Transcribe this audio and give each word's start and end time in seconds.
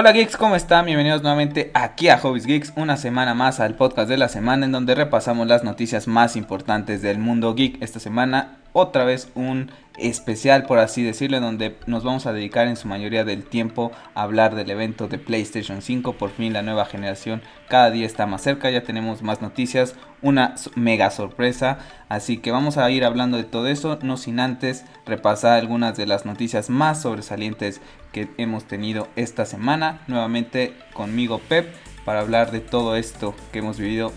Hola 0.00 0.12
geeks, 0.12 0.38
¿cómo 0.38 0.56
están? 0.56 0.86
Bienvenidos 0.86 1.20
nuevamente 1.20 1.70
aquí 1.74 2.08
a 2.08 2.16
Hobbies 2.16 2.46
Geeks, 2.46 2.72
una 2.74 2.96
semana 2.96 3.34
más 3.34 3.60
al 3.60 3.74
podcast 3.74 4.08
de 4.08 4.16
la 4.16 4.30
semana 4.30 4.64
en 4.64 4.72
donde 4.72 4.94
repasamos 4.94 5.46
las 5.46 5.62
noticias 5.62 6.08
más 6.08 6.36
importantes 6.36 7.02
del 7.02 7.18
mundo 7.18 7.54
geek. 7.54 7.82
Esta 7.82 8.00
semana 8.00 8.56
otra 8.72 9.04
vez 9.04 9.28
un 9.34 9.70
especial, 10.00 10.64
por 10.64 10.78
así 10.78 11.02
decirlo, 11.02 11.40
donde 11.40 11.76
nos 11.86 12.04
vamos 12.04 12.26
a 12.26 12.32
dedicar 12.32 12.68
en 12.68 12.76
su 12.76 12.88
mayoría 12.88 13.24
del 13.24 13.44
tiempo 13.44 13.92
a 14.14 14.22
hablar 14.22 14.54
del 14.54 14.70
evento 14.70 15.08
de 15.08 15.18
PlayStation 15.18 15.82
5. 15.82 16.14
Por 16.14 16.30
fin 16.30 16.52
la 16.52 16.62
nueva 16.62 16.84
generación 16.84 17.42
cada 17.68 17.90
día 17.90 18.06
está 18.06 18.26
más 18.26 18.42
cerca, 18.42 18.70
ya 18.70 18.82
tenemos 18.82 19.22
más 19.22 19.42
noticias, 19.42 19.94
una 20.22 20.54
mega 20.74 21.10
sorpresa. 21.10 21.78
Así 22.08 22.38
que 22.38 22.50
vamos 22.50 22.76
a 22.76 22.90
ir 22.90 23.04
hablando 23.04 23.36
de 23.36 23.44
todo 23.44 23.68
eso, 23.68 23.98
no 24.02 24.16
sin 24.16 24.40
antes 24.40 24.84
repasar 25.06 25.58
algunas 25.58 25.96
de 25.96 26.06
las 26.06 26.26
noticias 26.26 26.70
más 26.70 27.02
sobresalientes 27.02 27.80
que 28.12 28.28
hemos 28.38 28.64
tenido 28.64 29.08
esta 29.16 29.46
semana. 29.46 30.02
Nuevamente 30.06 30.74
conmigo 30.92 31.40
Pep 31.48 31.74
para 32.04 32.20
hablar 32.20 32.50
de 32.50 32.60
todo 32.60 32.96
esto 32.96 33.34
que 33.52 33.60
hemos 33.60 33.78
vivido 33.78 34.12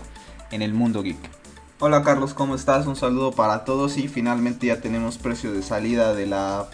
en 0.50 0.62
el 0.62 0.74
mundo 0.74 1.02
geek. 1.02 1.33
Hola 1.80 2.04
Carlos, 2.04 2.34
¿cómo 2.34 2.54
estás? 2.54 2.86
Un 2.86 2.94
saludo 2.94 3.32
para 3.32 3.64
todos 3.64 3.98
y 3.98 4.06
finalmente 4.06 4.68
ya 4.68 4.80
tenemos 4.80 5.18
precio 5.18 5.52
de 5.52 5.60
salida 5.60 6.14
de 6.14 6.24
la 6.24 6.68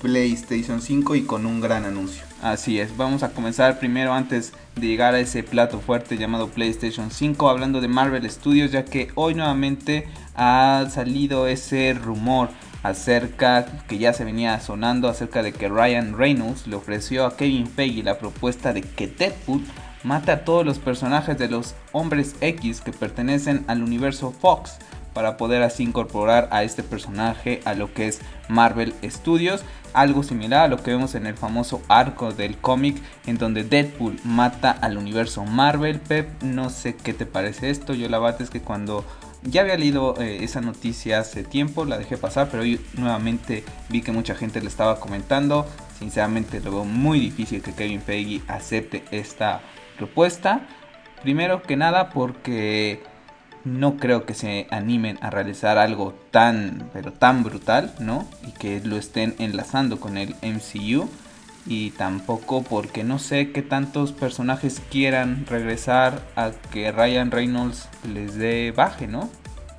PlayStation 0.00 0.80
5 0.80 1.16
y 1.16 1.24
con 1.24 1.44
un 1.44 1.60
gran 1.60 1.84
anuncio. 1.84 2.24
Así 2.40 2.80
es, 2.80 2.96
vamos 2.96 3.22
a 3.22 3.32
comenzar 3.32 3.78
primero 3.78 4.14
antes 4.14 4.54
de 4.74 4.86
llegar 4.86 5.12
a 5.12 5.20
ese 5.20 5.42
plato 5.42 5.80
fuerte 5.80 6.16
llamado 6.16 6.48
PlayStation 6.48 7.10
5 7.10 7.50
hablando 7.50 7.82
de 7.82 7.88
Marvel 7.88 8.28
Studios 8.30 8.72
ya 8.72 8.86
que 8.86 9.08
hoy 9.16 9.34
nuevamente 9.34 10.08
ha 10.34 10.86
salido 10.90 11.46
ese 11.46 11.92
rumor 11.92 12.48
acerca 12.82 13.66
que 13.86 13.98
ya 13.98 14.14
se 14.14 14.24
venía 14.24 14.58
sonando 14.60 15.10
acerca 15.10 15.42
de 15.42 15.52
que 15.52 15.68
Ryan 15.68 16.16
Reynolds 16.16 16.66
le 16.66 16.76
ofreció 16.76 17.26
a 17.26 17.36
Kevin 17.36 17.66
Feige 17.66 18.02
la 18.02 18.18
propuesta 18.18 18.72
de 18.72 18.80
que 18.80 19.08
Deadpool 19.08 19.62
mata 20.06 20.32
a 20.32 20.44
todos 20.44 20.64
los 20.64 20.78
personajes 20.78 21.36
de 21.36 21.48
los 21.48 21.74
hombres 21.90 22.36
X 22.40 22.80
que 22.80 22.92
pertenecen 22.92 23.64
al 23.66 23.82
universo 23.82 24.30
Fox 24.30 24.78
para 25.12 25.36
poder 25.36 25.62
así 25.62 25.82
incorporar 25.82 26.48
a 26.52 26.62
este 26.62 26.84
personaje 26.84 27.60
a 27.64 27.74
lo 27.74 27.92
que 27.92 28.06
es 28.06 28.20
Marvel 28.48 28.94
Studios, 29.02 29.64
algo 29.94 30.22
similar 30.22 30.60
a 30.60 30.68
lo 30.68 30.80
que 30.80 30.92
vemos 30.92 31.16
en 31.16 31.26
el 31.26 31.34
famoso 31.34 31.82
arco 31.88 32.32
del 32.32 32.56
cómic 32.56 33.02
en 33.26 33.36
donde 33.36 33.64
Deadpool 33.64 34.20
mata 34.22 34.70
al 34.70 34.96
universo 34.96 35.44
Marvel. 35.44 35.98
Pep, 35.98 36.40
no 36.40 36.70
sé 36.70 36.94
qué 36.94 37.12
te 37.12 37.26
parece 37.26 37.70
esto, 37.70 37.92
yo 37.92 38.08
la 38.08 38.20
verdad 38.20 38.42
es 38.42 38.50
que 38.50 38.60
cuando 38.60 39.04
ya 39.42 39.62
había 39.62 39.76
leído 39.76 40.14
eh, 40.20 40.44
esa 40.44 40.60
noticia 40.60 41.18
hace 41.18 41.42
tiempo, 41.42 41.84
la 41.84 41.98
dejé 41.98 42.16
pasar, 42.16 42.48
pero 42.48 42.62
hoy 42.62 42.80
nuevamente 42.94 43.64
vi 43.88 44.02
que 44.02 44.12
mucha 44.12 44.36
gente 44.36 44.60
le 44.60 44.68
estaba 44.68 45.00
comentando. 45.00 45.66
Sinceramente 45.98 46.60
lo 46.60 46.70
veo 46.70 46.84
muy 46.84 47.18
difícil 47.18 47.62
que 47.62 47.72
Kevin 47.72 48.02
Feige 48.02 48.42
acepte 48.48 49.02
esta 49.10 49.62
propuesta. 49.96 50.66
Primero 51.22 51.62
que 51.62 51.76
nada 51.76 52.10
porque 52.10 53.02
no 53.66 53.96
creo 53.96 54.24
que 54.26 54.34
se 54.34 54.68
animen 54.70 55.18
a 55.22 55.30
realizar 55.30 55.76
algo 55.76 56.14
tan, 56.30 56.88
pero 56.92 57.12
tan 57.12 57.42
brutal, 57.42 57.92
¿no? 57.98 58.28
Y 58.46 58.52
que 58.52 58.80
lo 58.80 58.96
estén 58.96 59.34
enlazando 59.38 59.98
con 59.98 60.16
el 60.16 60.36
MCU. 60.42 61.08
Y 61.68 61.90
tampoco 61.90 62.62
porque 62.62 63.02
no 63.02 63.18
sé 63.18 63.50
qué 63.50 63.60
tantos 63.60 64.12
personajes 64.12 64.80
quieran 64.88 65.46
regresar 65.46 66.22
a 66.36 66.52
que 66.70 66.92
Ryan 66.92 67.32
Reynolds 67.32 67.88
les 68.08 68.36
dé 68.36 68.70
baje, 68.70 69.08
¿no? 69.08 69.28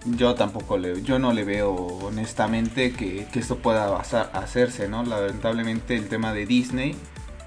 Yo 0.05 0.35
tampoco 0.35 0.77
le, 0.77 1.01
yo 1.01 1.17
no 1.17 1.31
le 1.31 1.45
veo 1.45 1.73
honestamente 1.73 2.91
que, 2.91 3.25
que 3.31 3.39
esto 3.39 3.59
pueda 3.59 3.95
hacerse, 3.97 4.89
¿no? 4.89 5.03
Lamentablemente 5.03 5.95
el 5.95 6.09
tema 6.09 6.33
de 6.33 6.45
Disney 6.45 6.97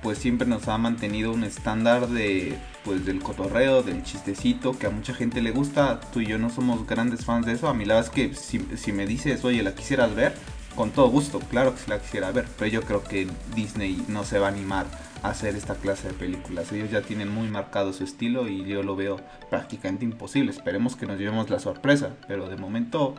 pues 0.03 0.19
siempre 0.19 0.47
nos 0.47 0.69
ha 0.69 0.78
mantenido 0.78 1.33
un 1.33 1.44
estándar 1.44 2.09
de 2.09 2.59
pues 2.84 3.05
del 3.05 3.21
cotorreo, 3.22 3.83
del 3.83 4.03
chistecito, 4.03 4.78
que 4.78 4.87
a 4.87 4.91
mucha 4.91 5.15
gente 5.15 5.43
le 5.43 5.50
gusta. 5.50 6.00
Tú 6.12 6.21
y 6.21 6.27
yo 6.27 6.38
no 6.38 6.50
somos 6.50 6.87
grandes 6.87 7.25
fans 7.25 7.47
de 7.47 7.53
eso. 7.53 7.69
A 7.69 7.75
mí 7.75 7.84
la 7.84 7.94
verdad 7.94 8.10
es 8.10 8.15
que 8.15 8.34
si, 8.34 8.60
si 8.77 8.93
me 8.93 9.06
dices, 9.06 9.44
oye, 9.44 9.62
¿la 9.62 9.75
quisieras 9.75 10.15
ver? 10.15 10.34
Con 10.75 10.91
todo 10.91 11.09
gusto, 11.09 11.41
claro 11.41 11.75
que 11.75 11.81
sí 11.81 11.91
la 11.91 11.99
quisiera 11.99 12.31
ver. 12.31 12.47
Pero 12.59 12.71
yo 12.71 12.83
creo 12.83 13.03
que 13.03 13.28
Disney 13.55 14.03
no 14.09 14.25
se 14.25 14.39
va 14.39 14.47
a 14.47 14.50
animar 14.50 14.87
a 15.22 15.31
hacer 15.31 15.56
esta 15.56 15.75
clase 15.75 16.09
de 16.09 16.15
películas. 16.15 16.72
Ellos 16.72 16.91
ya 16.91 17.03
tienen 17.03 17.28
muy 17.28 17.49
marcado 17.49 17.93
su 17.93 18.05
estilo 18.05 18.49
y 18.49 18.65
yo 18.65 18.83
lo 18.83 18.97
veo 18.97 19.21
prácticamente 19.50 20.05
imposible. 20.05 20.50
Esperemos 20.50 20.97
que 20.97 21.06
nos 21.06 21.19
llevemos 21.19 21.50
la 21.50 21.59
sorpresa. 21.59 22.16
Pero 22.27 22.49
de 22.49 22.56
momento 22.56 23.16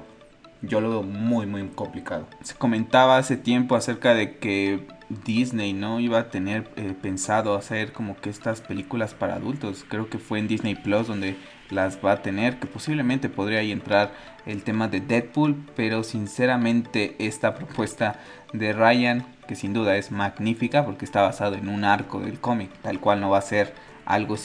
yo 0.62 0.80
lo 0.82 0.90
veo 0.90 1.04
muy 1.04 1.46
muy 1.46 1.68
complicado. 1.70 2.28
Se 2.42 2.56
comentaba 2.56 3.18
hace 3.18 3.38
tiempo 3.38 3.76
acerca 3.76 4.14
de 4.14 4.38
que 4.38 4.88
Disney 5.26 5.74
no 5.74 6.00
iba 6.00 6.20
a 6.20 6.30
tener 6.30 6.70
eh, 6.76 6.94
pensado 7.00 7.56
hacer 7.56 7.92
como 7.92 8.16
que 8.18 8.30
estas 8.30 8.62
películas 8.62 9.14
para 9.14 9.36
adultos. 9.36 9.86
Creo 9.88 10.10
que 10.10 10.18
fue 10.18 10.40
en 10.40 10.48
Disney 10.48 10.76
Plus 10.76 11.08
donde 11.08 11.36
las 11.70 12.04
va 12.04 12.14
a 12.14 12.22
tener, 12.22 12.60
que 12.60 12.68
posiblemente 12.68 13.30
podría 13.30 13.60
ahí 13.60 13.72
entrar 13.72 14.14
el 14.46 14.64
tema 14.64 14.88
de 14.88 15.02
Deadpool, 15.02 15.56
pero 15.76 16.04
sinceramente 16.04 17.16
esta 17.20 17.56
propuesta 17.56 18.20
de 18.54 18.74
Ryan, 18.74 19.26
que 19.48 19.56
sin 19.56 19.74
duda 19.74 19.98
es 19.98 20.12
magnífica 20.12 20.86
porque 20.86 21.06
está 21.06 21.22
basado 21.22 21.56
en 21.56 21.70
un 21.70 21.84
arco 21.84 22.20
del 22.20 22.40
cómic, 22.40 22.72
tal 22.82 23.00
cual 23.00 23.22
no 23.22 23.30
va 23.30 23.38
a 23.38 23.42
ser 23.42 23.74
algo, 24.06 24.36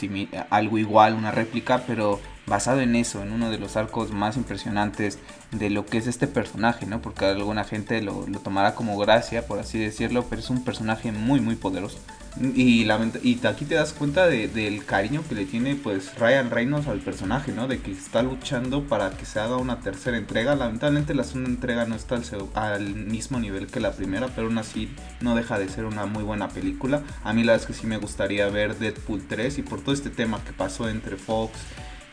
algo 0.50 0.78
igual, 0.78 1.14
una 1.14 1.30
réplica, 1.30 1.82
pero 1.86 2.20
basado 2.46 2.80
en 2.80 2.94
eso, 2.94 3.22
en 3.22 3.32
uno 3.32 3.50
de 3.50 3.58
los 3.58 3.76
arcos 3.76 4.12
más 4.12 4.36
impresionantes 4.36 5.18
de 5.52 5.70
lo 5.70 5.86
que 5.86 5.98
es 5.98 6.06
este 6.06 6.26
personaje, 6.26 6.86
¿no? 6.86 7.00
Porque 7.00 7.24
alguna 7.26 7.64
gente 7.64 8.02
lo, 8.02 8.26
lo 8.26 8.40
tomará 8.40 8.74
como 8.74 8.98
gracia, 8.98 9.46
por 9.46 9.58
así 9.58 9.78
decirlo, 9.78 10.26
pero 10.28 10.40
es 10.40 10.50
un 10.50 10.64
personaje 10.64 11.12
muy, 11.12 11.40
muy 11.40 11.56
poderoso. 11.56 11.98
Y, 12.38 12.84
y 12.84 13.40
aquí 13.46 13.64
te 13.64 13.76
das 13.76 13.94
cuenta 13.94 14.26
del 14.26 14.84
cariño 14.84 15.22
que 15.26 15.34
le 15.34 15.46
tiene 15.46 15.74
pues 15.74 16.14
Ryan 16.18 16.50
Reynolds 16.50 16.86
al 16.86 16.98
personaje, 16.98 17.50
¿no? 17.50 17.66
De 17.66 17.78
que 17.78 17.92
está 17.92 18.22
luchando 18.22 18.86
para 18.86 19.10
que 19.10 19.24
se 19.24 19.40
haga 19.40 19.56
una 19.56 19.80
tercera 19.80 20.18
entrega. 20.18 20.54
Lamentablemente 20.54 21.14
la 21.14 21.24
segunda 21.24 21.48
entrega 21.48 21.86
no 21.86 21.94
está 21.94 22.16
al, 22.16 22.24
al, 22.54 22.94
mismo 22.94 23.40
nivel 23.40 23.68
que 23.68 23.80
la 23.80 23.92
primera, 23.92 24.28
pero 24.28 24.48
aún 24.48 24.58
así 24.58 24.94
no 25.20 25.34
deja 25.34 25.58
de 25.58 25.70
ser 25.70 25.86
una 25.86 26.04
muy 26.04 26.24
buena 26.24 26.48
película. 26.48 27.02
A 27.24 27.32
mí 27.32 27.42
la 27.42 27.52
verdad 27.52 27.70
es 27.70 27.74
que 27.74 27.80
sí 27.80 27.86
me 27.86 27.96
gustaría 27.96 28.46
ver 28.48 28.76
Deadpool 28.76 29.22
3 29.26 29.56
y 29.58 29.62
por 29.62 29.80
todo 29.80 29.94
este 29.94 30.10
tema 30.10 30.44
que 30.44 30.52
pasó 30.52 30.90
entre 30.90 31.16
Fox 31.16 31.58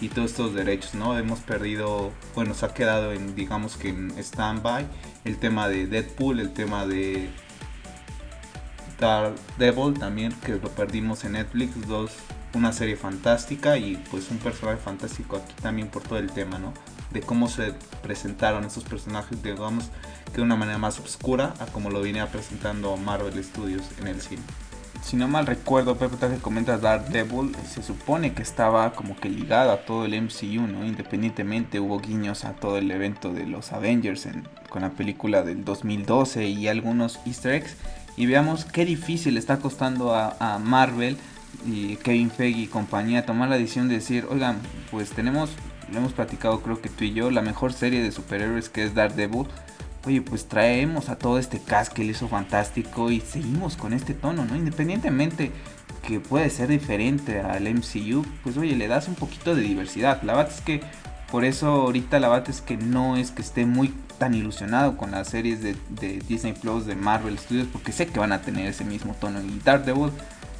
y 0.03 0.09
todos 0.09 0.31
estos 0.31 0.53
derechos, 0.53 0.95
¿no? 0.95 1.17
Hemos 1.17 1.39
perdido, 1.39 2.11
bueno, 2.35 2.53
se 2.53 2.65
ha 2.65 2.73
quedado 2.73 3.13
en, 3.13 3.35
digamos 3.35 3.77
que 3.77 3.89
en 3.89 4.11
stand-by 4.17 4.85
el 5.23 5.37
tema 5.37 5.69
de 5.69 5.87
Deadpool, 5.87 6.41
el 6.41 6.51
tema 6.51 6.85
de 6.85 7.29
Daredevil 8.99 9.97
también, 9.97 10.33
que 10.45 10.55
lo 10.55 10.69
perdimos 10.69 11.23
en 11.23 11.33
Netflix, 11.33 11.87
dos, 11.87 12.11
una 12.53 12.73
serie 12.73 12.97
fantástica 12.97 13.77
y 13.77 13.95
pues 14.11 14.29
un 14.29 14.39
personaje 14.39 14.77
fantástico 14.77 15.37
aquí 15.37 15.53
también 15.61 15.87
por 15.87 16.03
todo 16.03 16.19
el 16.19 16.29
tema, 16.31 16.59
¿no? 16.59 16.73
De 17.11 17.21
cómo 17.21 17.47
se 17.47 17.73
presentaron 18.01 18.65
esos 18.65 18.83
personajes, 18.83 19.41
digamos 19.41 19.85
que 20.31 20.37
de 20.37 20.41
una 20.41 20.57
manera 20.57 20.79
más 20.79 20.99
oscura 20.99 21.53
a 21.59 21.65
como 21.67 21.89
lo 21.89 22.01
venía 22.01 22.27
presentando 22.27 22.97
Marvel 22.97 23.41
Studios 23.41 23.83
en 24.01 24.07
el 24.07 24.19
cine 24.19 24.43
si 25.03 25.17
no 25.17 25.27
mal 25.27 25.45
recuerdo, 25.45 25.97
Pepe, 25.97 26.15
que 26.17 26.37
comentas 26.37 26.81
Daredevil, 26.81 27.53
se 27.69 27.83
supone 27.83 28.33
que 28.33 28.41
estaba 28.41 28.93
como 28.93 29.17
que 29.17 29.29
ligado 29.29 29.71
a 29.71 29.85
todo 29.85 30.05
el 30.05 30.19
MCU, 30.21 30.61
¿no? 30.61 30.85
Independientemente 30.85 31.81
hubo 31.81 31.99
guiños 31.99 32.45
a 32.45 32.53
todo 32.53 32.77
el 32.77 32.89
evento 32.89 33.33
de 33.33 33.45
los 33.45 33.73
Avengers 33.73 34.27
con 34.69 34.81
la 34.81 34.91
película 34.91 35.43
del 35.43 35.65
2012 35.65 36.47
y 36.47 36.67
algunos 36.69 37.19
easter 37.25 37.55
eggs. 37.55 37.75
Y 38.15 38.27
veamos 38.27 38.63
qué 38.63 38.85
difícil 38.85 39.37
está 39.37 39.57
costando 39.57 40.15
a, 40.15 40.57
Marvel 40.59 41.17
y 41.65 41.97
Kevin 41.97 42.31
Feige 42.31 42.61
y 42.61 42.67
compañía 42.67 43.25
tomar 43.25 43.49
la 43.49 43.57
decisión 43.57 43.89
de 43.89 43.95
decir, 43.95 44.25
oigan, 44.29 44.57
pues 44.89 45.09
tenemos, 45.09 45.51
lo 45.91 45.97
hemos 45.97 46.13
platicado 46.13 46.61
creo 46.61 46.81
que 46.81 46.89
tú 46.89 47.03
y 47.03 47.13
yo, 47.13 47.29
la 47.29 47.41
mejor 47.41 47.73
serie 47.73 48.01
de 48.01 48.11
superhéroes 48.11 48.69
que 48.69 48.85
es 48.85 48.95
Daredevil 48.95 49.47
oye, 50.05 50.21
pues 50.21 50.47
traemos 50.47 51.09
a 51.09 51.17
todo 51.17 51.39
este 51.39 51.59
cast 51.59 51.93
que 51.93 52.03
le 52.03 52.11
hizo 52.11 52.27
fantástico 52.27 53.11
y 53.11 53.21
seguimos 53.21 53.77
con 53.77 53.93
este 53.93 54.13
tono, 54.13 54.45
¿no? 54.45 54.55
Independientemente 54.55 55.51
que 56.07 56.19
puede 56.19 56.49
ser 56.49 56.67
diferente 56.67 57.39
al 57.39 57.63
MCU, 57.73 58.25
pues 58.43 58.57
oye, 58.57 58.75
le 58.75 58.87
das 58.87 59.07
un 59.07 59.15
poquito 59.15 59.55
de 59.55 59.61
diversidad. 59.61 60.21
La 60.23 60.35
verdad 60.35 60.53
es 60.53 60.61
que 60.61 60.81
por 61.31 61.45
eso 61.45 61.67
ahorita 61.67 62.19
la 62.19 62.29
verdad 62.29 62.49
es 62.49 62.61
que 62.61 62.77
no 62.77 63.15
es 63.17 63.31
que 63.31 63.41
esté 63.41 63.65
muy 63.65 63.93
tan 64.19 64.35
ilusionado 64.35 64.97
con 64.97 65.11
las 65.11 65.29
series 65.29 65.61
de, 65.61 65.75
Disney 66.27 66.53
Plus, 66.53 66.85
de 66.85 66.95
Marvel 66.95 67.39
Studios, 67.39 67.67
porque 67.71 67.91
sé 67.91 68.07
que 68.07 68.19
van 68.19 68.33
a 68.33 68.41
tener 68.41 68.67
ese 68.67 68.83
mismo 68.83 69.15
tono. 69.19 69.41
Y 69.41 69.59
Daredevil 69.63 70.11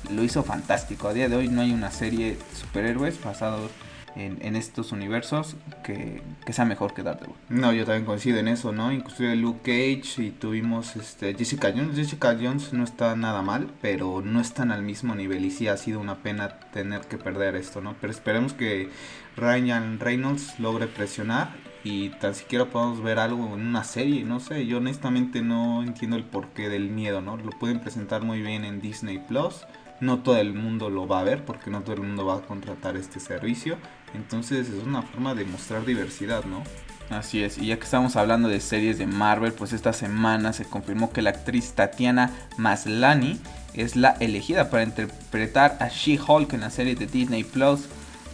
lo 0.09 0.23
hizo 0.23 0.43
fantástico. 0.43 1.07
A 1.07 1.13
día 1.13 1.29
de 1.29 1.35
hoy 1.35 1.47
no 1.47 1.61
hay 1.61 1.71
una 1.73 1.91
serie 1.91 2.31
de 2.31 2.37
superhéroes 2.59 3.21
basado 3.23 3.69
en, 4.15 4.55
estos 4.55 4.91
universos 4.91 5.55
que, 5.83 6.21
sea 6.51 6.65
mejor 6.65 6.93
que 6.93 7.03
Daredevil. 7.03 7.35
No, 7.49 7.73
yo 7.73 7.85
también 7.85 8.05
coincido 8.05 8.37
en 8.37 8.47
eso, 8.47 8.71
¿no? 8.71 8.91
Inclusive 8.91 9.35
Luke 9.35 9.61
Cage 9.63 10.23
y 10.23 10.31
tuvimos 10.31 10.95
este 10.95 11.33
Jessica 11.33 11.71
Jones. 11.75 11.95
Jessica 11.95 12.37
Jones 12.39 12.73
no 12.73 12.83
está 12.83 13.15
nada 13.15 13.41
mal, 13.41 13.69
pero 13.81 14.21
no 14.21 14.39
están 14.39 14.71
al 14.71 14.83
mismo 14.83 15.15
nivel 15.15 15.45
y 15.45 15.51
sí 15.51 15.67
ha 15.67 15.77
sido 15.77 15.99
una 15.99 16.17
pena 16.17 16.59
tener 16.71 17.01
que 17.01 17.17
perder 17.17 17.55
esto, 17.55 17.81
¿no? 17.81 17.95
Pero 17.99 18.11
esperemos 18.11 18.53
que 18.53 18.89
Ryan 19.35 19.99
Reynolds 19.99 20.59
logre 20.59 20.87
presionar 20.87 21.55
y 21.83 22.09
tan 22.09 22.33
siquiera 22.35 22.65
podamos 22.65 23.01
ver 23.01 23.19
algo 23.19 23.45
en 23.55 23.67
una 23.67 23.83
serie, 23.83 24.23
no 24.23 24.39
sé, 24.39 24.65
yo 24.65 24.77
honestamente 24.77 25.41
no 25.41 25.83
entiendo 25.83 26.15
el 26.15 26.23
porqué 26.23 26.69
del 26.69 26.89
miedo, 26.89 27.19
¿no? 27.19 27.35
Lo 27.35 27.49
pueden 27.51 27.81
presentar 27.81 28.21
muy 28.21 28.41
bien 28.41 28.63
en 28.63 28.79
Disney 28.79 29.19
Plus 29.19 29.65
no 30.03 30.19
todo 30.19 30.37
el 30.37 30.53
mundo 30.53 30.89
lo 30.89 31.07
va 31.07 31.21
a 31.21 31.23
ver 31.23 31.45
porque 31.45 31.69
no 31.69 31.81
todo 31.81 31.95
el 31.95 32.01
mundo 32.01 32.25
va 32.25 32.37
a 32.37 32.41
contratar 32.41 32.97
este 32.97 33.19
servicio. 33.19 33.77
Entonces 34.13 34.69
es 34.69 34.83
una 34.83 35.01
forma 35.01 35.35
de 35.35 35.45
mostrar 35.45 35.85
diversidad, 35.85 36.43
¿no? 36.45 36.63
Así 37.09 37.43
es, 37.43 37.57
y 37.57 37.67
ya 37.67 37.77
que 37.77 37.83
estamos 37.83 38.15
hablando 38.15 38.47
de 38.47 38.59
series 38.59 38.97
de 38.97 39.05
Marvel, 39.05 39.53
pues 39.53 39.73
esta 39.73 39.93
semana 39.93 40.53
se 40.53 40.65
confirmó 40.65 41.11
que 41.11 41.21
la 41.21 41.31
actriz 41.31 41.73
Tatiana 41.73 42.31
Maslany 42.57 43.39
es 43.73 43.95
la 43.95 44.11
elegida 44.19 44.69
para 44.69 44.83
interpretar 44.83 45.77
a 45.79 45.89
She-Hulk 45.89 46.53
en 46.53 46.61
la 46.61 46.69
serie 46.69 46.95
de 46.95 47.05
Disney 47.05 47.43
Plus. 47.43 47.81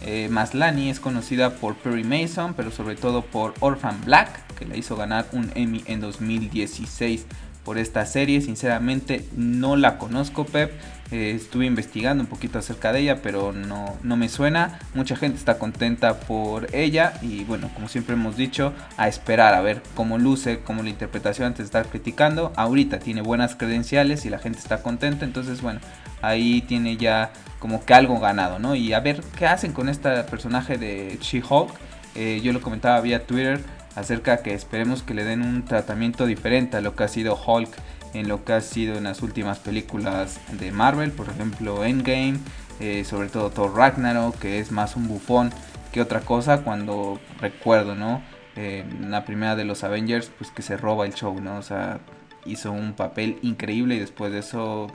Eh, 0.02 0.28
Maslany 0.30 0.88
es 0.88 1.00
conocida 1.00 1.56
por 1.56 1.76
Perry 1.76 2.04
Mason, 2.04 2.54
pero 2.54 2.70
sobre 2.70 2.96
todo 2.96 3.22
por 3.22 3.54
Orphan 3.60 4.00
Black, 4.04 4.54
que 4.54 4.64
le 4.64 4.78
hizo 4.78 4.96
ganar 4.96 5.26
un 5.32 5.50
Emmy 5.54 5.82
en 5.86 6.00
2016 6.00 7.26
por 7.70 7.78
esta 7.78 8.04
serie. 8.04 8.40
Sinceramente 8.40 9.24
no 9.36 9.76
la 9.76 9.96
conozco, 9.96 10.44
Pep. 10.44 10.72
Eh, 11.12 11.34
estuve 11.36 11.66
investigando 11.66 12.20
un 12.20 12.28
poquito 12.28 12.58
acerca 12.58 12.92
de 12.92 12.98
ella, 12.98 13.22
pero 13.22 13.52
no, 13.52 13.96
no 14.02 14.16
me 14.16 14.28
suena. 14.28 14.80
Mucha 14.92 15.14
gente 15.14 15.38
está 15.38 15.56
contenta 15.56 16.18
por 16.18 16.74
ella 16.74 17.12
y 17.22 17.44
bueno, 17.44 17.70
como 17.72 17.86
siempre 17.86 18.14
hemos 18.14 18.36
dicho, 18.36 18.72
a 18.96 19.06
esperar 19.06 19.54
a 19.54 19.60
ver 19.60 19.84
cómo 19.94 20.18
luce, 20.18 20.58
cómo 20.64 20.82
la 20.82 20.90
interpretación 20.90 21.46
antes 21.46 21.58
de 21.58 21.64
estar 21.66 21.86
criticando. 21.86 22.52
Ahorita 22.56 22.98
tiene 22.98 23.22
buenas 23.22 23.54
credenciales 23.54 24.26
y 24.26 24.30
la 24.30 24.40
gente 24.40 24.58
está 24.58 24.82
contenta, 24.82 25.24
entonces 25.24 25.62
bueno, 25.62 25.78
ahí 26.22 26.62
tiene 26.62 26.96
ya 26.96 27.30
como 27.60 27.84
que 27.84 27.94
algo 27.94 28.18
ganado, 28.18 28.58
¿no? 28.58 28.74
Y 28.74 28.94
a 28.94 28.98
ver 28.98 29.22
qué 29.38 29.46
hacen 29.46 29.72
con 29.72 29.88
este 29.88 30.10
personaje 30.24 30.76
de 30.76 31.20
She-Hulk. 31.22 31.70
Eh, 32.16 32.40
yo 32.42 32.52
lo 32.52 32.60
comentaba 32.60 33.00
vía 33.00 33.24
Twitter 33.24 33.60
acerca 33.94 34.42
que 34.42 34.54
esperemos 34.54 35.02
que 35.02 35.14
le 35.14 35.24
den 35.24 35.42
un 35.42 35.64
tratamiento 35.64 36.26
diferente 36.26 36.76
a 36.76 36.80
lo 36.80 36.94
que 36.94 37.04
ha 37.04 37.08
sido 37.08 37.36
Hulk 37.36 37.70
en 38.14 38.28
lo 38.28 38.44
que 38.44 38.52
ha 38.52 38.60
sido 38.60 38.96
en 38.96 39.04
las 39.04 39.22
últimas 39.22 39.58
películas 39.58 40.40
de 40.52 40.72
Marvel, 40.72 41.12
por 41.12 41.28
ejemplo 41.28 41.84
Endgame, 41.84 42.38
eh, 42.80 43.04
sobre 43.04 43.28
todo 43.28 43.50
Thor 43.50 43.76
Ragnarok, 43.76 44.38
que 44.38 44.58
es 44.58 44.72
más 44.72 44.96
un 44.96 45.06
bufón 45.06 45.50
que 45.92 46.00
otra 46.00 46.20
cosa, 46.20 46.62
cuando 46.62 47.20
recuerdo, 47.40 47.94
¿no? 47.94 48.22
Eh, 48.56 48.84
la 49.00 49.24
primera 49.24 49.56
de 49.56 49.64
los 49.64 49.84
Avengers, 49.84 50.30
pues 50.38 50.50
que 50.50 50.62
se 50.62 50.76
roba 50.76 51.06
el 51.06 51.14
show, 51.14 51.40
¿no? 51.40 51.58
O 51.58 51.62
sea, 51.62 52.00
hizo 52.44 52.72
un 52.72 52.94
papel 52.94 53.38
increíble 53.42 53.96
y 53.96 53.98
después 53.98 54.32
de 54.32 54.40
eso 54.40 54.90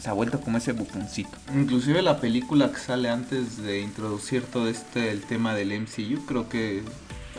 se 0.00 0.08
ha 0.08 0.12
vuelto 0.12 0.40
como 0.40 0.58
ese 0.58 0.72
bufoncito. 0.72 1.36
Inclusive 1.54 2.02
la 2.02 2.20
película 2.20 2.70
que 2.70 2.78
sale 2.78 3.10
antes 3.10 3.62
de 3.62 3.80
introducir 3.80 4.42
todo 4.42 4.68
este 4.68 5.10
el 5.10 5.22
tema 5.22 5.54
del 5.54 5.72
MCU, 5.72 6.24
creo 6.26 6.48
que 6.48 6.82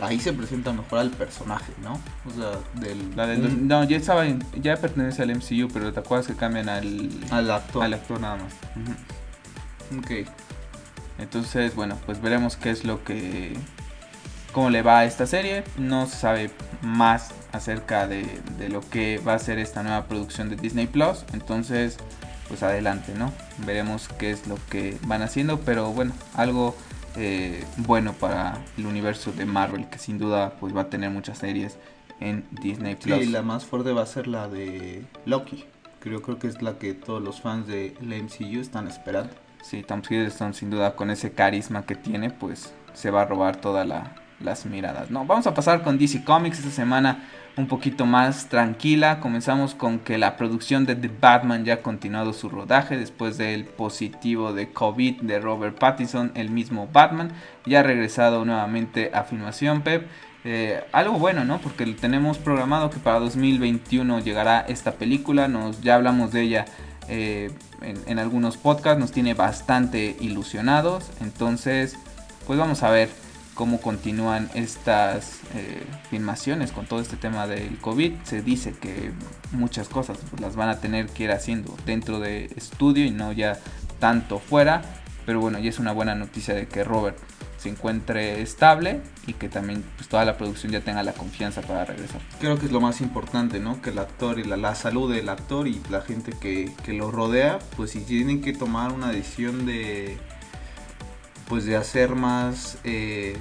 ahí 0.02 0.20
se 0.20 0.32
presenta 0.32 0.72
mejor 0.72 0.98
al 0.98 1.10
personaje, 1.10 1.72
¿no? 1.82 2.00
O 2.26 2.30
sea, 2.30 2.58
del... 2.80 3.68
no, 3.68 3.84
ya 3.84 3.96
estaba 3.96 4.24
ya 4.60 4.76
pertenece 4.76 5.22
al 5.22 5.34
MCU, 5.34 5.68
pero 5.72 5.92
te 5.92 6.00
acuerdas 6.00 6.26
que 6.26 6.34
cambian 6.34 6.68
al, 6.68 7.10
al 7.30 7.50
actor. 7.50 7.84
Al 7.84 7.94
actor 7.94 8.20
nada 8.20 8.36
más. 8.36 8.52
Ok. 9.98 10.28
Entonces, 11.18 11.74
bueno, 11.74 11.98
pues 12.06 12.20
veremos 12.20 12.56
qué 12.56 12.70
es 12.70 12.84
lo 12.84 13.04
que... 13.04 13.54
Cómo 14.52 14.70
le 14.70 14.82
va 14.82 15.00
a 15.00 15.04
esta 15.04 15.26
serie. 15.26 15.62
No 15.78 16.06
se 16.06 16.16
sabe 16.16 16.50
más 16.82 17.30
acerca 17.52 18.08
de, 18.08 18.40
de 18.58 18.68
lo 18.68 18.80
que 18.80 19.18
va 19.18 19.34
a 19.34 19.38
ser 19.38 19.58
esta 19.58 19.82
nueva 19.82 20.06
producción 20.06 20.48
de 20.48 20.56
Disney 20.56 20.86
Plus. 20.86 21.24
Entonces, 21.32 21.98
pues 22.48 22.62
adelante, 22.64 23.12
¿no? 23.16 23.32
Veremos 23.58 24.08
qué 24.18 24.32
es 24.32 24.48
lo 24.48 24.58
que 24.68 24.98
van 25.06 25.22
haciendo. 25.22 25.60
Pero 25.60 25.92
bueno, 25.92 26.12
algo 26.34 26.76
eh, 27.16 27.64
bueno 27.78 28.12
para 28.12 28.58
el 28.76 28.86
universo 28.86 29.32
de 29.32 29.44
Marvel, 29.44 29.88
que 29.88 29.98
sin 29.98 30.18
duda 30.18 30.54
pues 30.60 30.74
va 30.74 30.82
a 30.82 30.90
tener 30.90 31.10
muchas 31.10 31.38
series 31.38 31.78
en 32.20 32.46
Disney 32.50 32.94
Plus. 32.94 33.18
Sí, 33.18 33.26
la 33.26 33.42
más 33.42 33.64
fuerte 33.64 33.92
va 33.92 34.02
a 34.02 34.06
ser 34.06 34.26
la 34.26 34.48
de 34.48 35.04
Loki. 35.24 35.64
Creo, 36.00 36.22
creo 36.22 36.38
que 36.38 36.46
es 36.46 36.62
la 36.62 36.78
que 36.78 36.94
todos 36.94 37.22
los 37.22 37.40
fans 37.40 37.66
de 37.66 37.94
la 38.00 38.16
MCU 38.16 38.60
están 38.60 38.86
esperando. 38.88 39.32
Sí, 39.62 39.82
Tom 39.82 40.02
Hiddleston 40.08 40.54
sin 40.54 40.70
duda 40.70 40.96
con 40.96 41.10
ese 41.10 41.32
carisma 41.32 41.84
que 41.84 41.94
tiene, 41.94 42.30
pues 42.30 42.72
se 42.94 43.10
va 43.10 43.22
a 43.22 43.24
robar 43.26 43.56
todas 43.56 43.86
las 44.40 44.66
miradas. 44.66 45.10
No, 45.10 45.26
vamos 45.26 45.46
a 45.46 45.54
pasar 45.54 45.82
con 45.82 45.98
DC 45.98 46.24
Comics 46.24 46.58
esta 46.58 46.70
semana 46.70 47.28
un 47.56 47.66
poquito 47.66 48.06
más 48.06 48.48
tranquila. 48.48 49.20
Comenzamos 49.20 49.74
con 49.74 49.98
que 49.98 50.18
la 50.18 50.36
producción 50.36 50.86
de 50.86 50.96
The 50.96 51.10
Batman 51.20 51.64
ya 51.64 51.74
ha 51.74 51.82
continuado 51.82 52.32
su 52.32 52.48
rodaje 52.48 52.96
después 52.96 53.38
del 53.38 53.64
positivo 53.64 54.52
de 54.52 54.72
COVID 54.72 55.22
de 55.22 55.40
Robert 55.40 55.78
Pattinson, 55.78 56.32
el 56.34 56.50
mismo 56.50 56.88
Batman. 56.92 57.32
Ya 57.66 57.80
ha 57.80 57.82
regresado 57.82 58.44
nuevamente 58.44 59.10
a 59.14 59.24
filmación, 59.24 59.82
Pep. 59.82 60.06
Eh, 60.44 60.82
algo 60.92 61.18
bueno, 61.18 61.44
¿no? 61.44 61.58
Porque 61.58 61.84
tenemos 61.86 62.38
programado 62.38 62.88
que 62.88 62.98
para 62.98 63.18
2021 63.18 64.20
llegará 64.20 64.60
esta 64.60 64.92
película. 64.92 65.48
Nos, 65.48 65.82
ya 65.82 65.96
hablamos 65.96 66.32
de 66.32 66.42
ella 66.42 66.64
eh, 67.08 67.50
en, 67.82 67.96
en 68.06 68.18
algunos 68.18 68.56
podcasts. 68.56 68.98
Nos 68.98 69.12
tiene 69.12 69.34
bastante 69.34 70.16
ilusionados. 70.20 71.10
Entonces, 71.20 71.98
pues 72.46 72.58
vamos 72.58 72.82
a 72.82 72.90
ver 72.90 73.10
cómo 73.60 73.78
continúan 73.78 74.48
estas 74.54 75.40
eh, 75.54 75.82
filmaciones 76.08 76.72
con 76.72 76.86
todo 76.86 76.98
este 76.98 77.18
tema 77.18 77.46
del 77.46 77.76
COVID. 77.76 78.14
Se 78.24 78.40
dice 78.40 78.72
que 78.72 79.12
muchas 79.52 79.90
cosas 79.90 80.16
pues, 80.30 80.40
las 80.40 80.56
van 80.56 80.70
a 80.70 80.80
tener 80.80 81.08
que 81.08 81.24
ir 81.24 81.30
haciendo 81.30 81.76
dentro 81.84 82.20
de 82.20 82.46
estudio 82.56 83.04
y 83.04 83.10
no 83.10 83.32
ya 83.32 83.58
tanto 83.98 84.38
fuera. 84.38 84.80
Pero 85.26 85.40
bueno, 85.40 85.58
ya 85.58 85.68
es 85.68 85.78
una 85.78 85.92
buena 85.92 86.14
noticia 86.14 86.54
de 86.54 86.68
que 86.68 86.84
Robert 86.84 87.18
se 87.58 87.68
encuentre 87.68 88.40
estable 88.40 89.02
y 89.26 89.34
que 89.34 89.50
también 89.50 89.84
pues, 89.98 90.08
toda 90.08 90.24
la 90.24 90.38
producción 90.38 90.72
ya 90.72 90.80
tenga 90.80 91.02
la 91.02 91.12
confianza 91.12 91.60
para 91.60 91.84
regresar. 91.84 92.22
Creo 92.40 92.58
que 92.58 92.64
es 92.64 92.72
lo 92.72 92.80
más 92.80 93.02
importante, 93.02 93.60
¿no? 93.60 93.82
Que 93.82 93.90
el 93.90 93.98
actor 93.98 94.38
y 94.38 94.44
la, 94.44 94.74
salud 94.74 95.12
del 95.12 95.28
actor 95.28 95.68
y 95.68 95.82
la 95.90 96.00
gente 96.00 96.32
que, 96.40 96.72
que 96.82 96.94
lo 96.94 97.10
rodea, 97.10 97.58
pues 97.76 97.90
si 97.90 98.00
tienen 98.00 98.40
que 98.40 98.54
tomar 98.54 98.90
una 98.90 99.12
decisión 99.12 99.66
de 99.66 100.16
pues 101.50 101.66
de 101.66 101.76
hacer 101.76 102.14
más 102.14 102.78
eh, 102.84 103.36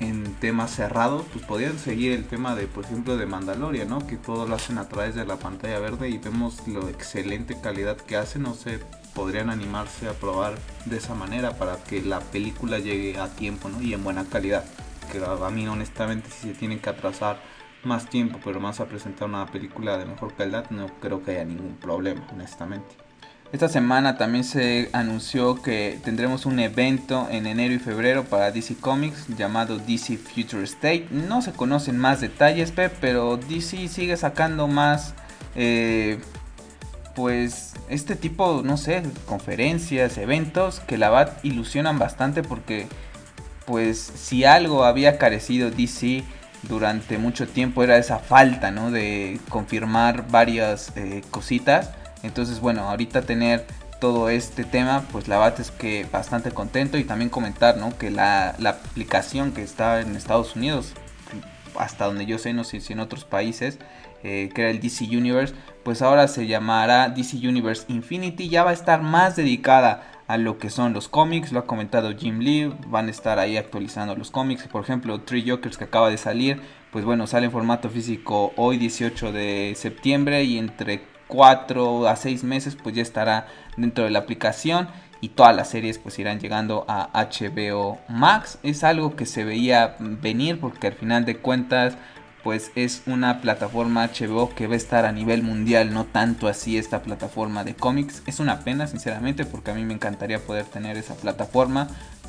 en 0.00 0.34
temas 0.34 0.70
cerrados, 0.70 1.24
pues 1.32 1.46
podrían 1.46 1.78
seguir 1.78 2.12
el 2.12 2.26
tema 2.26 2.54
de, 2.54 2.66
por 2.66 2.84
ejemplo, 2.84 3.16
de 3.16 3.24
Mandalorian, 3.24 3.88
¿no? 3.88 4.06
Que 4.06 4.18
todo 4.18 4.46
lo 4.46 4.54
hacen 4.54 4.76
a 4.76 4.86
través 4.86 5.14
de 5.14 5.24
la 5.24 5.36
pantalla 5.36 5.78
verde 5.78 6.10
y 6.10 6.18
vemos 6.18 6.68
lo 6.68 6.90
excelente 6.90 7.58
calidad 7.58 7.96
que 7.96 8.16
hacen, 8.18 8.42
no 8.42 8.52
sé, 8.52 8.80
podrían 9.14 9.48
animarse 9.48 10.10
a 10.10 10.12
probar 10.12 10.58
de 10.84 10.98
esa 10.98 11.14
manera 11.14 11.56
para 11.56 11.82
que 11.84 12.02
la 12.02 12.20
película 12.20 12.78
llegue 12.78 13.18
a 13.18 13.28
tiempo, 13.28 13.70
¿no? 13.70 13.80
Y 13.80 13.94
en 13.94 14.04
buena 14.04 14.26
calidad. 14.26 14.66
Que 15.10 15.24
a 15.24 15.50
mí 15.50 15.66
honestamente 15.66 16.28
si 16.30 16.48
se 16.48 16.54
tienen 16.54 16.80
que 16.80 16.90
atrasar 16.90 17.40
más 17.82 18.10
tiempo, 18.10 18.40
pero 18.44 18.60
más 18.60 18.78
a 18.80 18.86
presentar 18.86 19.26
una 19.26 19.46
película 19.46 19.96
de 19.96 20.04
mejor 20.04 20.34
calidad, 20.34 20.68
no 20.68 20.86
creo 21.00 21.22
que 21.22 21.30
haya 21.30 21.46
ningún 21.46 21.76
problema, 21.76 22.26
honestamente. 22.30 23.09
Esta 23.52 23.68
semana 23.68 24.16
también 24.16 24.44
se 24.44 24.90
anunció 24.92 25.60
que 25.60 25.98
tendremos 26.04 26.46
un 26.46 26.60
evento 26.60 27.26
en 27.32 27.48
enero 27.48 27.74
y 27.74 27.80
febrero 27.80 28.24
para 28.24 28.52
DC 28.52 28.76
Comics 28.76 29.26
llamado 29.36 29.78
DC 29.78 30.18
Future 30.18 30.62
State. 30.62 31.08
No 31.10 31.42
se 31.42 31.50
conocen 31.50 31.98
más 31.98 32.20
detalles, 32.20 32.72
pero 33.00 33.38
DC 33.38 33.88
sigue 33.88 34.16
sacando 34.16 34.68
más, 34.68 35.14
eh, 35.56 36.20
pues, 37.16 37.74
este 37.88 38.14
tipo, 38.14 38.62
no 38.64 38.76
sé, 38.76 39.02
conferencias, 39.26 40.16
eventos 40.16 40.78
que 40.78 40.96
la 40.96 41.10
verdad 41.10 41.38
ilusionan 41.42 41.98
bastante 41.98 42.44
porque, 42.44 42.86
pues, 43.66 43.98
si 43.98 44.44
algo 44.44 44.84
había 44.84 45.18
carecido 45.18 45.72
DC 45.72 46.22
durante 46.68 47.18
mucho 47.18 47.48
tiempo 47.48 47.82
era 47.82 47.98
esa 47.98 48.20
falta, 48.20 48.70
¿no? 48.70 48.92
De 48.92 49.40
confirmar 49.48 50.30
varias 50.30 50.92
eh, 50.94 51.22
cositas 51.32 51.90
entonces, 52.22 52.60
bueno, 52.60 52.82
ahorita 52.82 53.22
tener 53.22 53.66
todo 54.00 54.30
este 54.30 54.64
tema, 54.64 55.04
pues 55.12 55.28
la 55.28 55.38
verdad 55.38 55.60
es 55.60 55.70
que 55.70 56.06
bastante 56.10 56.50
contento 56.50 56.98
y 56.98 57.04
también 57.04 57.30
comentar, 57.30 57.76
¿no? 57.76 57.96
Que 57.96 58.10
la, 58.10 58.56
aplicación 58.66 59.52
que 59.52 59.62
está 59.62 60.00
en 60.00 60.16
Estados 60.16 60.56
Unidos, 60.56 60.94
hasta 61.78 62.06
donde 62.06 62.26
yo 62.26 62.38
sé, 62.38 62.52
no 62.52 62.64
sé 62.64 62.80
si 62.80 62.94
en 62.94 63.00
otros 63.00 63.24
países, 63.24 63.78
eh, 64.22 64.50
que 64.54 64.62
era 64.62 64.70
el 64.70 64.80
DC 64.80 65.04
Universe, 65.04 65.54
pues 65.84 66.02
ahora 66.02 66.28
se 66.28 66.46
llamará 66.46 67.08
DC 67.08 67.36
Universe 67.36 67.84
Infinity, 67.88 68.48
ya 68.48 68.64
va 68.64 68.70
a 68.70 68.74
estar 68.74 69.02
más 69.02 69.36
dedicada 69.36 70.02
a 70.26 70.38
lo 70.38 70.58
que 70.58 70.70
son 70.70 70.92
los 70.92 71.08
cómics, 71.08 71.52
lo 71.52 71.60
ha 71.60 71.66
comentado 71.66 72.16
Jim 72.16 72.38
Lee, 72.38 72.72
van 72.86 73.08
a 73.08 73.10
estar 73.10 73.38
ahí 73.38 73.56
actualizando 73.56 74.14
los 74.14 74.30
cómics, 74.30 74.68
por 74.68 74.82
ejemplo, 74.82 75.20
Three 75.22 75.48
Jokers 75.48 75.76
que 75.76 75.84
acaba 75.84 76.08
de 76.08 76.18
salir, 76.18 76.60
pues 76.92 77.04
bueno, 77.04 77.26
sale 77.26 77.46
en 77.46 77.52
formato 77.52 77.90
físico 77.90 78.52
hoy 78.56 78.78
18 78.78 79.32
de 79.32 79.74
septiembre 79.76 80.44
y 80.44 80.58
entre 80.58 81.02
4 81.30 82.08
a 82.08 82.16
6 82.16 82.44
meses 82.44 82.76
pues 82.76 82.94
ya 82.94 83.02
estará 83.02 83.46
dentro 83.78 84.04
de 84.04 84.10
la 84.10 84.18
aplicación 84.18 84.88
y 85.22 85.30
todas 85.30 85.54
las 85.54 85.68
series 85.68 85.98
pues 85.98 86.18
irán 86.18 86.40
llegando 86.40 86.84
a 86.88 87.10
HBO 87.14 87.98
Max. 88.08 88.58
Es 88.62 88.84
algo 88.84 89.16
que 89.16 89.26
se 89.26 89.44
veía 89.44 89.96
venir 89.98 90.60
porque 90.60 90.88
al 90.88 90.94
final 90.94 91.24
de 91.24 91.38
cuentas 91.38 91.94
pues 92.42 92.72
es 92.74 93.02
una 93.06 93.40
plataforma 93.40 94.06
HBO 94.06 94.54
que 94.54 94.66
va 94.66 94.74
a 94.74 94.76
estar 94.76 95.04
a 95.04 95.12
nivel 95.12 95.42
mundial, 95.42 95.92
no 95.92 96.04
tanto 96.06 96.48
así 96.48 96.78
esta 96.78 97.02
plataforma 97.02 97.64
de 97.64 97.74
cómics. 97.74 98.22
Es 98.26 98.40
una 98.40 98.60
pena 98.60 98.86
sinceramente 98.86 99.44
porque 99.44 99.70
a 99.70 99.74
mí 99.74 99.84
me 99.84 99.94
encantaría 99.94 100.38
poder 100.38 100.64
tener 100.64 100.96
esa 100.96 101.14
plataforma, 101.14 101.88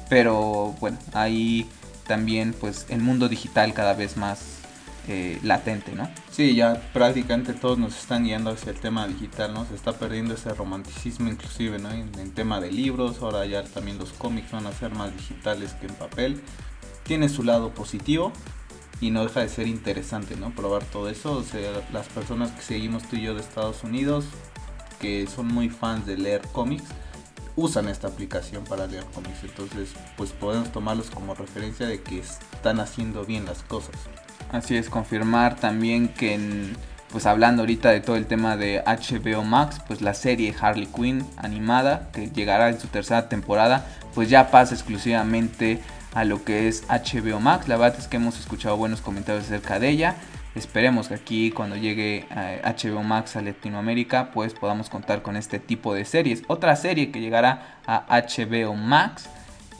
pero 0.09 0.75
bueno, 0.79 0.97
ahí 1.13 1.69
también 2.07 2.53
pues 2.53 2.85
el 2.89 2.99
mundo 2.99 3.29
digital 3.29 3.73
cada 3.73 3.93
vez 3.93 4.17
más 4.17 4.60
eh, 5.07 5.39
latente, 5.43 5.93
¿no? 5.93 6.09
Sí, 6.31 6.55
ya 6.55 6.81
prácticamente 6.93 7.53
todos 7.53 7.77
nos 7.77 7.97
están 7.97 8.23
guiando 8.23 8.51
hacia 8.51 8.71
el 8.71 8.79
tema 8.79 9.07
digital, 9.07 9.53
¿no? 9.53 9.65
Se 9.65 9.75
está 9.75 9.93
perdiendo 9.93 10.33
ese 10.33 10.53
romanticismo 10.53 11.29
inclusive, 11.29 11.79
¿no? 11.79 11.91
En, 11.91 12.11
en 12.19 12.31
tema 12.33 12.59
de 12.59 12.71
libros, 12.71 13.21
ahora 13.21 13.45
ya 13.45 13.63
también 13.63 13.97
los 13.97 14.11
cómics 14.13 14.51
van 14.51 14.67
a 14.67 14.71
ser 14.71 14.93
más 14.93 15.15
digitales 15.15 15.73
que 15.73 15.87
en 15.87 15.95
papel. 15.95 16.41
Tiene 17.03 17.29
su 17.29 17.43
lado 17.43 17.73
positivo, 17.73 18.31
y 19.01 19.09
no 19.09 19.23
deja 19.23 19.41
de 19.41 19.49
ser 19.49 19.67
interesante, 19.67 20.35
¿no? 20.35 20.51
Probar 20.51 20.83
todo 20.85 21.09
eso. 21.09 21.43
Las 21.91 22.07
personas 22.07 22.51
que 22.51 22.61
seguimos 22.61 23.03
tú 23.09 23.15
y 23.15 23.23
yo 23.23 23.33
de 23.33 23.41
Estados 23.41 23.83
Unidos, 23.83 24.25
que 24.99 25.25
son 25.27 25.47
muy 25.47 25.69
fans 25.69 26.05
de 26.05 26.17
leer 26.17 26.41
cómics, 26.53 26.83
usan 27.55 27.87
esta 27.87 28.07
aplicación 28.07 28.63
para 28.63 28.85
leer 28.85 29.03
cómics. 29.05 29.43
Entonces, 29.43 29.89
pues 30.15 30.31
podemos 30.31 30.71
tomarlos 30.71 31.09
como 31.09 31.33
referencia 31.33 31.87
de 31.87 32.01
que 32.03 32.19
están 32.19 32.79
haciendo 32.79 33.25
bien 33.25 33.45
las 33.45 33.63
cosas. 33.63 33.95
Así 34.51 34.75
es, 34.75 34.89
confirmar 34.89 35.55
también 35.55 36.09
que 36.09 36.37
pues 37.09 37.25
hablando 37.25 37.61
ahorita 37.63 37.89
de 37.89 38.01
todo 38.01 38.15
el 38.15 38.25
tema 38.25 38.57
de 38.57 38.83
HBO 38.85 39.43
Max, 39.43 39.81
pues 39.87 40.01
la 40.01 40.13
serie 40.13 40.53
Harley 40.59 40.87
Quinn 40.87 41.25
animada 41.37 42.09
que 42.13 42.29
llegará 42.29 42.69
en 42.69 42.79
su 42.79 42.87
tercera 42.87 43.29
temporada, 43.29 43.85
pues 44.13 44.29
ya 44.29 44.51
pasa 44.51 44.73
exclusivamente 44.73 45.79
a 46.13 46.25
lo 46.25 46.43
que 46.43 46.67
es 46.67 46.83
HBO 46.89 47.39
Max. 47.39 47.67
La 47.67 47.77
verdad 47.77 47.99
es 47.99 48.07
que 48.07 48.17
hemos 48.17 48.39
escuchado 48.39 48.77
buenos 48.77 49.01
comentarios 49.01 49.45
acerca 49.45 49.79
de 49.79 49.89
ella. 49.89 50.15
Esperemos 50.55 51.07
que 51.07 51.13
aquí 51.13 51.51
cuando 51.51 51.77
llegue 51.77 52.25
HBO 52.63 52.99
eh, 52.99 53.03
Max 53.03 53.37
a 53.37 53.41
Latinoamérica 53.41 54.31
pues 54.31 54.53
podamos 54.53 54.89
contar 54.89 55.21
con 55.21 55.37
este 55.37 55.59
tipo 55.59 55.93
de 55.93 56.03
series. 56.03 56.43
Otra 56.47 56.75
serie 56.75 57.09
que 57.11 57.21
llegará 57.21 57.77
a 57.87 58.05
HBO 58.09 58.75
Max 58.75 59.29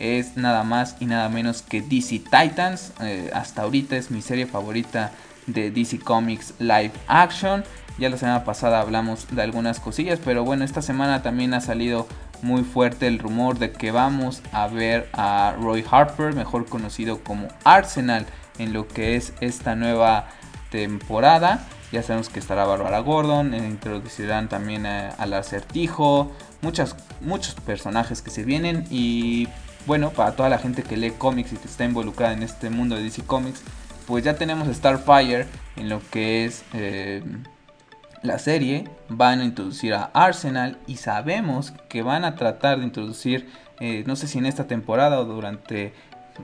es 0.01 0.36
nada 0.36 0.63
más 0.63 0.96
y 1.00 1.05
nada 1.05 1.29
menos 1.29 1.62
que 1.62 1.81
DC 1.81 2.20
Titans. 2.20 2.91
Eh, 3.01 3.29
hasta 3.34 3.62
ahorita 3.62 3.96
es 3.96 4.12
mi 4.12 4.22
serie 4.22 4.48
favorita 4.48 5.12
de 5.48 5.72
DC 5.72 6.00
Comics 6.00 6.55
Live 6.60 6.93
Action. 7.08 7.63
Ya 7.98 8.10
la 8.10 8.17
semana 8.17 8.43
pasada 8.43 8.81
hablamos 8.81 9.27
de 9.29 9.41
algunas 9.41 9.79
cosillas, 9.79 10.20
pero 10.24 10.43
bueno, 10.43 10.63
esta 10.63 10.81
semana 10.81 11.22
también 11.22 11.53
ha 11.53 11.62
salido 11.62 12.08
muy 12.41 12.63
fuerte 12.63 13.08
el 13.08 13.20
rumor 13.20 13.60
de 13.60 13.72
que 13.72 13.91
vamos 13.91 14.41
a 14.51 14.67
ver 14.67 15.08
a 15.13 15.55
Roy 15.60 15.86
Harper, 15.89 16.34
mejor 16.34 16.65
conocido 16.65 17.24
como 17.24 17.48
Arsenal, 17.63 18.25
en 18.58 18.74
lo 18.74 18.88
que 18.88 19.15
es 19.15 19.34
esta 19.39 19.75
nueva 19.75 20.29
temporada. 20.72 21.67
Ya 21.91 22.01
sabemos 22.01 22.29
que 22.29 22.39
estará 22.39 22.65
Barbara 22.65 23.00
Gordon, 23.00 23.53
introducirán 23.53 24.48
también 24.48 24.86
al 24.86 25.34
acertijo, 25.34 26.31
muchas, 26.62 26.96
muchos 27.20 27.55
personajes 27.55 28.22
que 28.22 28.31
se 28.31 28.43
vienen 28.43 28.86
y 28.89 29.50
bueno, 29.86 30.12
para 30.12 30.36
toda 30.36 30.50
la 30.50 30.58
gente 30.58 30.84
que 30.84 30.98
lee 30.98 31.12
cómics 31.12 31.54
y 31.54 31.58
que 31.58 31.68
está 31.68 31.86
involucrada 31.86 32.34
en 32.34 32.44
este 32.44 32.70
mundo 32.70 32.96
de 32.96 33.04
DC 33.04 33.24
Comics, 33.24 33.64
pues 34.08 34.24
ya 34.24 34.36
tenemos 34.36 34.68
Starfire 34.68 35.48
en 35.76 35.90
lo 35.90 36.02
que 36.12 36.46
es 36.46 36.64
eh, 36.74 37.24
la 38.22 38.38
serie 38.40 38.88
van 39.10 39.42
a 39.42 39.46
introducir 39.46 39.94
a 39.94 40.12
Arsenal 40.14 40.78
y 40.86 40.98
sabemos 40.98 41.74
que 41.90 42.04
van 42.04 42.24
a 42.24 42.36
tratar 42.36 42.80
de 42.80 42.86
introducir, 42.86 43.50
eh, 43.80 44.04
no 44.06 44.16
sé 44.16 44.28
si 44.28 44.38
en 44.38 44.46
esta 44.46 44.68
temporada 44.68 45.20
o 45.20 45.26
durante 45.26 45.94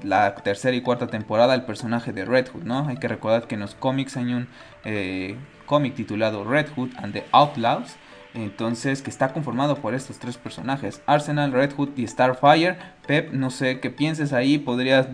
la 0.04 0.36
tercera 0.36 0.76
y 0.76 0.82
cuarta 0.82 1.08
temporada, 1.08 1.54
el 1.56 1.64
personaje 1.64 2.12
de 2.14 2.26
Red 2.26 2.50
Hood, 2.50 2.64
¿no? 2.64 2.88
Hay 2.88 2.98
que 2.98 3.08
recordar 3.08 3.48
que 3.48 3.56
en 3.56 3.62
los 3.62 3.76
cómics 3.76 4.18
hay 4.18 4.34
un 4.34 4.48
eh, 4.86 5.36
cómic 5.66 5.96
titulado 5.96 6.44
Red 6.44 6.68
Hood 6.76 6.90
and 6.98 7.14
the 7.14 7.26
Outlaws. 7.32 7.96
Entonces, 8.38 9.02
que 9.02 9.10
está 9.10 9.34
conformado 9.34 9.78
por 9.78 9.96
estos 9.96 10.20
tres 10.20 10.38
personajes: 10.38 11.02
Arsenal, 11.08 11.52
Red 11.52 11.74
Hood 11.74 11.98
y 11.98 12.08
Starfire. 12.08 12.78
Pep, 13.08 13.34
no 13.34 13.50
sé 13.50 13.80
qué 13.80 13.90
pienses 13.90 14.32
ahí. 14.32 14.60
Podrías 14.60 15.08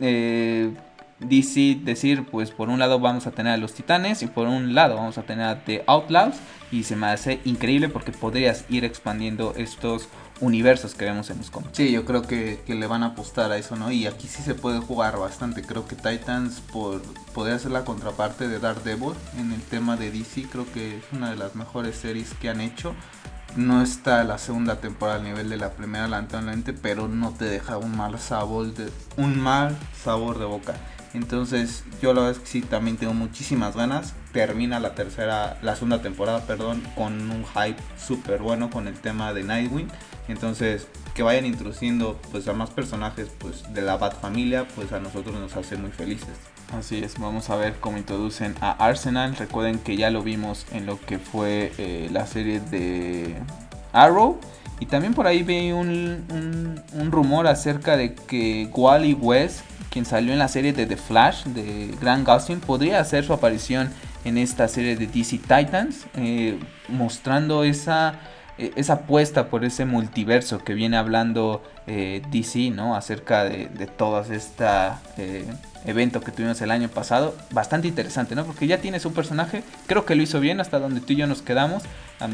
eh, 0.00 0.72
decir, 1.20 2.24
pues 2.30 2.50
por 2.50 2.70
un 2.70 2.78
lado 2.78 2.98
vamos 2.98 3.26
a 3.26 3.32
tener 3.32 3.52
a 3.52 3.56
los 3.58 3.74
titanes 3.74 4.22
y 4.22 4.28
por 4.28 4.48
un 4.48 4.74
lado 4.74 4.96
vamos 4.96 5.18
a 5.18 5.22
tener 5.22 5.44
a 5.44 5.62
The 5.62 5.84
Outlaws 5.86 6.36
y 6.72 6.84
se 6.84 6.96
me 6.96 7.08
hace 7.08 7.40
increíble 7.44 7.90
porque 7.90 8.12
podrías 8.12 8.64
ir 8.70 8.86
expandiendo 8.86 9.52
estos 9.58 10.08
universos 10.40 10.94
que 10.94 11.06
en 11.06 11.16
los 11.16 11.50
cómics. 11.50 11.76
Sí, 11.76 11.92
yo 11.92 12.04
creo 12.04 12.22
que, 12.22 12.62
le 12.66 12.86
van 12.86 13.02
a 13.02 13.06
apostar 13.06 13.52
a 13.52 13.58
eso, 13.58 13.76
¿no? 13.76 13.90
Y 13.90 14.06
aquí 14.06 14.26
sí 14.26 14.42
se 14.42 14.54
puede 14.54 14.80
jugar 14.80 15.18
bastante. 15.18 15.62
Creo 15.62 15.86
que 15.86 15.96
Titans 15.96 16.60
por, 16.72 17.02
podría 17.34 17.58
ser 17.58 17.72
la 17.72 17.84
contraparte 17.84 18.48
de 18.48 18.58
Daredevil 18.58 19.14
en 19.38 19.52
el 19.52 19.62
tema 19.62 19.96
de 19.96 20.10
DC. 20.10 20.46
Creo 20.50 20.70
que 20.72 20.98
es 20.98 21.04
una 21.12 21.30
de 21.30 21.36
las 21.36 21.54
mejores 21.54 21.96
series 21.96 22.32
que 22.34 22.48
han 22.48 22.60
hecho. 22.60 22.94
No 23.56 23.82
está 23.82 24.22
la 24.24 24.38
segunda 24.38 24.80
temporada 24.80 25.18
al 25.18 25.24
nivel 25.24 25.50
de 25.50 25.56
la 25.56 25.72
primera, 25.72 26.06
lamentablemente, 26.06 26.72
pero 26.72 27.08
no 27.08 27.32
te 27.32 27.46
deja 27.46 27.78
un 27.78 27.96
mal 27.96 28.18
sabor 28.18 28.72
de, 28.74 28.90
un 29.16 29.38
mal 29.40 29.76
sabor 30.04 30.38
de 30.38 30.44
boca. 30.44 30.74
Entonces, 31.14 31.84
yo 32.00 32.14
la 32.14 32.20
verdad 32.20 32.36
es 32.36 32.42
que 32.42 32.46
sí, 32.46 32.60
también 32.62 32.96
tengo 32.96 33.12
muchísimas 33.12 33.74
ganas. 33.74 34.14
Termina 34.32 34.78
la 34.78 34.94
tercera, 34.94 35.58
la 35.62 35.74
segunda 35.74 36.02
temporada, 36.02 36.46
perdón, 36.46 36.82
con 36.94 37.30
un 37.30 37.44
hype 37.44 37.80
súper 37.98 38.40
bueno 38.40 38.70
con 38.70 38.86
el 38.86 38.94
tema 38.94 39.32
de 39.32 39.42
Nightwing. 39.42 39.88
Entonces, 40.28 40.86
que 41.14 41.22
vayan 41.22 41.46
introduciendo 41.46 42.20
pues 42.30 42.46
a 42.46 42.52
más 42.52 42.70
personajes 42.70 43.28
pues 43.38 43.72
de 43.74 43.82
la 43.82 43.96
Bat 43.96 44.20
familia, 44.20 44.66
pues 44.76 44.92
a 44.92 45.00
nosotros 45.00 45.34
nos 45.34 45.56
hace 45.56 45.76
muy 45.76 45.90
felices. 45.90 46.36
Así 46.72 47.02
es, 47.02 47.18
vamos 47.18 47.50
a 47.50 47.56
ver 47.56 47.74
cómo 47.80 47.98
introducen 47.98 48.54
a 48.60 48.70
Arsenal. 48.72 49.34
Recuerden 49.36 49.80
que 49.80 49.96
ya 49.96 50.10
lo 50.10 50.22
vimos 50.22 50.66
en 50.70 50.86
lo 50.86 51.00
que 51.00 51.18
fue 51.18 51.72
eh, 51.78 52.08
la 52.12 52.26
serie 52.26 52.60
de 52.60 53.36
Arrow. 53.92 54.38
Y 54.80 54.86
también 54.86 55.14
por 55.14 55.26
ahí 55.26 55.42
vi 55.42 55.72
un, 55.72 56.24
un 56.92 57.12
rumor 57.12 57.46
acerca 57.46 57.96
de 57.96 58.14
que 58.14 58.68
Wally 58.72 59.14
West 59.14 59.60
quien 59.90 60.06
salió 60.06 60.32
en 60.32 60.38
la 60.38 60.48
serie 60.48 60.72
de 60.72 60.86
The 60.86 60.96
Flash 60.96 61.44
de 61.44 61.94
Grant 62.00 62.26
Gustin, 62.26 62.60
podría 62.60 63.00
hacer 63.00 63.24
su 63.24 63.32
aparición 63.32 63.90
en 64.24 64.38
esta 64.38 64.68
serie 64.68 64.96
de 64.96 65.06
DC 65.06 65.38
Titans, 65.38 66.06
eh, 66.14 66.58
mostrando 66.88 67.64
esa, 67.64 68.14
eh, 68.56 68.72
esa 68.76 68.94
apuesta 68.94 69.48
por 69.48 69.64
ese 69.64 69.84
multiverso 69.84 70.58
que 70.58 70.74
viene 70.74 70.96
hablando 70.96 71.62
eh, 71.86 72.22
DC, 72.30 72.70
¿no? 72.70 72.94
Acerca 72.94 73.44
de, 73.44 73.66
de 73.66 73.86
todo 73.86 74.20
este 74.32 74.64
evento 75.84 76.20
que 76.20 76.30
tuvimos 76.30 76.60
el 76.60 76.70
año 76.70 76.88
pasado. 76.88 77.34
Bastante 77.50 77.88
interesante, 77.88 78.34
¿no? 78.34 78.44
Porque 78.44 78.66
ya 78.66 78.78
tiene 78.78 79.00
su 79.00 79.12
personaje, 79.12 79.64
creo 79.86 80.04
que 80.04 80.14
lo 80.14 80.22
hizo 80.22 80.38
bien 80.38 80.60
hasta 80.60 80.78
donde 80.78 81.00
tú 81.00 81.14
y 81.14 81.16
yo 81.16 81.26
nos 81.26 81.42
quedamos. 81.42 81.82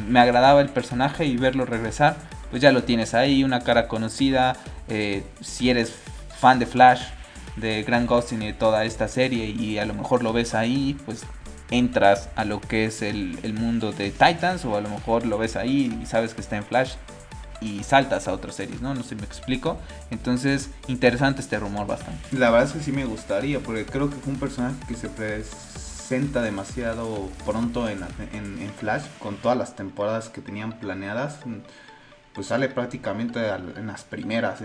me 0.09 0.21
agradaba 0.21 0.61
el 0.61 0.69
personaje 0.69 1.25
y 1.25 1.37
verlo 1.37 1.65
regresar, 1.65 2.17
pues 2.51 2.63
ya 2.63 2.73
lo 2.73 2.85
tienes 2.85 3.15
ahí, 3.15 3.45
una 3.45 3.61
cara 3.61 3.89
conocida. 3.89 4.57
si 5.41 5.71
eres 5.71 5.95
fan 6.39 6.59
de 6.59 6.67
Flash, 6.67 7.03
de 7.57 7.83
Grant 7.83 8.09
Gustin 8.09 8.43
y 8.43 8.47
de 8.47 8.53
toda 8.53 8.85
esta 8.85 9.09
serie 9.09 9.47
y 9.47 9.79
a 9.79 9.87
lo 9.87 9.95
mejor 9.95 10.23
lo 10.23 10.33
ves 10.33 10.55
ahí, 10.55 10.97
pues 11.05 11.25
entras 11.71 12.29
a 12.37 12.45
lo 12.45 12.61
que 12.61 12.85
es 12.85 13.03
el, 13.03 13.55
mundo 13.55 13.93
de 13.93 14.11
Titans 14.11 14.65
o 14.65 14.77
a 14.77 14.81
lo 14.81 14.89
mejor 14.89 15.27
lo 15.27 15.39
ves 15.39 15.57
ahí 15.57 15.99
y 16.01 16.07
sabes 16.07 16.35
que 16.35 16.41
está 16.41 16.57
en 16.57 16.65
Flash 16.65 16.95
y 17.61 17.83
saltas 17.83 18.29
a 18.29 18.33
otras 18.33 18.55
series, 18.55 18.83
¿no? 18.83 18.95
No 18.95 19.03
sé 19.03 19.15
me 19.17 19.25
explico. 19.25 19.79
Entonces, 20.11 20.71
interesante 20.89 21.41
este 21.41 21.59
rumor 21.59 21.87
bastante. 21.87 22.37
La 22.37 22.51
verdad 22.51 22.69
es 22.69 22.75
que 22.75 22.81
sí 22.81 22.93
me 22.93 23.07
gustaría, 23.07 23.61
porque 23.61 23.87
creo 23.87 24.11
que 24.11 24.17
fue 24.17 24.35
un 24.35 24.39
personaje 24.39 24.77
que 24.87 24.95
se 24.95 25.09
presenta 25.09 26.43
demasiado 26.43 27.31
pronto 27.47 27.89
en, 27.89 28.01
en, 28.35 28.61
en 28.61 28.71
Flash, 28.75 29.05
con 29.19 29.37
todas 29.37 29.57
las 29.57 29.75
temporadas 29.75 30.29
que 30.29 30.43
tenían 30.43 30.79
planeadas 30.79 31.39
pues 32.37 32.49
sale 32.49 32.69
prácticamente 32.69 33.41
en 33.49 33.87
las 33.87 34.05
primeras 34.05 34.63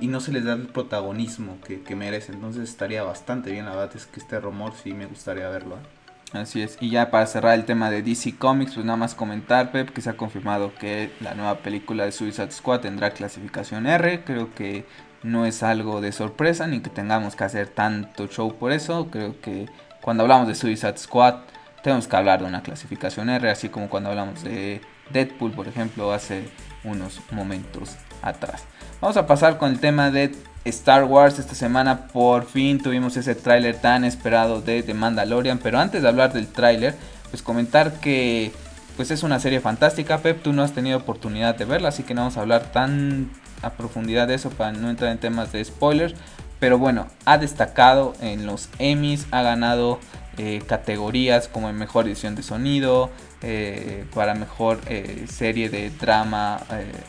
y 0.00 0.06
no 0.06 0.20
se 0.20 0.30
les 0.30 0.44
da 0.44 0.52
el 0.52 0.68
protagonismo 0.68 1.58
que, 1.66 1.82
que 1.82 1.96
merece. 1.96 2.32
Entonces 2.32 2.70
estaría 2.70 3.02
bastante 3.02 3.50
bien. 3.50 3.64
La 3.64 3.72
verdad 3.72 3.90
es 3.96 4.06
que 4.06 4.20
este 4.20 4.38
rumor 4.38 4.72
sí 4.80 4.94
me 4.94 5.06
gustaría 5.06 5.48
verlo. 5.48 5.74
¿eh? 5.74 6.38
Así 6.38 6.62
es. 6.62 6.78
Y 6.80 6.90
ya 6.90 7.10
para 7.10 7.26
cerrar 7.26 7.54
el 7.54 7.64
tema 7.64 7.90
de 7.90 8.02
DC 8.02 8.36
Comics, 8.38 8.74
pues 8.74 8.86
nada 8.86 8.96
más 8.96 9.16
comentar, 9.16 9.72
Pep, 9.72 9.90
que 9.90 10.00
se 10.00 10.10
ha 10.10 10.16
confirmado 10.16 10.72
que 10.76 11.10
la 11.20 11.34
nueva 11.34 11.56
película 11.58 12.04
de 12.04 12.12
Suicide 12.12 12.52
Squad 12.52 12.82
tendrá 12.82 13.10
clasificación 13.10 13.88
R. 13.88 14.22
Creo 14.24 14.54
que 14.54 14.86
no 15.24 15.44
es 15.44 15.64
algo 15.64 16.00
de 16.00 16.12
sorpresa 16.12 16.68
ni 16.68 16.78
que 16.78 16.90
tengamos 16.90 17.34
que 17.34 17.42
hacer 17.42 17.66
tanto 17.66 18.28
show 18.28 18.54
por 18.54 18.70
eso. 18.70 19.08
Creo 19.10 19.40
que 19.40 19.66
cuando 20.02 20.22
hablamos 20.22 20.46
de 20.46 20.54
Suicide 20.54 20.98
Squad 20.98 21.40
tenemos 21.82 22.06
que 22.06 22.14
hablar 22.14 22.42
de 22.42 22.46
una 22.46 22.62
clasificación 22.62 23.28
R, 23.28 23.50
así 23.50 23.70
como 23.70 23.88
cuando 23.88 24.10
hablamos 24.10 24.44
de 24.44 24.82
Deadpool, 25.10 25.50
por 25.50 25.66
ejemplo, 25.66 26.12
hace 26.12 26.44
unos 26.84 27.20
momentos 27.30 27.96
atrás. 28.22 28.64
Vamos 29.00 29.16
a 29.16 29.26
pasar 29.26 29.58
con 29.58 29.72
el 29.72 29.80
tema 29.80 30.10
de 30.10 30.34
Star 30.64 31.04
Wars. 31.04 31.38
Esta 31.38 31.54
semana 31.54 32.08
por 32.08 32.46
fin 32.46 32.82
tuvimos 32.82 33.16
ese 33.16 33.34
tráiler 33.34 33.76
tan 33.76 34.04
esperado 34.04 34.60
de 34.60 34.82
The 34.82 34.94
Mandalorian. 34.94 35.58
Pero 35.58 35.78
antes 35.78 36.02
de 36.02 36.08
hablar 36.08 36.32
del 36.32 36.48
tráiler, 36.48 36.94
pues 37.30 37.42
comentar 37.42 38.00
que 38.00 38.52
pues 38.96 39.10
es 39.10 39.22
una 39.22 39.38
serie 39.38 39.60
fantástica. 39.60 40.18
Pep, 40.18 40.42
tú 40.42 40.52
no 40.52 40.62
has 40.62 40.72
tenido 40.72 40.98
oportunidad 40.98 41.54
de 41.54 41.64
verla, 41.64 41.90
así 41.90 42.02
que 42.02 42.14
no 42.14 42.22
vamos 42.22 42.36
a 42.36 42.40
hablar 42.40 42.72
tan 42.72 43.30
a 43.62 43.70
profundidad 43.70 44.28
de 44.28 44.34
eso 44.34 44.50
para 44.50 44.72
no 44.72 44.90
entrar 44.90 45.12
en 45.12 45.18
temas 45.18 45.52
de 45.52 45.64
spoilers. 45.64 46.14
Pero 46.58 46.78
bueno, 46.78 47.06
ha 47.24 47.38
destacado 47.38 48.14
en 48.20 48.46
los 48.46 48.68
Emmys, 48.80 49.26
ha 49.30 49.42
ganado 49.42 50.00
eh, 50.36 50.62
categorías 50.66 51.46
como 51.46 51.68
en 51.68 51.76
mejor 51.76 52.06
edición 52.06 52.34
de 52.34 52.42
sonido, 52.42 53.10
eh, 53.42 54.04
para 54.14 54.34
mejor 54.34 54.80
eh, 54.86 55.26
serie 55.28 55.70
de 55.70 55.90
drama 55.90 56.60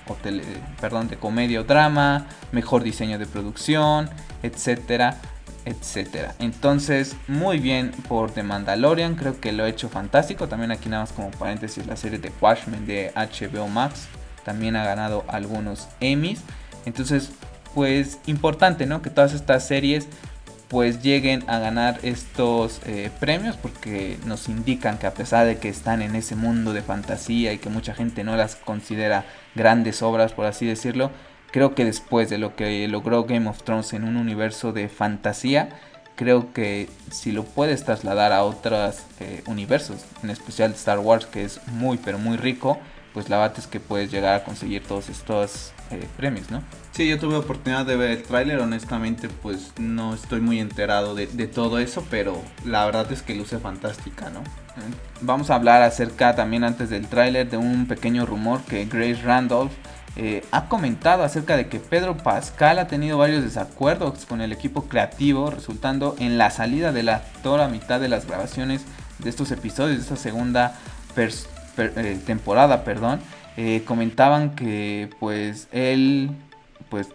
o 0.08 0.16
perdón 0.80 1.08
de 1.08 1.18
comedia 1.18 1.62
o 1.62 1.64
drama 1.64 2.28
mejor 2.52 2.84
diseño 2.84 3.18
de 3.18 3.26
producción 3.26 4.10
etcétera 4.44 5.18
etcétera. 5.66 6.36
Entonces, 6.40 7.16
muy 7.28 7.60
bien 7.60 7.92
por 8.08 8.32
The 8.32 8.44
Mandalorian, 8.44 9.16
creo 9.16 9.40
que 9.40 9.52
lo 9.52 9.66
ha 9.66 9.70
hecho 9.70 9.90
fantástico. 9.90 10.48
También 10.48 10.72
aquí 10.72 10.90
nada 10.90 11.04
más 11.04 11.12
como 11.12 11.32
paréntesis 11.32 11.86
la 11.86 11.96
serie 11.96 12.18
de 12.18 12.32
Watchmen 12.42 12.86
de 12.88 13.12
HBO 13.16 13.68
Max 13.68 14.08
también 14.44 14.76
ha 14.76 14.84
ganado 14.84 15.26
algunos 15.28 15.88
Emmys. 16.00 16.42
Entonces, 16.86 17.32
pues 17.76 18.20
importante, 18.26 18.86
¿no? 18.86 19.02
Que 19.02 19.10
todas 19.10 19.34
estas 19.34 19.68
series 19.68 20.08
pues 20.70 21.02
lleguen 21.02 21.44
a 21.48 21.58
ganar 21.58 22.00
estos 22.04 22.80
eh, 22.86 23.10
premios 23.20 23.58
porque 23.58 24.18
nos 24.26 24.48
indican 24.48 25.00
que 25.00 25.08
a 25.08 25.14
pesar 25.14 25.48
de 25.48 25.58
que 25.58 25.68
están 25.68 26.04
en 26.04 26.16
ese 26.16 26.36
mundo 26.36 26.74
de 26.74 26.84
fantasía 26.84 27.52
y 27.52 27.58
que 27.58 27.70
mucha 27.70 27.96
gente 27.96 28.24
no 28.24 28.38
las 28.38 28.56
considera 28.56 29.26
grandes 29.56 30.04
obras 30.04 30.32
por 30.32 30.46
así 30.46 30.68
decirlo, 30.68 31.10
creo 31.52 31.74
que 31.74 31.86
después 31.86 32.30
de 32.30 32.38
lo 32.38 32.56
que 32.56 32.88
logró 32.88 33.24
Game 33.24 33.50
of 33.50 33.64
Thrones 33.64 33.94
en 33.94 34.04
un 34.04 34.16
universo 34.16 34.72
de 34.72 34.90
fantasía, 34.90 35.70
creo 36.16 36.54
que 36.54 36.88
si 37.10 37.32
lo 37.32 37.44
puedes 37.46 37.84
trasladar 37.84 38.32
a 38.32 38.44
otros 38.44 39.04
eh, 39.20 39.42
universos, 39.48 40.06
en 40.22 40.30
especial 40.30 40.72
Star 40.74 41.00
Wars 41.00 41.26
que 41.26 41.44
es 41.46 41.60
muy 41.68 41.98
pero 41.98 42.20
muy 42.20 42.38
rico, 42.38 42.78
pues 43.20 43.30
la 43.30 43.36
bate 43.36 43.60
es 43.60 43.68
que 43.68 43.82
puedes 43.82 44.10
llegar 44.10 44.34
a 44.34 44.46
conseguir 44.46 44.82
todos 44.82 45.10
estos 45.10 45.74
eh, 45.92 46.08
premios, 46.16 46.50
¿no? 46.50 46.64
Sí, 46.94 47.06
yo 47.06 47.20
tuve 47.20 47.36
oportunidad 47.36 47.86
de 47.86 47.98
ver 47.98 48.12
el 48.12 48.24
tráiler, 48.24 48.62
honestamente 48.62 49.28
pues 49.28 49.74
no 49.78 50.14
estoy 50.14 50.40
muy 50.40 50.62
enterado 50.62 51.16
de, 51.16 51.28
todo 51.48 51.80
eso, 51.80 52.08
pero 52.10 52.42
la 52.64 52.86
verdad 52.86 53.12
es 53.12 53.22
que 53.22 53.36
luce 53.36 53.60
fantástica, 53.60 54.30
¿no? 54.30 54.42
Vamos 55.20 55.50
a 55.50 55.56
hablar 55.56 55.82
acerca 55.82 56.34
también 56.34 56.64
antes 56.64 56.90
del 56.90 57.08
tráiler 57.08 57.50
de 57.50 57.58
un 57.58 57.88
pequeño 57.88 58.26
rumor 58.26 58.62
que 58.62 58.86
Grace 58.86 59.22
Randolph 59.22 59.74
eh, 60.16 60.46
ha 60.52 60.70
comentado 60.70 61.24
acerca 61.24 61.58
de 61.58 61.68
que 61.68 61.82
Pedro 61.82 62.16
Pascal 62.16 62.80
ha 62.80 62.88
tenido 62.88 63.18
varios 63.18 63.44
desacuerdos 63.44 64.26
con 64.26 64.40
el 64.40 64.54
equipo 64.54 64.86
creativo, 64.86 65.52
resultando 65.52 66.16
en 66.20 66.38
la 66.38 66.52
salida 66.52 66.94
del 66.94 67.10
actor 67.10 67.60
a 67.60 67.68
mitad 67.68 68.00
de 68.00 68.08
las 68.08 68.26
grabaciones 68.26 68.86
de 69.18 69.30
estos 69.30 69.52
episodios, 69.52 69.98
de 69.98 70.04
esta 70.04 70.16
segunda 70.16 70.80
eh, 71.80 72.20
temporada, 72.26 72.84
perdón. 72.84 73.20
Eh, 73.58 73.84
comentaban 73.86 74.56
que 74.56 75.10
pues 75.20 75.68
él 75.72 76.32
pues 76.90 77.10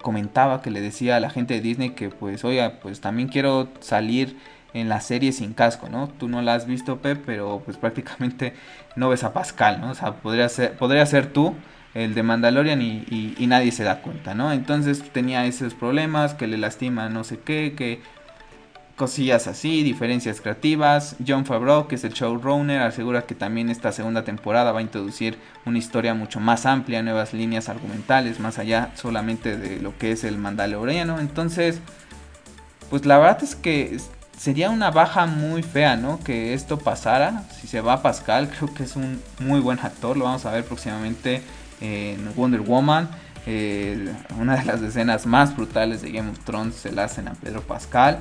comentaba 0.00 0.62
que 0.62 0.70
le 0.70 0.80
decía 0.80 1.16
a 1.16 1.20
la 1.20 1.30
gente 1.30 1.54
de 1.54 1.60
Disney 1.60 1.90
que 1.90 2.10
pues 2.10 2.44
oiga 2.44 2.80
pues 2.80 3.00
también 3.00 3.28
quiero 3.28 3.68
salir 3.80 4.36
en 4.72 4.88
la 4.88 5.00
serie 5.00 5.32
sin 5.32 5.52
casco, 5.52 5.88
¿no? 5.88 6.08
Tú 6.08 6.28
no 6.28 6.42
la 6.42 6.54
has 6.54 6.66
visto, 6.66 6.98
Pep, 6.98 7.22
pero 7.26 7.62
pues 7.64 7.76
prácticamente 7.76 8.54
no 8.96 9.08
ves 9.08 9.24
a 9.24 9.32
Pascal, 9.32 9.80
¿no? 9.80 9.90
O 9.90 9.94
sea, 9.94 10.12
podría 10.14 10.48
ser, 10.48 10.76
podría 10.76 11.04
ser 11.06 11.26
tú 11.26 11.54
el 11.92 12.14
de 12.14 12.22
Mandalorian 12.22 12.80
y, 12.82 13.34
y 13.36 13.46
nadie 13.48 13.72
se 13.72 13.82
da 13.82 14.00
cuenta, 14.00 14.32
¿no? 14.34 14.52
Entonces 14.52 15.02
tenía 15.12 15.44
esos 15.46 15.74
problemas, 15.74 16.34
que 16.34 16.46
le 16.46 16.56
lastima 16.56 17.08
no 17.08 17.24
sé 17.24 17.40
qué, 17.40 17.74
que 17.76 18.00
cosillas 19.00 19.46
así, 19.46 19.82
diferencias 19.82 20.42
creativas. 20.42 21.16
John 21.26 21.46
Favreau, 21.46 21.88
que 21.88 21.94
es 21.94 22.04
el 22.04 22.12
showrunner, 22.12 22.82
asegura 22.82 23.22
que 23.22 23.34
también 23.34 23.70
esta 23.70 23.92
segunda 23.92 24.24
temporada 24.24 24.72
va 24.72 24.80
a 24.80 24.82
introducir 24.82 25.38
una 25.64 25.78
historia 25.78 26.12
mucho 26.12 26.38
más 26.38 26.66
amplia, 26.66 27.02
nuevas 27.02 27.32
líneas 27.32 27.70
argumentales, 27.70 28.40
más 28.40 28.58
allá 28.58 28.92
solamente 28.96 29.56
de 29.56 29.80
lo 29.80 29.96
que 29.96 30.12
es 30.12 30.22
el 30.22 30.36
Mandaloriano. 30.36 31.18
Entonces, 31.18 31.80
pues 32.90 33.06
la 33.06 33.16
verdad 33.16 33.42
es 33.42 33.54
que 33.54 33.96
sería 34.36 34.68
una 34.68 34.90
baja 34.90 35.24
muy 35.24 35.62
fea, 35.62 35.96
¿no? 35.96 36.20
Que 36.22 36.52
esto 36.52 36.78
pasara. 36.78 37.44
Si 37.58 37.68
se 37.68 37.80
va 37.80 38.02
Pascal, 38.02 38.50
creo 38.58 38.74
que 38.74 38.82
es 38.82 38.96
un 38.96 39.22
muy 39.38 39.60
buen 39.60 39.78
actor. 39.78 40.14
Lo 40.14 40.26
vamos 40.26 40.44
a 40.44 40.50
ver 40.50 40.64
próximamente 40.64 41.40
en 41.80 42.34
Wonder 42.36 42.60
Woman. 42.60 43.08
Una 44.38 44.56
de 44.56 44.64
las 44.66 44.82
escenas 44.82 45.24
más 45.24 45.56
brutales 45.56 46.02
de 46.02 46.12
Game 46.12 46.28
of 46.28 46.40
Thrones 46.40 46.74
se 46.74 46.92
la 46.92 47.04
hacen 47.04 47.28
a 47.28 47.32
Pedro 47.32 47.62
Pascal. 47.62 48.18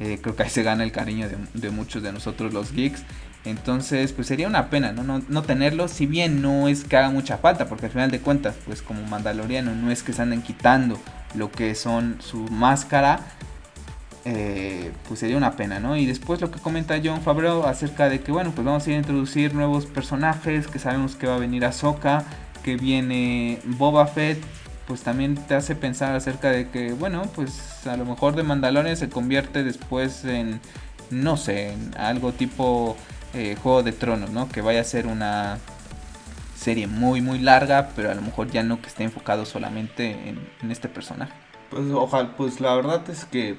Eh, 0.00 0.18
creo 0.20 0.34
que 0.34 0.42
ahí 0.44 0.50
se 0.50 0.62
gana 0.62 0.82
el 0.82 0.92
cariño 0.92 1.28
de, 1.52 1.70
muchos 1.70 2.02
de 2.02 2.12
nosotros 2.12 2.52
los 2.52 2.72
geeks. 2.72 3.02
Entonces, 3.44 4.12
pues 4.12 4.26
sería 4.26 4.48
una 4.48 4.68
pena 4.68 4.92
¿no? 4.92 5.22
¿no? 5.26 5.42
tenerlo, 5.42 5.88
si 5.88 6.06
bien 6.06 6.42
no 6.42 6.68
es 6.68 6.84
que 6.84 6.96
haga 6.96 7.10
mucha 7.10 7.38
falta, 7.38 7.68
porque 7.68 7.86
al 7.86 7.92
final 7.92 8.10
de 8.10 8.20
cuentas, 8.20 8.56
pues 8.66 8.82
como 8.82 9.02
Mandaloriano, 9.06 9.74
no 9.74 9.90
es 9.90 10.02
que 10.02 10.12
se 10.12 10.22
anden 10.22 10.42
quitando 10.42 10.98
lo 11.34 11.50
que 11.50 11.74
son 11.74 12.16
su 12.20 12.38
máscara, 12.48 13.20
eh, 14.26 14.92
pues 15.08 15.20
sería 15.20 15.36
una 15.38 15.56
pena, 15.56 15.80
¿no? 15.80 15.96
Y 15.96 16.04
después 16.04 16.40
lo 16.40 16.50
que 16.50 16.60
comenta 16.60 17.00
John 17.02 17.22
Favreau 17.22 17.64
acerca 17.64 18.08
de 18.10 18.20
que, 18.20 18.32
bueno, 18.32 18.52
pues 18.54 18.64
vamos 18.64 18.86
a 18.86 18.90
ir 18.90 18.96
a 18.96 18.98
introducir 18.98 19.54
nuevos 19.54 19.86
personajes, 19.86 20.66
que 20.66 20.78
sabemos 20.78 21.16
que 21.16 21.26
va 21.26 21.36
a 21.36 21.38
venir 21.38 21.64
Ahsoka, 21.64 22.24
que 22.62 22.76
viene 22.76 23.58
Boba 23.64 24.06
Fett, 24.06 24.42
pues 24.86 25.02
también 25.02 25.36
te 25.36 25.54
hace 25.54 25.74
pensar 25.74 26.14
acerca 26.14 26.50
de 26.50 26.68
que, 26.68 26.92
bueno, 26.92 27.22
pues 27.34 27.69
a 27.86 27.96
lo 27.96 28.04
mejor 28.04 28.34
de 28.34 28.42
Mandalorian 28.42 28.96
se 28.96 29.08
convierte 29.08 29.64
después 29.64 30.24
en, 30.24 30.60
no 31.10 31.36
sé, 31.36 31.72
en 31.72 31.94
algo 31.96 32.32
tipo 32.32 32.96
eh, 33.34 33.56
Juego 33.62 33.82
de 33.82 33.92
Tronos, 33.92 34.30
¿no? 34.30 34.48
Que 34.48 34.60
vaya 34.60 34.80
a 34.80 34.84
ser 34.84 35.06
una 35.06 35.58
serie 36.56 36.86
muy, 36.86 37.20
muy 37.20 37.38
larga, 37.38 37.90
pero 37.96 38.10
a 38.10 38.14
lo 38.14 38.22
mejor 38.22 38.50
ya 38.50 38.62
no 38.62 38.82
que 38.82 38.88
esté 38.88 39.04
enfocado 39.04 39.46
solamente 39.46 40.10
en, 40.28 40.48
en 40.62 40.70
este 40.70 40.88
personaje. 40.88 41.32
Pues 41.70 41.84
ojalá, 41.92 42.36
pues 42.36 42.60
la 42.60 42.74
verdad 42.74 43.08
es 43.08 43.24
que 43.24 43.58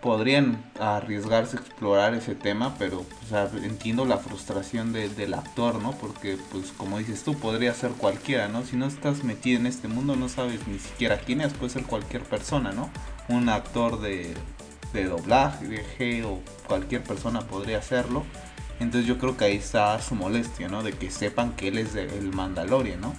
podrían 0.00 0.64
arriesgarse 0.78 1.56
a 1.56 1.60
explorar 1.60 2.14
ese 2.14 2.34
tema, 2.34 2.76
pero 2.78 3.04
entiendo 3.62 4.04
la 4.04 4.18
frustración 4.18 4.92
del 4.92 5.34
actor, 5.34 5.82
¿no? 5.82 5.92
Porque, 5.92 6.38
pues, 6.52 6.72
como 6.76 6.98
dices 6.98 7.24
tú, 7.24 7.34
podría 7.34 7.74
ser 7.74 7.92
cualquiera, 7.92 8.48
¿no? 8.48 8.64
Si 8.64 8.76
no 8.76 8.86
estás 8.86 9.24
metido 9.24 9.58
en 9.58 9.66
este 9.66 9.88
mundo, 9.88 10.14
no 10.14 10.28
sabes 10.28 10.66
ni 10.68 10.78
siquiera 10.78 11.18
quién 11.18 11.40
es, 11.40 11.52
puede 11.52 11.72
ser 11.72 11.82
cualquier 11.84 12.22
persona, 12.22 12.72
¿no? 12.72 12.90
Un 13.28 13.48
actor 13.48 14.00
de, 14.00 14.34
de 14.92 15.04
doblaje, 15.04 15.66
de 15.66 16.24
o 16.24 16.40
cualquier 16.66 17.02
persona 17.02 17.40
podría 17.40 17.78
hacerlo. 17.78 18.24
Entonces 18.80 19.08
yo 19.08 19.18
creo 19.18 19.36
que 19.36 19.46
ahí 19.46 19.56
está 19.56 20.00
su 20.00 20.14
molestia, 20.14 20.68
¿no? 20.68 20.84
De 20.84 20.92
que 20.92 21.10
sepan 21.10 21.54
que 21.54 21.68
él 21.68 21.78
es 21.78 21.96
el 21.96 22.32
Mandalorian, 22.32 23.00
¿no? 23.00 23.14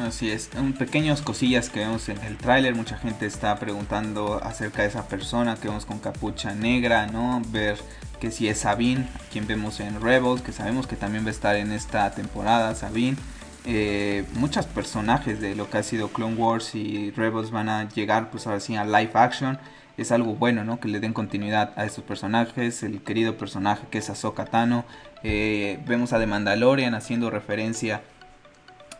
Así 0.00 0.30
es, 0.30 0.48
un 0.58 0.72
pequeños 0.72 1.20
cosillas 1.20 1.68
que 1.68 1.80
vemos 1.80 2.08
en 2.08 2.16
el 2.22 2.38
tráiler, 2.38 2.74
mucha 2.74 2.96
gente 2.96 3.26
está 3.26 3.56
preguntando 3.56 4.42
acerca 4.42 4.80
de 4.80 4.88
esa 4.88 5.06
persona 5.08 5.56
que 5.56 5.68
vemos 5.68 5.84
con 5.84 5.98
capucha 5.98 6.54
negra, 6.54 7.06
¿no? 7.06 7.42
Ver 7.48 7.78
que 8.18 8.30
si 8.30 8.48
es 8.48 8.60
Sabine, 8.60 9.06
quien 9.30 9.46
vemos 9.46 9.78
en 9.78 10.00
Rebels, 10.00 10.40
que 10.40 10.52
sabemos 10.52 10.86
que 10.86 10.96
también 10.96 11.24
va 11.24 11.28
a 11.28 11.32
estar 11.32 11.54
en 11.56 11.70
esta 11.70 12.10
temporada, 12.12 12.74
Sabine. 12.74 13.18
Eh, 13.66 14.24
muchos 14.36 14.64
personajes 14.64 15.38
de 15.38 15.54
lo 15.54 15.68
que 15.68 15.76
ha 15.76 15.82
sido 15.82 16.08
Clone 16.08 16.36
Wars 16.36 16.74
y 16.74 17.10
Rebels 17.10 17.50
van 17.50 17.68
a 17.68 17.86
llegar 17.90 18.30
pues 18.30 18.46
ahora 18.46 18.60
sí 18.60 18.76
a 18.76 18.86
live 18.86 19.10
action. 19.12 19.58
Es 19.98 20.12
algo 20.12 20.34
bueno, 20.34 20.64
¿no? 20.64 20.80
Que 20.80 20.88
le 20.88 21.00
den 21.00 21.12
continuidad 21.12 21.74
a 21.76 21.84
estos 21.84 22.04
personajes. 22.04 22.82
El 22.82 23.02
querido 23.02 23.36
personaje 23.36 23.86
que 23.90 23.98
es 23.98 24.08
Ahsoka 24.08 24.46
Tano. 24.46 24.86
Eh, 25.22 25.78
vemos 25.86 26.14
a 26.14 26.18
The 26.18 26.26
Mandalorian 26.26 26.94
haciendo 26.94 27.28
referencia 27.28 28.00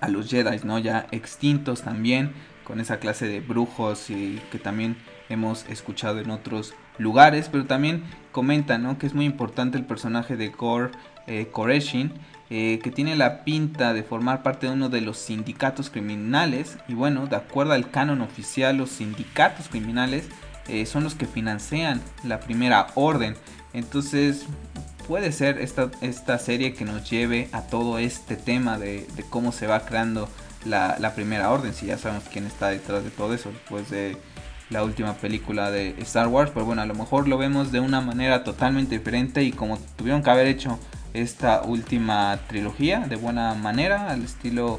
a 0.01 0.09
los 0.09 0.29
Jedi, 0.29 0.59
¿no? 0.65 0.79
Ya 0.79 1.07
extintos 1.11 1.83
también, 1.83 2.33
con 2.65 2.81
esa 2.81 2.99
clase 2.99 3.27
de 3.27 3.41
brujos 3.41 4.11
y 4.11 4.41
que 4.53 4.59
también 4.59 4.97
hemos 5.29 5.67
escuchado 5.69 6.21
en 6.21 6.31
otros 6.31 6.75
lugares, 6.99 7.49
pero 7.51 7.67
también 7.67 8.05
comentan, 8.33 8.83
¿no? 8.83 8.99
Que 8.99 9.07
es 9.07 9.15
muy 9.15 9.25
importante 9.25 9.79
el 9.79 9.85
personaje 9.85 10.37
de 10.37 10.49
Gore 10.49 10.91
eh, 11.27 11.49
Koreshin, 11.51 12.13
eh, 12.51 12.81
que 12.83 12.91
tiene 12.91 13.17
la 13.17 13.45
pinta 13.45 13.93
de 13.93 14.03
formar 14.03 14.43
parte 14.43 14.67
de 14.67 14.73
uno 14.73 14.89
de 14.89 15.01
los 15.01 15.19
sindicatos 15.19 15.91
criminales, 15.91 16.79
y 16.89 16.95
bueno, 16.95 17.27
de 17.27 17.37
acuerdo 17.37 17.73
al 17.73 17.91
canon 17.91 18.21
oficial, 18.21 18.77
los 18.77 18.91
sindicatos 18.91 19.69
criminales 19.69 20.29
eh, 20.69 20.87
son 20.87 21.05
los 21.05 21.15
que 21.15 21.27
financian 21.27 22.01
la 22.25 22.41
primera 22.41 22.89
orden. 22.95 23.35
Entonces, 23.73 24.47
puede 25.11 25.33
ser 25.33 25.59
esta, 25.59 25.91
esta 26.03 26.39
serie 26.39 26.73
que 26.73 26.85
nos 26.85 27.11
lleve 27.11 27.49
a 27.51 27.63
todo 27.63 27.99
este 27.99 28.37
tema 28.37 28.79
de, 28.79 29.09
cómo 29.29 29.51
se 29.51 29.67
va 29.67 29.81
creando 29.81 30.29
la, 30.65 31.13
primera 31.17 31.51
orden, 31.51 31.75
si 31.75 31.87
ya 31.87 31.99
sabemos 31.99 32.29
quién 32.33 32.47
está 32.47 32.69
detrás 32.69 33.03
de 33.03 33.11
todo 33.11 33.35
eso, 33.35 33.51
después 33.51 33.91
de 33.91 34.17
la 34.71 34.85
última 34.85 35.15
película 35.15 35.73
de 35.73 35.97
Star 36.03 36.29
Wars, 36.29 36.53
pero 36.55 36.65
bueno, 36.65 36.83
a 36.83 36.87
lo 36.87 36.95
mejor 36.95 37.27
lo 37.27 37.39
vemos 37.39 37.73
de 37.73 37.81
una 37.81 38.01
manera 38.01 38.45
totalmente 38.45 38.97
diferente 38.97 39.43
y 39.43 39.51
como 39.51 39.79
tuvieron 39.97 40.23
que 40.23 40.31
haber 40.31 40.47
hecho 40.47 40.79
esta 41.13 41.63
última 41.63 42.39
trilogía 42.47 43.01
de 43.01 43.17
buena 43.17 43.55
manera, 43.55 44.11
al 44.11 44.23
estilo, 44.23 44.79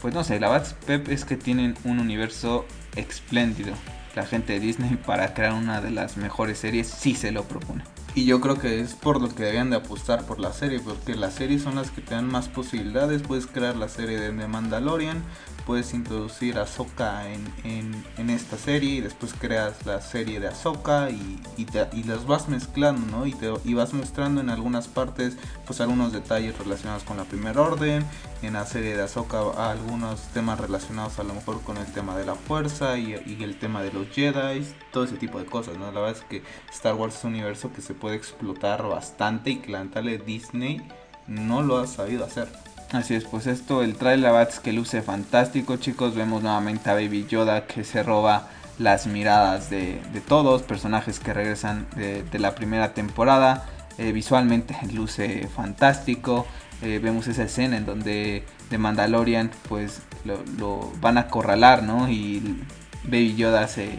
pues 0.00 0.14
no 0.14 0.24
sé, 0.24 0.40
la 0.40 0.48
verdad 0.48 0.74
Pep 0.86 1.10
es 1.10 1.26
que 1.26 1.36
tienen 1.36 1.76
un 1.84 1.98
universo 1.98 2.64
espléndido. 2.96 3.74
La 4.16 4.24
gente 4.24 4.54
de 4.54 4.60
Disney 4.60 4.96
para 4.96 5.34
crear 5.34 5.52
una 5.52 5.82
de 5.82 5.90
las 5.90 6.16
mejores 6.16 6.58
series 6.58 6.88
si 6.88 7.14
se 7.14 7.30
lo 7.30 7.44
propone. 7.44 7.84
Y 8.14 8.24
yo 8.24 8.40
creo 8.40 8.58
que 8.58 8.80
es 8.80 8.94
por 8.94 9.20
lo 9.20 9.28
que 9.28 9.44
debían 9.44 9.70
de 9.70 9.76
apostar 9.76 10.26
por 10.26 10.40
la 10.40 10.52
serie, 10.52 10.80
porque 10.80 11.14
las 11.14 11.34
series 11.34 11.62
son 11.62 11.76
las 11.76 11.90
que 11.90 12.00
te 12.00 12.14
dan 12.14 12.26
más 12.26 12.48
posibilidades. 12.48 13.22
Puedes 13.22 13.46
crear 13.46 13.76
la 13.76 13.88
serie 13.88 14.18
de 14.18 14.32
The 14.32 14.48
Mandalorian, 14.48 15.22
puedes 15.70 15.94
introducir 15.94 16.58
a 16.58 16.62
Ahsoka 16.62 17.28
en, 17.28 18.04
en, 18.18 18.28
esta 18.28 18.56
serie 18.56 18.96
y 18.96 19.00
después 19.00 19.32
creas 19.38 19.86
la 19.86 20.00
serie 20.00 20.40
de 20.40 20.48
Ahsoka 20.48 21.10
y, 21.10 21.40
y, 21.56 22.02
las 22.02 22.26
vas 22.26 22.48
mezclando, 22.48 23.06
¿no? 23.16 23.24
Y, 23.24 23.34
te, 23.34 23.52
y 23.64 23.74
vas 23.74 23.94
mostrando 23.94 24.40
en 24.40 24.50
algunas 24.50 24.88
partes 24.88 25.36
pues 25.66 25.80
algunos 25.80 26.12
detalles 26.12 26.58
relacionados 26.58 27.04
con 27.04 27.18
la 27.18 27.22
primera 27.22 27.62
orden, 27.62 28.04
en 28.42 28.54
la 28.54 28.66
serie 28.66 28.96
de 28.96 29.02
Ahsoka 29.04 29.70
algunos 29.70 30.22
temas 30.34 30.58
relacionados 30.58 31.20
a 31.20 31.22
lo 31.22 31.34
mejor 31.34 31.60
con 31.60 31.76
el 31.76 31.86
tema 31.92 32.16
de 32.16 32.26
la 32.26 32.34
fuerza 32.34 32.98
y, 32.98 33.14
y 33.24 33.44
el 33.44 33.56
tema 33.56 33.80
de 33.84 33.92
los 33.92 34.08
Jedi, 34.08 34.66
todo 34.90 35.04
ese 35.04 35.18
tipo 35.18 35.38
de 35.38 35.46
cosas, 35.46 35.76
¿no? 35.78 35.92
La 35.92 36.00
verdad 36.00 36.16
es 36.18 36.24
que 36.24 36.42
Star 36.72 36.96
Wars 36.96 37.14
es 37.14 37.22
un 37.22 37.34
universo 37.34 37.72
que 37.72 37.80
se 37.80 37.94
puede 37.94 38.16
explotar 38.16 38.82
bastante 38.88 39.50
y 39.50 39.56
que 39.58 39.70
la 39.70 39.84
Disney 40.26 40.82
no 41.28 41.62
lo 41.62 41.78
ha 41.78 41.86
sabido 41.86 42.24
hacer. 42.24 42.48
Así 42.92 43.14
es, 43.14 43.24
pues 43.24 43.46
esto, 43.46 43.84
el 43.84 43.94
trailer 43.94 44.32
Bats 44.32 44.58
que 44.58 44.72
luce 44.72 45.00
fantástico, 45.00 45.76
chicos. 45.76 46.16
Vemos 46.16 46.42
nuevamente 46.42 46.90
a 46.90 46.94
Baby 46.94 47.24
Yoda 47.28 47.66
que 47.66 47.84
se 47.84 48.02
roba 48.02 48.48
las 48.80 49.06
miradas 49.06 49.70
de, 49.70 50.00
todos, 50.26 50.62
personajes 50.62 51.20
que 51.20 51.32
regresan 51.32 51.86
de, 51.94 52.38
la 52.40 52.56
primera 52.56 52.92
temporada. 52.92 53.66
Eh, 53.96 54.10
visualmente 54.10 54.76
luce 54.92 55.46
fantástico. 55.54 56.46
Eh, 56.82 56.98
vemos 57.00 57.28
esa 57.28 57.44
escena 57.44 57.76
en 57.76 57.86
donde 57.86 58.44
de 58.70 58.78
Mandalorian 58.78 59.50
pues 59.68 60.02
lo, 60.24 60.90
van 61.00 61.16
a 61.18 61.22
acorralar, 61.22 61.84
¿no? 61.84 62.10
Y 62.10 62.60
Baby 63.04 63.36
Yoda 63.36 63.68
se, 63.68 63.90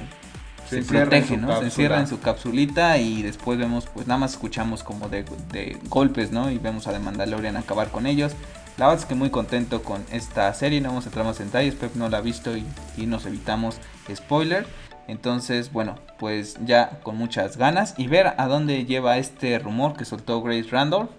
se, 0.67 0.81
protege, 0.81 1.37
¿no? 1.37 1.59
Se 1.59 1.65
encierra 1.65 1.99
en 1.99 2.07
su 2.07 2.19
capsulita 2.19 2.97
y 2.97 3.21
después 3.21 3.57
vemos, 3.57 3.85
pues 3.93 4.07
nada 4.07 4.19
más 4.19 4.31
escuchamos 4.31 4.83
como 4.83 5.07
de, 5.07 5.23
de 5.51 5.77
golpes, 5.87 6.31
¿no? 6.31 6.51
Y 6.51 6.57
vemos 6.57 6.87
a 6.87 6.91
The 6.91 6.99
Mandalorian 6.99 7.55
acabar 7.55 7.89
con 7.89 8.05
ellos. 8.05 8.33
La 8.77 8.87
verdad 8.87 9.03
es 9.03 9.05
que 9.05 9.15
muy 9.15 9.29
contento 9.29 9.83
con 9.83 10.03
esta 10.11 10.53
serie, 10.53 10.81
no 10.81 10.89
vamos 10.89 11.05
a 11.05 11.09
entrar 11.09 11.25
más 11.25 11.39
en 11.39 11.47
detalles, 11.47 11.75
Pep 11.75 11.95
no 11.95 12.09
la 12.09 12.17
ha 12.17 12.21
visto 12.21 12.55
y, 12.55 12.65
nos 13.05 13.25
evitamos 13.25 13.77
spoiler. 14.13 14.65
Entonces, 15.07 15.71
bueno, 15.71 15.95
pues 16.19 16.57
ya 16.65 17.01
con 17.03 17.17
muchas 17.17 17.57
ganas 17.57 17.95
y 17.97 18.07
ver 18.07 18.33
a 18.37 18.47
dónde 18.47 18.85
lleva 18.85 19.17
este 19.17 19.59
rumor 19.59 19.97
que 19.97 20.05
soltó 20.05 20.41
Grace 20.41 20.69
Randolph 20.69 21.09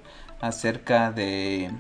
acerca 0.41 1.13
de 1.13 1.71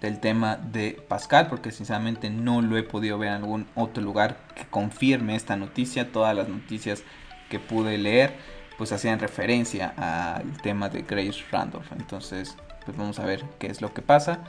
del 0.00 0.18
tema 0.18 0.56
de 0.56 0.92
Pascal, 1.08 1.48
porque 1.48 1.72
sinceramente 1.72 2.30
no 2.30 2.62
lo 2.62 2.78
he 2.78 2.82
podido 2.82 3.18
ver 3.18 3.28
en 3.28 3.34
algún 3.34 3.66
otro 3.74 4.02
lugar 4.02 4.38
que 4.54 4.64
confirme 4.64 5.36
esta 5.36 5.56
noticia. 5.56 6.10
Todas 6.10 6.34
las 6.34 6.48
noticias 6.48 7.02
que 7.50 7.58
pude 7.58 7.98
leer, 7.98 8.32
pues 8.78 8.92
hacían 8.92 9.18
referencia 9.18 9.92
al 9.96 10.60
tema 10.62 10.88
de 10.88 11.02
Grace 11.02 11.44
Randolph. 11.50 11.92
Entonces, 11.92 12.56
pues 12.84 12.96
vamos 12.96 13.18
a 13.18 13.24
ver 13.24 13.44
qué 13.58 13.68
es 13.68 13.80
lo 13.80 13.92
que 13.92 14.02
pasa 14.02 14.40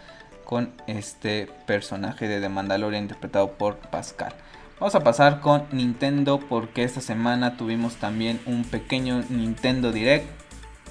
con 0.44 0.72
este 0.88 1.48
personaje 1.66 2.28
de 2.28 2.42
The 2.42 2.50
Mandalorian 2.50 3.04
interpretado 3.04 3.54
por 3.54 3.78
Pascal. 3.78 4.34
Vamos 4.80 4.96
a 4.96 5.04
pasar 5.04 5.42
con 5.42 5.66
Nintendo 5.72 6.40
porque 6.40 6.84
esta 6.84 7.02
semana 7.02 7.56
tuvimos 7.56 7.98
también 7.98 8.42
un 8.46 8.66
pequeño 8.66 9.24
Nintendo 9.30 9.92
Direct. 9.92 10.26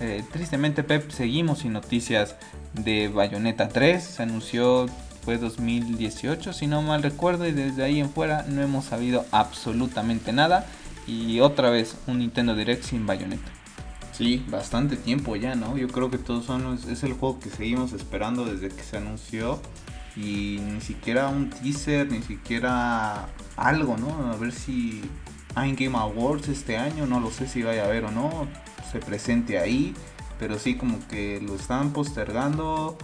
Eh, 0.01 0.25
tristemente 0.33 0.83
Pep 0.83 1.11
seguimos 1.11 1.59
sin 1.59 1.73
noticias 1.73 2.37
de 2.73 3.09
Bayonetta 3.09 3.69
3. 3.69 4.03
Se 4.03 4.23
anunció 4.23 4.87
fue 5.23 5.37
2018 5.37 6.55
si 6.55 6.67
no 6.67 6.81
mal 6.81 7.03
recuerdo 7.03 7.47
y 7.47 7.53
desde 7.53 7.83
ahí 7.83 8.01
en 8.01 8.09
fuera 8.09 8.47
no 8.49 8.63
hemos 8.63 8.87
sabido 8.87 9.27
absolutamente 9.33 10.33
nada. 10.33 10.67
Y 11.07 11.41
otra 11.41 11.71
vez 11.71 11.97
un 12.07 12.21
Nintendo 12.21 12.55
Direct 12.55 12.85
sin 12.85 13.07
Bayonetta. 13.07 13.60
Sí, 14.21 14.45
bastante 14.51 14.97
tiempo 14.97 15.35
ya, 15.35 15.55
¿no? 15.55 15.79
Yo 15.79 15.89
creo 15.89 16.11
que 16.11 16.19
todos 16.19 16.45
son 16.45 16.79
es 16.91 17.03
el 17.05 17.15
juego 17.15 17.41
que 17.41 17.49
seguimos 17.49 17.95
esperando 17.95 18.45
desde 18.45 18.69
que 18.69 18.83
se 18.83 18.99
anunció 18.99 19.59
y 20.15 20.59
ni 20.61 20.83
siquiera 20.83 21.29
un 21.29 21.49
teaser, 21.49 22.13
ni 22.13 22.21
siquiera 22.21 23.31
algo, 23.57 23.97
¿no? 23.97 24.31
A 24.31 24.37
ver 24.37 24.53
si 24.53 25.01
hay 25.55 25.75
Game 25.75 25.97
Awards 25.97 26.49
este 26.49 26.77
año, 26.77 27.07
no 27.07 27.19
lo 27.19 27.31
sé 27.31 27.49
si 27.49 27.63
vaya 27.63 27.85
a 27.85 27.87
haber 27.87 28.05
o 28.05 28.11
no, 28.11 28.47
se 28.93 28.99
presente 28.99 29.59
ahí, 29.59 29.95
pero 30.39 30.59
sí 30.59 30.77
como 30.77 30.99
que 31.09 31.41
lo 31.41 31.55
están 31.55 31.95
postergando 31.95 32.99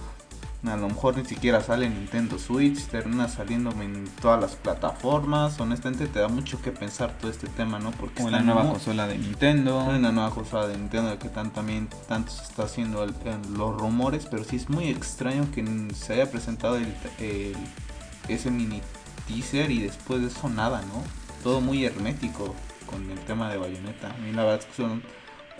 a 0.65 0.77
lo 0.77 0.89
mejor 0.89 1.17
ni 1.17 1.25
siquiera 1.25 1.63
sale 1.63 1.87
en 1.87 1.95
Nintendo 1.95 2.39
Switch, 2.39 2.87
termina 2.87 3.29
saliendo 3.29 3.71
en 3.83 4.09
todas 4.21 4.41
las 4.41 4.57
plataformas. 4.57 5.61
Honestamente 5.61 6.07
te 6.07 6.19
da 6.19 6.29
mucho 6.29 6.61
que 6.61 6.73
pensar 6.73 7.17
todo 7.19 7.31
este 7.31 7.47
tema, 7.47 7.79
¿no? 7.79 7.93
Porque 7.93 8.23
la 8.29 8.41
nueva 8.41 8.69
consola 8.69 9.07
de 9.07 9.17
Nintendo. 9.19 9.87
La 9.93 10.11
nueva 10.11 10.31
consola 10.31 10.67
de 10.67 10.77
Nintendo 10.77 11.11
de 11.11 11.19
que 11.19 11.29
tan, 11.29 11.51
también 11.53 11.89
tanto 12.09 12.33
se 12.33 12.43
está 12.43 12.65
haciendo 12.65 13.07
los 13.07 13.81
rumores, 13.81 14.27
pero 14.31 14.43
sí 14.43 14.57
es 14.57 14.69
muy 14.69 14.89
extraño 14.89 15.49
que 15.53 15.65
se 15.95 16.15
haya 16.15 16.31
presentado 16.31 16.79
ese 18.29 18.51
mini 18.51 18.81
teaser 19.29 19.71
y 19.71 19.83
después 19.83 20.21
de 20.21 20.29
eso 20.29 20.49
nada, 20.49 20.83
¿no? 20.83 21.05
Todo 21.45 21.61
muy 21.61 21.85
hermético 21.85 22.55
con 22.87 23.09
el 23.11 23.19
tema 23.21 23.51
de 23.51 23.59
Bayonetta. 23.59 24.11
A 24.11 24.19
mí 24.19 24.33
la 24.33 24.43
verdad 24.43 24.61
es 24.61 24.67
que 24.67 24.83
son 24.83 25.03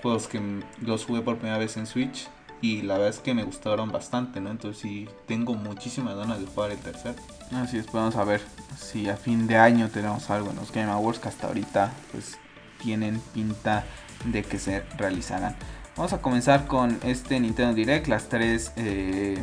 juegos 0.03 0.27
que 0.27 0.41
los 0.81 1.05
jugué 1.05 1.21
por 1.21 1.37
primera 1.37 1.59
vez 1.59 1.77
en 1.77 1.87
Switch 1.87 2.29
y 2.61 2.83
la 2.83 2.95
verdad 2.95 3.11
es 3.11 3.21
que 3.21 3.35
me 3.35 3.45
gustaron 3.45 3.91
bastante, 3.91 4.41
¿no? 4.41 4.51
Entonces 4.51 4.83
sí, 4.83 5.09
tengo 5.27 5.55
muchísimas 5.55 6.17
ganas 6.17 6.41
de 6.41 6.47
jugar 6.47 6.71
el 6.71 6.79
tercer. 6.79 7.15
Así 7.53 7.79
es, 7.79 7.85
pues 7.85 7.95
vamos 7.95 8.17
a 8.17 8.25
ver 8.25 8.41
si 8.79 9.09
a 9.09 9.17
fin 9.17 9.47
de 9.47 9.57
año 9.57 9.89
tenemos 9.89 10.31
algo 10.31 10.51
en 10.51 10.57
los 10.57 10.73
Game 10.73 10.91
Awards 10.91 11.21
que 11.21 11.29
hasta 11.29 11.47
ahorita 11.47 11.93
pues 12.13 12.39
tienen 12.83 13.21
pinta 13.35 13.85
de 14.25 14.43
que 14.43 14.59
se 14.59 14.81
realizarán. 14.97 15.57
Vamos 15.97 16.13
a 16.13 16.21
comenzar 16.21 16.67
con 16.67 16.99
este 17.05 17.41
Nintendo 17.41 17.75
Direct, 17.75 18.07
las 18.07 18.29
tres 18.29 18.73
eh, 18.77 19.39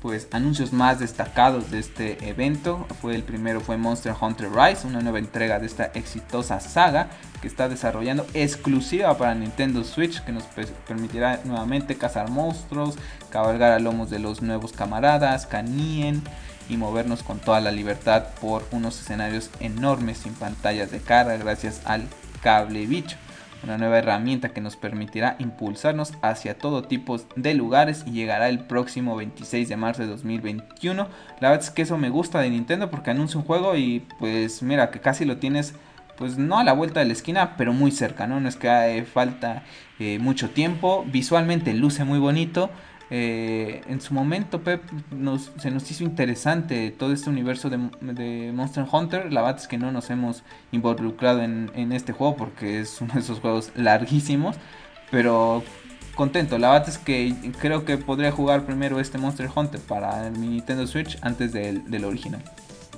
pues 0.00 0.28
anuncios 0.30 0.72
más 0.72 0.98
destacados 0.98 1.70
de 1.70 1.78
este 1.80 2.28
evento. 2.28 2.86
Fue 3.00 3.14
el 3.14 3.22
primero 3.22 3.60
fue 3.60 3.76
Monster 3.76 4.14
Hunter 4.20 4.50
Rise, 4.52 4.86
una 4.86 5.00
nueva 5.00 5.18
entrega 5.18 5.58
de 5.58 5.66
esta 5.66 5.86
exitosa 5.94 6.60
saga 6.60 7.08
que 7.40 7.48
está 7.48 7.68
desarrollando 7.68 8.26
exclusiva 8.34 9.16
para 9.16 9.34
Nintendo 9.34 9.84
Switch 9.84 10.22
que 10.24 10.32
nos 10.32 10.44
permitirá 10.86 11.40
nuevamente 11.44 11.96
cazar 11.96 12.30
monstruos, 12.30 12.96
cabalgar 13.30 13.72
a 13.72 13.78
lomos 13.78 14.10
de 14.10 14.18
los 14.18 14.42
nuevos 14.42 14.72
camaradas, 14.72 15.46
canien 15.46 16.22
y 16.68 16.76
movernos 16.76 17.22
con 17.22 17.38
toda 17.38 17.60
la 17.60 17.72
libertad 17.72 18.26
por 18.40 18.66
unos 18.72 19.00
escenarios 19.00 19.50
enormes 19.60 20.18
sin 20.18 20.34
pantallas 20.34 20.90
de 20.90 21.00
carga 21.00 21.36
gracias 21.36 21.80
al 21.84 22.06
cable 22.42 22.86
bicho 22.86 23.16
una 23.62 23.78
nueva 23.78 23.98
herramienta 23.98 24.50
que 24.50 24.60
nos 24.60 24.76
permitirá 24.76 25.36
impulsarnos 25.38 26.12
hacia 26.22 26.58
todo 26.58 26.82
tipo 26.82 27.18
de 27.36 27.54
lugares 27.54 28.04
y 28.06 28.12
llegará 28.12 28.48
el 28.48 28.60
próximo 28.60 29.16
26 29.16 29.68
de 29.68 29.76
marzo 29.76 30.02
de 30.02 30.08
2021. 30.08 31.08
La 31.40 31.50
verdad 31.50 31.64
es 31.64 31.70
que 31.70 31.82
eso 31.82 31.98
me 31.98 32.10
gusta 32.10 32.40
de 32.40 32.50
Nintendo 32.50 32.90
porque 32.90 33.10
anuncia 33.10 33.38
un 33.38 33.46
juego 33.46 33.76
y 33.76 34.06
pues 34.18 34.62
mira 34.62 34.90
que 34.90 35.00
casi 35.00 35.24
lo 35.24 35.38
tienes 35.38 35.74
pues 36.16 36.36
no 36.36 36.58
a 36.58 36.64
la 36.64 36.72
vuelta 36.72 36.98
de 37.00 37.06
la 37.06 37.12
esquina, 37.12 37.54
pero 37.56 37.72
muy 37.72 37.92
cerca, 37.92 38.26
¿no? 38.26 38.40
No 38.40 38.48
es 38.48 38.56
que 38.56 38.68
eh, 38.68 39.04
falta 39.04 39.62
eh, 40.00 40.18
mucho 40.18 40.50
tiempo, 40.50 41.04
visualmente 41.06 41.72
luce 41.74 42.04
muy 42.04 42.18
bonito 42.18 42.70
eh, 43.10 43.82
en 43.88 44.00
su 44.00 44.12
momento, 44.12 44.62
Pep, 44.62 44.82
se 45.58 45.70
nos 45.70 45.90
hizo 45.90 46.04
interesante 46.04 46.90
todo 46.90 47.12
este 47.12 47.30
universo 47.30 47.70
de, 47.70 48.52
Monster 48.52 48.86
Hunter. 48.90 49.32
La 49.32 49.42
verdad 49.42 49.60
es 49.60 49.68
que 49.68 49.78
no 49.78 49.90
nos 49.92 50.10
hemos 50.10 50.42
involucrado 50.72 51.42
en, 51.42 51.92
este 51.92 52.12
juego 52.12 52.36
porque 52.36 52.80
es 52.80 53.00
uno 53.00 53.14
de 53.14 53.20
esos 53.20 53.40
juegos 53.40 53.72
larguísimos. 53.74 54.56
Pero 55.10 55.62
contento. 56.14 56.58
La 56.58 56.70
verdad 56.70 56.88
es 56.88 56.98
que 56.98 57.34
creo 57.60 57.84
que 57.84 57.96
podría 57.96 58.32
jugar 58.32 58.66
primero 58.66 59.00
este 59.00 59.18
Monster 59.18 59.48
Hunter 59.54 59.80
para 59.80 60.30
mi 60.30 60.48
Nintendo 60.48 60.86
Switch 60.86 61.18
antes 61.22 61.52
del, 61.52 62.04
original. 62.04 62.42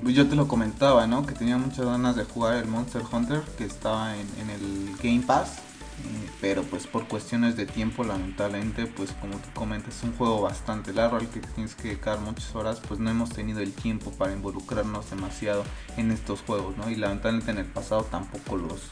Pues 0.02 0.14
yo 0.14 0.26
te 0.26 0.34
lo 0.34 0.48
comentaba, 0.48 1.06
¿no? 1.06 1.26
Que 1.26 1.34
tenía 1.34 1.58
muchas 1.58 1.84
ganas 1.84 2.16
de 2.16 2.24
jugar 2.24 2.56
el 2.56 2.66
Monster 2.66 3.02
Hunter 3.12 3.42
que 3.58 3.64
estaba 3.64 4.16
en 4.16 4.50
el 4.50 4.96
Game 5.02 5.22
Pass 5.24 5.60
pero 6.40 6.62
pues 6.62 6.86
por 6.86 7.06
cuestiones 7.06 7.56
de 7.56 7.66
tiempo 7.66 8.04
lamentablemente 8.04 8.86
pues 8.86 9.12
como 9.20 9.36
tú 9.38 9.48
comentas 9.54 9.96
es 9.96 10.04
un 10.04 10.12
juego 10.12 10.40
bastante 10.42 10.92
largo 10.92 11.16
al 11.16 11.28
que 11.28 11.40
tienes 11.40 11.74
que 11.74 11.88
dedicar 11.88 12.20
muchas 12.20 12.54
horas 12.54 12.80
pues 12.86 13.00
no 13.00 13.10
hemos 13.10 13.30
tenido 13.30 13.60
el 13.60 13.72
tiempo 13.72 14.10
para 14.12 14.32
involucrarnos 14.32 15.10
demasiado 15.10 15.64
en 15.96 16.10
estos 16.10 16.40
juegos 16.40 16.76
no 16.76 16.90
y 16.90 16.96
lamentablemente 16.96 17.50
en 17.50 17.58
el 17.58 17.66
pasado 17.66 18.04
tampoco 18.04 18.56
los 18.56 18.82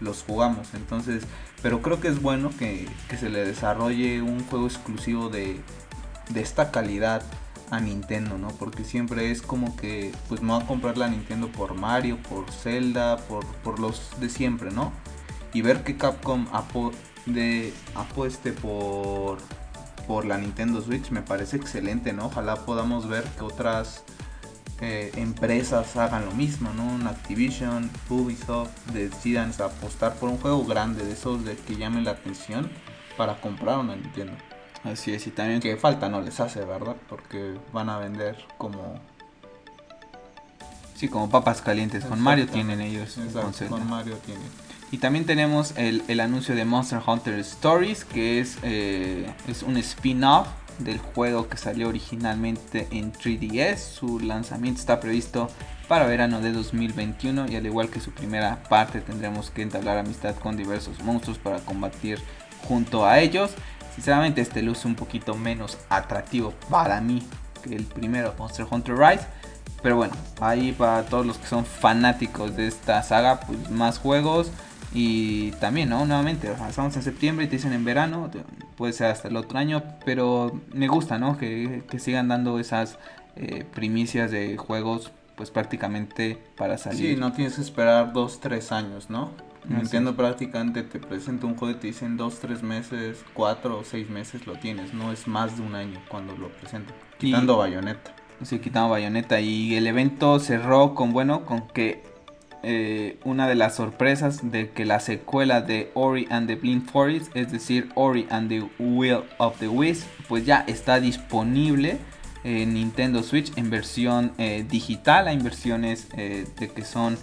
los 0.00 0.24
jugamos 0.24 0.74
entonces 0.74 1.24
pero 1.62 1.80
creo 1.80 2.00
que 2.00 2.08
es 2.08 2.20
bueno 2.20 2.50
que, 2.58 2.88
se 3.18 3.30
le 3.30 3.44
desarrolle 3.44 4.20
un 4.20 4.44
juego 4.44 4.66
exclusivo 4.66 5.28
de, 5.28 5.60
de 6.30 6.40
esta 6.40 6.72
calidad 6.72 7.22
a 7.70 7.80
Nintendo, 7.80 8.36
¿no? 8.36 8.48
Porque 8.48 8.84
siempre 8.84 9.30
es 9.30 9.40
como 9.40 9.76
que, 9.76 10.12
pues 10.28 10.42
no 10.42 10.58
va 10.58 10.64
a 10.64 10.66
comprar 10.66 10.98
la 10.98 11.08
Nintendo 11.08 11.48
por 11.48 11.74
Mario, 11.74 12.18
por 12.28 12.50
Zelda, 12.50 13.16
por, 13.16 13.46
por 13.46 13.78
los 13.78 14.10
de 14.20 14.28
siempre, 14.28 14.70
¿no? 14.70 14.92
Y 15.52 15.62
ver 15.62 15.82
que 15.82 15.96
Capcom 15.96 16.46
de, 17.26 17.72
apueste 17.94 18.52
por, 18.52 19.38
por 20.06 20.24
la 20.24 20.38
Nintendo 20.38 20.80
Switch 20.80 21.10
me 21.10 21.22
parece 21.22 21.56
excelente, 21.56 22.12
¿no? 22.12 22.26
Ojalá 22.26 22.56
podamos 22.56 23.08
ver 23.08 23.24
que 23.36 23.44
otras 23.44 24.04
eh, 24.80 25.12
empresas 25.16 25.96
hagan 25.96 26.24
lo 26.26 26.32
mismo, 26.32 26.72
¿no? 26.72 27.08
Activision, 27.08 27.90
Ubisoft 28.08 28.70
decidan 28.92 29.52
apostar 29.62 30.14
por 30.14 30.28
un 30.28 30.38
juego 30.38 30.64
grande 30.64 31.04
de 31.04 31.12
esos 31.12 31.44
de 31.44 31.56
que 31.56 31.76
llamen 31.76 32.04
la 32.04 32.12
atención 32.12 32.70
para 33.16 33.40
comprar 33.40 33.78
una 33.78 33.94
Nintendo. 33.94 34.32
Así 34.84 35.12
es, 35.12 35.26
y 35.28 35.30
también 35.30 35.60
que 35.60 35.76
falta 35.76 36.08
no 36.08 36.20
les 36.20 36.40
hace, 36.40 36.64
¿verdad? 36.64 36.96
Porque 37.08 37.56
van 37.72 37.88
a 37.88 37.98
vender 37.98 38.44
como 38.58 39.00
Sí, 41.02 41.08
como 41.08 41.28
papas 41.28 41.60
calientes. 41.62 42.04
Con 42.04 42.20
Mario 42.20 42.46
tienen 42.46 42.80
ellos. 42.80 43.18
con 43.68 43.90
Mario 43.90 44.16
tienen. 44.18 44.46
Y 44.92 44.98
también 44.98 45.24
tenemos 45.24 45.72
el, 45.76 46.04
el, 46.06 46.20
anuncio 46.20 46.54
de 46.54 46.66
Monster 46.66 47.00
Hunter 47.04 47.38
Stories, 47.38 48.04
que 48.04 48.40
es, 48.40 48.58
eh, 48.62 49.26
es 49.48 49.62
un 49.62 49.78
spin-off 49.78 50.46
del 50.78 50.98
juego 50.98 51.48
que 51.48 51.56
salió 51.56 51.88
originalmente 51.88 52.88
en 52.90 53.10
3DS. 53.10 53.78
Su 53.78 54.20
lanzamiento 54.20 54.80
está 54.80 55.00
previsto 55.00 55.48
para 55.88 56.06
verano 56.06 56.42
de 56.42 56.52
2021 56.52 57.50
y 57.50 57.56
al 57.56 57.64
igual 57.64 57.88
que 57.88 58.00
su 58.00 58.10
primera 58.10 58.62
parte 58.64 59.00
tendremos 59.00 59.50
que 59.50 59.62
entablar 59.62 59.96
amistad 59.96 60.36
con 60.36 60.58
diversos 60.58 61.02
monstruos 61.02 61.38
para 61.38 61.60
combatir 61.60 62.18
junto 62.68 63.06
a 63.06 63.18
ellos. 63.20 63.52
Sinceramente 63.94 64.42
este 64.42 64.62
luce 64.62 64.86
un 64.86 64.94
poquito 64.94 65.34
menos 65.34 65.78
atractivo 65.88 66.52
para 66.68 67.00
mí 67.00 67.22
que 67.62 67.74
el 67.74 67.84
primero 67.84 68.34
Monster 68.38 68.66
Hunter 68.70 68.96
Rise. 68.96 69.26
Pero 69.82 69.96
bueno, 69.96 70.12
ahí 70.40 70.72
para 70.72 71.02
todos 71.04 71.26
los 71.26 71.38
que 71.38 71.46
son 71.46 71.64
fanáticos 71.64 72.54
de 72.56 72.68
esta 72.68 73.02
saga, 73.02 73.40
pues 73.40 73.70
más 73.70 73.98
juegos. 73.98 74.50
Y 74.94 75.52
también, 75.52 75.88
¿no? 75.88 76.04
Nuevamente, 76.04 76.52
estamos 76.68 76.96
en 76.96 77.02
septiembre 77.02 77.46
y 77.46 77.48
te 77.48 77.56
dicen 77.56 77.72
en 77.72 77.84
verano, 77.84 78.30
puede 78.76 78.92
ser 78.92 79.08
hasta 79.08 79.28
el 79.28 79.36
otro 79.36 79.58
año, 79.58 79.82
pero 80.04 80.60
me 80.72 80.88
gusta, 80.88 81.18
¿no? 81.18 81.38
Que, 81.38 81.82
sigan 81.98 82.28
dando 82.28 82.58
esas 82.58 82.98
eh, 83.36 83.64
primicias 83.74 84.30
de 84.30 84.56
juegos, 84.56 85.10
pues 85.36 85.50
prácticamente 85.50 86.38
para 86.56 86.76
salir. 86.76 87.14
Sí, 87.14 87.20
no 87.20 87.32
tienes 87.32 87.54
que 87.54 87.62
esperar 87.62 88.12
dos, 88.12 88.40
tres 88.40 88.70
años, 88.70 89.08
¿no? 89.08 89.30
Entiendo 89.70 90.16
prácticamente 90.16 90.82
te 90.82 90.98
presenta 90.98 91.46
un 91.46 91.56
juego 91.56 91.76
y 91.76 91.80
te 91.80 91.86
dicen 91.86 92.16
dos, 92.16 92.40
tres 92.40 92.64
meses, 92.64 93.24
cuatro 93.32 93.78
o 93.78 93.84
seis 93.84 94.10
meses 94.10 94.44
lo 94.44 94.54
tienes, 94.56 94.92
no 94.92 95.12
es 95.12 95.28
más 95.28 95.56
de 95.56 95.62
un 95.62 95.76
año 95.76 96.00
cuando 96.08 96.36
lo 96.36 96.48
presentan. 96.48 96.96
Quitando 97.18 97.56
bayoneta. 97.58 98.12
Sí, 98.42 98.58
quitando 98.58 98.90
bayoneta. 98.90 99.40
Y 99.40 99.76
el 99.76 99.86
evento 99.86 100.40
cerró 100.40 100.94
con, 100.94 101.12
bueno, 101.12 101.44
con 101.44 101.68
que 101.68 102.02
eh, 102.62 103.18
una 103.24 103.48
de 103.48 103.54
las 103.54 103.76
sorpresas 103.76 104.50
de 104.50 104.70
que 104.70 104.84
la 104.84 105.00
secuela 105.00 105.60
de 105.60 105.90
Ori 105.94 106.26
and 106.30 106.46
the 106.46 106.54
Blind 106.54 106.88
Forest, 106.88 107.34
es 107.36 107.50
decir, 107.50 107.88
Ori 107.94 108.26
and 108.30 108.48
the 108.48 108.62
Will 108.78 109.24
of 109.38 109.58
the 109.58 109.68
Wisp, 109.68 110.06
pues 110.28 110.46
ya 110.46 110.64
está 110.66 111.00
disponible 111.00 111.98
en 112.44 112.74
Nintendo 112.74 113.22
Switch 113.22 113.52
en 113.56 113.70
versión 113.70 114.32
eh, 114.38 114.64
digital. 114.68 115.28
Hay 115.28 115.38
versiones 115.38 116.06
eh, 116.16 116.46
de 116.58 116.68
que 116.68 116.84
son 116.84 117.18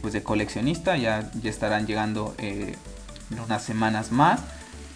pues 0.00 0.14
de 0.14 0.22
coleccionista, 0.22 0.96
ya, 0.96 1.30
ya 1.42 1.50
estarán 1.50 1.86
llegando 1.86 2.34
en 2.38 2.74
unas 3.44 3.62
semanas 3.62 4.12
más. 4.12 4.40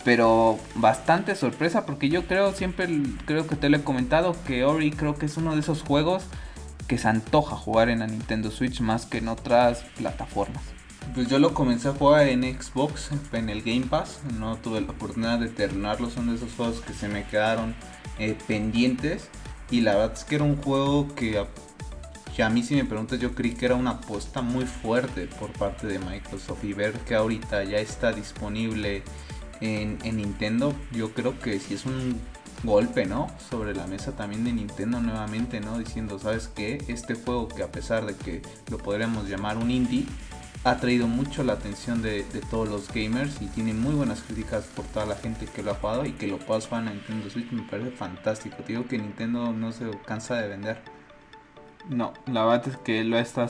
Pero 0.02 0.58
bastante 0.76 1.34
sorpresa 1.34 1.84
porque 1.84 2.08
yo 2.08 2.26
creo, 2.26 2.52
siempre 2.52 2.88
creo 3.26 3.46
que 3.46 3.54
te 3.54 3.68
lo 3.68 3.76
he 3.76 3.84
comentado, 3.84 4.34
que 4.46 4.64
Ori 4.64 4.90
creo 4.90 5.16
que 5.16 5.26
es 5.26 5.36
uno 5.36 5.54
de 5.54 5.60
esos 5.60 5.82
juegos 5.82 6.24
que 6.92 6.98
se 6.98 7.08
antoja 7.08 7.56
jugar 7.56 7.88
en 7.88 8.00
la 8.00 8.06
Nintendo 8.06 8.50
Switch 8.50 8.82
más 8.82 9.06
que 9.06 9.16
en 9.16 9.28
otras 9.28 9.82
plataformas. 9.96 10.62
Pues 11.14 11.26
yo 11.26 11.38
lo 11.38 11.54
comencé 11.54 11.88
a 11.88 11.92
jugar 11.92 12.28
en 12.28 12.42
Xbox, 12.42 13.08
en 13.32 13.48
el 13.48 13.62
Game 13.62 13.86
Pass, 13.86 14.20
no 14.38 14.56
tuve 14.56 14.82
la 14.82 14.90
oportunidad 14.90 15.38
de 15.38 15.48
terminarlo, 15.48 16.10
son 16.10 16.28
de 16.28 16.34
esos 16.34 16.52
juegos 16.52 16.82
que 16.82 16.92
se 16.92 17.08
me 17.08 17.24
quedaron 17.24 17.74
eh, 18.18 18.36
pendientes. 18.46 19.30
Y 19.70 19.80
la 19.80 19.94
verdad 19.94 20.12
es 20.12 20.24
que 20.24 20.34
era 20.34 20.44
un 20.44 20.56
juego 20.56 21.14
que 21.14 21.46
que 22.36 22.42
a 22.42 22.50
mí 22.50 22.62
si 22.62 22.74
me 22.74 22.84
preguntas 22.84 23.18
yo 23.20 23.34
creí 23.34 23.54
que 23.54 23.64
era 23.64 23.74
una 23.74 23.92
apuesta 23.92 24.42
muy 24.42 24.66
fuerte 24.66 25.28
por 25.38 25.50
parte 25.52 25.86
de 25.86 25.98
Microsoft. 25.98 26.62
Y 26.62 26.74
ver 26.74 26.92
que 27.06 27.14
ahorita 27.14 27.64
ya 27.64 27.78
está 27.78 28.12
disponible 28.12 29.02
en, 29.62 29.98
Nintendo, 30.14 30.74
yo 30.92 31.14
creo 31.14 31.38
que 31.38 31.58
si 31.58 31.72
es 31.72 31.86
un 31.86 32.20
golpe, 32.62 33.06
¿no? 33.06 33.28
Sobre 33.50 33.74
la 33.74 33.86
mesa 33.86 34.12
también 34.12 34.44
de 34.44 34.52
Nintendo 34.52 35.00
nuevamente, 35.00 35.60
¿no? 35.60 35.78
Diciendo, 35.78 36.18
¿sabes 36.18 36.48
qué? 36.48 36.82
Este 36.88 37.14
juego 37.14 37.48
que 37.48 37.62
a 37.62 37.72
pesar 37.72 38.06
de 38.06 38.14
que 38.14 38.42
lo 38.70 38.78
podríamos 38.78 39.28
llamar 39.28 39.56
un 39.56 39.70
indie, 39.70 40.06
ha 40.64 40.76
traído 40.76 41.08
mucho 41.08 41.42
la 41.42 41.54
atención 41.54 42.02
de, 42.02 42.22
todos 42.50 42.68
los 42.68 42.92
gamers 42.92 43.42
y 43.42 43.46
tiene 43.46 43.74
muy 43.74 43.94
buenas 43.94 44.22
críticas 44.22 44.64
por 44.76 44.84
toda 44.86 45.06
la 45.06 45.16
gente 45.16 45.46
que 45.46 45.62
lo 45.62 45.72
ha 45.72 45.74
jugado 45.74 46.06
y 46.06 46.12
que 46.12 46.28
lo 46.28 46.38
jugar 46.38 46.62
en 46.72 46.84
Nintendo 46.84 47.30
Switch 47.30 47.50
me 47.50 47.62
parece 47.62 47.90
fantástico. 47.90 48.56
Te 48.58 48.72
digo 48.74 48.86
que 48.86 48.98
Nintendo 48.98 49.52
no 49.52 49.72
se 49.72 49.90
cansa 50.06 50.36
de 50.36 50.48
vender. 50.48 50.80
No, 51.88 52.12
la 52.26 52.44
verdad 52.44 52.68
es 52.68 52.76
que 52.76 53.02
lo 53.02 53.18
está, 53.18 53.48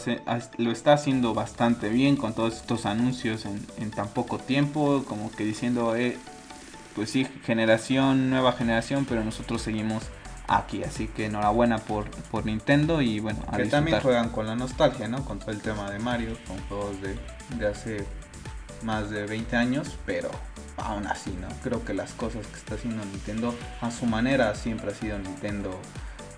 lo 0.57 0.71
está 0.71 0.95
haciendo 0.95 1.35
bastante 1.35 1.91
bien 1.91 2.17
con 2.17 2.33
todos 2.33 2.57
estos 2.57 2.87
anuncios 2.87 3.45
en, 3.45 3.91
tan 3.91 4.09
poco 4.09 4.39
tiempo, 4.39 5.05
como 5.07 5.31
que 5.31 5.45
diciendo, 5.45 5.95
eh, 5.95 6.17
pues 6.95 7.11
sí, 7.11 7.27
generación, 7.45 8.31
nueva 8.31 8.53
generación, 8.53 9.07
pero 9.09 9.25
nosotros 9.25 9.63
seguimos 9.63 10.05
aquí, 10.49 10.83
así 10.83 11.09
que 11.09 11.27
enhorabuena 11.27 11.79
por, 11.79 12.11
por 12.31 12.47
Nintendo 12.47 13.01
y 13.01 13.21
bueno, 13.21 13.41
a 13.49 13.57
que 13.57 13.67
también 13.67 14.01
juegan 14.01 14.31
con 14.31 14.47
la 14.47 14.57
nostalgia, 14.57 15.09
¿no? 15.09 15.25
Con 15.25 15.39
todo 15.39 15.51
el 15.51 15.61
tema 15.61 15.91
de 15.91 15.99
Mario, 15.99 16.37
con 16.47 16.59
juegos 16.69 17.01
de, 17.01 17.17
de 17.59 17.67
hace 17.67 18.05
más 18.83 19.11
de 19.11 19.27
20 19.27 19.57
años, 19.57 19.97
pero 20.05 20.31
aún 20.77 21.07
así, 21.07 21.31
¿no? 21.41 21.49
Creo 21.63 21.85
que 21.85 21.95
las 21.95 22.13
cosas 22.13 22.47
que 22.47 22.57
está 22.57 22.75
haciendo 22.75 23.05
Nintendo 23.05 23.55
a 23.81 23.91
su 23.91 24.07
manera 24.07 24.55
siempre 24.55 24.91
ha 24.91 24.95
sido 24.95 25.19
Nintendo 25.19 25.79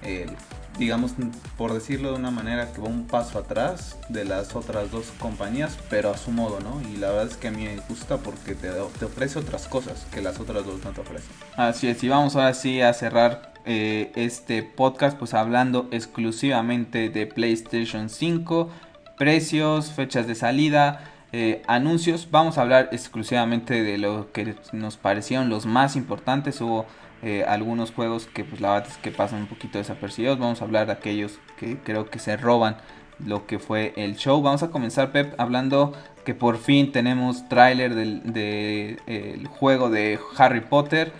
el 0.02 0.30
digamos, 0.78 1.12
por 1.56 1.72
decirlo 1.72 2.12
de 2.12 2.16
una 2.16 2.30
manera, 2.30 2.72
que 2.72 2.80
va 2.80 2.88
un 2.88 3.06
paso 3.06 3.38
atrás 3.38 3.98
de 4.08 4.24
las 4.24 4.54
otras 4.56 4.90
dos 4.90 5.12
compañías, 5.18 5.78
pero 5.90 6.10
a 6.10 6.16
su 6.16 6.30
modo, 6.30 6.60
¿no? 6.60 6.80
Y 6.88 6.96
la 6.96 7.10
verdad 7.10 7.28
es 7.28 7.36
que 7.36 7.48
a 7.48 7.50
mí 7.50 7.64
me 7.64 7.76
gusta 7.88 8.18
porque 8.18 8.54
te, 8.54 8.70
te 8.98 9.04
ofrece 9.04 9.38
otras 9.38 9.68
cosas 9.68 10.06
que 10.12 10.20
las 10.20 10.40
otras 10.40 10.64
dos 10.64 10.84
no 10.84 10.90
te 10.90 11.00
ofrecen. 11.00 11.30
Así 11.56 11.88
es, 11.88 12.02
y 12.02 12.08
vamos 12.08 12.36
ahora 12.36 12.54
sí 12.54 12.80
a 12.80 12.92
cerrar 12.92 13.54
eh, 13.66 14.12
este 14.14 14.62
podcast, 14.62 15.16
pues 15.18 15.32
hablando 15.32 15.88
exclusivamente 15.90 17.08
de 17.08 17.26
PlayStation 17.26 18.10
5, 18.10 18.68
precios, 19.16 19.90
fechas 19.92 20.26
de 20.26 20.34
salida. 20.34 21.10
Eh, 21.32 21.62
anuncios, 21.66 22.28
vamos 22.30 22.58
a 22.58 22.60
hablar 22.62 22.90
exclusivamente 22.92 23.82
de 23.82 23.98
lo 23.98 24.30
que 24.32 24.54
nos 24.72 24.96
parecieron 24.96 25.48
los 25.48 25.66
más 25.66 25.96
importantes. 25.96 26.60
Hubo 26.60 26.86
eh, 27.26 27.42
algunos 27.48 27.90
juegos 27.90 28.26
que 28.26 28.44
pues 28.44 28.60
la 28.60 28.74
verdad 28.74 28.90
es 28.90 28.98
que 28.98 29.10
pasan 29.10 29.40
un 29.40 29.46
poquito 29.46 29.78
desapercibidos. 29.78 30.38
Vamos 30.38 30.60
a 30.60 30.64
hablar 30.66 30.86
de 30.86 30.92
aquellos 30.92 31.38
que 31.56 31.78
creo 31.78 32.10
que 32.10 32.18
se 32.18 32.36
roban 32.36 32.76
lo 33.18 33.46
que 33.46 33.58
fue 33.58 33.94
el 33.96 34.16
show. 34.16 34.42
Vamos 34.42 34.62
a 34.62 34.70
comenzar, 34.70 35.10
Pep, 35.10 35.34
hablando 35.38 35.94
que 36.26 36.34
por 36.34 36.58
fin 36.58 36.92
tenemos 36.92 37.48
tráiler 37.48 37.94
del 37.94 39.48
juego 39.48 39.88
de 39.88 40.18
Harry 40.36 40.60
Potter. 40.60 41.12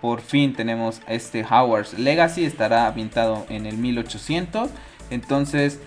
Por 0.00 0.22
fin 0.22 0.54
tenemos 0.54 1.02
este 1.06 1.44
Howard's 1.44 1.98
Legacy. 1.98 2.46
Estará 2.46 2.86
ambientado 2.86 3.44
en 3.50 3.66
el 3.66 3.76
1800. 3.76 4.70
Entonces, 5.10 5.80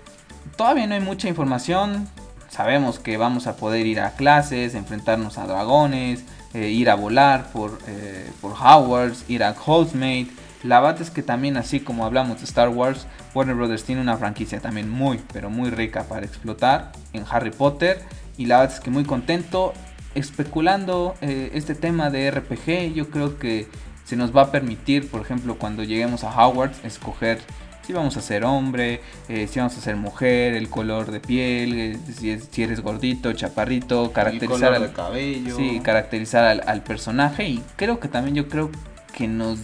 todavía 0.56 0.86
no 0.86 0.93
hay 0.93 1.01
mucha 1.01 1.28
información. 1.28 2.08
Sabemos 2.49 2.99
que 2.99 3.17
vamos 3.17 3.47
a 3.47 3.58
poder 3.58 3.88
ir 3.88 3.99
a 3.99 4.12
clases, 4.12 4.75
enfrentarnos 4.75 5.39
a 5.39 5.47
dragones, 5.47 6.23
eh, 6.56 6.70
ir 6.70 6.89
a 6.89 6.96
volar 6.96 7.52
por, 7.52 7.80
eh, 7.86 8.32
por 8.39 8.54
Hogwarts, 8.54 9.26
ir 9.28 9.44
a 9.44 9.52
Hogsmeade. 9.52 10.28
La 10.63 10.80
verdad 10.80 11.02
es 11.02 11.12
que 11.12 11.22
también 11.22 11.58
así 11.58 11.82
como 11.82 12.06
hablamos 12.06 12.38
de 12.38 12.46
Star 12.46 12.70
Wars, 12.70 13.08
Warner 13.34 13.56
Brothers 13.56 13.84
tiene 13.84 14.00
una 14.00 14.15
franquicia 14.15 14.62
también 14.62 14.89
muy, 14.89 15.22
pero 15.34 15.50
muy 15.50 15.70
rica 15.70 16.06
para 16.06 16.26
explotar 16.26 16.94
en 17.12 17.26
Harry 17.30 17.52
Potter. 17.52 18.02
Y 18.38 18.46
la 18.46 18.60
verdad 18.60 18.76
es 18.76 18.80
que 18.80 18.89
muy 18.89 19.04
contento 19.04 19.74
especulando 20.13 21.15
eh, 21.20 21.52
este 21.54 21.76
tema 21.76 22.10
de 22.10 22.32
RPG. 22.32 22.94
Yo 22.94 23.10
creo 23.10 23.38
que 23.38 23.68
se 24.06 24.15
nos 24.15 24.34
va 24.34 24.44
a 24.44 24.52
permitir, 24.52 25.10
por 25.10 25.20
ejemplo, 25.20 25.58
cuando 25.58 25.84
lleguemos 25.84 26.24
a 26.24 26.30
Hogwarts, 26.30 26.86
escoger 26.86 27.39
si 27.86 27.93
vamos 27.93 28.17
a 28.17 28.21
ser 28.21 28.45
hombre, 28.45 29.02
eh, 29.30 29.48
si 29.48 29.60
vamos 29.60 29.78
a 29.78 29.82
ser 29.82 29.95
mujer, 29.95 30.56
el 30.56 30.69
color 30.69 31.12
de 31.12 31.19
piel, 31.19 31.74
eh, 31.74 32.39
si, 32.52 32.63
eres 32.63 32.82
gordito, 32.82 33.32
chaparrito, 33.34 34.12
caracterizar 34.12 34.74
al 34.74 34.91
cabello. 34.91 35.56
Sí, 35.56 35.80
caracterizar 35.84 36.63
al, 36.65 36.84
personaje 36.84 37.48
y 37.48 37.63
creo 37.76 38.00
que 38.00 38.08
también 38.08 38.36
yo 38.36 38.50
creo 38.50 38.71
que 39.13 39.28
nos 39.28 39.60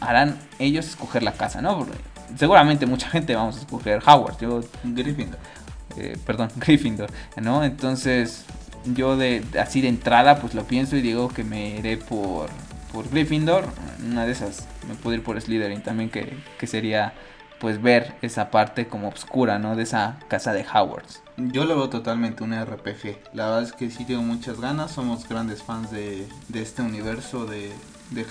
harán 0.00 0.38
ellos 0.58 0.86
escoger 0.86 1.22
la 1.22 1.32
casa, 1.32 1.60
¿no? 1.60 1.86
seguramente 2.36 2.86
mucha 2.86 3.08
gente 3.08 3.34
vamos 3.34 3.56
a 3.56 3.60
escoger 3.60 4.02
Howard, 4.06 4.38
yo 4.40 4.60
Gryffindor. 4.82 5.38
Eh, 5.96 6.16
perdón, 6.26 6.50
Gryffindor, 6.56 7.10
¿no? 7.40 7.62
Entonces 7.64 8.44
yo 8.84 9.16
de 9.16 9.42
así 9.60 9.80
de 9.80 9.88
entrada 9.88 10.38
pues 10.38 10.54
lo 10.54 10.64
pienso 10.64 10.96
y 10.96 11.02
digo 11.02 11.28
que 11.28 11.44
me 11.44 11.76
iré 11.78 11.96
por 11.96 12.50
por 12.92 13.10
Gryffindor, 13.10 13.66
una 14.06 14.24
de 14.24 14.32
esas 14.32 14.66
me 14.88 14.94
puedo 14.94 15.16
ir 15.16 15.22
por 15.22 15.40
Slytherin 15.40 15.82
también 15.82 16.08
que, 16.08 16.38
que 16.58 16.66
sería 16.66 17.12
pues 17.58 17.80
ver 17.80 18.14
esa 18.22 18.50
parte 18.50 18.86
como 18.86 19.08
oscura, 19.08 19.58
¿no? 19.58 19.76
De 19.76 19.82
esa 19.82 20.18
casa 20.28 20.52
de 20.52 20.64
Howards. 20.72 21.22
Yo 21.36 21.64
lo 21.64 21.76
veo 21.76 21.88
totalmente 21.88 22.44
un 22.44 22.54
RPG. 22.54 23.18
La 23.32 23.46
verdad 23.46 23.62
es 23.62 23.72
que 23.72 23.90
sí 23.90 24.04
tengo 24.04 24.22
muchas 24.22 24.60
ganas. 24.60 24.92
Somos 24.92 25.28
grandes 25.28 25.62
fans 25.62 25.90
de, 25.90 26.26
este 26.54 26.82
universo 26.82 27.46
de, 27.46 27.72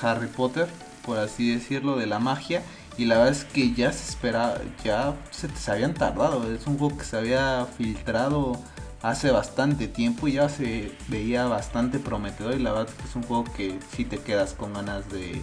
Harry 0.02 0.28
Potter, 0.28 0.68
por 1.06 1.18
así 1.18 1.54
decirlo, 1.54 1.98
de 1.98 2.08
la 2.08 2.20
magia. 2.20 2.62
Y 2.98 3.06
la 3.06 3.18
verdad 3.18 3.34
es 3.34 3.44
que 3.46 3.74
ya 3.74 3.92
se 3.92 4.10
espera, 4.10 4.62
ya 4.84 5.16
se, 5.32 5.50
se 5.50 5.72
habían 5.72 5.94
tardado. 5.94 6.52
Es 6.52 6.66
un 6.66 6.78
juego 6.78 6.98
que 6.98 7.04
se 7.04 7.18
había 7.18 7.66
filtrado 7.78 8.58
hace 9.02 9.30
bastante 9.30 9.88
tiempo 9.88 10.28
y 10.28 10.34
ya 10.34 10.50
se 10.50 10.92
veía 11.08 11.46
bastante 11.46 12.00
prometedor. 12.00 12.56
Y 12.56 12.60
la 12.60 12.72
verdad 12.72 12.90
es 12.90 12.96
que 12.96 13.08
es 13.08 13.16
un 13.16 13.24
juego 13.24 13.44
que 13.56 13.78
sí 13.92 14.06
te 14.06 14.18
quedas 14.18 14.54
con 14.54 14.74
ganas 14.74 15.10
de, 15.12 15.42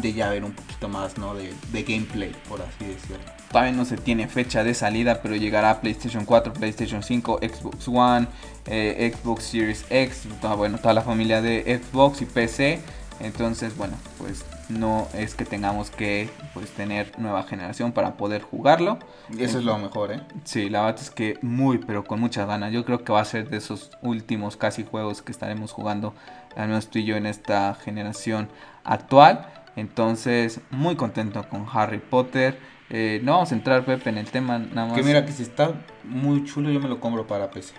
de 0.00 0.12
ya 0.12 0.30
ver 0.30 0.44
un 0.44 0.52
poquito 0.52 0.88
más, 0.88 1.18
¿no? 1.18 1.34
De, 1.34 1.54
de 1.72 1.82
gameplay, 1.82 2.32
por 2.48 2.60
así 2.62 2.84
decirlo. 2.84 3.18
Todavía 3.50 3.72
no 3.72 3.84
se 3.84 3.96
tiene 3.96 4.28
fecha 4.28 4.62
de 4.62 4.74
salida, 4.74 5.22
pero 5.22 5.34
llegará 5.34 5.70
a 5.70 5.80
PlayStation 5.80 6.24
4, 6.24 6.52
PlayStation 6.52 7.02
5, 7.02 7.40
Xbox 7.42 7.88
One, 7.88 8.28
eh, 8.66 9.12
Xbox 9.12 9.44
Series 9.44 9.84
X, 9.90 10.28
bueno, 10.56 10.78
toda 10.78 10.94
la 10.94 11.02
familia 11.02 11.42
de 11.42 11.80
Xbox 11.82 12.22
y 12.22 12.26
PC. 12.26 12.80
Entonces, 13.20 13.76
bueno, 13.76 13.96
pues 14.18 14.44
no 14.70 15.08
es 15.12 15.34
que 15.34 15.44
tengamos 15.44 15.90
que 15.90 16.30
pues 16.54 16.70
tener 16.70 17.18
nueva 17.18 17.42
generación 17.42 17.92
para 17.92 18.16
poder 18.16 18.42
jugarlo. 18.42 18.98
Y 19.36 19.42
eso 19.42 19.58
es 19.58 19.64
lo 19.64 19.76
mejor, 19.78 20.12
¿eh? 20.12 20.20
Sí, 20.44 20.70
la 20.70 20.82
verdad 20.82 21.00
es 21.02 21.10
que 21.10 21.38
muy, 21.42 21.78
pero 21.78 22.04
con 22.04 22.20
muchas 22.20 22.46
ganas. 22.46 22.72
Yo 22.72 22.84
creo 22.84 23.04
que 23.04 23.12
va 23.12 23.20
a 23.20 23.24
ser 23.24 23.50
de 23.50 23.58
esos 23.58 23.90
últimos 24.00 24.56
casi 24.56 24.84
juegos 24.84 25.22
que 25.22 25.32
estaremos 25.32 25.72
jugando, 25.72 26.14
al 26.56 26.68
menos 26.68 26.88
tú 26.88 26.98
y 26.98 27.04
yo, 27.04 27.16
en 27.16 27.26
esta 27.26 27.74
generación 27.74 28.48
actual. 28.84 29.46
Entonces, 29.76 30.60
muy 30.70 30.96
contento 30.96 31.48
con 31.48 31.66
Harry 31.72 31.98
Potter. 31.98 32.58
Eh, 32.90 33.20
no 33.22 33.32
vamos 33.32 33.52
a 33.52 33.54
entrar, 33.54 33.84
Pepe, 33.84 34.10
en 34.10 34.18
el 34.18 34.30
tema 34.30 34.58
nada 34.58 34.88
más. 34.88 34.96
Que 34.96 35.02
mira, 35.02 35.24
que 35.24 35.32
si 35.32 35.42
está 35.42 35.72
muy 36.04 36.44
chulo, 36.44 36.70
yo 36.70 36.80
me 36.80 36.88
lo 36.88 37.00
compro 37.00 37.26
para 37.26 37.50
PC. 37.50 37.74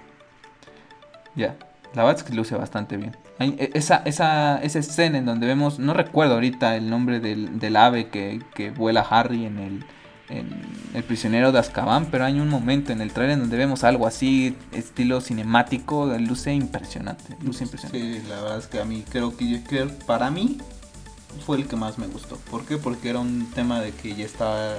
Ya, 1.35 1.57
la 1.93 2.03
verdad 2.03 2.21
es 2.21 2.23
que 2.23 2.33
luce 2.33 2.55
bastante 2.55 2.97
bien. 2.97 3.15
E, 3.39 3.71
esa, 3.73 4.01
esa, 4.05 4.61
esa 4.61 4.79
escena 4.79 5.17
en 5.17 5.25
donde 5.25 5.47
vemos, 5.47 5.79
no 5.79 5.93
recuerdo 5.93 6.35
ahorita 6.35 6.75
el 6.75 6.89
nombre 6.89 7.19
del, 7.19 7.59
del 7.59 7.75
ave 7.75 8.07
que, 8.07 8.41
que, 8.53 8.71
vuela 8.71 9.01
Harry 9.01 9.45
en 9.45 9.59
el, 9.59 9.85
en 10.29 10.49
el 10.93 11.03
prisionero 11.03 11.51
de 11.51 11.59
Azkaban, 11.59 12.05
pero 12.05 12.25
hay 12.25 12.39
un 12.39 12.49
momento 12.49 12.93
en 12.93 13.01
el 13.01 13.11
trailer 13.11 13.39
donde 13.39 13.57
vemos 13.57 13.83
algo 13.83 14.07
así, 14.07 14.55
estilo 14.71 15.19
cinemático, 15.19 16.05
luce 16.19 16.53
impresionante, 16.53 17.35
luce 17.41 17.65
impresionante. 17.65 18.21
Sí, 18.21 18.27
la 18.29 18.41
verdad 18.41 18.59
es 18.59 18.67
que 18.67 18.79
a 18.79 18.85
mí 18.85 19.03
creo 19.09 19.35
que, 19.35 19.63
que 19.63 19.85
para 20.05 20.29
mí 20.29 20.57
fue 21.45 21.57
el 21.57 21.67
que 21.67 21.75
más 21.75 21.97
me 21.97 22.07
gustó. 22.07 22.37
¿Por 22.49 22.65
qué? 22.65 22.77
Porque 22.77 23.09
era 23.09 23.19
un 23.19 23.49
tema 23.51 23.79
de 23.81 23.91
que 23.91 24.15
ya 24.15 24.25
estaba, 24.25 24.75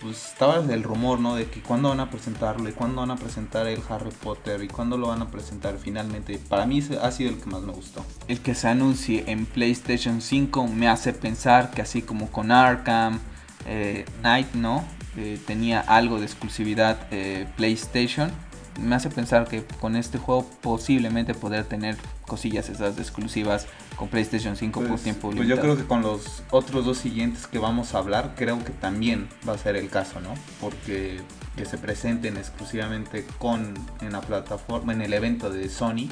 pues 0.00 0.28
estaba 0.32 0.56
el 0.56 0.82
rumor, 0.82 1.20
¿no? 1.20 1.34
De 1.34 1.46
que 1.46 1.60
cuándo 1.60 1.88
van 1.88 2.00
a 2.00 2.10
presentarlo 2.10 2.68
y 2.68 2.72
cuándo 2.72 3.00
van 3.00 3.10
a 3.10 3.16
presentar 3.16 3.66
el 3.66 3.80
Harry 3.88 4.10
Potter 4.10 4.62
y 4.62 4.68
cuándo 4.68 4.96
lo 4.96 5.08
van 5.08 5.22
a 5.22 5.30
presentar 5.30 5.78
finalmente. 5.78 6.38
Para 6.38 6.66
mí 6.66 6.82
ha 7.00 7.10
sido 7.10 7.30
el 7.30 7.40
que 7.40 7.46
más 7.46 7.62
me 7.62 7.72
gustó. 7.72 8.04
El 8.28 8.40
que 8.40 8.54
se 8.54 8.68
anuncie 8.68 9.24
en 9.26 9.46
PlayStation 9.46 10.20
5 10.20 10.68
me 10.68 10.88
hace 10.88 11.12
pensar 11.12 11.70
que 11.70 11.82
así 11.82 12.02
como 12.02 12.30
con 12.30 12.52
Arkham, 12.52 13.20
eh, 13.66 14.04
Knight, 14.20 14.54
¿no? 14.54 14.84
Eh, 15.16 15.38
tenía 15.46 15.80
algo 15.80 16.18
de 16.18 16.26
exclusividad 16.26 17.06
eh, 17.12 17.46
PlayStation 17.56 18.32
me 18.80 18.94
hace 18.94 19.10
pensar 19.10 19.46
que 19.46 19.64
con 19.80 19.96
este 19.96 20.18
juego 20.18 20.46
posiblemente 20.60 21.34
poder 21.34 21.64
tener 21.64 21.96
cosillas 22.26 22.68
esas 22.68 22.98
exclusivas 22.98 23.66
con 23.96 24.08
PlayStation 24.08 24.56
5 24.56 24.80
por 24.80 24.88
pues, 24.88 25.02
tiempo 25.02 25.30
Pues 25.30 25.48
yo 25.48 25.60
creo 25.60 25.76
que 25.76 25.84
con 25.84 26.02
los 26.02 26.42
otros 26.50 26.84
dos 26.84 26.98
siguientes 26.98 27.46
que 27.46 27.58
vamos 27.58 27.94
a 27.94 27.98
hablar, 27.98 28.34
creo 28.36 28.62
que 28.64 28.72
también 28.72 29.28
va 29.48 29.54
a 29.54 29.58
ser 29.58 29.76
el 29.76 29.88
caso, 29.88 30.20
¿no? 30.20 30.34
Porque 30.60 31.20
que 31.56 31.64
se 31.64 31.78
presenten 31.78 32.36
exclusivamente 32.36 33.24
con 33.38 33.74
en 34.00 34.12
la 34.12 34.20
plataforma, 34.20 34.92
en 34.92 35.02
el 35.02 35.12
evento 35.12 35.50
de 35.50 35.68
Sony, 35.68 36.08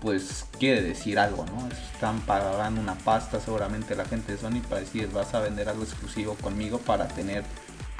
pues 0.00 0.46
quiere 0.58 0.80
decir 0.80 1.18
algo, 1.18 1.44
¿no? 1.44 1.68
Están 1.92 2.20
pagando 2.20 2.80
una 2.80 2.94
pasta 2.94 3.40
seguramente 3.40 3.94
la 3.94 4.06
gente 4.06 4.32
de 4.32 4.38
Sony 4.38 4.60
para 4.66 4.80
decir 4.80 5.10
vas 5.12 5.34
a 5.34 5.40
vender 5.40 5.68
algo 5.68 5.82
exclusivo 5.82 6.34
conmigo 6.34 6.78
para 6.78 7.06
tener 7.08 7.44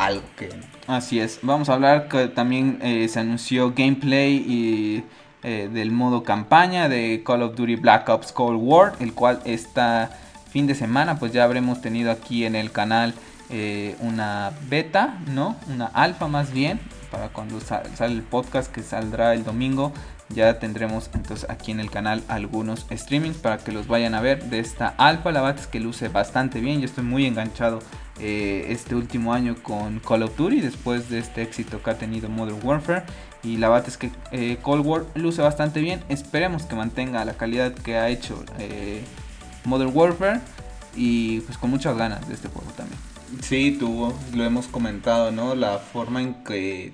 algo 0.00 0.24
que... 0.36 0.48
Así 0.86 1.20
es, 1.20 1.38
vamos 1.42 1.68
a 1.68 1.74
hablar 1.74 2.08
que 2.08 2.28
también 2.28 2.78
eh, 2.82 3.06
se 3.08 3.20
anunció 3.20 3.72
gameplay 3.76 4.36
y, 4.36 5.04
eh, 5.42 5.68
del 5.72 5.92
modo 5.92 6.22
campaña 6.24 6.88
de 6.88 7.22
Call 7.24 7.42
of 7.42 7.54
Duty 7.54 7.76
Black 7.76 8.08
Ops 8.08 8.32
Cold 8.32 8.58
War, 8.60 8.94
el 9.00 9.14
cual 9.14 9.40
está 9.44 10.10
fin 10.50 10.66
de 10.66 10.74
semana 10.74 11.18
pues 11.18 11.32
ya 11.32 11.44
habremos 11.44 11.80
tenido 11.80 12.10
aquí 12.10 12.44
en 12.44 12.56
el 12.56 12.72
canal 12.72 13.14
eh, 13.50 13.94
una 14.00 14.52
beta, 14.68 15.18
¿no? 15.28 15.56
Una 15.72 15.86
alfa 15.86 16.28
más 16.28 16.52
bien, 16.52 16.80
para 17.10 17.28
cuando 17.28 17.60
sale 17.60 18.12
el 18.12 18.22
podcast 18.22 18.72
que 18.72 18.82
saldrá 18.82 19.34
el 19.34 19.44
domingo 19.44 19.92
ya 20.34 20.58
tendremos 20.58 21.10
entonces 21.14 21.48
aquí 21.50 21.72
en 21.72 21.80
el 21.80 21.90
canal 21.90 22.22
algunos 22.28 22.86
streamings 22.90 23.36
para 23.36 23.58
que 23.58 23.72
los 23.72 23.88
vayan 23.88 24.14
a 24.14 24.20
ver 24.20 24.44
de 24.44 24.60
esta 24.60 24.94
alfa 24.96 25.32
la 25.32 25.50
es 25.50 25.66
que 25.66 25.80
luce 25.80 26.08
bastante 26.08 26.60
bien. 26.60 26.80
Yo 26.80 26.86
estoy 26.86 27.04
muy 27.04 27.26
enganchado 27.26 27.80
eh, 28.20 28.66
este 28.68 28.94
último 28.94 29.34
año 29.34 29.56
con 29.62 29.98
Call 30.00 30.22
of 30.22 30.36
Duty 30.36 30.60
después 30.60 31.08
de 31.08 31.18
este 31.18 31.42
éxito 31.42 31.82
que 31.82 31.90
ha 31.90 31.98
tenido 31.98 32.28
Modern 32.28 32.60
Warfare. 32.62 33.04
Y 33.42 33.56
la 33.56 33.70
verdad 33.70 33.88
es 33.88 33.96
que 33.96 34.10
eh, 34.32 34.58
Cold 34.60 34.86
War 34.86 35.04
luce 35.14 35.42
bastante 35.42 35.80
bien. 35.80 36.04
Esperemos 36.08 36.64
que 36.64 36.76
mantenga 36.76 37.24
la 37.24 37.34
calidad 37.34 37.72
que 37.72 37.96
ha 37.96 38.08
hecho 38.08 38.44
eh, 38.58 39.02
Modern 39.64 39.90
Warfare. 39.94 40.40
Y 40.94 41.40
pues 41.40 41.56
con 41.58 41.70
muchas 41.70 41.96
ganas 41.96 42.26
de 42.28 42.34
este 42.34 42.48
juego 42.48 42.70
también. 42.76 42.98
Sí 43.42 43.76
tuvo 43.78 44.12
lo 44.34 44.44
hemos 44.44 44.66
comentado 44.66 45.30
no 45.30 45.54
la 45.54 45.78
forma 45.78 46.20
en 46.20 46.34
que 46.44 46.92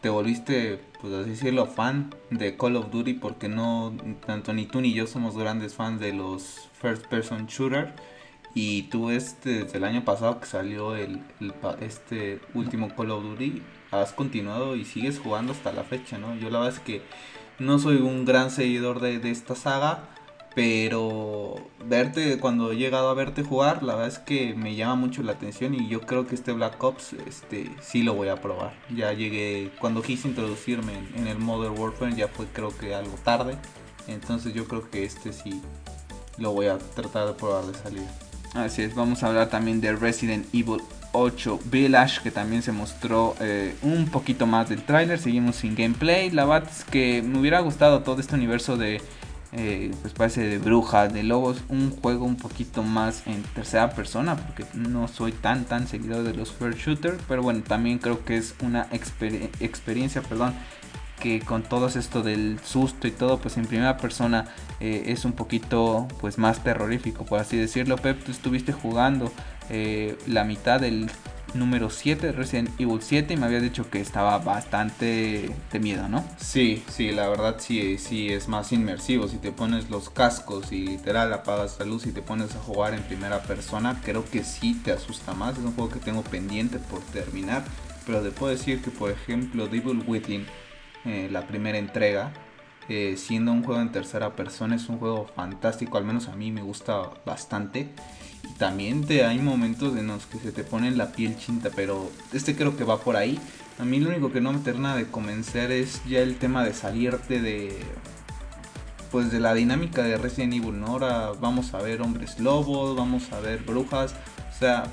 te 0.00 0.08
volviste 0.08 0.80
pues 1.00 1.12
así 1.12 1.30
decirlo, 1.30 1.66
fan 1.66 2.14
de 2.30 2.56
Call 2.56 2.76
of 2.76 2.90
Duty 2.90 3.14
porque 3.14 3.48
no, 3.48 3.94
tanto 4.26 4.52
ni 4.52 4.66
tú 4.66 4.80
ni 4.80 4.92
yo 4.92 5.06
somos 5.06 5.36
grandes 5.36 5.74
fans 5.74 6.00
de 6.00 6.12
los 6.12 6.68
first 6.80 7.06
person 7.06 7.46
shooter. 7.46 7.94
Y 8.54 8.84
tú 8.84 9.10
este, 9.10 9.64
desde 9.64 9.76
el 9.76 9.84
año 9.84 10.04
pasado 10.04 10.40
que 10.40 10.46
salió 10.46 10.96
el, 10.96 11.22
este 11.80 12.40
último 12.54 12.88
Call 12.96 13.10
of 13.10 13.22
Duty, 13.22 13.62
has 13.90 14.12
continuado 14.12 14.76
y 14.76 14.84
sigues 14.84 15.18
jugando 15.18 15.52
hasta 15.52 15.72
la 15.72 15.84
fecha, 15.84 16.16
¿no? 16.16 16.34
Yo 16.36 16.48
la 16.48 16.60
verdad 16.60 16.74
es 16.74 16.80
que 16.80 17.02
no 17.58 17.78
soy 17.78 17.96
un 17.96 18.24
gran 18.24 18.50
seguidor 18.50 19.00
de, 19.00 19.18
de 19.18 19.30
esta 19.30 19.54
saga, 19.54 20.08
pero 20.56 21.56
verte, 21.84 22.38
cuando 22.38 22.72
he 22.72 22.76
llegado 22.76 23.10
a 23.10 23.14
verte 23.14 23.42
jugar, 23.42 23.82
la 23.82 23.94
verdad 23.94 24.08
es 24.08 24.18
que 24.18 24.54
me 24.54 24.74
llama 24.74 24.94
mucho 24.94 25.22
la 25.22 25.32
atención 25.32 25.74
y 25.74 25.86
yo 25.86 26.00
creo 26.00 26.26
que 26.26 26.34
este 26.34 26.52
Black 26.52 26.82
Ops 26.82 27.12
este, 27.26 27.70
sí 27.82 28.02
lo 28.02 28.14
voy 28.14 28.28
a 28.28 28.40
probar. 28.40 28.72
Ya 28.88 29.12
llegué, 29.12 29.70
cuando 29.78 30.00
quise 30.00 30.28
introducirme 30.28 30.94
en, 31.14 31.26
el 31.26 31.36
Modern 31.36 31.78
Warfare 31.78 32.14
ya 32.14 32.28
fue 32.28 32.46
creo 32.46 32.74
que 32.74 32.94
algo 32.94 33.16
tarde. 33.22 33.58
Entonces 34.08 34.54
yo 34.54 34.66
creo 34.66 34.88
que 34.88 35.04
este 35.04 35.34
sí 35.34 35.60
lo 36.38 36.52
voy 36.52 36.68
a 36.68 36.78
tratar 36.78 37.26
de 37.26 37.34
probar 37.34 37.66
de 37.66 37.74
salida. 37.74 38.10
Así 38.54 38.80
es, 38.80 38.94
vamos 38.94 39.22
a 39.22 39.26
hablar 39.26 39.50
también 39.50 39.82
de 39.82 39.94
Resident 39.94 40.46
Evil 40.54 40.80
8 41.12 41.60
Village 41.66 42.22
que 42.22 42.30
también 42.30 42.62
se 42.62 42.72
mostró 42.72 43.36
eh, 43.40 43.74
un 43.82 44.08
poquito 44.08 44.46
más 44.46 44.70
del 44.70 44.82
tráiler. 44.82 45.18
Seguimos 45.18 45.56
sin 45.56 45.74
gameplay. 45.74 46.30
La 46.30 46.46
verdad 46.46 46.70
es 46.70 46.82
que 46.84 47.20
me 47.20 47.40
hubiera 47.40 47.60
gustado 47.60 48.02
todo 48.02 48.22
este 48.22 48.34
universo 48.36 48.78
de 48.78 49.02
eh, 49.52 49.92
pues 50.02 50.12
parece 50.12 50.42
de 50.42 50.58
brujas, 50.58 51.12
de 51.12 51.22
lobos, 51.22 51.58
un 51.68 51.90
juego 51.90 52.24
un 52.24 52.36
poquito 52.36 52.82
más 52.82 53.26
en 53.26 53.42
tercera 53.42 53.90
persona, 53.90 54.36
porque 54.36 54.64
no 54.74 55.08
soy 55.08 55.32
tan 55.32 55.64
tan 55.64 55.86
seguidor 55.86 56.24
de 56.24 56.34
los 56.34 56.52
first 56.52 56.78
shooter, 56.78 57.16
pero 57.28 57.42
bueno, 57.42 57.62
también 57.62 57.98
creo 57.98 58.24
que 58.24 58.36
es 58.36 58.54
una 58.60 58.88
experiencia, 58.90 60.22
perdón, 60.22 60.54
que 61.20 61.40
con 61.40 61.62
todo 61.62 61.86
esto 61.88 62.22
del 62.22 62.60
susto 62.62 63.06
y 63.08 63.10
todo, 63.10 63.38
pues 63.38 63.56
en 63.56 63.66
primera 63.66 63.96
persona 63.96 64.48
eh, 64.80 65.04
es 65.06 65.24
un 65.24 65.32
poquito 65.32 66.06
pues 66.20 66.38
más 66.38 66.62
terrorífico, 66.62 67.24
por 67.24 67.40
así 67.40 67.56
decirlo. 67.56 67.96
Pep, 67.96 68.22
tú 68.22 68.32
estuviste 68.32 68.72
jugando 68.72 69.32
eh, 69.70 70.18
la 70.26 70.44
mitad 70.44 70.80
del 70.80 71.10
número 71.56 71.90
7, 71.90 72.32
Resident 72.32 72.70
Evil 72.80 73.00
7, 73.00 73.34
y 73.34 73.36
me 73.36 73.46
había 73.46 73.60
dicho 73.60 73.90
que 73.90 74.00
estaba 74.00 74.38
bastante 74.38 75.50
de 75.72 75.80
miedo, 75.80 76.08
¿no? 76.08 76.24
Sí, 76.38 76.82
sí, 76.88 77.12
la 77.12 77.28
verdad 77.28 77.56
sí, 77.58 77.98
sí 77.98 78.28
es 78.28 78.48
más 78.48 78.72
inmersivo. 78.72 79.28
Si 79.28 79.38
te 79.38 79.52
pones 79.52 79.90
los 79.90 80.10
cascos 80.10 80.72
y 80.72 80.86
literal 80.86 81.32
apagas 81.32 81.78
la 81.78 81.86
luz 81.86 82.06
y 82.06 82.12
te 82.12 82.22
pones 82.22 82.54
a 82.54 82.60
jugar 82.60 82.94
en 82.94 83.02
primera 83.02 83.42
persona, 83.42 84.00
creo 84.04 84.24
que 84.24 84.44
sí 84.44 84.80
te 84.84 84.92
asusta 84.92 85.34
más. 85.34 85.58
Es 85.58 85.64
un 85.64 85.72
juego 85.74 85.90
que 85.90 86.00
tengo 86.00 86.22
pendiente 86.22 86.78
por 86.78 87.00
terminar, 87.00 87.64
pero 88.06 88.20
te 88.20 88.30
puedo 88.30 88.52
decir 88.52 88.82
que, 88.82 88.90
por 88.90 89.10
ejemplo, 89.10 89.66
Devil 89.66 90.04
Within, 90.06 90.46
eh, 91.04 91.28
la 91.30 91.46
primera 91.46 91.78
entrega, 91.78 92.32
eh, 92.88 93.16
siendo 93.16 93.50
un 93.50 93.64
juego 93.64 93.80
en 93.80 93.90
tercera 93.90 94.36
persona, 94.36 94.76
es 94.76 94.88
un 94.88 94.98
juego 94.98 95.26
fantástico, 95.34 95.98
al 95.98 96.04
menos 96.04 96.28
a 96.28 96.36
mí 96.36 96.52
me 96.52 96.62
gusta 96.62 97.10
bastante 97.24 97.92
también 98.58 99.06
te 99.06 99.24
hay 99.24 99.38
momentos 99.38 99.96
en 99.96 100.08
los 100.08 100.26
que 100.26 100.38
se 100.38 100.52
te 100.52 100.64
pone 100.64 100.90
la 100.90 101.12
piel 101.12 101.36
chinta, 101.36 101.70
pero 101.74 102.10
este 102.32 102.56
creo 102.56 102.76
que 102.76 102.84
va 102.84 103.00
por 103.00 103.16
ahí. 103.16 103.38
A 103.78 103.84
mí 103.84 104.00
lo 104.00 104.10
único 104.10 104.32
que 104.32 104.40
no 104.40 104.52
me 104.52 104.60
termina 104.60 104.96
de 104.96 105.06
convencer 105.06 105.70
es 105.70 106.02
ya 106.06 106.20
el 106.20 106.36
tema 106.36 106.64
de 106.64 106.72
salirte 106.72 107.40
de 107.40 107.78
pues 109.10 109.30
de 109.30 109.40
la 109.40 109.54
dinámica 109.54 110.02
de 110.02 110.18
Resident 110.18 110.54
Evil, 110.54 110.80
¿no? 110.80 110.98
Vamos 111.40 111.74
a 111.74 111.78
ver 111.78 112.02
hombres 112.02 112.40
lobos, 112.40 112.96
vamos 112.96 113.32
a 113.32 113.40
ver 113.40 113.62
brujas, 113.62 114.14
o 114.54 114.58
sea, 114.58 114.84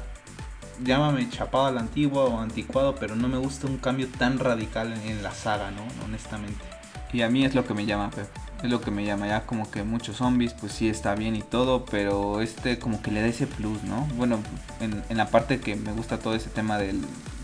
llámame 0.84 1.30
chapado 1.30 1.66
a 1.66 1.72
la 1.72 1.82
antigua 1.82 2.26
o 2.26 2.40
anticuado, 2.40 2.96
pero 2.96 3.16
no 3.16 3.28
me 3.28 3.38
gusta 3.38 3.68
un 3.68 3.78
cambio 3.78 4.08
tan 4.08 4.40
radical 4.40 4.94
en, 4.94 5.24
la 5.24 5.32
saga, 5.32 5.72
¿no? 5.72 5.82
Honestamente. 6.06 6.64
Y 7.12 7.22
a 7.22 7.30
mí 7.30 7.46
es 7.46 7.56
lo 7.56 7.66
que 7.66 7.74
me 7.74 7.86
llama, 7.86 8.12
Es 8.64 8.70
lo 8.70 8.82
que 8.82 8.92
me 8.92 9.06
llama 9.06 9.28
ya 9.28 9.46
como 9.46 9.70
que 9.70 9.84
muchos 9.84 10.18
zombies, 10.18 10.54
pues 10.54 10.72
sí 10.72 10.88
está 10.88 11.16
bien 11.16 11.36
y 11.36 11.42
todo, 11.42 11.86
pero 11.86 12.42
este 12.42 12.80
como 12.80 13.02
que 13.02 13.12
le 13.12 13.22
da 13.22 13.28
ese 13.28 13.46
plus, 13.46 13.84
¿no? 13.84 14.08
Bueno, 14.16 14.40
en, 14.80 15.04
en 15.10 15.18
la 15.18 15.28
parte 15.28 15.60
que 15.60 15.76
me 15.76 15.92
gusta 15.92 16.18
todo 16.18 16.34
ese 16.34 16.50
tema 16.50 16.78
del 16.78 17.02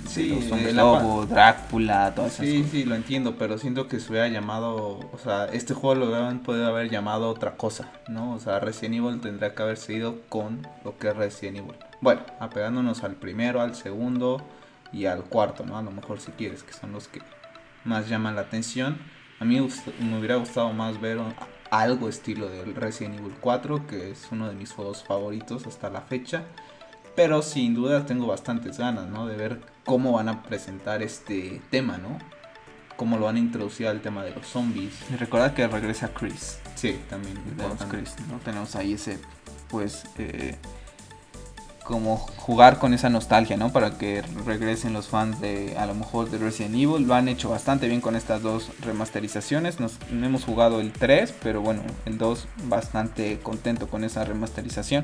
sí, 0.08 0.30
los 0.30 0.46
zombies 0.46 0.74
lobo, 0.74 1.26
Drácula, 1.26 2.14
todo 2.16 2.28
eso. 2.28 2.44
Sí, 2.44 2.66
sí, 2.70 2.84
lo 2.84 2.96
entiendo, 2.96 3.36
pero 3.38 3.58
siento 3.58 3.88
que 3.88 4.00
se 4.00 4.12
hubiera 4.12 4.28
llamado, 4.28 5.00
o 5.12 5.18
sea, 5.24 5.46
este 5.46 5.74
juego 5.74 5.96
lo 5.96 6.08
hubieran 6.08 6.40
podido 6.40 6.68
haber 6.68 6.90
llamado 6.90 7.30
otra 7.30 7.56
cosa, 7.56 7.92
¿no? 8.08 8.34
O 8.34 8.40
sea, 8.40 8.60
Resident 8.60 8.96
Evil 8.96 9.22
tendría 9.22 9.54
que 9.54 9.64
haber 9.64 9.78
seguido 9.78 10.22
con 10.30 10.68
lo 10.84 10.98
que 10.98 11.10
es 11.10 11.16
Resident 11.16 11.58
Evil. 11.58 11.76
Bueno, 12.02 12.22
apegándonos 12.40 13.04
al 13.04 13.16
primero, 13.16 13.62
al 13.62 13.76
segundo 13.76 14.42
y 14.92 15.06
al 15.06 15.24
cuarto, 15.24 15.66
¿no? 15.66 15.78
A 15.78 15.82
lo 15.82 15.92
mejor 15.92 16.20
si 16.20 16.32
quieres, 16.32 16.64
que 16.64 16.74
son 16.74 16.92
los 16.92 17.08
que 17.08 17.22
más 17.84 18.10
llaman 18.10 18.36
la 18.36 18.42
atención. 18.42 18.98
A 19.40 19.46
mí 19.46 19.60
me 20.00 20.18
hubiera 20.18 20.36
gustado 20.36 20.74
más 20.74 21.00
ver 21.00 21.20
algo 21.72 22.10
estilo 22.10 22.50
del 22.50 22.76
Resident 22.76 23.20
Evil 23.20 23.36
4, 23.40 23.88
que 23.88 24.12
es 24.12 24.28
uno 24.32 24.50
de 24.50 24.56
mis 24.56 24.74
juegos 24.74 25.04
favoritos 25.04 25.66
hasta 25.66 25.90
la 25.90 26.02
fecha. 26.02 26.44
Pero 27.16 27.42
sin 27.42 27.74
duda 27.74 28.06
tengo 28.06 28.28
bastantes 28.28 28.78
ganas, 28.78 29.08
¿no? 29.08 29.28
De 29.28 29.36
ver 29.36 29.62
cómo 29.86 30.14
van 30.14 30.30
a 30.30 30.44
presentar 30.44 31.02
este 31.02 31.62
tema, 31.70 31.98
¿no? 31.98 32.18
Cómo 32.98 33.18
lo 33.18 33.26
van 33.26 33.38
a 33.38 33.40
introducir 33.40 33.88
al 33.88 34.02
tema 34.02 34.24
de 34.24 34.32
los 34.32 34.46
zombies. 34.46 34.94
Y 35.10 35.16
recordad 35.16 35.54
que 35.54 35.68
regresa 35.68 36.14
Chris. 36.14 36.60
Sí, 36.76 37.00
también. 37.10 37.36
Tenemos 37.56 37.84
Chris, 37.86 38.16
¿no? 38.30 38.40
Tenemos 38.40 38.76
ahí 38.76 38.94
ese, 38.94 39.20
pues, 39.70 40.04
eh, 40.18 40.58
como 41.90 42.18
jugar 42.18 42.78
con 42.78 42.94
esa 42.94 43.10
nostalgia, 43.10 43.58
¿no? 43.58 43.74
Para 43.74 43.98
que 43.98 44.22
regresen 44.46 44.94
los 44.94 45.08
fans 45.08 45.42
de 45.42 45.76
a 45.76 45.88
lo 45.88 45.96
mejor 45.96 46.30
de 46.30 46.38
Resident 46.38 46.76
Evil. 46.76 47.08
Lo 47.08 47.16
han 47.16 47.28
hecho 47.28 47.50
bastante 47.50 47.88
bien 47.88 48.00
con 48.00 48.16
estas 48.16 48.44
dos 48.44 48.70
remasterizaciones. 48.82 49.80
Nos 49.80 49.98
hemos 50.12 50.46
jugado 50.46 50.82
el 50.82 50.92
3, 50.92 51.34
pero 51.42 51.62
bueno, 51.62 51.82
el 52.06 52.20
2 52.20 52.48
bastante 52.66 53.40
contento 53.40 53.88
con 53.88 54.04
esa 54.04 54.24
remasterización. 54.24 55.04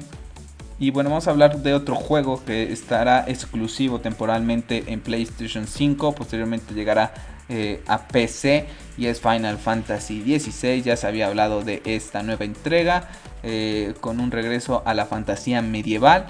Y 0.78 0.92
bueno, 0.92 1.10
vamos 1.10 1.28
a 1.28 1.32
hablar 1.32 1.64
de 1.64 1.74
otro 1.74 1.96
juego 1.96 2.46
que 2.46 2.72
estará 2.72 3.26
exclusivo 3.28 4.00
temporalmente 4.00 4.84
en 4.88 5.02
PlayStation 5.02 5.66
5. 5.66 6.14
Posteriormente 6.14 6.76
llegará 6.76 7.14
eh, 7.50 7.82
a 7.88 8.08
PC 8.08 8.68
y 8.98 9.08
es 9.08 9.22
Final 9.22 9.58
Fantasy 9.58 10.22
XVI. 10.22 10.84
Ya 10.84 10.98
se 10.98 11.08
había 11.08 11.28
hablado 11.28 11.64
de 11.64 11.82
esta 11.86 12.22
nueva 12.22 12.46
entrega 12.46 13.10
eh, 13.48 13.94
con 14.02 14.20
un 14.20 14.32
regreso 14.32 14.82
a 14.86 14.96
la 14.96 15.06
fantasía 15.06 15.62
medieval. 15.62 16.26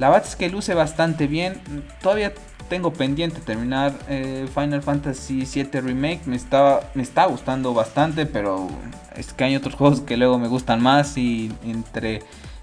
La 0.00 0.08
verdad 0.08 0.26
es 0.26 0.34
que 0.34 0.48
luce 0.48 0.72
bastante 0.72 1.26
bien. 1.26 1.60
Todavía 2.00 2.32
tengo 2.70 2.90
pendiente 2.90 3.42
terminar 3.42 3.92
eh, 4.08 4.48
Final 4.54 4.82
Fantasy 4.82 5.44
VII 5.44 5.82
Remake. 5.82 6.22
Me 6.24 6.36
está, 6.36 6.80
me 6.94 7.02
está 7.02 7.26
gustando 7.26 7.74
bastante, 7.74 8.24
pero 8.24 8.68
es 9.14 9.34
que 9.34 9.44
hay 9.44 9.56
otros 9.56 9.74
juegos 9.76 10.00
que 10.00 10.16
luego 10.16 10.38
me 10.38 10.48
gustan 10.48 10.82
más 10.82 11.18
y 11.18 11.52
entre 11.64 12.22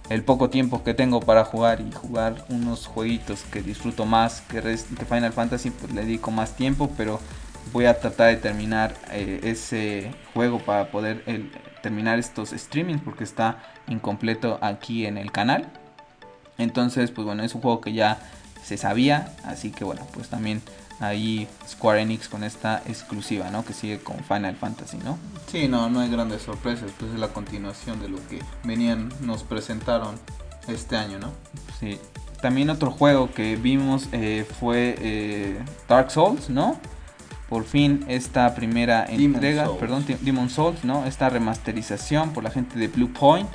el 0.10 0.24
poco 0.24 0.50
tiempo 0.50 0.84
que 0.84 0.96
tengo 0.96 1.20
para 1.20 1.46
jugar 1.46 1.80
y 1.80 1.92
jugar 1.92 2.44
unos 2.50 2.88
jueguitos 2.88 3.44
que 3.44 3.62
disfruto 3.62 4.08
más 4.08 4.42
que, 4.42 4.60
Final 5.06 5.32
Fantasy, 5.32 5.70
pues 5.70 5.94
le 5.94 6.02
dedico 6.02 6.32
más 6.32 6.56
tiempo, 6.56 6.90
pero 6.98 7.20
voy 7.72 7.86
a 7.86 8.00
tratar 8.00 8.30
de 8.30 8.38
terminar 8.38 8.96
eh, 9.12 9.42
ese 9.44 10.10
juego 10.34 10.58
para 10.58 10.90
poder 10.90 11.24
terminar 11.84 12.18
estos 12.18 12.50
streamings 12.50 13.04
porque 13.04 13.26
está 13.26 13.62
incompleto 13.88 14.58
aquí 14.60 15.06
en 15.06 15.20
el 15.20 15.32
canal. 15.32 15.72
Entonces, 16.58 17.12
pues 17.12 17.26
bueno, 17.26 17.44
es 17.44 17.54
un 17.56 17.62
juego 17.62 17.82
que 17.82 17.94
ya 17.94 18.20
se 18.64 18.78
sabía, 18.78 19.34
así 19.46 19.72
que 19.72 19.84
bueno, 19.84 20.06
pues 20.14 20.30
también 20.30 20.62
ahí 21.00 21.48
Square 21.68 22.02
Enix 22.02 22.28
con 22.28 22.44
esta 22.44 22.82
exclusiva, 22.86 23.50
¿no? 23.52 23.64
Que 23.64 23.74
sigue 23.74 24.00
con 24.00 24.18
Final 24.24 24.56
Fantasy, 24.56 24.98
¿no? 24.98 25.18
Sí, 25.52 25.68
no, 25.68 25.90
no 25.90 26.00
hay 26.00 26.10
grandes 26.10 26.42
sorpresas, 26.42 26.92
pues 26.98 27.14
es 27.14 27.20
la 27.20 27.30
continuación 27.30 28.00
de 28.02 28.10
lo 28.10 28.18
que 28.28 28.42
venían, 28.64 29.10
nos 29.22 29.44
presentaron 29.44 30.16
este 30.68 30.98
año, 30.98 31.20
¿no? 31.20 31.32
Sí. 31.80 32.00
También 32.42 32.70
otro 32.70 32.92
juego 32.92 33.32
que 33.34 33.56
vimos 33.56 34.08
eh, 34.12 34.46
fue 34.60 34.96
eh, 35.00 35.60
Dark 35.88 36.12
Souls, 36.12 36.50
¿no? 36.50 36.80
Por 37.50 37.64
fin 37.64 38.04
esta 38.08 38.54
primera 38.54 39.06
entrega, 39.06 39.70
perdón, 39.80 40.06
Demon 40.22 40.50
Souls, 40.50 40.84
¿no? 40.84 41.06
Esta 41.06 41.30
remasterización 41.30 42.34
por 42.34 42.44
la 42.44 42.52
gente 42.52 42.78
de 42.78 42.90
Blue 42.90 43.12
Point. 43.14 43.50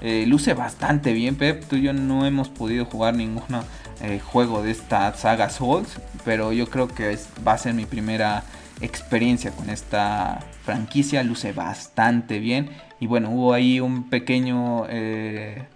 Eh, 0.00 0.24
luce 0.26 0.54
bastante 0.54 1.12
bien, 1.12 1.36
Pep. 1.36 1.64
Tú 1.64 1.76
y 1.76 1.82
yo 1.82 1.92
no 1.92 2.26
hemos 2.26 2.48
podido 2.48 2.84
jugar 2.84 3.14
ningún 3.14 3.44
eh, 4.02 4.20
juego 4.20 4.62
de 4.62 4.70
esta 4.70 5.14
saga 5.14 5.48
Souls, 5.50 5.98
pero 6.24 6.52
yo 6.52 6.68
creo 6.68 6.88
que 6.88 7.18
va 7.46 7.52
a 7.52 7.58
ser 7.58 7.74
mi 7.74 7.86
primera 7.86 8.44
experiencia 8.80 9.52
con 9.52 9.70
esta 9.70 10.40
franquicia. 10.62 11.22
Luce 11.22 11.52
bastante 11.52 12.38
bien. 12.38 12.70
Y 13.00 13.06
bueno, 13.06 13.30
hubo 13.30 13.54
ahí 13.54 13.80
un 13.80 14.10
pequeño 14.10 14.86
eh, 14.88 15.66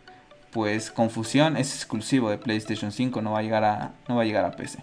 pues 0.50 0.90
confusión. 0.90 1.56
Es 1.56 1.74
exclusivo 1.74 2.30
de 2.30 2.36
PlayStation 2.36 2.92
5, 2.92 3.22
no 3.22 3.32
va 3.32 3.38
a 3.38 3.42
llegar 3.42 3.64
a, 3.64 3.92
no 4.06 4.16
va 4.16 4.22
a, 4.22 4.24
llegar 4.26 4.44
a 4.44 4.50
PC. 4.50 4.80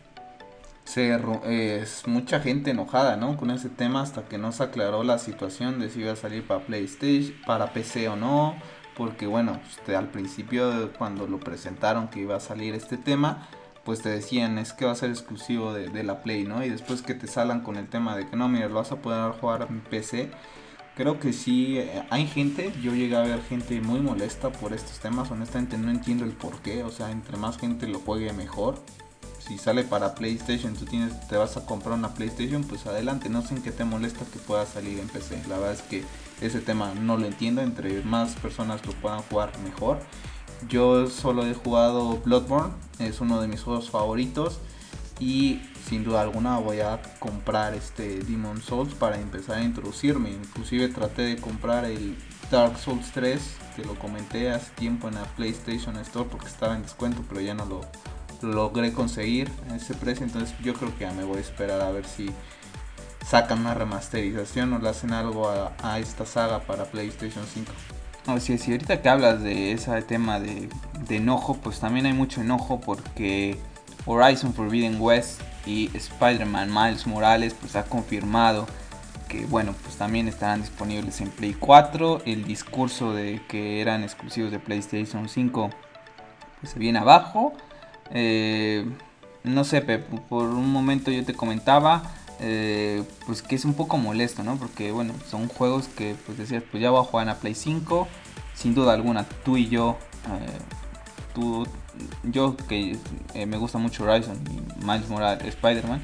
es 1.45 2.07
mucha 2.07 2.39
gente 2.39 2.71
enojada, 2.71 3.17
¿no? 3.17 3.38
Con 3.38 3.51
ese 3.51 3.69
tema 3.69 4.01
hasta 4.01 4.23
que 4.23 4.39
no 4.39 4.51
se 4.51 4.63
aclaró 4.63 5.03
la 5.03 5.19
situación 5.19 5.79
de 5.79 5.91
si 5.91 5.99
iba 5.99 6.13
a 6.13 6.15
salir 6.15 6.47
para 6.47 6.61
PlayStation, 6.61 7.35
para 7.45 7.71
PC 7.71 8.09
o 8.09 8.15
no 8.15 8.55
porque 8.97 9.27
bueno, 9.27 9.59
al 9.95 10.09
principio 10.09 10.91
cuando 10.97 11.27
lo 11.27 11.39
presentaron 11.39 12.07
que 12.07 12.21
iba 12.21 12.35
a 12.35 12.39
salir 12.39 12.73
este 12.73 12.97
tema, 12.97 13.47
pues 13.85 14.01
te 14.01 14.09
decían 14.09 14.57
es 14.57 14.73
que 14.73 14.85
va 14.85 14.91
a 14.91 14.95
ser 14.95 15.11
exclusivo 15.11 15.71
de, 15.71 16.03
la 16.03 16.23
Play, 16.23 16.43
¿no? 16.43 16.65
Y 16.65 16.69
después 16.69 17.03
que 17.03 17.13
te 17.13 17.27
salgan 17.27 17.61
con 17.61 17.77
el 17.77 17.87
tema 17.87 18.17
de 18.17 18.27
que 18.27 18.35
no, 18.35 18.49
mira, 18.49 18.67
lo 18.67 18.75
vas 18.75 18.91
a 18.91 18.97
poder 18.97 19.31
jugar 19.39 19.67
en 19.69 19.81
PC. 19.81 20.31
Creo 20.95 21.19
que 21.19 21.31
sí, 21.31 21.77
eh, 21.77 22.03
hay 22.09 22.25
gente, 22.25 22.73
yo 22.81 22.91
llegué 22.93 23.15
a 23.15 23.21
ver 23.21 23.39
gente 23.43 23.79
muy 23.81 23.99
molesta 23.99 24.51
por 24.51 24.73
estos 24.73 24.99
temas, 24.99 25.29
honestamente 25.29 25.77
no 25.77 25.91
entiendo 25.91 26.25
el 26.25 26.31
por 26.31 26.59
qué, 26.61 26.83
o 26.83 26.89
sea, 26.89 27.11
entre 27.11 27.37
más 27.37 27.59
gente 27.59 27.87
lo 27.87 27.99
juegue 27.99 28.33
mejor. 28.33 28.81
Si 29.37 29.59
sale 29.59 29.83
para 29.83 30.15
PlayStation, 30.15 30.73
tú 30.73 30.85
tienes, 30.85 31.27
te 31.27 31.37
vas 31.37 31.55
a 31.55 31.65
comprar 31.65 31.93
una 31.93 32.15
PlayStation, 32.15 32.63
pues 32.63 32.87
adelante, 32.87 33.29
no 33.29 33.43
sé 33.43 33.53
en 33.53 33.61
qué 33.61 33.71
te 33.71 33.85
molesta 33.85 34.25
que 34.25 34.39
pueda 34.39 34.65
salir 34.65 34.99
en 34.99 35.07
PC. 35.07 35.43
La 35.47 35.57
verdad 35.59 35.73
es 35.73 35.83
que 35.83 36.03
ese 36.41 36.59
tema 36.59 36.93
no 36.93 37.17
lo 37.17 37.25
entiendo, 37.25 37.61
entre 37.61 38.01
más 38.03 38.35
personas 38.35 38.85
lo 38.85 38.93
puedan 38.93 39.21
jugar 39.23 39.51
mejor. 39.63 39.99
Yo 40.69 41.07
solo 41.07 41.45
he 41.45 41.53
jugado 41.53 42.17
Bloodborne, 42.25 42.73
es 42.99 43.21
uno 43.21 43.41
de 43.41 43.47
mis 43.47 43.61
juegos 43.61 43.89
favoritos 43.89 44.59
y 45.19 45.61
sin 45.88 46.03
duda 46.03 46.21
alguna 46.21 46.57
voy 46.57 46.81
a 46.81 47.01
comprar 47.19 47.73
este 47.73 48.19
Demon 48.19 48.61
Souls 48.61 48.93
para 48.93 49.19
empezar 49.19 49.57
a 49.57 49.63
introducirme. 49.63 50.31
Inclusive 50.31 50.89
traté 50.89 51.23
de 51.23 51.38
comprar 51.38 51.85
el 51.85 52.17
Dark 52.51 52.77
Souls 52.77 53.11
3, 53.13 53.39
que 53.75 53.85
lo 53.85 53.95
comenté 53.95 54.51
hace 54.51 54.71
tiempo 54.71 55.07
en 55.07 55.15
la 55.15 55.23
PlayStation 55.35 55.97
Store 55.97 56.27
porque 56.29 56.47
estaba 56.47 56.75
en 56.75 56.83
descuento, 56.83 57.23
pero 57.27 57.41
ya 57.41 57.53
no 57.53 57.65
lo 57.65 57.81
logré 58.41 58.93
conseguir 58.93 59.49
a 59.69 59.75
ese 59.75 59.93
precio, 59.95 60.25
entonces 60.25 60.55
yo 60.61 60.73
creo 60.73 60.95
que 60.97 61.05
ya 61.05 61.11
me 61.11 61.23
voy 61.23 61.38
a 61.38 61.41
esperar 61.41 61.81
a 61.81 61.91
ver 61.91 62.05
si 62.05 62.29
sacan 63.26 63.59
una 63.59 63.74
remasterización 63.74 64.74
o 64.74 64.80
le 64.80 64.89
hacen 64.89 65.13
algo 65.13 65.49
a, 65.49 65.99
esta 65.99 66.26
saga 66.26 66.59
para 66.59 66.86
PlayStation 66.86 67.45
5. 67.45 67.72
Así 68.28 68.53
es, 68.53 68.68
ahorita 68.68 69.01
que 69.01 69.09
hablas 69.09 69.41
de 69.41 69.72
ese 69.72 70.01
tema 70.01 70.39
de, 70.39 70.70
enojo, 71.09 71.55
pues 71.55 71.80
también 71.80 72.05
hay 72.05 72.13
mucho 72.13 72.41
enojo 72.41 72.82
porque 72.82 73.57
Horizon 74.05 74.53
Forbidden 74.53 74.99
West 74.99 75.41
y 75.65 75.89
Spider-Man 75.95 76.74
Miles 76.74 77.07
Morales 77.07 77.55
pues 77.59 77.76
ha 77.76 77.84
confirmado 77.84 78.68
que 79.28 79.45
bueno 79.45 79.74
pues 79.84 79.97
también 79.97 80.30
estarán 80.30 80.61
disponibles 80.61 81.20
en 81.20 81.30
Play 81.30 81.53
4 81.53 82.22
el 82.26 82.45
discurso 82.45 83.13
de 83.13 83.41
que 83.49 83.82
eran 83.82 84.03
exclusivos 84.03 84.51
de 84.51 84.59
PlayStation 84.59 85.28
5 85.28 85.70
pues 86.61 86.72
se 86.72 86.80
viene 86.80 86.99
abajo 86.99 87.53
eh, 88.11 88.89
no 89.43 89.65
sé 89.65 89.82
por 89.82 90.45
un 90.45 90.72
momento 90.72 91.11
yo 91.11 91.26
te 91.26 91.34
comentaba 91.34 92.03
eh, 92.39 93.03
pues 93.25 93.41
que 93.41 93.55
es 93.55 93.65
un 93.65 93.73
poco 93.73 93.97
molesto, 93.97 94.43
¿no? 94.43 94.57
Porque 94.57 94.91
bueno, 94.91 95.13
son 95.29 95.47
juegos 95.47 95.88
que 95.88 96.15
pues 96.25 96.38
decías, 96.38 96.63
pues 96.69 96.81
ya 96.81 96.91
voy 96.91 97.01
a 97.01 97.03
jugar 97.03 97.23
en 97.23 97.33
la 97.33 97.39
Play 97.39 97.55
5, 97.55 98.07
sin 98.53 98.75
duda 98.75 98.93
alguna, 98.93 99.25
tú 99.43 99.57
y 99.57 99.67
yo, 99.69 99.97
eh, 100.25 100.59
tú, 101.33 101.67
yo 102.23 102.55
que 102.55 102.97
eh, 103.33 103.45
me 103.45 103.57
gusta 103.57 103.77
mucho 103.77 104.03
Horizon 104.03 104.38
y 104.51 104.85
Miles 104.85 105.09
Morales, 105.09 105.45
Spider-Man, 105.47 106.03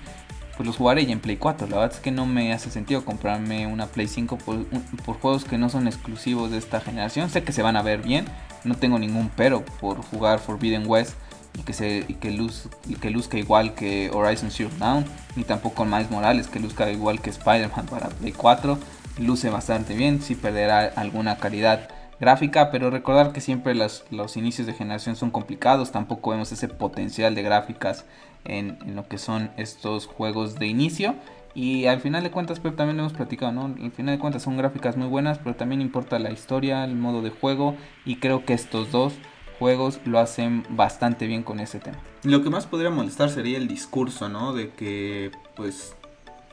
pues 0.58 0.68
los 0.68 0.78
jugaré 0.78 1.06
ya 1.06 1.14
en 1.14 1.20
Play 1.20 1.38
4. 1.38 1.68
La 1.68 1.78
verdad 1.78 1.96
es 1.96 2.02
que 2.02 2.12
no 2.12 2.26
me 2.26 2.54
hace 2.54 2.70
sentido 2.72 3.06
comprarme 3.06 3.68
una 3.68 3.88
Play 3.88 4.08
5 4.08 4.38
por, 4.38 4.66
por, 5.06 5.20
juegos 5.20 5.46
que 5.46 5.58
no 5.58 5.70
son 5.70 5.88
exclusivos 5.88 6.52
de 6.52 6.58
esta 6.58 6.80
generación. 6.80 7.30
Sé 7.30 7.44
que 7.44 7.52
se 7.52 7.62
van 7.62 7.76
a 7.76 7.82
ver 7.82 8.02
bien, 8.02 8.26
no 8.64 8.76
tengo 8.76 9.00
ningún 9.00 9.30
pero 9.36 9.64
por 9.80 10.02
jugar 10.04 10.40
Forbidden 10.40 10.88
West 10.88 11.16
y 11.58 11.62
que, 11.62 11.74
se, 11.74 12.06
y 12.08 12.16
que, 12.16 12.32
luz, 12.32 12.70
que 13.02 13.10
luzca 13.10 13.38
igual 13.38 13.74
que 13.76 14.10
Horizon 14.12 14.52
Zero 14.52 14.70
Dawn, 14.80 15.06
ni 15.36 15.44
tampoco 15.44 15.86
Miles 15.86 16.10
Morales, 16.10 16.48
que 16.48 16.60
luzca 16.60 16.92
igual 16.92 17.22
que 17.22 17.30
Spider-Man 17.30 17.86
para 17.86 18.10
Play 18.10 18.32
4. 18.32 18.78
Luce 19.20 19.50
bastante 19.50 19.94
bien, 19.94 20.22
sí 20.22 20.36
perderá 20.36 20.92
alguna 20.96 21.38
calidad 21.38 21.90
gráfica, 22.20 22.72
pero 22.72 22.90
recordar 22.90 23.32
que 23.32 23.42
siempre 23.42 23.76
los, 23.76 24.06
los 24.10 24.38
inicios 24.38 24.66
de 24.66 24.74
generación 24.74 25.16
son 25.16 25.30
complicados, 25.30 25.92
tampoco 25.92 26.32
vemos 26.32 26.52
ese 26.52 26.68
potencial 26.68 27.36
de 27.36 27.44
gráficas 27.44 28.06
en, 28.46 28.80
en, 28.86 28.96
lo 28.96 29.08
que 29.08 29.18
son 29.18 29.52
estos 29.58 30.08
juegos 30.08 30.56
de 30.56 30.68
inicio. 30.68 31.16
Y 31.56 31.86
al 31.86 32.02
final 32.02 32.24
de 32.24 32.32
cuentas, 32.32 32.60
pero 32.60 32.74
también 32.74 32.98
lo 32.98 33.04
hemos 33.04 33.14
platicado, 33.14 33.52
¿no? 33.52 33.66
Al 33.66 33.92
final 33.92 34.16
de 34.16 34.20
cuentas 34.20 34.42
son 34.42 34.58
gráficas 34.58 34.98
muy 34.98 35.08
buenas, 35.08 35.38
pero 35.38 35.56
también 35.56 35.82
importa 35.82 36.18
la 36.18 36.32
historia, 36.32 36.84
el 36.84 36.96
modo 36.96 37.22
de 37.22 37.30
juego. 37.30 37.76
Y 38.06 38.16
creo 38.16 38.44
que 38.44 38.54
estos 38.54 38.92
dos 38.92 39.14
juegos 39.60 40.00
lo 40.06 40.20
hacen 40.20 40.66
bastante 40.70 41.28
bien 41.28 41.44
con 41.44 41.60
ese 41.60 41.80
tema. 41.80 41.98
Lo 42.24 42.44
que 42.44 42.50
más 42.50 42.66
podría 42.66 42.90
molestar 42.90 43.30
sería 43.30 43.58
el 43.58 43.68
discurso, 43.68 44.30
¿no? 44.30 44.54
De 44.54 44.72
que, 44.72 45.32
pues, 45.56 45.96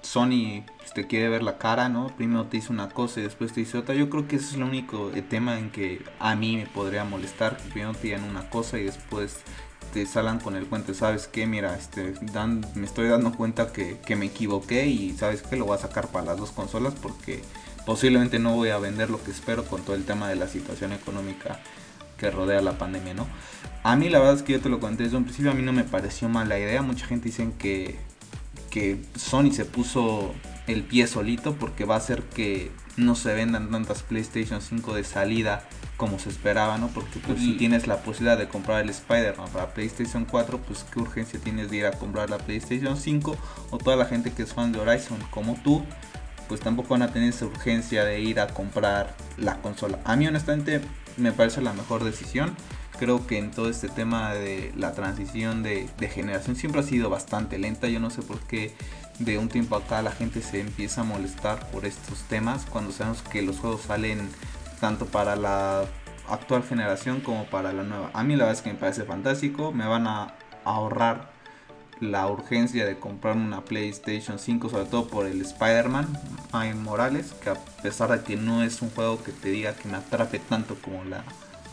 Sony 0.03 0.65
te 0.95 1.07
quiere 1.07 1.29
ver 1.29 1.43
la 1.43 1.59
cara, 1.59 1.89
¿no? 1.89 2.09
Primero 2.17 2.47
te 2.47 2.57
dice 2.57 2.73
una 2.73 2.89
cosa 2.89 3.21
y 3.21 3.25
después 3.25 3.53
te 3.53 3.61
dice 3.61 3.79
otra. 3.79 3.95
Yo 3.95 4.11
creo 4.11 4.27
que 4.27 4.37
ese 4.37 4.47
es 4.47 4.55
el 4.55 4.63
único 4.63 5.11
eh, 5.15 5.23
tema 5.23 5.59
en 5.59 5.71
que 5.71 6.03
a 6.19 6.35
mí 6.35 6.57
me 6.57 6.67
podría 6.67 7.05
molestar. 7.05 7.57
Que 7.57 7.71
primero 7.71 7.93
te 7.93 8.09
digan 8.09 8.25
una 8.25 8.49
cosa 8.51 8.79
y 8.79 8.85
después 8.85 9.43
te 9.93 10.07
salgan 10.07 10.41
con 10.41 10.57
el 10.57 10.67
cuento. 10.67 10.95
¿Sabes 10.95 11.29
qué? 11.29 11.47
Mira, 11.47 11.77
este, 11.77 12.15
me 12.75 12.87
estoy 12.87 13.09
dando 13.09 13.33
cuenta 13.33 13.73
que, 13.73 13.99
que 13.99 14.17
me 14.17 14.27
equivoqué 14.27 14.87
y 14.87 15.13
¿sabes 15.13 15.43
qué? 15.43 15.57
Lo 15.57 15.67
voy 15.67 15.77
a 15.77 15.81
sacar 15.81 16.09
para 16.09 16.27
las 16.27 16.39
dos 16.39 16.51
consolas 16.51 16.95
porque 17.01 17.43
posiblemente 17.87 18.39
no 18.39 18.55
voy 18.55 18.71
a 18.71 18.79
vender 18.79 19.11
lo 19.11 19.23
que 19.23 19.31
espero 19.31 19.65
con 19.65 19.83
todo 19.83 19.97
el 19.97 20.05
tema 20.05 20.29
de 20.29 20.37
la 20.37 20.49
situación 20.49 20.93
económica 20.93 21.61
que 22.21 22.31
rodea 22.31 22.61
la 22.61 22.79
pandemia, 22.79 23.15
¿no? 23.15 23.27
A 23.83 23.97
mí 23.97 24.11
la 24.11 24.19
verdad 24.19 24.37
es 24.37 24.43
que 24.43 24.53
yo 24.53 24.61
te 24.61 24.69
lo 24.69 24.79
conté 24.79 25.05
desde 25.05 25.17
un 25.17 25.25
principio, 25.25 25.51
a 25.51 25.55
mí 25.55 25.63
no 25.63 25.73
me 25.73 25.85
pareció 25.85 26.29
mala 26.29 26.59
idea. 26.59 26.83
Mucha 26.83 27.07
gente 27.07 27.31
dice 27.31 27.49
que 27.59 27.99
que 28.71 29.03
Sony 29.17 29.51
se 29.53 29.67
puso 29.67 30.33
el 30.67 30.85
pie 30.85 31.07
solito 31.07 31.57
porque 31.57 31.85
va 31.85 31.97
a 31.97 31.99
hacer 31.99 32.23
que 32.23 32.71
no 32.97 33.15
se 33.15 33.35
vendan 33.35 33.71
tantas 33.71 34.03
PlayStation 34.03 34.63
5 34.63 34.95
de 34.95 35.05
salida 35.05 35.69
como 35.97 36.19
se 36.19 36.31
esperaba, 36.31 36.79
¿no? 36.79 36.89
Porque 36.89 37.19
pues, 37.19 37.41
si 37.41 37.57
tienes 37.57 37.87
la 37.87 37.99
posibilidad 37.99 38.39
de 38.39 38.49
comprar 38.49 38.83
el 38.83 38.91
Spider-Man 38.91 39.51
para 39.51 39.75
PlayStation 39.75 40.25
4, 40.25 40.59
pues 40.59 40.87
qué 40.91 41.01
urgencia 41.01 41.39
tienes 41.41 41.71
de 41.71 41.79
ir 41.79 41.87
a 41.87 41.93
comprar 41.93 42.31
la 42.31 42.39
PlayStation 42.39 42.97
5 42.97 43.37
o 43.71 43.79
toda 43.79 43.97
la 43.97 44.07
gente 44.07 44.33
que 44.33 44.45
es 44.45 44.55
fan 44.55 44.73
de 44.73 44.79
Horizon 44.79 45.19
como 45.31 45.61
tú, 45.63 45.85
pues 46.49 46.61
tampoco 46.61 46.91
van 46.91 47.03
a 47.03 47.13
tener 47.13 47.29
esa 47.29 47.47
urgencia 47.47 48.05
de 48.05 48.21
ir 48.21 48.41
a 48.41 48.47
comprar 48.49 49.15
la 49.37 49.61
consola. 49.61 49.99
A 50.05 50.17
mí 50.17 50.27
honestamente 50.27 50.81
me 51.21 51.33
parece 51.33 51.61
la 51.61 51.73
mejor 51.73 52.05
decisión 52.05 52.57
creo 53.01 53.27
que 53.27 53.39
en 53.39 53.51
todo 53.51 53.71
este 53.71 53.89
tema 53.89 54.35
de 54.35 54.75
la 54.77 54.93
transición 54.93 55.63
de, 55.63 55.89
generación 56.13 56.55
siempre 56.55 56.83
ha 56.83 56.85
sido 56.85 57.09
bastante 57.09 57.59
lenta. 57.59 57.89
Yo 57.89 57.99
no 57.99 58.11
sé 58.11 58.21
por 58.21 58.41
qué 58.41 58.75
de 59.19 59.39
un 59.39 59.49
tiempo 59.49 59.75
acá 59.75 60.03
la 60.03 60.13
gente 60.13 60.43
se 60.43 60.61
empieza 60.61 61.01
a 61.01 61.05
molestar 61.05 61.71
por 61.71 61.87
estos 61.87 62.23
temas 62.25 62.67
cuando 62.67 62.93
sabemos 62.93 63.23
que 63.23 63.41
los 63.41 63.59
juegos 63.59 63.83
salen 63.83 64.29
tanto 64.81 65.07
para 65.07 65.35
la 65.35 65.87
actual 66.29 66.63
generación 66.63 67.21
como 67.23 67.47
para 67.47 67.73
la 67.73 67.85
nueva. 67.85 68.11
A 68.13 68.23
mí 68.23 68.37
la 68.37 68.45
verdad 68.45 68.59
es 68.59 68.63
que 68.63 68.73
me 68.75 68.79
parece 68.79 69.05
fantástico. 69.05 69.73
Me 69.73 69.87
van 69.87 70.07
a 70.07 70.35
ahorrar 70.65 71.33
la 72.01 72.27
urgencia 72.27 72.87
de 72.87 72.99
comprar 72.99 73.37
una 73.37 73.65
PlayStation 73.65 74.39
5, 74.39 74.69
sobre 74.71 74.87
todo 74.87 75.09
por 75.09 75.27
el 75.27 75.41
Spider-Man 75.41 76.09
Morales, 76.83 77.33
que 77.43 77.51
a 77.51 77.55
pesar 77.83 78.11
de 78.11 78.25
que 78.25 78.37
no 78.37 78.63
es 78.63 78.83
un 78.83 78.91
juego 78.91 79.23
que 79.23 79.33
te 79.33 79.51
diga 79.51 79.75
que 79.75 79.89
me 79.89 79.97
atrape 79.97 80.39
tanto 80.39 80.77
como 80.77 81.05
la 81.05 81.25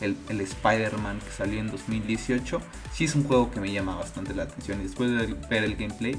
el, 0.01 0.41
Spider-Man 0.41 1.19
que 1.19 1.31
salió 1.31 1.59
en 1.59 1.71
2018, 1.71 2.61
sí 2.93 3.05
es 3.05 3.15
un 3.15 3.23
juego 3.23 3.49
que 3.51 3.59
me 3.59 3.71
llama 3.71 3.95
bastante 3.95 4.33
la 4.33 4.43
atención. 4.43 4.79
Y 4.79 4.83
después 4.83 5.09
de 5.09 5.33
ver 5.49 5.63
el 5.63 5.75
gameplay, 5.75 6.15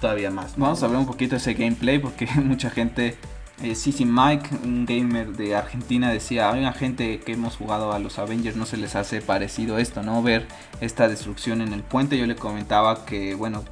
todavía 0.00 0.30
más. 0.30 0.56
Vamos 0.56 0.82
a 0.82 0.88
ver 0.88 0.96
un 0.98 1.06
poquito 1.06 1.36
ese 1.36 1.54
gameplay 1.54 1.98
porque 1.98 2.26
mucha 2.36 2.70
gente... 2.70 3.16
Eh, 3.62 3.76
Mike, 4.04 4.56
un 4.64 4.84
gamer 4.86 5.36
de 5.36 5.54
Argentina, 5.54 6.10
decía, 6.10 6.50
hay 6.50 6.66
gente 6.72 7.20
que 7.20 7.32
hemos 7.32 7.56
jugado 7.56 7.92
a 7.92 8.00
los 8.00 8.18
Avengers, 8.18 8.56
no 8.56 8.66
se 8.66 8.76
les 8.76 8.96
hace 8.96 9.22
parecido 9.22 9.78
esto, 9.78 10.02
¿no? 10.02 10.20
Ver 10.20 10.48
esta 10.80 11.06
destrucción 11.06 11.60
en 11.60 11.72
el 11.72 11.84
puente. 11.84 12.18
Yo 12.18 12.26
le 12.26 12.34
comentaba 12.34 13.04
que, 13.04 13.36
bueno, 13.36 13.62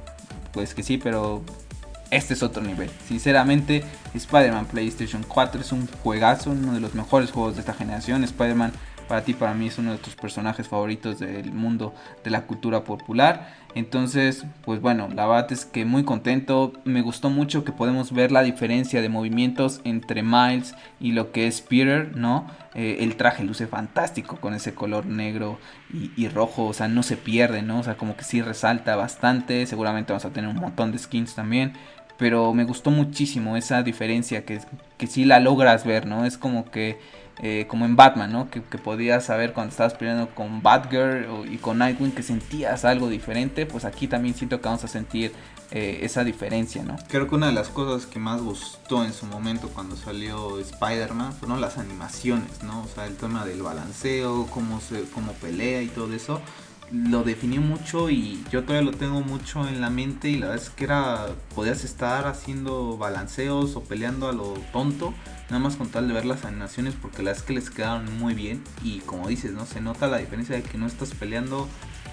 pues 0.53 0.73
que 0.73 0.83
sí, 0.83 0.97
pero 0.97 1.43
este 2.09 2.35
es 2.35 2.41
otro 2.41 2.63
nivel. 2.63 2.89
Sinceramente, 3.05 3.83
Spider-Man 4.13 4.67
PlayStation 4.67 5.25
4 5.27 5.59
es 5.59 5.73
un 5.73 5.87
juegazo, 6.03 6.51
uno 6.51 6.73
de 6.73 6.79
los 6.79 6.95
mejores 6.95 7.31
juegos 7.31 7.55
de 7.55 7.59
esta 7.59 7.73
generación. 7.73 8.23
Spider-Man 8.23 8.71
para 9.11 9.25
ti, 9.25 9.33
para 9.33 9.53
mí 9.53 9.67
es 9.67 9.77
uno 9.77 9.91
de 9.91 9.97
tus 9.97 10.15
personajes 10.15 10.69
favoritos 10.69 11.19
del 11.19 11.51
mundo 11.51 11.93
de 12.23 12.29
la 12.29 12.43
cultura 12.43 12.85
popular. 12.85 13.57
Entonces, 13.75 14.45
pues 14.63 14.79
bueno, 14.79 15.09
la 15.13 15.27
verdad 15.27 15.51
es 15.51 15.65
que 15.65 15.83
muy 15.83 16.05
contento. 16.05 16.71
Me 16.85 17.01
gustó 17.01 17.29
mucho 17.29 17.65
que 17.65 17.73
podemos 17.73 18.13
ver 18.13 18.31
la 18.31 18.41
diferencia 18.41 19.01
de 19.01 19.09
movimientos 19.09 19.81
entre 19.83 20.23
Miles 20.23 20.75
y 21.01 21.11
lo 21.11 21.33
que 21.33 21.47
es 21.47 21.59
Peter, 21.59 22.15
¿no? 22.15 22.47
Eh, 22.73 22.99
el 23.01 23.17
traje 23.17 23.43
luce 23.43 23.67
fantástico 23.67 24.37
con 24.37 24.53
ese 24.53 24.73
color 24.73 25.05
negro 25.05 25.59
y, 25.93 26.11
y, 26.15 26.29
rojo, 26.29 26.67
o 26.67 26.73
sea, 26.73 26.87
no 26.87 27.03
se 27.03 27.17
pierde, 27.17 27.63
¿no? 27.63 27.79
O 27.79 27.83
sea, 27.83 27.97
como 27.97 28.15
que 28.15 28.23
sí 28.23 28.41
resalta 28.41 28.95
bastante. 28.95 29.65
Seguramente 29.65 30.13
vamos 30.13 30.23
a 30.23 30.29
tener 30.29 30.49
un 30.49 30.55
montón 30.55 30.93
de 30.93 30.99
skins 30.99 31.35
también. 31.35 31.73
Pero 32.17 32.53
me 32.53 32.63
gustó 32.63 32.91
muchísimo 32.91 33.57
esa 33.57 33.83
diferencia 33.83 34.45
que, 34.45 34.61
que 34.97 35.07
sí 35.07 35.25
la 35.25 35.41
logras 35.41 35.85
ver, 35.85 36.05
¿no? 36.05 36.23
Es 36.23 36.37
como 36.37 36.71
que 36.71 36.97
eh, 37.39 37.65
como 37.67 37.85
en 37.85 37.95
Batman, 37.95 38.31
¿no? 38.31 38.49
Que, 38.49 38.61
podías 38.61 39.25
saber 39.25 39.53
cuando 39.53 39.71
estabas 39.71 39.93
peleando 39.93 40.29
con 40.35 40.61
Batgirl 40.61 41.51
y 41.51 41.57
con 41.57 41.77
Nightwing 41.79 42.11
que 42.11 42.23
sentías 42.23 42.85
algo 42.85 43.09
diferente, 43.09 43.65
pues 43.65 43.85
aquí 43.85 44.07
también 44.07 44.35
siento 44.35 44.59
que 44.59 44.67
vamos 44.67 44.83
a 44.83 44.87
sentir 44.87 45.31
eh, 45.71 45.99
esa 46.03 46.23
diferencia, 46.23 46.83
¿no? 46.83 46.97
Creo 47.07 47.27
que 47.27 47.35
una 47.35 47.47
de 47.47 47.53
las 47.53 47.69
cosas 47.69 48.05
que 48.05 48.19
más 48.19 48.41
gustó 48.41 49.05
en 49.05 49.13
su 49.13 49.25
momento 49.25 49.69
cuando 49.69 49.95
salió 49.95 50.59
Spider-Man 50.59 51.33
fueron 51.33 51.61
las 51.61 51.77
animaciones, 51.77 52.63
¿no? 52.63 52.83
O 52.83 52.87
sea, 52.87 53.07
el 53.07 53.15
tema 53.15 53.45
del 53.45 53.61
balanceo, 53.63 54.47
cómo, 54.47 54.81
se, 54.81 55.03
cómo 55.13 55.31
pelea 55.33 55.81
y 55.81 55.87
todo 55.87 56.13
eso 56.13 56.41
lo 56.91 57.23
definió 57.23 57.61
mucho 57.61 58.09
y 58.09 58.43
yo 58.51 58.63
todavía 58.63 58.91
lo 58.91 58.97
tengo 58.97 59.21
mucho 59.21 59.65
en 59.67 59.79
la 59.79 59.89
mente 59.89 60.29
y 60.29 60.35
la 60.35 60.47
verdad 60.47 60.63
es 60.63 60.69
que 60.69 60.83
era 60.83 61.27
podías 61.55 61.85
estar 61.85 62.27
haciendo 62.27 62.97
balanceos 62.97 63.77
o 63.77 63.83
peleando 63.83 64.27
a 64.27 64.33
lo 64.33 64.55
tonto 64.73 65.13
nada 65.51 65.59
más 65.59 65.75
con 65.75 65.89
tal 65.89 66.07
de 66.07 66.13
ver 66.13 66.25
las 66.25 66.45
animaciones 66.45 66.95
porque 66.99 67.23
las 67.23 67.43
que 67.43 67.51
les 67.51 67.69
quedaron 67.69 68.17
muy 68.17 68.33
bien 68.33 68.63
y 68.83 68.99
como 69.01 69.27
dices 69.27 69.51
no 69.51 69.65
se 69.65 69.81
nota 69.81 70.07
la 70.07 70.17
diferencia 70.17 70.55
de 70.55 70.63
que 70.63 70.77
no 70.77 70.87
estás 70.87 71.13
peleando 71.13 71.67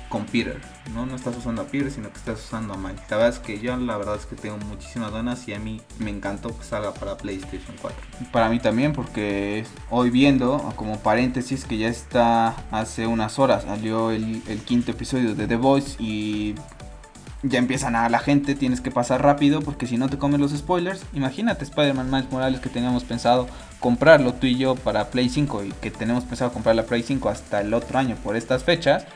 con 0.08 0.24
Peter, 0.24 0.60
¿no? 0.94 1.06
No 1.06 1.16
estás 1.16 1.36
usando 1.36 1.62
a 1.62 1.66
Peter, 1.66 1.90
sino 1.90 2.10
que 2.10 2.18
estás 2.18 2.42
usando 2.42 2.74
a 2.74 2.76
Mike. 2.76 3.02
La 3.10 3.16
verdad 3.18 3.34
es 3.34 3.38
que 3.38 3.60
yo 3.60 3.76
la 3.76 3.96
verdad 3.96 4.16
es 4.16 4.26
que 4.26 4.36
tengo 4.36 4.56
muchísimas 4.56 5.12
ganas 5.12 5.46
y 5.48 5.54
a 5.54 5.58
mí 5.58 5.80
me 5.98 6.10
encantó 6.10 6.56
que 6.56 6.64
salga 6.64 6.94
para 6.94 7.16
PlayStation 7.16 7.76
4. 7.80 7.98
Para 8.32 8.48
mí 8.48 8.58
también, 8.58 8.92
porque 8.92 9.64
hoy 9.90 10.10
viendo, 10.10 10.58
como 10.76 10.98
paréntesis, 11.00 11.64
que 11.64 11.78
ya 11.78 11.88
está 11.88 12.56
hace 12.70 13.06
unas 13.06 13.38
horas, 13.38 13.64
salió 13.64 14.10
el, 14.10 14.42
quinto 14.64 14.90
episodio 14.90 15.34
de 15.34 15.46
The 15.46 15.56
Voice 15.56 16.02
y 16.02 16.54
ya 17.42 17.58
empiezan 17.58 17.94
a 17.94 18.08
la 18.08 18.18
gente, 18.18 18.54
tienes 18.54 18.80
que 18.80 18.90
pasar 18.90 19.22
rápido 19.22 19.60
porque 19.60 19.86
si 19.86 19.96
no 19.96 20.08
te 20.08 20.18
comen 20.18 20.40
los 20.40 20.52
spoilers, 20.52 21.02
imagínate 21.12 21.64
Spider-Man 21.64 22.10
Miles 22.10 22.30
Morales 22.30 22.60
que 22.60 22.68
teníamos 22.68 23.04
pensado 23.04 23.46
comprarlo 23.80 24.34
tú 24.34 24.46
y 24.46 24.56
yo 24.58 24.74
para 24.74 25.10
Play 25.10 25.28
5 25.28 25.64
y 25.64 25.72
que 25.72 25.90
tenemos 25.90 26.24
pensado 26.24 26.52
comprar 26.52 26.74
la 26.74 26.84
Play 26.84 27.02
5 27.02 27.28
hasta 27.28 27.60
el 27.60 27.72
otro 27.74 27.98
año 27.98 28.16
por 28.16 28.36
estas 28.36 28.64
fechas, 28.64 29.06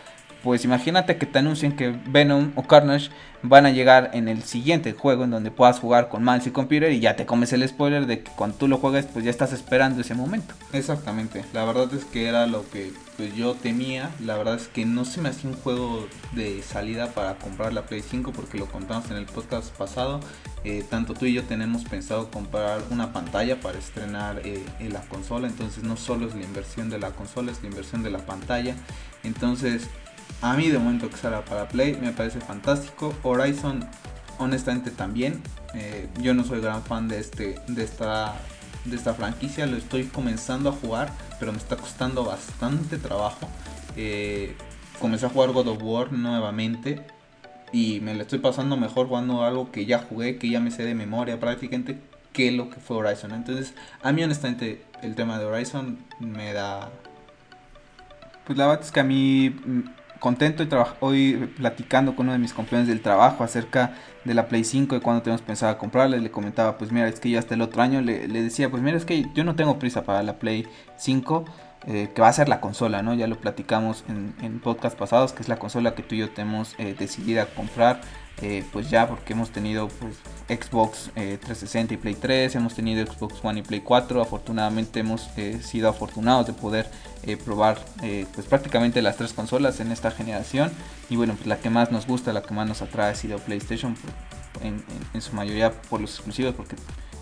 pues 0.43 0.65
imagínate 0.65 1.17
que 1.17 1.27
te 1.27 1.39
anuncien 1.39 1.77
que 1.77 1.95
Venom 2.07 2.53
o 2.57 2.63
Carnage 2.65 3.11
van 3.43 3.67
a 3.67 3.71
llegar 3.71 4.11
en 4.13 4.29
el 4.29 4.43
siguiente 4.45 4.93
juego 4.93 5.25
en 5.25 5.31
donde 5.31 5.51
puedas 5.51 5.81
jugar 5.81 6.09
con 6.09 6.23
con 6.53 6.69
Peter 6.69 6.93
y 6.93 7.01
ya 7.01 7.17
te 7.17 7.27
comes 7.27 7.53
el 7.53 7.67
spoiler 7.69 8.07
de 8.07 8.23
que 8.23 8.31
cuando 8.33 8.57
tú 8.57 8.69
lo 8.69 8.79
juegues 8.79 9.07
pues 9.07 9.25
ya 9.25 9.31
estás 9.31 9.53
esperando 9.53 10.01
ese 10.01 10.15
momento. 10.15 10.55
Exactamente, 10.73 11.45
la 11.53 11.65
verdad 11.65 11.93
es 11.95 12.05
que 12.05 12.29
era 12.29 12.47
lo 12.47 12.69
que 12.71 12.93
pues, 13.17 13.35
yo 13.35 13.55
temía, 13.55 14.11
la 14.21 14.37
verdad 14.37 14.55
es 14.55 14.69
que 14.69 14.87
no 14.87 15.05
se 15.05 15.21
me 15.21 15.29
hacía 15.29 15.51
un 15.51 15.57
juego 15.57 16.07
de 16.33 16.63
salida 16.63 17.09
para 17.09 17.35
comprar 17.35 17.73
la 17.73 17.83
Play 17.83 18.03
5 18.03 18.33
porque 18.33 18.59
lo 18.59 18.67
contamos 18.67 19.11
en 19.11 19.17
el 19.17 19.27
podcast 19.27 19.77
pasado, 19.77 20.21
eh, 20.65 20.85
tanto 20.89 21.15
tú 21.15 21.27
y 21.27 21.33
yo 21.33 21.43
tenemos 21.43 21.85
pensado 21.85 22.31
comprar 22.31 22.81
una 22.91 23.13
pantalla 23.13 23.61
para 23.61 23.79
estrenar 23.79 24.41
eh, 24.45 24.65
en 24.79 24.93
la 24.93 25.01
consola, 25.01 25.49
entonces 25.49 25.83
no 25.83 25.97
solo 25.97 26.29
es 26.29 26.35
la 26.35 26.43
inversión 26.43 26.91
de 26.91 26.99
la 26.99 27.11
consola, 27.11 27.51
es 27.51 27.61
la 27.63 27.69
inversión 27.69 28.03
de 28.03 28.11
la 28.11 28.21
pantalla, 28.21 28.77
entonces 29.25 29.89
a 30.43 30.55
mí 30.55 30.69
de 30.69 30.79
momento 30.79 31.09
que 31.09 31.17
salga 31.17 31.45
para 31.45 31.69
Play 31.69 31.97
me 32.01 32.13
parece 32.13 32.41
fantástico. 32.41 33.15
Horizon 33.23 33.87
honestamente 34.39 34.91
también. 34.91 35.41
Eh, 35.75 36.09
yo 36.21 36.35
no 36.35 36.45
soy 36.45 36.61
gran 36.61 36.83
fan 36.83 37.09
de, 37.09 37.21
este, 37.21 37.61
de, 37.69 37.85
esta, 37.85 38.35
de 38.85 38.97
esta 38.97 39.15
franquicia. 39.15 39.67
Lo 39.67 39.77
estoy 39.77 40.05
comenzando 40.05 40.69
a 40.69 40.73
jugar, 40.73 41.13
pero 41.39 41.53
me 41.53 41.59
está 41.59 41.77
costando 41.77 42.25
bastante 42.25 42.99
trabajo. 42.99 43.49
Eh, 43.97 44.57
comencé 44.99 45.27
a 45.27 45.29
jugar 45.29 45.53
God 45.53 45.69
of 45.69 45.79
War 45.81 46.13
nuevamente. 46.13 47.07
Y 47.73 48.01
me 48.01 48.15
lo 48.15 48.23
estoy 48.23 48.41
pasando 48.41 48.77
mejor 48.77 49.07
jugando 49.07 49.45
algo 49.45 49.71
que 49.71 49.87
ya 49.87 50.01
jugué, 50.01 50.39
que 50.39 50.51
ya 50.51 50.61
me 50.61 50.71
sé 50.71 50.85
de 50.85 50.95
memoria 50.95 51.41
prácticamente, 51.41 51.99
que 52.33 52.51
lo 52.51 52.69
que 52.69 52.81
fue 52.81 52.97
Horizon. 52.97 53.33
Entonces, 53.33 53.75
a 54.03 54.13
mí 54.13 54.23
honestamente 54.25 54.85
el 55.03 55.15
tema 55.15 55.39
de 55.39 55.45
Horizon 55.45 55.99
me 56.19 56.53
da... 56.53 56.91
Pues 58.45 58.59
la 58.59 58.67
verdad 58.67 58.85
es 58.85 58.91
que 58.91 59.01
a 59.01 59.05
mí 59.05 59.55
contento 60.23 60.63
y 60.63 60.69
hoy 61.01 61.53
platicando 61.57 62.15
con 62.15 62.27
uno 62.27 62.33
de 62.33 62.39
mis 62.39 62.55
compañeros 62.55 62.87
del 62.87 63.03
trabajo 63.03 63.43
acerca 63.43 63.95
de 64.25 64.35
la 64.35 64.47
Play 64.47 64.63
5 64.63 64.95
y 64.95 65.01
cuando 65.01 65.21
tenemos 65.21 65.43
pensado 65.43 65.77
comprarla. 65.79 66.17
Le 66.17 66.31
comentaba, 66.31 66.79
pues 66.79 66.93
mira, 66.93 67.09
es 67.09 67.19
que 67.19 67.29
ya 67.29 67.41
hasta 67.41 67.55
el 67.55 67.61
otro 67.61 67.83
año 67.83 68.01
le, 68.01 68.29
decía, 68.29 68.71
pues 68.71 68.85
mira, 68.85 68.97
es 68.97 69.05
que 69.05 69.27
yo 69.35 69.43
no 69.43 69.57
tengo 69.57 69.81
prisa 69.81 70.05
para 70.05 70.23
la 70.23 70.39
Play 70.39 70.69
5. 70.97 71.45
eh, 71.89 72.11
que 72.15 72.23
va 72.23 72.29
a 72.29 72.33
ser 72.33 72.49
la 72.49 72.61
consola, 72.61 73.03
¿no? 73.03 73.13
Ya 73.15 73.27
lo 73.27 73.41
platicamos 73.41 74.05
en, 74.09 74.35
en 74.41 74.61
podcast 74.61 74.97
pasados, 74.97 75.33
que 75.33 75.43
es 75.43 75.49
la 75.49 75.59
consola 75.59 75.97
que 75.97 76.05
tú 76.05 76.15
y 76.15 76.19
yo 76.19 76.31
tenemos 76.31 76.77
eh, 76.79 76.95
decidida 76.97 77.47
comprar, 77.47 78.01
eh, 78.43 78.65
pues 78.73 78.91
ya 78.91 79.09
porque 79.09 79.33
hemos 79.33 79.51
tenido 79.51 79.89
pues 79.89 80.17
Xbox 80.49 81.11
360 81.15 81.95
y 81.95 81.97
Play 81.97 82.15
3, 82.15 82.55
hemos 82.57 82.75
tenido 82.75 83.07
Xbox 83.07 83.43
One 83.43 83.61
y 83.61 83.63
Play 83.63 83.81
4, 83.81 84.21
afortunadamente 84.21 85.01
hemos 85.01 85.29
sido 85.63 85.89
afortunados 85.89 86.47
de 86.47 86.53
poder 86.53 86.91
probar 87.45 87.79
pues 88.35 88.47
prácticamente 88.47 89.01
las 89.01 89.17
tres 89.17 89.33
consolas 89.33 89.81
en 89.81 89.93
esta 89.93 90.11
generación 90.11 90.73
y 91.09 91.17
bueno, 91.17 91.35
pues 91.35 91.47
la 91.47 91.59
que 91.59 91.71
más 91.71 91.91
nos 91.93 92.07
gusta, 92.07 92.33
la 92.33 92.43
que 92.43 92.53
más 92.53 92.67
nos 92.69 92.83
atrae 92.83 93.13
ha 93.13 93.15
sido 93.15 93.39
PlayStation, 93.39 93.97
en, 94.63 94.85
en 95.15 95.21
su 95.21 95.35
mayoría 95.35 95.73
por 95.73 96.01
los 96.01 96.15
exclusivos, 96.15 96.55
porque 96.55 96.77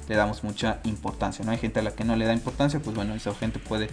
le 0.08 0.16
damos 0.16 0.42
mucha 0.42 0.80
importancia, 0.84 1.44
¿no? 1.44 1.52
Hay 1.52 1.58
gente 1.58 1.78
a 1.78 1.82
la 1.82 1.92
que 1.92 2.04
no 2.04 2.16
le 2.16 2.26
da 2.26 2.32
importancia, 2.32 2.80
pues 2.80 2.96
bueno, 2.96 3.14
esa 3.14 3.32
gente 3.34 3.60
puede 3.60 3.88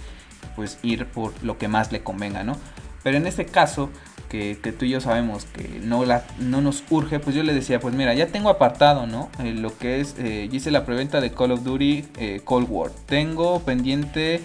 pues 0.56 0.80
ir 0.82 1.06
por 1.06 1.32
lo 1.44 1.58
que 1.58 1.68
más 1.68 1.92
le 1.92 2.02
convenga, 2.02 2.44
¿no? 2.44 2.58
Pero 3.04 3.18
en 3.18 3.28
este 3.28 3.46
caso, 3.46 3.90
que, 4.28 4.76
tú 4.78 4.86
y 4.86 4.90
yo 4.90 5.02
sabemos 5.02 5.46
que 5.46 5.80
no, 5.84 6.06
la, 6.06 6.24
no 6.40 6.62
nos 6.62 6.84
urge, 6.90 7.20
pues 7.20 7.36
yo 7.36 7.44
le 7.44 7.54
decía, 7.54 7.80
pues 7.80 7.96
mira, 7.96 8.14
ya 8.14 8.28
tengo 8.28 8.50
apartado, 8.50 9.08
¿no? 9.08 9.30
Eh, 9.40 9.54
lo 9.54 9.78
que 9.78 10.02
es, 10.02 10.16
eh, 10.20 10.50
hice 10.52 10.72
la 10.72 10.86
preventa 10.86 11.22
de 11.22 11.32
Call 11.32 11.52
of 11.52 11.64
Duty 11.64 12.06
eh, 12.18 12.42
Cold 12.44 12.68
War. 12.70 12.92
Tengo 13.06 13.60
pendiente 13.62 14.42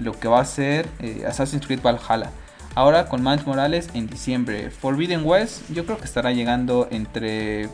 lo 0.00 0.12
que 0.20 0.28
va 0.28 0.40
a 0.40 0.44
ser 0.44 0.86
Assassin's 1.26 1.66
Creed 1.66 1.80
Valhalla. 1.82 2.30
Ahora 2.74 3.06
con 3.06 3.22
Miles 3.22 3.46
Morales 3.46 3.88
en 3.94 4.06
diciembre. 4.06 4.70
Forbidden 4.70 5.24
West 5.24 5.62
yo 5.70 5.86
creo 5.86 5.96
que 5.96 6.04
estará 6.04 6.32
llegando 6.32 6.88
entre 6.90 7.70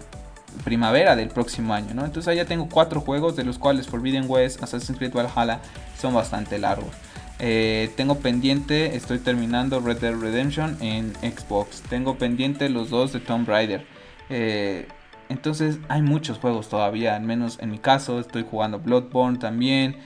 primavera 0.63 1.17
del 1.17 1.29
próximo 1.29 1.75
año, 1.75 1.93
¿no? 1.93 2.05
Entonces 2.05 2.37
ya 2.37 2.45
tengo 2.45 2.69
cuatro 2.69 3.01
juegos 3.01 3.35
de 3.35 3.43
los 3.43 3.59
cuales 3.59 3.89
Forbidden 3.89 4.27
West, 4.29 4.63
Assassin's 4.63 4.97
Creed 4.97 5.13
Valhalla 5.13 5.61
son 5.99 6.15
bastante 6.15 6.57
largos. 6.59 6.95
Eh, 7.43 7.91
tengo 7.97 8.19
pendiente, 8.19 8.97
estoy 8.97 9.19
terminando 9.19 9.81
Red 9.81 9.99
Dead 9.99 10.15
Redemption 10.15 10.77
en 10.81 11.15
Xbox. 11.23 11.81
Tengo 11.89 12.19
pendiente 12.19 12.69
los 12.69 12.91
dos 12.91 13.13
de 13.13 13.21
Tomb 13.21 13.49
Raider. 13.49 13.87
Eh, 14.29 14.87
entonces 15.31 15.79
hay 15.89 16.03
muchos 16.03 16.39
juegos 16.39 16.69
todavía, 16.69 17.17
al 17.17 17.23
menos 17.23 17.59
en 17.61 17.71
mi 17.71 17.79
caso 17.79 18.21
estoy 18.21 18.45
jugando 18.49 18.79
Bloodborne 18.79 19.39
también. 19.39 19.97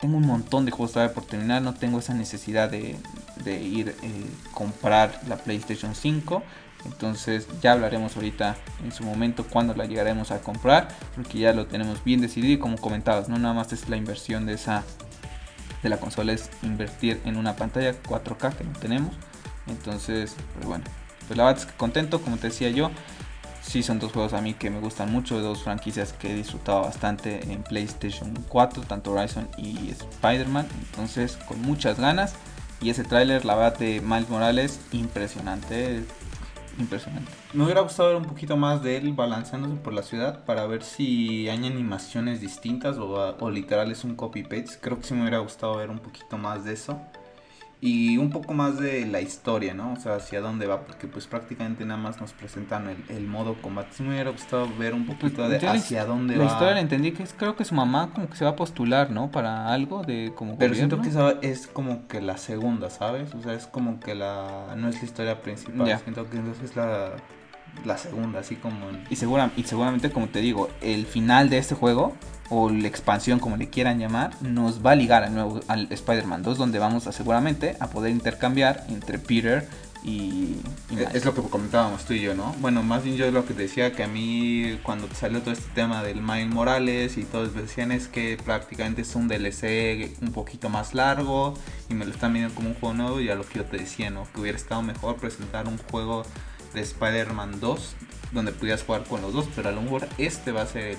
Tengo 0.00 0.16
un 0.16 0.26
montón 0.26 0.64
de 0.64 0.70
juegos 0.70 0.92
todavía 0.92 1.14
por 1.14 1.24
terminar, 1.24 1.60
no 1.60 1.74
tengo 1.74 1.98
esa 1.98 2.14
necesidad 2.14 2.70
de, 2.70 2.96
ir 3.46 3.88
a 3.88 4.06
eh, 4.06 4.24
comprar 4.54 5.20
la 5.28 5.36
PlayStation 5.36 5.94
5. 5.94 6.42
Entonces 6.86 7.48
ya 7.60 7.72
hablaremos 7.72 8.16
ahorita 8.16 8.56
en 8.84 8.92
su 8.92 9.02
momento 9.02 9.44
cuando 9.44 9.74
la 9.74 9.84
llegaremos 9.84 10.30
a 10.30 10.40
comprar, 10.40 10.88
porque 11.16 11.38
ya 11.38 11.52
lo 11.52 11.66
tenemos 11.66 12.02
bien 12.04 12.20
decidido 12.20 12.54
y 12.54 12.58
como 12.58 12.78
comentabas, 12.78 13.28
no 13.28 13.36
nada 13.38 13.52
más 13.52 13.72
es 13.72 13.88
la 13.88 13.96
inversión 13.96 14.46
de 14.46 14.54
esa 14.54 14.84
de 15.82 15.88
la 15.88 15.98
consola 15.98 16.32
es 16.32 16.50
invertir 16.62 17.20
en 17.24 17.36
una 17.36 17.56
pantalla 17.56 17.94
4K 18.02 18.54
que 18.54 18.64
no 18.64 18.72
tenemos. 18.72 19.14
Entonces, 19.66 20.34
pues 20.54 20.66
bueno, 20.66 20.84
pues 21.26 21.36
la 21.36 21.44
verdad 21.44 21.62
es 21.62 21.72
contento, 21.74 22.20
como 22.20 22.36
te 22.36 22.48
decía 22.48 22.70
yo. 22.70 22.90
Sí, 23.62 23.82
son 23.82 23.98
dos 23.98 24.12
juegos 24.12 24.32
a 24.32 24.40
mí 24.40 24.54
que 24.54 24.70
me 24.70 24.80
gustan 24.80 25.12
mucho, 25.12 25.40
dos 25.40 25.62
franquicias 25.62 26.14
que 26.14 26.32
he 26.32 26.34
disfrutado 26.34 26.82
bastante 26.82 27.52
en 27.52 27.62
PlayStation 27.62 28.32
4, 28.48 28.84
tanto 28.84 29.12
Horizon 29.12 29.46
y 29.58 29.90
Spider-Man. 29.90 30.66
Entonces, 30.80 31.36
con 31.36 31.60
muchas 31.60 32.00
ganas. 32.00 32.34
Y 32.80 32.90
ese 32.90 33.04
tráiler, 33.04 33.44
la 33.44 33.56
verdad, 33.56 33.78
de 33.78 34.00
Miles 34.00 34.28
Morales, 34.30 34.80
impresionante 34.92 36.04
impresionante. 36.78 37.30
Me 37.52 37.64
hubiera 37.64 37.80
gustado 37.80 38.08
ver 38.08 38.18
un 38.18 38.24
poquito 38.24 38.56
más 38.56 38.82
de 38.82 38.96
él 38.96 39.12
balanceándose 39.12 39.76
por 39.76 39.92
la 39.92 40.02
ciudad 40.02 40.44
para 40.44 40.66
ver 40.66 40.82
si 40.82 41.48
hay 41.48 41.66
animaciones 41.66 42.40
distintas 42.40 42.96
o, 42.98 43.50
literal 43.50 43.90
es 43.90 44.04
un 44.04 44.14
copy-paste. 44.14 44.78
Creo 44.80 44.98
que 44.98 45.04
sí 45.04 45.14
me 45.14 45.22
hubiera 45.22 45.38
gustado 45.38 45.76
ver 45.76 45.90
un 45.90 45.98
poquito 45.98 46.38
más 46.38 46.64
de 46.64 46.74
eso. 46.74 47.00
Y 47.80 48.18
un 48.18 48.30
poco 48.30 48.54
más 48.54 48.80
de 48.80 49.06
la 49.06 49.20
historia, 49.20 49.72
¿no? 49.72 49.92
O 49.92 49.96
sea, 49.96 50.16
hacia 50.16 50.40
dónde 50.40 50.66
va, 50.66 50.84
porque 50.84 51.06
pues 51.06 51.28
prácticamente 51.28 51.84
nada 51.84 52.00
más 52.00 52.20
nos 52.20 52.32
presentan 52.32 53.04
el, 53.08 53.26
modo 53.28 53.54
combate. 53.62 53.90
Sí 53.92 54.02
me 54.02 54.10
hubiera 54.10 54.30
gustado 54.30 54.68
ver 54.76 54.94
un 54.94 55.06
poquito 55.06 55.48
de 55.48 55.64
hacia 55.64 56.04
dónde 56.04 56.36
va. 56.36 56.44
La 56.44 56.50
historia 56.50 56.74
la 56.74 56.80
entendí 56.80 57.12
que 57.12 57.22
es, 57.22 57.32
creo 57.32 57.54
que 57.54 57.64
su 57.64 57.76
mamá 57.76 58.10
como 58.12 58.28
que 58.28 58.36
se 58.36 58.44
va 58.44 58.50
a 58.50 58.56
postular, 58.56 59.12
¿no? 59.12 59.30
Para 59.30 59.72
algo 59.72 60.02
de 60.02 60.32
como 60.34 60.58
Pero 60.58 60.74
siento 60.74 61.00
que 61.00 61.08
esa 61.08 61.36
es 61.40 61.68
como 61.68 62.08
que 62.08 62.20
la 62.20 62.36
segunda, 62.36 62.90
¿sabes? 62.90 63.32
O 63.34 63.42
sea, 63.42 63.52
es 63.52 63.68
como 63.68 64.00
que 64.00 64.16
la... 64.16 64.74
no 64.76 64.88
es 64.88 64.96
la 64.96 65.04
historia 65.04 65.40
principal. 65.40 66.00
Siento 66.02 66.28
que 66.28 66.38
es 66.64 66.74
la, 66.74 67.12
la 67.84 67.96
segunda, 67.96 68.40
así 68.40 68.56
como... 68.56 68.88
Y, 69.08 69.14
segura, 69.14 69.52
y 69.56 69.62
seguramente, 69.62 70.10
como 70.10 70.26
te 70.28 70.40
digo, 70.40 70.68
el 70.80 71.06
final 71.06 71.48
de 71.48 71.58
este 71.58 71.76
juego 71.76 72.14
o 72.50 72.70
la 72.70 72.88
expansión 72.88 73.38
como 73.38 73.56
le 73.56 73.68
quieran 73.68 73.98
llamar, 73.98 74.30
nos 74.40 74.84
va 74.84 74.92
a 74.92 74.94
ligar 74.94 75.24
al 75.24 75.34
nuevo 75.34 75.60
al 75.68 75.88
Spider-Man 75.90 76.42
2 76.42 76.58
donde 76.58 76.78
vamos 76.78 77.06
a 77.06 77.12
seguramente 77.12 77.76
a 77.80 77.88
poder 77.88 78.10
intercambiar 78.10 78.84
entre 78.88 79.18
Peter 79.18 79.68
y, 80.04 80.56
es 81.12 81.24
lo 81.24 81.34
que 81.34 81.42
comentábamos 81.42 82.04
tú 82.04 82.14
y 82.14 82.20
yo, 82.20 82.34
¿no? 82.34 82.54
Bueno, 82.60 82.82
más 82.82 83.02
bien 83.02 83.16
yo 83.16 83.30
lo 83.30 83.44
que 83.44 83.52
decía 83.52 83.92
que 83.92 84.04
a 84.04 84.08
mí 84.08 84.78
cuando 84.82 85.08
salió 85.12 85.40
todo 85.40 85.52
este 85.52 85.68
tema 85.74 86.02
del 86.02 86.22
Miles 86.22 86.48
Morales 86.48 87.18
y 87.18 87.24
todos 87.24 87.54
decían 87.54 87.90
es 87.90 88.06
que 88.06 88.38
prácticamente 88.42 89.02
es 89.02 89.14
un 89.16 89.28
DLC 89.28 90.16
un 90.22 90.32
poquito 90.32 90.68
más 90.68 90.94
largo 90.94 91.54
y 91.90 91.94
me 91.94 92.04
lo 92.04 92.12
están 92.12 92.32
viendo 92.32 92.54
como 92.54 92.68
un 92.68 92.74
juego 92.74 92.94
nuevo 92.94 93.20
y 93.20 93.28
a 93.28 93.34
lo 93.34 93.44
que 93.46 93.58
yo 93.58 93.64
te 93.64 93.78
decía, 93.78 94.10
¿no? 94.10 94.26
Que 94.32 94.40
hubiera 94.40 94.56
estado 94.56 94.82
mejor 94.82 95.16
presentar 95.16 95.66
un 95.66 95.78
juego 95.78 96.22
de 96.74 96.80
Spider-Man 96.80 97.58
2 97.60 97.96
donde 98.32 98.52
pudieras 98.52 98.82
jugar 98.82 99.04
con 99.04 99.22
los 99.22 99.32
dos, 99.32 99.48
pero 99.54 99.68
a 99.68 99.72
lo 99.72 99.82
mejor 99.82 100.08
este 100.18 100.52
va 100.52 100.62
a 100.62 100.66
ser 100.66 100.96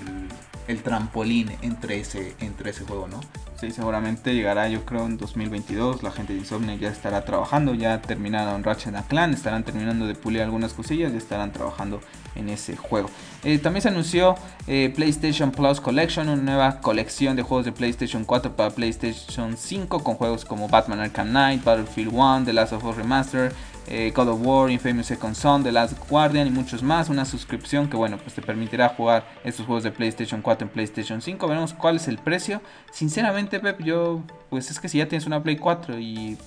el, 0.66 0.82
trampolín 0.82 1.50
entre 1.62 2.00
ese, 2.00 2.34
entre 2.40 2.70
ese 2.70 2.84
juego, 2.84 3.08
¿no? 3.08 3.20
Sí, 3.60 3.72
seguramente 3.72 4.34
llegará 4.34 4.68
yo 4.68 4.84
creo 4.86 5.04
en 5.04 5.18
2022, 5.18 6.02
la 6.02 6.10
gente 6.10 6.32
de 6.32 6.38
Insomniac 6.38 6.78
ya 6.78 6.88
estará 6.88 7.24
trabajando, 7.24 7.74
ya 7.74 8.00
terminaron 8.00 8.64
Ratchet 8.64 8.94
Clan, 9.08 9.34
estarán 9.34 9.64
terminando 9.64 10.06
de 10.06 10.14
pulir 10.14 10.40
algunas 10.40 10.72
cosillas 10.72 11.12
y 11.12 11.16
estarán 11.16 11.52
trabajando 11.52 12.00
en 12.36 12.48
ese 12.48 12.76
juego. 12.76 13.10
Eh, 13.44 13.58
también 13.58 13.82
se 13.82 13.88
anunció 13.88 14.34
eh, 14.66 14.92
PlayStation 14.94 15.50
Plus 15.50 15.80
Collection, 15.80 16.28
una 16.28 16.40
nueva 16.40 16.80
colección 16.80 17.36
de 17.36 17.42
juegos 17.42 17.66
de 17.66 17.72
PlayStation 17.72 18.24
4 18.24 18.56
para 18.56 18.70
PlayStation 18.70 19.56
5 19.56 20.02
con 20.02 20.14
juegos 20.14 20.44
como 20.44 20.68
Batman 20.68 21.00
Arkham 21.00 21.28
Knight, 21.28 21.64
Battlefield 21.64 22.14
1, 22.14 22.44
The 22.44 22.52
Last 22.52 22.72
of 22.72 22.84
Us 22.84 22.96
Remastered, 22.96 23.52
eh, 23.86 24.12
God 24.14 24.28
of 24.28 24.40
War, 24.42 24.70
Infamous 24.70 25.06
Second 25.06 25.34
Son, 25.34 25.62
The 25.62 25.72
Last 25.72 25.94
Guardian 26.08 26.46
y 26.46 26.50
muchos 26.50 26.82
más. 26.82 27.08
Una 27.08 27.24
suscripción 27.24 27.88
que 27.88 27.96
bueno, 27.96 28.18
pues 28.18 28.34
te 28.34 28.42
permitirá 28.42 28.88
jugar 28.90 29.26
estos 29.44 29.66
juegos 29.66 29.82
de 29.82 29.90
PlayStation 29.90 30.42
4 30.42 30.66
en 30.66 30.72
PlayStation 30.72 31.22
5. 31.22 31.48
Veremos 31.48 31.72
cuál 31.72 31.96
es 31.96 32.08
el 32.08 32.18
precio. 32.18 32.60
Sinceramente, 32.92 33.60
Pep, 33.60 33.82
yo 33.82 34.22
pues 34.48 34.70
es 34.70 34.78
que 34.80 34.88
si 34.88 34.98
ya 34.98 35.08
tienes 35.08 35.26
una 35.26 35.42
Play 35.42 35.56
4 35.56 35.98
y 35.98 36.38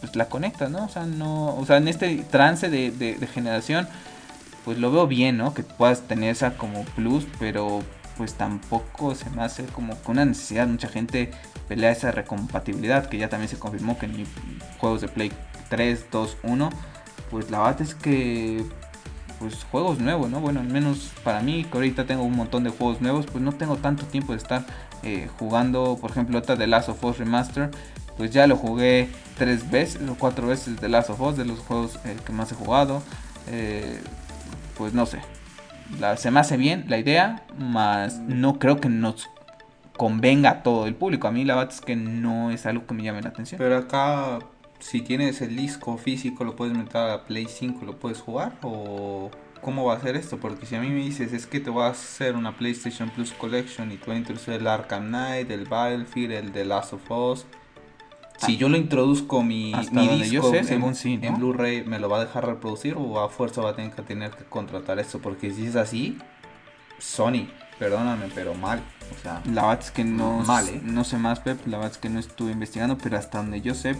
pues 0.00 0.16
la 0.16 0.26
conectas, 0.26 0.70
¿no? 0.70 0.84
O 0.84 0.88
sea, 0.88 1.06
no, 1.06 1.56
o 1.56 1.64
sea, 1.66 1.78
en 1.78 1.88
este 1.88 2.18
trance 2.30 2.68
de, 2.68 3.28
generación 3.32 3.88
pues 4.64 4.78
lo 4.78 4.90
veo 4.90 5.06
bien, 5.06 5.36
¿no? 5.36 5.52
Que 5.54 5.62
puedas 5.62 6.02
tener 6.02 6.30
esa 6.30 6.56
como 6.56 6.84
plus, 6.84 7.26
pero 7.38 7.82
pues 8.16 8.34
tampoco 8.34 9.14
se 9.14 9.28
me 9.30 9.42
hace 9.42 9.64
como 9.64 9.96
con 9.96 10.12
una 10.12 10.24
necesidad. 10.24 10.66
Mucha 10.66 10.88
gente 10.88 11.30
pelea 11.68 11.90
esa 11.90 12.10
recompatibilidad, 12.10 13.06
que 13.06 13.18
ya 13.18 13.28
también 13.28 13.48
se 13.48 13.58
confirmó 13.58 13.98
que 13.98 14.06
en 14.06 14.26
juegos 14.78 15.00
de 15.00 15.08
Play 15.08 15.32
3, 15.68 16.06
2, 16.10 16.36
1, 16.42 16.70
pues 17.30 17.50
la 17.50 17.58
verdad 17.58 17.82
es 17.82 17.94
que 17.94 18.64
pues 19.38 19.64
juegos 19.64 19.98
nuevos, 19.98 20.30
¿no? 20.30 20.40
Bueno, 20.40 20.60
al 20.60 20.68
menos 20.68 21.12
para 21.22 21.40
mí, 21.40 21.64
que 21.64 21.76
ahorita 21.76 22.06
tengo 22.06 22.22
un 22.22 22.36
montón 22.36 22.64
de 22.64 22.70
juegos 22.70 23.00
nuevos, 23.00 23.26
pues 23.26 23.42
no 23.42 23.52
tengo 23.52 23.76
tanto 23.76 24.06
tiempo 24.06 24.32
de 24.32 24.38
estar 24.38 24.64
eh, 25.02 25.28
jugando, 25.38 25.98
por 26.00 26.10
ejemplo, 26.10 26.38
otra 26.38 26.56
de 26.56 26.66
Last 26.66 26.88
of 26.88 27.04
Us 27.04 27.18
Remaster, 27.18 27.70
pues 28.16 28.30
ya 28.30 28.46
lo 28.46 28.56
jugué 28.56 29.08
tres 29.36 29.70
veces 29.70 30.00
o 30.08 30.14
cuatro 30.14 30.46
veces 30.46 30.80
de 30.80 30.88
Last 30.88 31.10
of 31.10 31.20
Us, 31.20 31.36
de 31.36 31.44
los 31.44 31.58
juegos 31.58 31.98
eh, 32.04 32.16
que 32.24 32.32
más 32.32 32.52
he 32.52 32.54
jugado, 32.54 33.02
eh, 33.48 34.00
pues 34.78 34.94
no 34.94 35.04
sé, 35.04 35.18
se 36.16 36.30
me 36.30 36.40
hace 36.40 36.56
bien 36.56 36.86
la 36.88 36.98
idea, 36.98 37.42
más 37.58 38.20
no 38.20 38.58
creo 38.58 38.80
que 38.80 38.88
nos 38.88 39.28
convenga 39.96 40.50
a 40.50 40.62
todo 40.62 40.86
el 40.86 40.94
público. 40.94 41.28
A 41.28 41.30
mí 41.30 41.44
la 41.44 41.54
verdad 41.54 41.72
es 41.72 41.80
que 41.80 41.96
no 41.96 42.50
es 42.50 42.66
algo 42.66 42.86
que 42.86 42.94
me 42.94 43.02
llame 43.02 43.22
la 43.22 43.28
atención. 43.28 43.58
Pero 43.58 43.76
acá 43.76 44.38
si 44.84 45.00
tienes 45.00 45.40
el 45.40 45.56
disco 45.56 45.96
físico 45.96 46.44
lo 46.44 46.56
puedes 46.56 46.76
meter 46.76 46.98
a 46.98 47.08
la 47.08 47.24
Play 47.24 47.46
5 47.48 47.86
lo 47.86 47.96
puedes 47.96 48.20
jugar 48.20 48.58
o 48.62 49.30
cómo 49.62 49.86
va 49.86 49.94
a 49.94 50.00
ser 50.00 50.14
esto 50.14 50.36
porque 50.36 50.66
si 50.66 50.76
a 50.76 50.80
mí 50.80 50.88
me 50.90 51.00
dices 51.00 51.32
es 51.32 51.46
que 51.46 51.58
te 51.58 51.70
voy 51.70 51.84
a 51.84 51.88
hacer 51.88 52.36
una 52.36 52.54
PlayStation 52.56 53.08
Plus 53.08 53.32
Collection 53.32 53.90
y 53.90 53.96
te 53.96 54.04
voy 54.04 54.16
a 54.16 54.18
introducir 54.18 54.54
el 54.54 54.66
Arkham 54.66 55.08
Knight, 55.08 55.50
el 55.50 55.64
Battlefield, 55.64 56.32
el 56.32 56.52
The 56.52 56.66
Last 56.66 56.92
of 56.92 57.10
Us 57.10 57.46
si 58.36 58.56
yo 58.56 58.68
lo 58.68 58.76
introduzco 58.76 59.42
mi, 59.42 59.72
disco 59.72 60.52
en, 60.54 61.34
Blu-ray, 61.36 61.84
¿me 61.84 61.98
lo 61.98 62.08
va 62.08 62.18
a 62.18 62.24
dejar 62.24 62.46
reproducir 62.46 62.94
o 62.98 63.20
a 63.20 63.28
fuerza 63.28 63.62
va 63.62 63.70
a 63.70 63.76
tener 63.76 63.92
que 63.92 64.02
tener 64.02 64.32
que 64.32 64.44
contratar 64.44 64.98
esto? 64.98 65.20
Porque 65.20 65.52
si 65.52 65.66
es 65.66 65.76
así, 65.76 66.18
Sony, 66.98 67.48
perdóname, 67.78 68.26
pero 68.34 68.54
mal. 68.54 68.82
la 69.24 69.62
verdad 69.62 69.80
es 69.80 69.90
que 69.92 70.04
no, 70.04 70.40
mal, 70.40 70.68
¿eh? 70.68 70.80
no 70.82 71.04
sé 71.04 71.16
más, 71.16 71.40
Pep. 71.40 71.64
La 71.66 71.78
verdad 71.78 71.92
es 71.92 71.98
que 71.98 72.10
no 72.10 72.18
estuve 72.18 72.52
investigando, 72.52 72.98
pero 72.98 73.16
hasta 73.16 73.38
donde 73.38 73.60
yo 73.60 73.74
sé, 73.74 73.94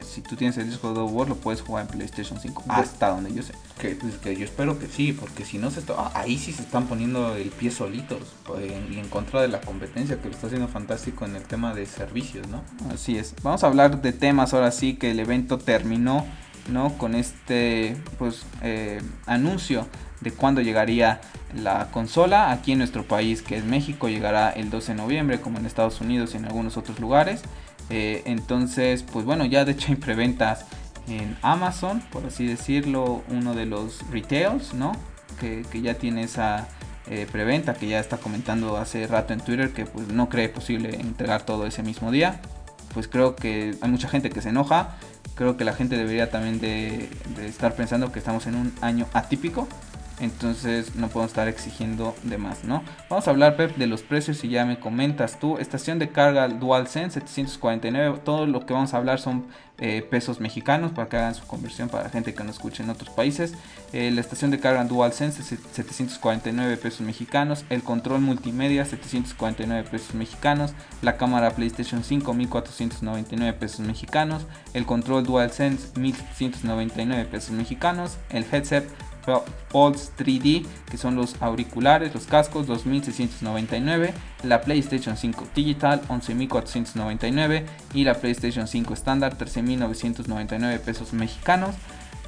si 0.00 0.20
tú 0.20 0.36
tienes 0.36 0.56
el 0.58 0.68
disco 0.68 0.88
de 0.88 0.94
God 0.94 1.04
of 1.04 1.12
War, 1.12 1.28
lo 1.28 1.36
puedes 1.36 1.60
jugar 1.60 1.86
en 1.86 1.88
PlayStation 1.88 2.38
5. 2.40 2.64
Hasta 2.68 3.08
donde 3.08 3.32
yo 3.32 3.42
sé. 3.42 3.54
Que, 3.80 3.90
pues, 3.96 4.14
que 4.16 4.36
yo 4.36 4.44
espero 4.44 4.78
que 4.78 4.86
sí, 4.86 5.12
porque 5.12 5.44
si 5.44 5.58
no, 5.58 5.70
se 5.70 5.80
está, 5.80 5.94
ah, 5.96 6.12
ahí 6.14 6.38
sí 6.38 6.52
se 6.52 6.62
están 6.62 6.86
poniendo 6.86 7.34
el 7.36 7.50
pie 7.50 7.70
solitos 7.70 8.34
pues, 8.44 8.64
y 8.90 8.98
en, 8.98 9.08
contra 9.08 9.42
de 9.42 9.48
la 9.48 9.60
competencia, 9.60 10.20
que 10.20 10.28
lo 10.28 10.34
está 10.34 10.46
haciendo 10.46 10.68
fantástico 10.68 11.24
en 11.24 11.36
el 11.36 11.42
tema 11.42 11.74
de 11.74 11.86
servicios, 11.86 12.46
¿no? 12.48 12.62
Así 12.92 13.16
es. 13.16 13.34
Vamos 13.42 13.64
a 13.64 13.68
hablar 13.68 14.02
de 14.02 14.12
temas 14.12 14.54
ahora 14.54 14.70
sí, 14.70 14.94
que 14.94 15.10
el 15.10 15.20
evento 15.20 15.58
terminó, 15.58 16.26
¿no? 16.68 16.96
Con 16.98 17.14
este, 17.14 17.96
pues, 18.18 18.44
eh, 18.62 19.00
anuncio 19.26 19.86
de 20.20 20.30
cuándo 20.30 20.60
llegaría 20.60 21.20
la 21.54 21.88
consola 21.90 22.52
aquí 22.52 22.72
en 22.72 22.78
nuestro 22.78 23.04
país, 23.04 23.42
que 23.42 23.56
es 23.56 23.64
México, 23.64 24.08
llegará 24.08 24.50
el 24.50 24.70
12 24.70 24.92
de 24.92 24.98
noviembre, 24.98 25.40
como 25.40 25.58
en 25.58 25.66
Estados 25.66 26.00
Unidos 26.00 26.34
y 26.34 26.38
en 26.38 26.46
algunos 26.46 26.76
otros 26.76 27.00
lugares. 27.00 27.42
Eh, 27.90 28.22
entonces, 28.26 29.02
pues 29.02 29.24
bueno, 29.24 29.44
ya 29.44 29.64
de 29.64 29.72
hecho 29.72 29.88
hay 29.90 29.96
preventas 29.96 30.66
en 31.08 31.36
Amazon, 31.42 32.00
por 32.12 32.24
así 32.26 32.46
decirlo, 32.46 33.22
uno 33.28 33.54
de 33.54 33.66
los 33.66 34.08
retails, 34.10 34.74
¿no? 34.74 34.92
Que, 35.40 35.64
ya 35.82 35.94
tiene 35.94 36.22
esa 36.22 36.68
eh, 37.08 37.26
preventa, 37.30 37.74
que 37.74 37.88
ya 37.88 37.98
está 37.98 38.18
comentando 38.18 38.76
hace 38.76 39.06
rato 39.08 39.32
en 39.32 39.40
Twitter 39.40 39.72
que 39.72 39.86
pues 39.86 40.08
no 40.08 40.28
cree 40.28 40.48
posible 40.48 40.94
entregar 41.00 41.44
todo 41.44 41.66
ese 41.66 41.82
mismo 41.82 42.12
día. 42.12 42.40
Pues 42.94 43.08
creo 43.08 43.34
que 43.34 43.74
hay 43.80 43.90
mucha 43.90 44.08
gente 44.08 44.30
que 44.30 44.40
se 44.40 44.50
enoja. 44.50 44.96
Creo 45.34 45.56
que 45.56 45.64
la 45.64 45.72
gente 45.72 45.96
debería 45.96 46.30
también 46.30 46.60
de 46.60 47.08
estar 47.44 47.74
pensando 47.74 48.12
que 48.12 48.18
estamos 48.18 48.46
en 48.46 48.54
un 48.54 48.72
año 48.82 49.06
atípico 49.14 49.66
entonces 50.22 50.94
no 50.94 51.08
podemos 51.08 51.32
estar 51.32 51.48
exigiendo 51.48 52.14
de 52.22 52.38
más, 52.38 52.62
¿no? 52.62 52.84
Vamos 53.10 53.26
a 53.26 53.30
hablar, 53.32 53.56
Pep, 53.56 53.76
de 53.76 53.88
los 53.88 54.02
precios 54.02 54.44
y 54.44 54.48
ya 54.48 54.64
me 54.64 54.78
comentas 54.78 55.40
tú. 55.40 55.58
Estación 55.58 55.98
de 55.98 56.10
carga 56.10 56.46
DualSense 56.48 57.20
749. 57.20 58.20
Todo 58.24 58.46
lo 58.46 58.64
que 58.64 58.72
vamos 58.72 58.94
a 58.94 58.98
hablar 58.98 59.18
son 59.18 59.46
eh, 59.78 60.06
pesos 60.08 60.38
mexicanos 60.38 60.92
para 60.92 61.08
que 61.08 61.16
hagan 61.16 61.34
su 61.34 61.44
conversión 61.44 61.88
para 61.88 62.04
la 62.04 62.10
gente 62.10 62.34
que 62.34 62.44
no 62.44 62.50
escuche 62.50 62.84
en 62.84 62.90
otros 62.90 63.10
países. 63.10 63.54
Eh, 63.92 64.12
la 64.12 64.20
estación 64.20 64.52
de 64.52 64.60
carga 64.60 64.84
DualSense 64.84 65.42
749 65.42 66.76
pesos 66.76 67.00
mexicanos. 67.00 67.64
El 67.68 67.82
control 67.82 68.20
multimedia 68.20 68.84
749 68.84 69.88
pesos 69.90 70.14
mexicanos. 70.14 70.72
La 71.02 71.16
cámara 71.16 71.50
PlayStation 71.50 72.04
5 72.04 72.32
1499 72.32 73.58
pesos 73.58 73.80
mexicanos. 73.80 74.46
El 74.72 74.86
control 74.86 75.24
DualSense 75.24 75.98
1799 75.98 77.24
pesos 77.24 77.50
mexicanos. 77.50 78.18
El 78.30 78.46
headset 78.52 78.88
Pulse 79.70 80.10
3D, 80.18 80.66
que 80.90 80.96
son 80.96 81.16
los 81.16 81.40
auriculares, 81.40 82.14
los 82.14 82.26
cascos, 82.26 82.66
2699, 82.66 84.14
la 84.42 84.60
PlayStation 84.60 85.16
5 85.16 85.48
Digital, 85.54 86.02
11499 86.08 87.66
y 87.94 88.04
la 88.04 88.14
PlayStation 88.14 88.66
5 88.66 88.94
estándar, 88.94 89.36
13999 89.36 90.78
pesos 90.78 91.12
mexicanos. 91.12 91.74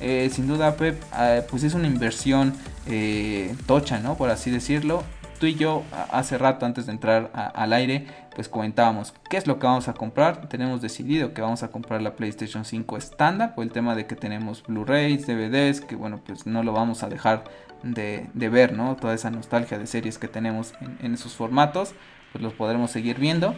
Eh, 0.00 0.28
sin 0.32 0.48
duda, 0.48 0.76
Pep, 0.76 1.02
eh, 1.18 1.42
pues 1.48 1.62
es 1.62 1.74
una 1.74 1.86
inversión 1.86 2.52
eh, 2.86 3.54
tocha, 3.66 4.00
¿no? 4.00 4.16
Por 4.16 4.30
así 4.30 4.50
decirlo 4.50 5.04
tú 5.38 5.46
y 5.46 5.54
yo 5.54 5.82
hace 6.10 6.38
rato 6.38 6.66
antes 6.66 6.86
de 6.86 6.92
entrar 6.92 7.30
al 7.34 7.72
aire, 7.72 8.06
pues 8.34 8.48
comentábamos 8.48 9.14
qué 9.30 9.36
es 9.36 9.46
lo 9.46 9.58
que 9.58 9.66
vamos 9.66 9.88
a 9.88 9.94
comprar. 9.94 10.48
Tenemos 10.48 10.82
decidido 10.82 11.32
que 11.32 11.42
vamos 11.42 11.62
a 11.62 11.68
comprar 11.68 12.02
la 12.02 12.16
PlayStation 12.16 12.64
5 12.64 12.96
estándar 12.96 13.54
por 13.54 13.64
el 13.64 13.72
tema 13.72 13.94
de 13.94 14.06
que 14.06 14.16
tenemos 14.16 14.62
Blu-rays, 14.64 15.26
DVDs, 15.26 15.80
que 15.80 15.96
bueno, 15.96 16.20
pues 16.24 16.46
no 16.46 16.62
lo 16.62 16.72
vamos 16.72 17.02
a 17.02 17.08
dejar 17.08 17.44
de, 17.82 18.28
ver, 18.34 18.72
¿no? 18.72 18.96
Toda 18.96 19.14
esa 19.14 19.30
nostalgia 19.30 19.78
de 19.78 19.86
series 19.86 20.18
que 20.18 20.28
tenemos 20.28 20.74
en, 21.00 21.14
esos 21.14 21.34
formatos, 21.34 21.94
pues 22.32 22.42
los 22.42 22.52
podremos 22.54 22.90
seguir 22.90 23.18
viendo. 23.18 23.54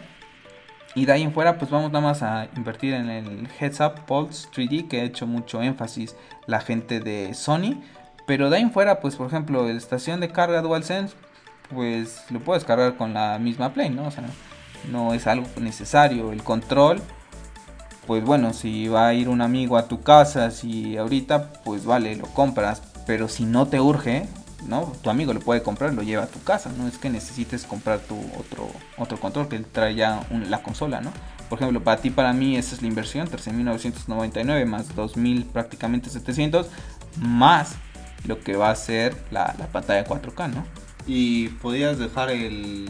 Y 0.95 1.05
de 1.05 1.13
ahí 1.13 1.23
en 1.23 1.33
fuera, 1.33 1.57
pues 1.57 1.69
vamos 1.69 1.91
nada 1.91 2.05
más 2.05 2.23
a 2.23 2.47
invertir 2.55 2.93
en 2.93 3.09
el 3.09 3.47
Heads 3.59 3.79
Up 3.81 4.05
Pulse 4.05 4.47
3D, 4.49 4.87
que 4.87 5.01
ha 5.01 5.03
hecho 5.03 5.27
mucho 5.27 5.61
énfasis 5.61 6.15
la 6.47 6.59
gente 6.59 6.99
de 6.99 7.33
Sony. 7.33 7.81
Pero 8.25 8.49
de 8.49 8.57
ahí 8.57 8.63
en 8.63 8.71
fuera, 8.71 8.99
pues 8.99 9.15
por 9.15 9.27
ejemplo, 9.27 9.65
la 9.65 9.73
estación 9.73 10.19
de 10.19 10.29
carga 10.29 10.61
DualSense, 10.61 11.15
pues 11.73 12.25
lo 12.29 12.39
puedes 12.39 12.63
cargar 12.63 12.97
con 12.97 13.13
la 13.13 13.37
misma 13.39 13.73
Play, 13.73 13.89
¿no? 13.89 14.07
O 14.07 14.11
sea, 14.11 14.25
no 14.91 15.13
es 15.13 15.27
algo 15.27 15.47
necesario. 15.59 16.31
El 16.31 16.43
control, 16.43 17.01
pues 18.05 18.23
bueno, 18.23 18.53
si 18.53 18.87
va 18.87 19.07
a 19.07 19.13
ir 19.13 19.29
un 19.29 19.41
amigo 19.41 19.77
a 19.77 19.87
tu 19.87 20.01
casa, 20.01 20.51
si 20.51 20.97
ahorita, 20.97 21.53
pues 21.63 21.85
vale, 21.85 22.15
lo 22.15 22.27
compras. 22.27 22.81
Pero 23.05 23.27
si 23.27 23.45
no 23.45 23.67
te 23.67 23.79
urge, 23.79 24.27
¿no? 24.67 24.91
Tu 25.01 25.09
amigo 25.09 25.33
lo 25.33 25.39
puede 25.39 25.61
comprar, 25.61 25.93
lo 25.93 26.03
lleva 26.03 26.23
a 26.23 26.27
tu 26.27 26.41
casa. 26.43 26.71
No 26.77 26.87
es 26.87 26.97
que 26.97 27.09
necesites 27.09 27.63
comprar 27.63 27.99
tu 27.99 28.17
otro, 28.37 28.69
otro 28.97 29.19
control 29.19 29.47
que 29.47 29.59
trae 29.59 29.95
ya 29.95 30.25
la 30.29 30.61
consola, 30.61 31.01
¿no? 31.01 31.11
Por 31.49 31.59
ejemplo, 31.59 31.81
para 31.83 32.01
ti, 32.01 32.09
para 32.09 32.33
mí, 32.33 32.57
esa 32.57 32.75
es 32.75 32.81
la 32.81 32.89
inversión, 32.89 33.29
13.999 33.29 34.65
más 34.65 34.93
2.000 34.93 35.45
prácticamente 35.45 36.09
700, 36.09 36.67
más 37.21 37.75
lo 38.25 38.41
que 38.41 38.57
va 38.57 38.69
a 38.69 38.75
ser 38.75 39.15
la, 39.31 39.55
la 39.57 39.67
pantalla 39.67 40.05
4K, 40.05 40.53
¿no? 40.53 40.65
Y 41.05 41.47
podías 41.49 41.97
dejar 41.97 42.29
el, 42.31 42.89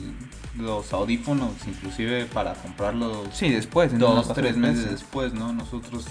los 0.58 0.92
audífonos 0.94 1.54
inclusive 1.68 2.26
para 2.26 2.54
comprarlos. 2.54 3.30
Sí, 3.34 3.50
después. 3.50 3.98
Dos, 3.98 4.34
tres 4.34 4.58
meses 4.58 4.90
después, 4.90 5.34
¿no? 5.34 5.54
Nosotros 5.54 6.06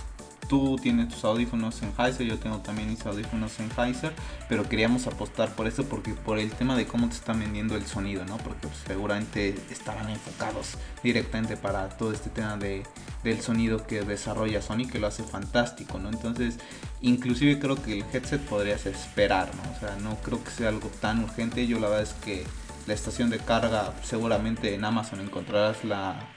tú 0.48 0.76
tienes 0.80 1.08
tus 1.08 1.24
audífonos 1.24 1.82
en 1.82 1.92
Heiser, 1.98 2.26
yo 2.26 2.38
tengo 2.38 2.58
también 2.58 2.88
mis 2.88 3.04
audífonos 3.04 3.58
en 3.60 3.70
Heiser, 3.76 4.12
pero 4.48 4.68
queríamos 4.68 5.06
apostar 5.06 5.54
por 5.54 5.66
eso 5.66 5.84
porque 5.84 6.14
por 6.14 6.38
el 6.38 6.50
tema 6.50 6.76
de 6.76 6.86
cómo 6.86 7.08
te 7.08 7.14
están 7.14 7.40
vendiendo 7.40 7.76
el 7.76 7.86
sonido, 7.86 8.24
¿no? 8.24 8.36
Porque 8.38 8.68
pues, 8.68 8.78
seguramente 8.86 9.54
estaban 9.70 10.08
enfocados 10.08 10.76
directamente 11.02 11.56
para 11.56 11.88
todo 11.90 12.12
este 12.12 12.30
tema 12.30 12.56
de, 12.56 12.84
del 13.24 13.40
sonido 13.40 13.86
que 13.86 14.02
desarrolla 14.02 14.62
Sony, 14.62 14.86
que 14.90 14.98
lo 14.98 15.06
hace 15.06 15.24
fantástico, 15.24 15.98
¿no? 15.98 16.10
Entonces, 16.10 16.58
inclusive 17.00 17.58
creo 17.58 17.80
que 17.82 17.98
el 17.98 18.04
headset 18.12 18.40
podrías 18.42 18.86
esperar, 18.86 19.50
¿no? 19.56 19.76
O 19.76 19.80
sea, 19.80 19.96
no 19.96 20.16
creo 20.16 20.42
que 20.42 20.50
sea 20.50 20.68
algo 20.68 20.88
tan 21.00 21.24
urgente. 21.24 21.66
Yo 21.66 21.80
la 21.80 21.88
verdad 21.88 22.04
es 22.04 22.14
que 22.24 22.44
la 22.86 22.94
estación 22.94 23.30
de 23.30 23.38
carga 23.38 23.92
seguramente 24.02 24.74
en 24.74 24.84
Amazon 24.84 25.20
encontrarás 25.20 25.84
la 25.84 26.28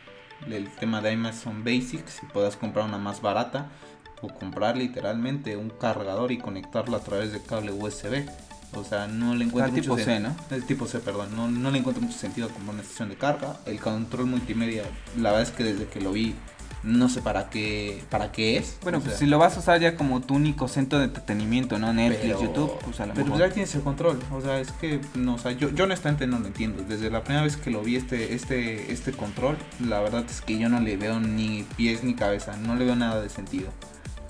el 0.48 0.70
tema 0.70 1.02
de 1.02 1.12
Amazon 1.14 1.64
Basics 1.64 2.24
y 2.24 2.26
puedas 2.28 2.56
comprar 2.56 2.86
una 2.86 2.98
más 2.98 3.22
barata 3.22 3.70
o 4.22 4.30
comprar 4.30 4.78
literalmente 4.78 5.58
un 5.58 5.70
cargador 5.70 6.32
y 6.32 6.38
conectarlo 6.38 6.96
a 6.98 7.02
través 7.02 7.32
de 7.32 7.42
cable 7.42 7.72
USB. 7.72 8.26
O 8.74 8.84
sea, 8.84 9.08
no 9.08 9.36
le 9.36 9.46
encuentro 9.46 9.72
mucho 9.72 9.82
tipo 9.82 9.98
C, 9.98 10.20
¿no? 10.20 10.36
El 10.52 10.66
tipo 10.66 10.86
C, 10.86 11.00
perdón. 11.00 11.36
No, 11.36 11.50
no 11.50 11.72
le 11.72 11.80
encuentro 11.80 12.04
mucho 12.04 12.18
sentido 12.18 12.50
como 12.50 12.72
una 12.72 12.82
estación 12.82 13.10
de 13.10 13.16
carga. 13.16 13.58
El 13.66 13.80
control 13.80 14.28
multimedia, 14.28 14.84
la 15.18 15.32
verdad 15.32 15.50
es 15.50 15.52
que 15.52 15.64
desde 15.64 15.88
que 15.88 16.00
lo 16.00 16.12
vi, 16.12 16.36
no 16.84 17.10
sé 17.10 17.22
para 17.22 17.50
qué 17.50 18.04
para 18.10 18.32
qué 18.32 18.58
es. 18.58 18.78
Bueno, 18.82 19.02
pues 19.02 19.18
si 19.18 19.26
lo 19.26 19.38
vas 19.38 19.58
a 19.58 19.60
usar 19.60 19.80
ya 19.80 19.96
como 19.96 20.22
tu 20.22 20.36
único 20.36 20.68
centro 20.68 21.00
de 21.00 21.06
entretenimiento, 21.06 21.78
¿no? 21.78 21.94
Netflix, 21.94 22.40
YouTube, 22.40 22.72
pues 22.84 23.00
a 23.00 23.06
lo 23.06 23.14
Pero 23.14 23.38
ya 23.38 23.50
tienes 23.50 23.74
el 23.76 23.82
control. 23.82 24.20
O 24.32 24.42
sea, 24.42 24.60
es 24.60 24.72
que, 24.74 25.02
no, 25.16 25.36
o 25.36 25.38
sea, 25.38 25.52
yo, 25.52 25.70
yo 25.70 25.84
honestamente 25.84 26.28
no 26.28 26.40
lo 26.40 26.48
entiendo. 26.48 26.84
Desde 26.88 27.10
la 27.10 27.24
primera 27.24 27.44
vez 27.44 27.58
que 27.58 27.70
lo 27.72 27.82
vi 27.82 27.96
este, 27.96 28.34
este, 28.34 28.92
este 28.92 29.12
control, 29.12 29.58
la 29.80 30.00
verdad 30.00 30.26
es 30.30 30.42
que 30.42 30.58
yo 30.58 30.70
no 30.70 30.80
le 30.80 30.98
veo 30.98 31.20
ni 31.20 31.66
pies 31.76 32.04
ni 32.04 32.16
cabeza. 32.16 32.56
No 32.58 32.76
le 32.76 32.86
veo 32.86 32.96
nada 32.96 33.22
de 33.22 33.30
sentido. 33.30 33.70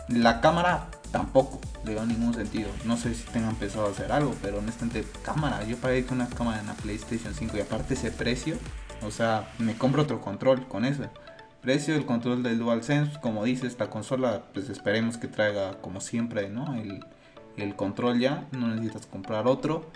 La 0.07 0.41
cámara 0.41 0.89
tampoco 1.11 1.59
le 1.85 1.93
veo 1.93 2.05
ningún 2.05 2.33
sentido. 2.33 2.69
No 2.85 2.97
sé 2.97 3.13
si 3.13 3.23
tengan 3.25 3.55
pensado 3.55 3.87
hacer 3.87 4.11
algo, 4.11 4.35
pero 4.41 4.59
honestamente, 4.59 5.05
cámara. 5.23 5.63
Yo 5.65 5.77
para 5.77 5.93
que 5.93 6.13
una 6.13 6.27
cámara 6.27 6.59
en 6.59 6.67
la 6.67 6.73
PlayStation 6.73 7.33
5 7.33 7.57
y 7.57 7.61
aparte 7.61 7.93
ese 7.93 8.11
precio, 8.11 8.57
o 9.03 9.11
sea, 9.11 9.51
me 9.59 9.75
compro 9.75 10.03
otro 10.03 10.21
control 10.21 10.67
con 10.67 10.85
eso. 10.85 11.03
Precio 11.61 11.93
del 11.93 12.05
control 12.05 12.41
del 12.41 12.57
DualSense, 12.57 13.19
como 13.19 13.43
dices, 13.43 13.65
esta 13.65 13.89
consola, 13.89 14.43
pues 14.53 14.69
esperemos 14.69 15.17
que 15.17 15.27
traiga 15.27 15.81
como 15.81 15.99
siempre, 15.99 16.49
¿no? 16.49 16.73
El, 16.75 17.03
el 17.57 17.75
control 17.75 18.19
ya, 18.19 18.47
no 18.51 18.67
necesitas 18.67 19.05
comprar 19.05 19.47
otro. 19.47 19.89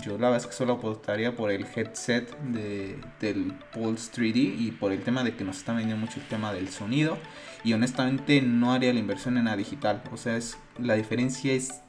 Yo 0.00 0.12
la 0.12 0.30
verdad 0.30 0.36
es 0.38 0.46
que 0.46 0.52
solo 0.52 0.74
apostaría 0.74 1.36
por 1.36 1.50
el 1.50 1.66
headset 1.66 2.34
de, 2.40 2.98
del 3.20 3.52
Pulse 3.72 4.10
3D 4.12 4.56
y 4.58 4.70
por 4.72 4.90
el 4.92 5.02
tema 5.02 5.22
de 5.22 5.34
que 5.36 5.44
nos 5.44 5.58
está 5.58 5.74
vendiendo 5.74 6.06
mucho 6.06 6.18
el 6.18 6.26
tema 6.28 6.52
del 6.52 6.68
sonido. 6.70 7.18
Y 7.62 7.74
honestamente 7.74 8.40
no 8.40 8.72
haría 8.72 8.92
la 8.92 9.00
inversión 9.00 9.36
en 9.36 9.44
la 9.46 9.56
digital. 9.56 10.02
O 10.10 10.16
sea, 10.16 10.36
es, 10.36 10.56
la 10.78 10.94
diferencia 10.94 11.52
es 11.52 11.82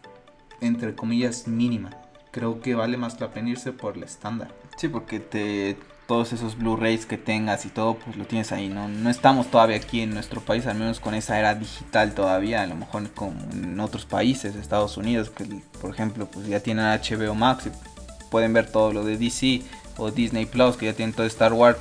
entre 0.60 0.96
comillas 0.96 1.48
mínima. 1.48 1.92
Creo 2.32 2.60
que 2.60 2.76
vale 2.76 2.98
más 2.98 3.20
la 3.22 3.32
pena 3.32 3.54
por 3.80 3.96
el 3.96 4.04
estándar. 4.04 4.54
Sí, 4.76 4.90
porque 4.90 5.20
te 5.20 5.78
todos 6.08 6.34
esos 6.34 6.58
Blu-rays 6.58 7.06
que 7.06 7.18
tengas 7.18 7.66
y 7.66 7.70
todo, 7.70 7.96
pues 7.96 8.18
lo 8.18 8.26
tienes 8.26 8.52
ahí, 8.52 8.70
¿no? 8.70 8.88
No 8.88 9.10
estamos 9.10 9.50
todavía 9.50 9.78
aquí 9.78 10.02
en 10.02 10.14
nuestro 10.14 10.42
país, 10.42 10.66
al 10.68 10.78
menos 10.78 11.00
con 11.00 11.16
esa 11.16 11.40
era 11.40 11.56
digital 11.56 12.14
todavía, 12.14 12.62
a 12.62 12.68
lo 12.68 12.76
mejor 12.76 13.10
como 13.12 13.40
en 13.52 13.80
otros 13.80 14.06
países, 14.06 14.56
Estados 14.56 14.98
Unidos, 14.98 15.30
que 15.30 15.46
por 15.82 15.92
ejemplo, 15.92 16.28
pues 16.28 16.48
ya 16.48 16.60
tienen 16.60 16.86
HBO 16.86 17.36
Max 17.36 17.68
y 17.68 18.30
pueden 18.30 18.54
ver 18.54 18.72
todo 18.72 18.92
lo 18.92 19.04
de 19.04 19.18
DC 19.18 19.62
o 19.98 20.12
Disney 20.12 20.46
Plus, 20.46 20.76
que 20.76 20.88
ya 20.88 20.94
tienen 20.94 21.14
todo 21.14 21.26
Star 21.26 21.54
Wars 21.54 21.78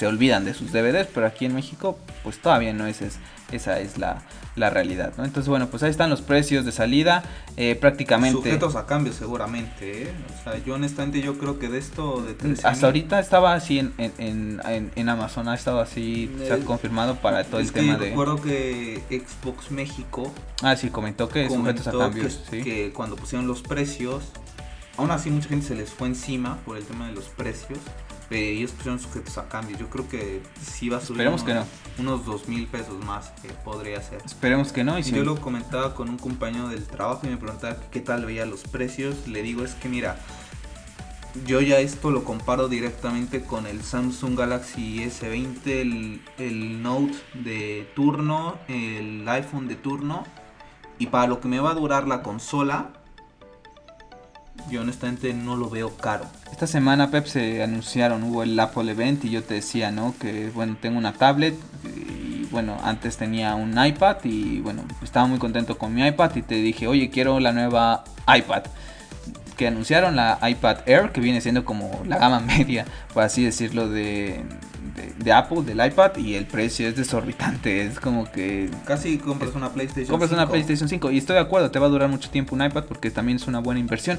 se 0.00 0.06
olvidan 0.06 0.46
de 0.46 0.54
sus 0.54 0.72
DVDs, 0.72 1.08
pero 1.12 1.26
aquí 1.26 1.44
en 1.44 1.54
México 1.54 1.98
pues 2.22 2.40
todavía 2.40 2.72
no 2.72 2.86
es, 2.86 3.02
esa 3.52 3.80
es 3.80 3.98
la, 3.98 4.22
realidad, 4.56 5.12
¿no? 5.16 5.24
Entonces, 5.24 5.48
bueno, 5.48 5.68
pues 5.68 5.82
ahí 5.82 5.90
están 5.90 6.10
los 6.10 6.22
precios 6.22 6.64
de 6.64 6.72
salida, 6.72 7.22
eh, 7.56 7.76
prácticamente... 7.76 8.36
Sujetos 8.36 8.76
a 8.76 8.86
cambio 8.86 9.12
seguramente, 9.12 10.04
¿eh? 10.04 10.12
O 10.40 10.44
sea, 10.44 10.62
yo 10.64 10.74
honestamente 10.74 11.20
yo 11.22 11.38
creo 11.38 11.58
que 11.58 11.68
de 11.68 11.78
esto 11.78 12.22
de 12.22 12.58
Hasta 12.64 12.86
ahorita 12.86 13.20
estaba 13.20 13.54
así 13.54 13.78
en, 13.78 13.92
en, 13.98 14.60
en, 14.66 14.90
en, 14.94 15.08
Amazon, 15.08 15.48
ha 15.48 15.54
estado 15.54 15.80
así, 15.80 16.34
se 16.38 16.52
ha 16.52 16.56
eh, 16.56 16.64
confirmado 16.64 17.16
para 17.16 17.44
todo 17.44 17.60
el 17.60 17.70
tema 17.72 17.96
de... 17.96 18.10
recuerdo 18.10 18.40
que 18.40 19.02
Xbox 19.08 19.70
México... 19.70 20.32
Ah, 20.62 20.76
sí, 20.76 20.90
comentó 20.90 21.28
que 21.28 21.48
sujetos 21.48 21.86
a 21.86 21.92
cambio, 21.92 22.28
que, 22.50 22.62
que 22.62 22.92
cuando 22.92 23.16
pusieron 23.16 23.46
los 23.46 23.62
precios, 23.62 24.24
aún 24.96 25.10
así 25.10 25.30
mucha 25.30 25.48
gente 25.48 25.66
se 25.66 25.74
les 25.74 25.90
fue 25.90 26.08
encima 26.08 26.58
por 26.64 26.76
el 26.76 26.84
tema 26.84 27.06
de 27.06 27.14
los 27.14 27.26
precios 27.26 27.78
ellos 28.30 28.70
pusieron 28.72 28.98
sujetos 29.00 29.38
a 29.38 29.48
cambio. 29.48 29.76
Yo 29.76 29.88
creo 29.90 30.08
que 30.08 30.42
si 30.60 30.88
va 30.88 30.98
a 30.98 31.00
subir 31.00 31.22
Esperemos 31.22 31.42
unos, 31.42 31.66
que 31.66 32.02
no. 32.02 32.10
unos 32.12 32.24
dos 32.26 32.48
mil 32.48 32.66
pesos 32.66 33.04
más 33.04 33.30
que 33.42 33.48
podría 33.48 34.00
ser. 34.02 34.22
Esperemos 34.24 34.72
que 34.72 34.84
no. 34.84 34.98
Y 34.98 35.02
Yo 35.02 35.24
lo 35.24 35.40
comentaba 35.40 35.94
con 35.94 36.08
un 36.08 36.18
compañero 36.18 36.68
del 36.68 36.86
trabajo 36.86 37.26
y 37.26 37.30
me 37.30 37.36
preguntaba 37.36 37.76
qué 37.90 38.00
tal 38.00 38.24
veía 38.24 38.46
los 38.46 38.62
precios. 38.62 39.26
Le 39.26 39.42
digo 39.42 39.64
es 39.64 39.74
que 39.74 39.88
mira, 39.88 40.18
yo 41.46 41.60
ya 41.60 41.78
esto 41.78 42.10
lo 42.10 42.24
comparo 42.24 42.68
directamente 42.68 43.42
con 43.42 43.66
el 43.66 43.82
Samsung 43.82 44.36
Galaxy 44.38 44.98
S20, 45.04 45.66
el, 45.66 46.22
el 46.38 46.82
Note 46.82 47.14
de 47.34 47.88
turno, 47.94 48.58
el 48.68 49.28
iPhone 49.28 49.68
de 49.68 49.76
turno. 49.76 50.24
Y 50.98 51.06
para 51.06 51.26
lo 51.28 51.40
que 51.40 51.48
me 51.48 51.60
va 51.60 51.70
a 51.70 51.74
durar 51.74 52.06
la 52.06 52.22
consola, 52.22 52.90
yo 54.70 54.80
honestamente 54.82 55.34
no 55.34 55.56
lo 55.56 55.68
veo 55.68 55.96
caro. 55.96 56.26
Esta 56.50 56.66
semana, 56.66 57.10
Pep, 57.10 57.26
se 57.26 57.62
anunciaron, 57.62 58.22
hubo 58.24 58.42
el 58.42 58.58
Apple 58.58 58.90
Event 58.90 59.24
y 59.24 59.30
yo 59.30 59.42
te 59.42 59.54
decía, 59.54 59.90
¿no? 59.90 60.14
Que, 60.20 60.50
bueno, 60.50 60.76
tengo 60.80 60.98
una 60.98 61.12
tablet 61.12 61.54
y, 61.84 62.44
bueno, 62.50 62.76
antes 62.82 63.16
tenía 63.16 63.54
un 63.54 63.82
iPad 63.82 64.18
y, 64.24 64.60
bueno, 64.60 64.84
estaba 65.02 65.26
muy 65.26 65.38
contento 65.38 65.78
con 65.78 65.94
mi 65.94 66.06
iPad 66.06 66.36
y 66.36 66.42
te 66.42 66.56
dije, 66.56 66.86
oye, 66.86 67.10
quiero 67.10 67.40
la 67.40 67.52
nueva 67.52 68.04
iPad. 68.26 68.62
Que 69.60 69.66
anunciaron 69.66 70.16
la 70.16 70.38
iPad 70.40 70.78
Air, 70.86 71.10
que 71.12 71.20
viene 71.20 71.42
siendo 71.42 71.66
como 71.66 72.02
la 72.06 72.16
gama 72.16 72.40
media, 72.58 72.86
por 73.12 73.24
así 73.24 73.44
decirlo, 73.44 73.90
de, 73.90 74.40
de, 75.18 75.32
Apple, 75.34 75.64
del 75.64 75.84
iPad, 75.84 76.16
y 76.16 76.34
el 76.34 76.46
precio 76.46 76.88
es 76.88 76.96
desorbitante. 76.96 77.84
Es 77.84 78.00
como 78.00 78.32
que. 78.32 78.70
Casi 78.86 79.18
compras 79.18 79.54
una 79.54 79.68
PlayStation 79.68 80.08
compras 80.08 80.32
una 80.32 80.48
PlayStation 80.48 80.88
5. 80.88 81.10
Y 81.10 81.18
estoy 81.18 81.34
de 81.34 81.42
acuerdo, 81.42 81.70
te 81.70 81.78
va 81.78 81.88
a 81.88 81.90
durar 81.90 82.08
mucho 82.08 82.30
tiempo 82.30 82.54
un 82.54 82.64
iPad 82.64 82.84
porque 82.84 83.10
también 83.10 83.36
es 83.36 83.46
una 83.48 83.58
buena 83.58 83.80
inversión. 83.80 84.18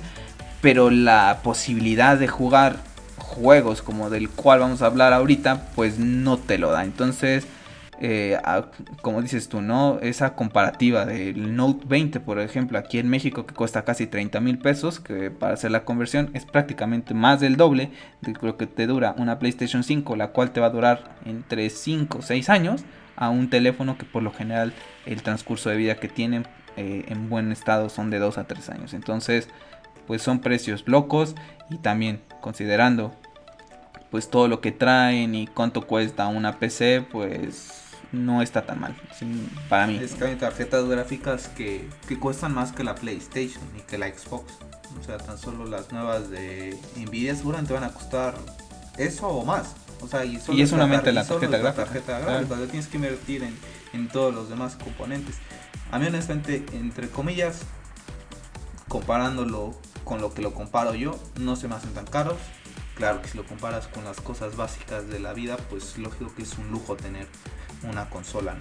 Pero 0.62 0.92
la 0.92 1.40
posibilidad 1.42 2.20
de 2.20 2.28
jugar 2.28 2.78
juegos 3.18 3.82
como 3.82 4.12
del 4.12 4.30
cual 4.30 4.60
vamos 4.60 4.84
a 4.84 4.86
hablar 4.86 5.12
ahorita, 5.12 5.70
pues 5.74 5.98
no 5.98 6.38
te 6.38 6.60
lo 6.60 6.70
da. 6.70 6.84
Entonces 6.84 7.48
eh, 8.04 8.36
como 9.04 9.22
dices 9.22 9.48
tú, 9.48 9.62
¿no? 9.62 10.00
Esa 10.02 10.34
comparativa 10.34 11.06
del 11.06 11.56
Note 11.56 11.86
20, 11.88 12.20
por 12.20 12.40
ejemplo, 12.40 12.80
aquí 12.80 12.98
en 12.98 13.08
México 13.08 13.46
que 13.46 13.54
cuesta 13.54 13.86
casi 13.86 14.08
30 14.08 14.40
mil 14.40 14.58
pesos, 14.58 15.00
que 15.00 15.30
para 15.30 15.54
hacer 15.54 15.70
la 15.70 15.86
conversión 15.86 16.32
es 16.34 16.46
prácticamente 16.46 17.14
más 17.14 17.40
del 17.40 17.58
doble 17.58 17.92
de 18.22 18.34
lo 18.42 18.58
que 18.58 18.66
te 18.66 18.88
dura 18.88 19.14
una 19.20 19.38
PlayStation 19.38 19.84
5, 19.84 20.16
la 20.16 20.30
cual 20.30 20.50
te 20.50 20.60
va 20.60 20.66
a 20.66 20.72
durar 20.72 21.16
entre 21.26 21.70
5 21.70 22.18
o 22.18 22.22
6 22.24 22.50
años, 22.50 22.86
a 23.18 23.30
un 23.30 23.52
teléfono 23.52 24.00
que 24.00 24.06
por 24.06 24.24
lo 24.24 24.32
general 24.32 24.74
el 25.06 25.22
transcurso 25.22 25.70
de 25.70 25.78
vida 25.78 25.98
que 25.98 26.08
tienen 26.08 26.48
eh, 26.78 27.06
en 27.08 27.30
buen 27.30 27.52
estado 27.52 27.90
son 27.90 28.10
de 28.10 28.18
2 28.18 28.40
a 28.40 28.46
3 28.46 28.70
años. 28.72 28.96
Entonces, 28.96 29.48
pues 30.08 30.24
son 30.24 30.40
precios 30.40 30.86
locos 30.88 31.36
y 31.70 31.78
también 31.78 32.20
considerando 32.42 33.14
pues 34.10 34.28
todo 34.32 34.48
lo 34.48 34.60
que 34.60 34.72
traen 34.72 35.36
y 35.36 35.46
cuánto 35.46 35.86
cuesta 35.86 36.26
una 36.26 36.58
PC, 36.58 37.06
pues 37.12 37.81
no 38.12 38.42
está 38.42 38.66
tan 38.66 38.80
mal 38.80 38.96
para 39.70 39.88
mí. 39.88 39.98
Es 39.98 40.14
que 40.16 40.26
hay 40.26 40.36
tarjetas 40.36 40.86
gráficas 40.86 41.48
que, 41.50 41.88
que 42.08 42.20
cuestan 42.20 42.54
más 42.54 42.72
que 42.72 42.84
la 42.84 42.96
PlayStation 42.96 43.64
y 43.78 43.82
que 43.82 43.98
la 43.98 44.08
Xbox. 44.08 44.54
O 45.00 45.04
sea, 45.04 45.18
tan 45.18 45.38
solo 45.38 45.66
las 45.66 45.92
nuevas 45.92 46.30
de 46.30 46.78
Nvidia 46.98 47.36
seguramente 47.36 47.74
van 47.74 47.86
a 47.86 47.94
costar 47.94 48.36
eso 48.98 49.28
o 49.28 49.46
más. 49.46 49.76
O 50.02 50.08
sea, 50.08 50.26
y, 50.26 50.40
y 50.50 50.62
es 50.62 50.70
solamente 50.70 51.12
la 51.12 51.26
tarjeta 51.26 51.58
gráfica. 51.58 51.86
tarjeta 51.86 52.20
gráfica. 52.20 52.56
Tienes 52.68 52.88
que 52.88 52.98
invertir 52.98 53.44
en, 53.44 53.58
en 53.94 54.08
todos 54.10 54.34
los 54.34 54.50
demás 54.50 54.76
componentes. 54.76 55.38
A 55.92 56.00
mí 56.00 56.08
honestamente, 56.08 56.66
entre 56.74 57.10
comillas, 57.10 57.62
comparándolo 58.88 59.76
con 60.04 60.20
lo 60.20 60.34
que 60.34 60.42
lo 60.42 60.54
comparo 60.54 60.96
yo, 60.96 61.18
no 61.40 61.56
se 61.56 61.68
me 61.68 61.76
hacen 61.76 61.94
tan 61.94 62.06
caros. 62.06 62.38
Claro 62.96 63.22
que 63.22 63.30
si 63.30 63.38
lo 63.38 63.46
comparas 63.46 63.88
con 63.88 64.04
las 64.04 64.20
cosas 64.20 64.58
básicas 64.58 65.08
de 65.08 65.20
la 65.20 65.34
vida, 65.34 65.58
pues 65.70 65.98
lógico 65.98 66.34
que 66.36 66.44
es 66.44 66.58
un 66.58 66.70
lujo 66.70 66.96
tener 66.96 67.28
una 67.84 68.10
consola. 68.10 68.56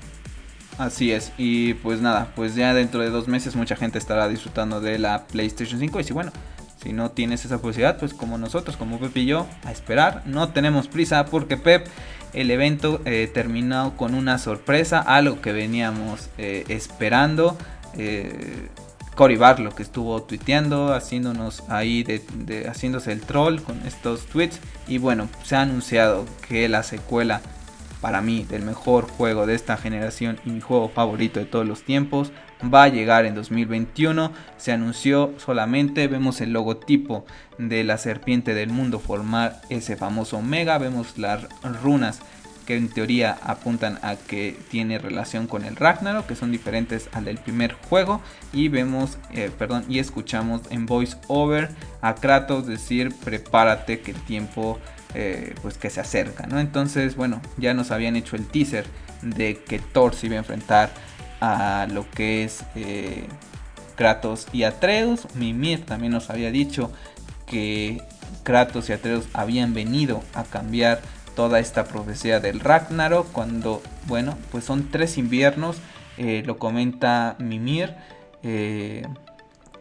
Así 0.78 1.12
es, 1.12 1.32
y 1.36 1.74
pues 1.74 2.00
nada, 2.00 2.32
pues 2.34 2.54
ya 2.54 2.72
dentro 2.72 3.00
de 3.02 3.10
dos 3.10 3.28
meses 3.28 3.54
mucha 3.54 3.76
gente 3.76 3.98
estará 3.98 4.28
disfrutando 4.28 4.80
de 4.80 4.98
la 4.98 5.26
PlayStation 5.26 5.78
5 5.78 6.00
y 6.00 6.04
si 6.04 6.12
bueno, 6.12 6.32
si 6.82 6.94
no 6.94 7.10
tienes 7.10 7.44
esa 7.44 7.58
posibilidad, 7.58 7.98
pues 7.98 8.14
como 8.14 8.38
nosotros, 8.38 8.76
como 8.76 8.98
Pep 8.98 9.14
y 9.18 9.26
yo, 9.26 9.46
a 9.64 9.72
esperar, 9.72 10.22
no 10.24 10.50
tenemos 10.50 10.88
prisa 10.88 11.26
porque 11.26 11.58
Pep, 11.58 11.86
el 12.32 12.50
evento 12.50 13.02
eh, 13.04 13.30
terminó 13.32 13.94
con 13.96 14.14
una 14.14 14.38
sorpresa, 14.38 15.00
algo 15.00 15.42
que 15.42 15.52
veníamos 15.52 16.30
eh, 16.38 16.64
esperando. 16.68 17.58
Eh, 17.96 18.68
Cory 19.16 19.36
Barlow 19.36 19.74
que 19.74 19.82
estuvo 19.82 20.22
tuiteando, 20.22 20.94
haciéndonos 20.94 21.64
ahí, 21.68 22.04
de, 22.04 22.66
haciéndose 22.68 23.12
el 23.12 23.20
troll 23.20 23.60
con 23.60 23.86
estos 23.86 24.24
tweets. 24.26 24.60
Y 24.88 24.96
bueno, 24.96 25.28
se 25.42 25.56
ha 25.56 25.62
anunciado 25.62 26.24
que 26.48 26.68
la 26.70 26.82
secuela 26.82 27.42
para 28.00 28.20
mí 28.20 28.46
del 28.48 28.62
mejor 28.62 29.08
juego 29.08 29.46
de 29.46 29.54
esta 29.54 29.76
generación 29.76 30.38
y 30.44 30.50
mi 30.50 30.60
juego 30.60 30.88
favorito 30.88 31.40
de 31.40 31.46
todos 31.46 31.66
los 31.66 31.82
tiempos 31.82 32.32
va 32.62 32.84
a 32.84 32.88
llegar 32.88 33.24
en 33.24 33.34
2021 33.34 34.32
se 34.56 34.72
anunció 34.72 35.34
solamente 35.38 36.08
vemos 36.08 36.40
el 36.40 36.52
logotipo 36.52 37.24
de 37.58 37.84
la 37.84 37.98
serpiente 37.98 38.54
del 38.54 38.70
mundo 38.70 38.98
formar 38.98 39.60
ese 39.68 39.96
famoso 39.96 40.38
omega 40.38 40.78
vemos 40.78 41.18
las 41.18 41.46
runas 41.82 42.20
que 42.70 42.76
en 42.76 42.88
teoría 42.88 43.36
apuntan 43.42 43.98
a 44.02 44.14
que 44.14 44.56
tiene 44.70 45.00
relación 45.00 45.48
con 45.48 45.64
el 45.64 45.74
Ragnarok, 45.74 46.26
que 46.26 46.36
son 46.36 46.52
diferentes 46.52 47.08
al 47.12 47.24
del 47.24 47.38
primer 47.38 47.72
juego. 47.72 48.20
Y 48.52 48.68
vemos, 48.68 49.18
eh, 49.32 49.50
perdón, 49.58 49.84
y 49.88 49.98
escuchamos 49.98 50.62
en 50.70 50.86
voice 50.86 51.16
over 51.26 51.70
a 52.00 52.14
Kratos 52.14 52.68
decir 52.68 53.12
prepárate 53.24 54.02
que 54.02 54.12
el 54.12 54.20
tiempo 54.20 54.78
eh, 55.14 55.54
pues 55.62 55.76
que 55.78 55.90
se 55.90 56.00
acerca, 56.00 56.46
¿no? 56.46 56.60
Entonces, 56.60 57.16
bueno, 57.16 57.40
ya 57.56 57.74
nos 57.74 57.90
habían 57.90 58.16
hecho 58.16 58.36
el 58.36 58.46
teaser 58.46 58.86
de 59.22 59.58
que 59.62 59.78
Thor 59.78 60.14
se 60.14 60.26
iba 60.26 60.36
a 60.36 60.38
enfrentar 60.38 60.90
a 61.40 61.86
lo 61.90 62.08
que 62.10 62.44
es 62.44 62.64
eh, 62.74 63.24
Kratos 63.96 64.46
y 64.52 64.62
Atreus. 64.62 65.26
Mimir 65.34 65.84
también 65.84 66.12
nos 66.12 66.30
había 66.30 66.50
dicho 66.50 66.92
que 67.46 68.02
Kratos 68.44 68.88
y 68.88 68.92
Atreus 68.92 69.26
habían 69.32 69.74
venido 69.74 70.22
a 70.34 70.44
cambiar 70.44 71.00
toda 71.34 71.58
esta 71.58 71.84
profecía 71.84 72.40
del 72.40 72.60
Ragnarok 72.60 73.30
cuando, 73.32 73.82
bueno, 74.06 74.36
pues 74.50 74.64
son 74.64 74.90
tres 74.90 75.18
inviernos, 75.18 75.76
eh, 76.18 76.42
lo 76.46 76.58
comenta 76.58 77.36
Mimir 77.38 77.94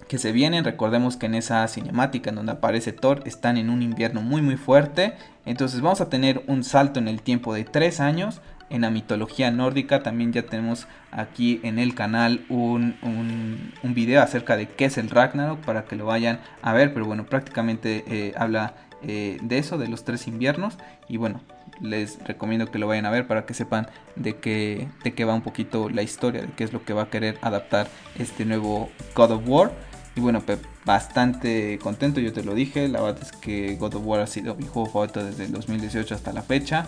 que 0.09 0.17
se 0.17 0.33
vienen. 0.33 0.65
Recordemos 0.65 1.15
que 1.15 1.27
en 1.27 1.35
esa 1.35 1.65
cinemática 1.69 2.31
en 2.31 2.35
donde 2.35 2.51
aparece 2.51 2.91
Thor 2.91 3.21
están 3.25 3.55
en 3.55 3.69
un 3.69 3.81
invierno 3.81 4.21
muy 4.21 4.41
muy 4.41 4.57
fuerte. 4.57 5.13
Entonces 5.45 5.79
vamos 5.79 6.01
a 6.01 6.09
tener 6.09 6.43
un 6.47 6.65
salto 6.65 6.99
en 6.99 7.07
el 7.07 7.21
tiempo 7.21 7.53
de 7.53 7.63
3 7.63 8.01
años. 8.01 8.41
En 8.69 8.81
la 8.81 8.89
mitología 8.89 9.49
nórdica 9.51 10.03
también 10.03 10.33
ya 10.33 10.43
tenemos 10.43 10.87
aquí 11.11 11.59
en 11.63 11.79
el 11.79 11.95
canal 11.95 12.45
un, 12.49 12.95
un, 13.01 13.93
video 13.93 14.21
acerca 14.21 14.57
de 14.57 14.67
qué 14.67 14.85
es 14.85 14.97
el 14.97 15.09
Ragnarok 15.09 15.59
para 15.59 15.85
que 15.85 15.95
lo 15.95 16.05
vayan 16.05 16.39
a 16.61 16.73
ver. 16.73 16.93
Pero 16.93 17.05
bueno, 17.05 17.25
prácticamente 17.25 18.03
eh, 18.07 18.33
habla 18.35 18.75
eh, 19.01 19.37
de 19.41 19.57
eso, 19.59 19.77
de 19.77 19.87
los 19.87 20.03
tres 20.03 20.27
inviernos. 20.27 20.77
Y 21.07 21.17
bueno, 21.17 21.41
les 21.81 22.19
recomiendo 22.23 22.69
que 22.71 22.79
lo 22.79 22.87
vayan 22.87 23.05
a 23.05 23.11
ver 23.11 23.27
para 23.27 23.45
que 23.45 23.53
sepan 23.53 23.87
de 24.15 24.37
qué, 24.37 24.87
de 25.03 25.13
qué 25.13 25.25
va 25.25 25.33
un 25.33 25.41
poquito 25.41 25.89
la 25.89 26.01
historia, 26.01 26.41
de 26.41 26.49
qué 26.49 26.63
es 26.63 26.73
lo 26.73 26.83
que 26.83 26.93
va 26.93 27.03
a 27.03 27.09
querer 27.09 27.37
adaptar 27.41 27.87
este 28.17 28.45
nuevo 28.45 28.89
God 29.15 29.31
of 29.31 29.47
War. 29.47 29.88
Y 30.15 30.21
bueno, 30.21 30.43
bastante 30.85 31.79
contento, 31.79 32.19
yo 32.19 32.33
te 32.33 32.43
lo 32.43 32.55
dije. 32.55 32.87
La 32.87 33.01
verdad 33.01 33.21
es 33.21 33.31
que 33.31 33.75
God 33.75 33.95
of 33.95 34.05
War 34.05 34.21
ha 34.21 34.27
sido 34.27 34.55
mi 34.55 34.65
juego 34.65 34.87
favorito 34.87 35.23
desde 35.23 35.45
el 35.45 35.51
2018 35.51 36.15
hasta 36.15 36.33
la 36.33 36.41
fecha. 36.41 36.87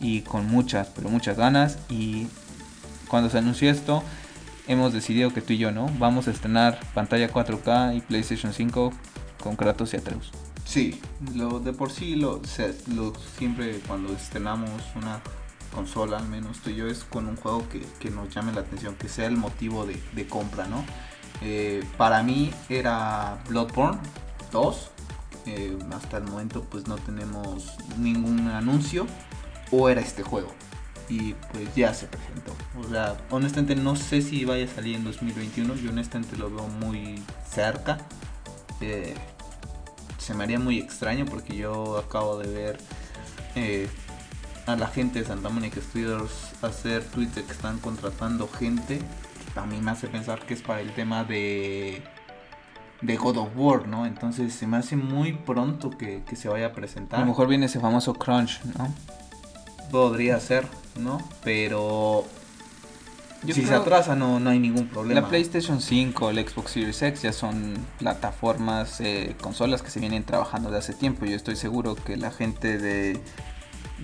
Y 0.00 0.20
con 0.20 0.46
muchas, 0.46 0.88
pero 0.94 1.08
muchas 1.08 1.36
ganas. 1.36 1.78
Y 1.88 2.28
cuando 3.08 3.30
se 3.30 3.38
anunció 3.38 3.70
esto, 3.70 4.02
hemos 4.68 4.92
decidido 4.92 5.32
que 5.32 5.40
tú 5.40 5.54
y 5.54 5.58
yo, 5.58 5.72
¿no? 5.72 5.90
Vamos 5.98 6.28
a 6.28 6.30
estrenar 6.30 6.78
pantalla 6.94 7.32
4K 7.32 7.96
y 7.96 8.00
PlayStation 8.02 8.52
5 8.52 8.92
con 9.42 9.56
Kratos 9.56 9.94
y 9.94 9.96
Atreus. 9.96 10.30
Sí, 10.64 11.00
lo 11.34 11.60
de 11.60 11.72
por 11.72 11.90
sí, 11.90 12.14
lo, 12.14 12.42
lo 12.94 13.12
siempre 13.38 13.80
cuando 13.86 14.12
estrenamos 14.12 14.70
una 14.94 15.22
consola, 15.74 16.18
al 16.18 16.28
menos 16.28 16.58
tú 16.58 16.70
y 16.70 16.76
yo, 16.76 16.86
es 16.86 17.04
con 17.04 17.26
un 17.26 17.36
juego 17.36 17.66
que, 17.68 18.10
nos 18.10 18.28
llame 18.34 18.52
la 18.52 18.60
atención, 18.60 18.94
que 18.94 19.08
sea 19.08 19.26
el 19.26 19.36
motivo 19.36 19.86
de, 19.86 20.00
de 20.12 20.26
compra, 20.26 20.66
¿no? 20.66 20.84
Eh, 21.42 21.84
para 21.96 22.22
mí 22.22 22.52
era 22.68 23.38
Bloodborne 23.48 23.98
2. 24.52 24.90
Eh, 25.46 25.78
hasta 25.92 26.18
el 26.18 26.24
momento 26.24 26.64
pues 26.64 26.86
no 26.86 26.96
tenemos 26.96 27.76
ningún 27.98 28.48
anuncio. 28.48 29.06
o 29.70 29.88
era 29.88 30.00
este 30.00 30.22
juego. 30.22 30.48
Y 31.08 31.34
pues 31.52 31.74
ya 31.74 31.94
se 31.94 32.06
presentó. 32.06 32.54
O 32.78 32.88
sea, 32.88 33.16
honestamente 33.30 33.74
no 33.74 33.96
sé 33.96 34.22
si 34.22 34.44
vaya 34.44 34.64
a 34.64 34.68
salir 34.68 34.96
en 34.96 35.04
2021. 35.04 35.74
Yo 35.76 35.90
honestamente 35.90 36.36
lo 36.36 36.50
veo 36.50 36.68
muy 36.68 37.22
cerca. 37.50 37.98
Eh, 38.80 39.14
se 40.18 40.34
me 40.34 40.44
haría 40.44 40.58
muy 40.58 40.78
extraño 40.78 41.24
porque 41.26 41.56
yo 41.56 41.98
acabo 41.98 42.38
de 42.38 42.48
ver 42.48 42.78
a 44.66 44.76
la 44.76 44.86
gente 44.86 45.20
de 45.20 45.24
Santa 45.24 45.48
Mónica 45.48 45.80
Studios 45.80 46.30
hacer 46.60 47.02
tweets 47.02 47.36
de 47.36 47.44
que 47.44 47.52
están 47.52 47.78
contratando 47.78 48.46
gente. 48.48 49.00
A 49.56 49.66
mí 49.66 49.80
me 49.80 49.90
hace 49.90 50.08
pensar 50.08 50.40
que 50.40 50.54
es 50.54 50.62
para 50.62 50.80
el 50.80 50.92
tema 50.92 51.24
de 51.24 52.02
de 53.00 53.16
God 53.16 53.36
of 53.38 53.48
War, 53.54 53.86
¿no? 53.86 54.06
Entonces 54.06 54.52
se 54.52 54.66
me 54.66 54.76
hace 54.76 54.96
muy 54.96 55.32
pronto 55.32 55.90
que, 55.90 56.22
se 56.34 56.48
vaya 56.48 56.66
a 56.66 56.72
presentar. 56.72 57.18
A 57.18 57.22
lo 57.22 57.28
mejor 57.28 57.48
viene 57.48 57.66
ese 57.66 57.80
famoso 57.80 58.14
crunch, 58.14 58.60
¿no? 58.76 58.92
Podría 59.90 60.38
ser, 60.40 60.66
¿no? 60.98 61.18
Pero 61.44 62.24
si 63.46 63.64
se 63.64 63.74
atrasa 63.74 64.16
no, 64.16 64.40
no 64.40 64.50
hay 64.50 64.58
ningún 64.58 64.88
problema. 64.88 65.20
La 65.20 65.28
PlayStation 65.28 65.80
5, 65.80 66.30
el 66.30 66.48
Xbox 66.48 66.72
Series 66.72 67.00
X 67.00 67.22
ya 67.22 67.32
son 67.32 67.74
plataformas, 67.98 69.00
eh, 69.00 69.36
consolas 69.40 69.82
que 69.82 69.90
se 69.90 70.00
vienen 70.00 70.24
trabajando 70.24 70.70
de 70.70 70.78
hace 70.78 70.92
tiempo. 70.92 71.24
Yo 71.24 71.36
estoy 71.36 71.56
seguro 71.56 71.94
que 71.94 72.16
la 72.16 72.32
gente 72.32 72.78
de, 72.78 73.20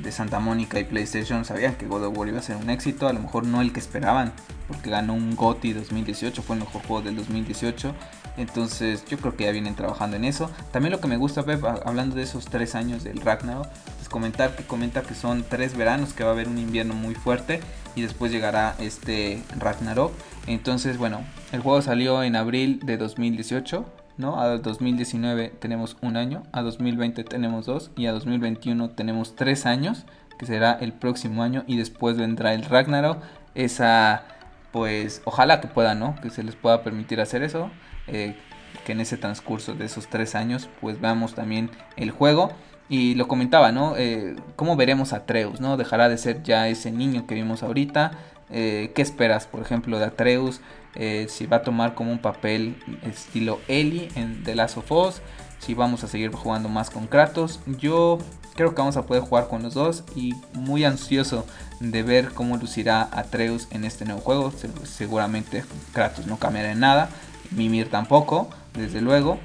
de 0.03 0.13
Santa 0.13 0.41
Mónica 0.41 0.79
y 0.81 0.85
PlayStation 0.85 1.45
sabían 1.45 1.77
que 1.77 1.87
God 1.87 2.05
of 2.05 2.19
War 2.19 2.29
iba 2.29 2.39
a 2.39 2.43
ser 2.43 2.57
un 2.57 2.71
éxito. 2.71 3.07
A 3.09 3.13
lo 3.13 3.21
mejor 3.21 3.47
no 3.47 3.61
el 3.61 3.73
que 3.73 3.81
esperaban, 3.81 4.33
porque 4.69 4.91
ganó 4.91 5.15
un 5.15 5.37
GOTY 5.37 5.73
2018, 5.73 6.43
fue 6.43 6.57
el 6.57 6.63
mejor 6.63 6.83
juego 6.83 7.03
del 7.03 7.17
2018. 7.17 7.95
Entonces 8.37 9.05
yo 9.07 9.19
creo 9.19 9.37
que 9.37 9.45
ya 9.45 9.53
vienen 9.53 9.75
trabajando 9.75 10.17
en 10.17 10.25
eso. 10.25 10.51
También 10.73 10.93
lo 10.93 11.01
que 11.01 11.07
me 11.09 11.17
gusta, 11.17 11.45
Pep, 11.45 11.65
hablando 11.65 12.17
de 12.17 12.23
esos 12.23 12.47
tres 12.47 12.75
años 12.75 13.05
del 13.05 13.21
Ragnarok, 13.21 13.69
es 14.01 14.09
comentar 14.09 14.57
que 14.57 14.65
comenta 14.65 15.03
que 15.03 15.15
son 15.15 15.45
tres 15.49 15.77
veranos, 15.77 16.13
que 16.13 16.25
va 16.25 16.31
a 16.31 16.33
haber 16.33 16.49
un 16.49 16.59
invierno 16.59 16.95
muy 16.95 17.15
fuerte 17.15 17.61
y 17.95 18.03
después 18.03 18.33
llegará 18.33 18.75
este 18.81 19.43
Ragnarok. 19.59 20.13
Entonces, 20.47 20.99
bueno, 20.99 21.21
el 21.53 21.61
juego 21.61 21.81
salió 21.83 22.23
en 22.23 22.37
abril 22.37 22.81
de 22.85 22.97
2018. 22.97 24.04
¿No? 24.17 24.41
A 24.41 24.59
2019 24.59 25.53
tenemos 25.59 25.97
un 26.03 26.17
año, 26.17 26.43
a 26.53 26.63
2020 26.63 27.25
tenemos 27.25 27.67
dos 27.67 27.91
y 27.97 28.07
a 28.07 28.13
2021 28.13 28.91
tenemos 28.91 29.37
tres 29.37 29.67
años, 29.67 30.05
que 30.39 30.47
será 30.47 30.73
el 30.73 30.93
próximo 30.93 31.43
año 31.43 31.65
y 31.67 31.77
después 31.77 32.17
vendrá 32.17 32.55
el 32.55 32.65
Ragnarok. 32.65 33.23
Esa, 33.55 34.25
pues, 34.73 35.23
ojalá 35.25 35.61
que 35.61 35.69
pueda, 35.69 35.95
¿no? 35.95 36.17
Que 36.21 36.31
se 36.31 36.43
les 36.43 36.57
pueda 36.57 36.83
permitir 36.83 37.21
hacer 37.21 37.43
eso. 37.43 37.71
Eh, 38.07 38.37
que 38.85 38.93
en 38.93 39.01
ese 39.01 39.17
transcurso 39.17 39.75
de 39.75 39.85
esos 39.85 40.09
tres 40.09 40.35
años 40.35 40.69
pues 40.81 41.01
veamos 41.01 41.35
también 41.35 41.71
el 41.97 42.11
juego 42.11 42.53
y 42.89 43.15
lo 43.15 43.29
comentaba, 43.29 43.73
¿no? 43.73 43.97
Eh, 43.97 44.37
¿Cómo 44.57 44.77
veremos 44.77 45.13
a 45.13 45.19
Atreus, 45.19 45.61
¿no? 45.61 45.77
Dejará 45.77 46.09
de 46.09 46.19
ser 46.19 46.43
ya 46.43 46.69
ese 46.69 46.91
niño 46.91 47.27
que 47.27 47.35
vimos 47.35 47.63
ahorita. 47.63 48.13
Eh, 48.51 48.93
¿Qué 48.95 49.01
esperas, 49.01 49.47
por 49.47 49.63
ejemplo, 49.63 49.99
de 49.99 50.05
Atreus? 50.05 50.61
Si 50.95 51.47
va 51.47 51.59
a 51.59 51.63
tomar 51.63 51.95
como 51.95 52.13
un 52.13 52.19
papel 52.19 52.77
estilo 53.03 53.61
Ellie 53.69 54.09
en 54.15 54.43
The 54.45 54.55
Last 54.55 54.77
of 54.77 54.91
Us. 54.91 55.23
Si 55.59 55.75
vamos 55.75 56.05
a 56.05 56.09
seguir 56.09 56.31
jugando 56.33 56.69
más 56.69 56.91
con 56.91 57.07
Kratos. 57.07 57.61
Yo 57.67 58.19
creo 58.55 58.75
que 58.75 58.81
vamos 58.83 58.97
a 58.97 59.07
poder 59.07 59.23
jugar 59.23 59.49
con 59.49 59.63
los 59.63 59.75
dos. 59.75 60.05
Y 60.15 60.35
muy 60.53 60.85
ansioso 60.85 61.47
de 61.81 62.03
ver 62.03 62.33
cómo 62.33 62.57
lucirá 62.57 63.09
Atreus 63.13 63.69
en 63.71 63.85
este 63.85 64.05
nuevo 64.05 64.21
juego. 64.21 64.53
Seguramente 64.85 65.65
Kratos 65.93 66.27
no 66.27 66.39
cambiará 66.39 66.73
en 66.73 66.81
nada. 66.81 67.09
Mimir 67.51 67.91
tampoco, 67.91 68.51
desde 68.75 69.01
luego. 69.01 69.39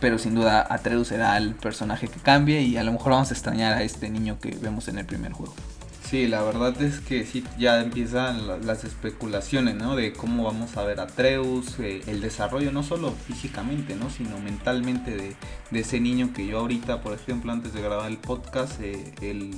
Pero 0.00 0.18
sin 0.18 0.34
duda 0.34 0.66
Atreus 0.68 1.08
será 1.08 1.36
el 1.36 1.54
personaje 1.54 2.08
que 2.08 2.20
cambie 2.20 2.62
y 2.62 2.76
a 2.76 2.82
lo 2.82 2.92
mejor 2.92 3.12
vamos 3.12 3.30
a 3.30 3.34
extrañar 3.34 3.74
a 3.74 3.82
este 3.82 4.10
niño 4.10 4.38
que 4.40 4.50
vemos 4.60 4.88
en 4.88 4.98
el 4.98 5.06
primer 5.06 5.32
juego. 5.32 5.54
Sí, 6.08 6.28
la 6.28 6.42
verdad 6.42 6.80
es 6.82 7.00
que 7.00 7.24
sí, 7.24 7.42
ya 7.58 7.80
empiezan 7.80 8.66
las 8.66 8.84
especulaciones, 8.84 9.74
¿no? 9.74 9.96
De 9.96 10.12
cómo 10.12 10.44
vamos 10.44 10.76
a 10.76 10.84
ver 10.84 11.00
a 11.00 11.04
Atreus, 11.04 11.78
eh, 11.80 12.02
el 12.06 12.20
desarrollo 12.20 12.70
no 12.72 12.82
solo 12.82 13.10
físicamente, 13.10 13.96
¿no? 13.96 14.10
Sino 14.10 14.38
mentalmente 14.38 15.16
de, 15.16 15.36
ese 15.72 16.00
niño 16.00 16.32
que 16.34 16.46
yo 16.46 16.58
ahorita, 16.58 17.00
por 17.00 17.14
ejemplo, 17.14 17.52
antes 17.52 17.72
de 17.72 17.80
grabar 17.80 18.10
el 18.10 18.18
podcast, 18.18 18.80
eh, 18.80 19.50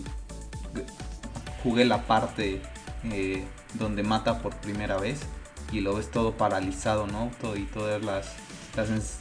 jugué 1.63 1.85
la 1.85 2.07
parte 2.07 2.63
eh, 3.05 3.45
donde 3.75 4.05
mata 4.05 4.41
por 4.41 4.55
primera 4.57 4.99
vez 4.99 5.21
y 5.73 5.81
lo 5.81 5.97
ves 5.97 6.11
todo 6.11 6.37
paralizado, 6.37 7.09
¿no? 7.09 7.33
Todo, 7.41 7.57
y 7.57 7.65
todas 7.65 8.03
las, 8.05 8.37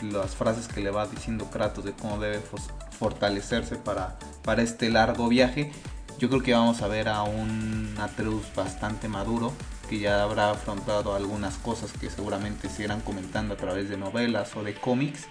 las, 0.04 0.36
frases 0.36 0.68
que 0.68 0.80
le 0.82 0.92
va 0.92 1.08
diciendo 1.08 1.50
Kratos 1.50 1.86
de 1.86 1.94
cómo 1.94 2.20
debe 2.20 2.40
fortalecerse 2.98 3.78
para, 3.78 4.18
para 4.44 4.62
este 4.62 4.90
largo 4.90 5.28
viaje. 5.28 5.72
Yo 6.18 6.30
creo 6.30 6.42
que 6.42 6.54
vamos 6.54 6.82
a 6.82 6.88
ver 6.88 7.10
a 7.10 7.24
un 7.24 7.94
Atreus 8.00 8.46
bastante 8.56 9.10
maduro, 9.10 9.52
que 9.90 10.00
ya 10.00 10.24
habrá 10.24 10.52
afrontado 10.52 11.14
algunas 11.14 11.58
cosas 11.58 11.92
que 11.92 12.10
seguramente 12.10 12.70
se 12.70 12.84
irán 12.84 13.02
comentando 13.02 13.54
a 13.54 13.58
través 13.58 13.90
de 13.90 13.98
novelas 13.98 14.56
o 14.56 14.64
de 14.64 14.76
cómics. 14.76 15.28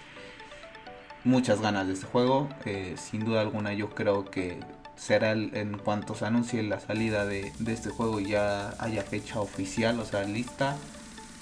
Muchas 1.23 1.59
ganas 1.59 1.87
de 1.87 1.93
este 1.93 2.05
juego, 2.05 2.49
eh, 2.65 2.95
sin 2.97 3.25
duda 3.25 3.41
alguna 3.41 3.73
yo 3.73 3.89
creo 3.89 4.25
que 4.25 4.59
será 4.95 5.31
en 5.31 5.79
cuanto 5.79 6.13
se 6.13 6.25
anuncie 6.25 6.61
la 6.61 6.79
salida 6.79 7.25
de, 7.25 7.51
de, 7.57 7.73
este 7.73 7.89
juego 7.89 8.19
y 8.19 8.27
ya 8.27 8.75
haya 8.77 9.01
fecha 9.01 9.39
oficial, 9.39 9.99
o 9.99 10.05
sea, 10.05 10.23
lista, 10.23 10.77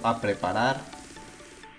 a 0.04 0.22
preparar 0.22 0.80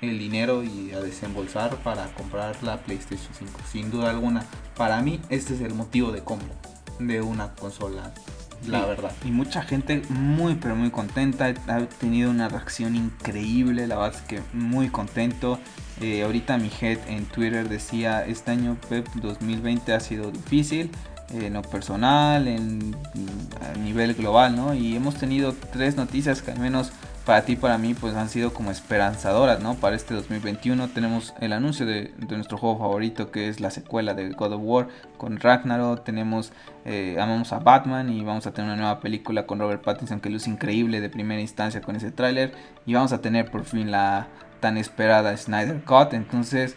el 0.03 0.19
dinero 0.19 0.63
y 0.63 0.93
a 0.93 1.01
desembolsar 1.01 1.77
para 1.79 2.13
comprar 2.13 2.63
la 2.63 2.83
PlayStation 2.83 3.33
5. 3.33 3.61
Sin 3.73 3.91
duda 3.91 4.11
alguna, 4.11 4.45
para 4.77 5.01
mí 5.01 5.19
este 5.31 5.55
es 5.55 5.63
el 5.63 5.73
motivo 5.73 6.13
de 6.13 6.23
compra 6.23 6.55
de 6.99 7.21
una 7.21 7.55
consola. 7.55 8.13
La 8.69 8.87
verdad. 8.87 9.13
Y 9.25 9.31
mucha 9.31 9.63
gente 9.63 10.03
muy 10.09 10.55
pero 10.55 10.75
muy 10.75 10.91
contenta. 10.91 11.53
Ha 11.69 11.81
tenido 11.87 12.31
una 12.31 12.49
reacción 12.49 12.97
increíble. 12.97 13.87
La 13.87 13.99
verdad 13.99 14.21
es 14.21 14.27
que 14.27 14.41
muy 14.53 14.89
contento. 14.89 15.59
Eh, 16.01 16.23
ahorita 16.23 16.59
mi 16.59 16.71
head 16.81 16.99
en 17.09 17.27
Twitter 17.27 17.69
decía, 17.69 18.25
este 18.25 18.51
año 18.51 18.77
Pep 18.89 19.07
2020 19.15 19.93
ha 19.93 20.01
sido 20.01 20.31
difícil. 20.31 20.91
En 21.31 21.55
lo 21.55 21.63
personal, 21.63 22.49
en, 22.49 22.97
a 23.61 23.79
nivel 23.79 24.15
global, 24.15 24.55
¿no? 24.57 24.75
Y 24.75 24.95
hemos 24.95 25.17
tenido 25.17 25.55
tres 25.73 25.97
noticias 25.97 26.43
que 26.43 26.51
al 26.51 26.59
menos 26.59 26.93
para 27.25 27.43
ti, 27.45 27.57
para 27.57 27.79
mí, 27.79 27.95
pues 27.95 28.15
han 28.15 28.29
sido 28.29 28.53
como 28.53 28.71
esperanzadoras, 28.71 29.61
¿no? 29.61 29.77
Para 29.77 29.97
este 29.97 30.13
2021 30.13 30.89
tenemos 30.89 31.33
el 31.41 31.55
anuncio 31.55 31.87
de, 31.87 32.13
nuestro 32.29 32.59
juego 32.59 32.79
favorito, 32.79 33.31
que 33.31 33.49
es 33.49 33.61
la 33.61 33.71
secuela 33.71 34.13
de 34.13 34.29
God 34.31 34.53
of 34.53 34.61
War 34.63 34.89
con 35.17 35.41
Ragnarok. 35.41 36.05
Tenemos, 36.05 36.53
eh, 36.85 37.17
amamos 37.19 37.53
a 37.55 37.61
Batman 37.61 38.11
y 38.11 38.23
vamos 38.23 38.47
a 38.47 38.53
tener 38.53 38.71
una 38.71 38.77
nueva 38.77 39.01
película 39.01 39.47
con 39.47 39.59
Robert 39.59 39.83
Pattinson 39.83 40.21
que 40.21 40.29
luce 40.29 40.51
increíble 40.51 41.01
de 41.01 41.09
primera 41.09 41.41
instancia 41.41 41.81
con 41.81 41.97
ese 41.97 42.11
tráiler. 42.11 42.53
Y 42.85 42.93
vamos 42.93 43.13
a 43.13 43.23
tener 43.23 43.51
por 43.51 43.65
fin 43.65 43.91
la 43.91 44.29
tan 44.61 44.77
esperada 44.77 45.35
Snyder 45.35 45.83
Cut. 45.83 46.13
Entonces, 46.13 46.77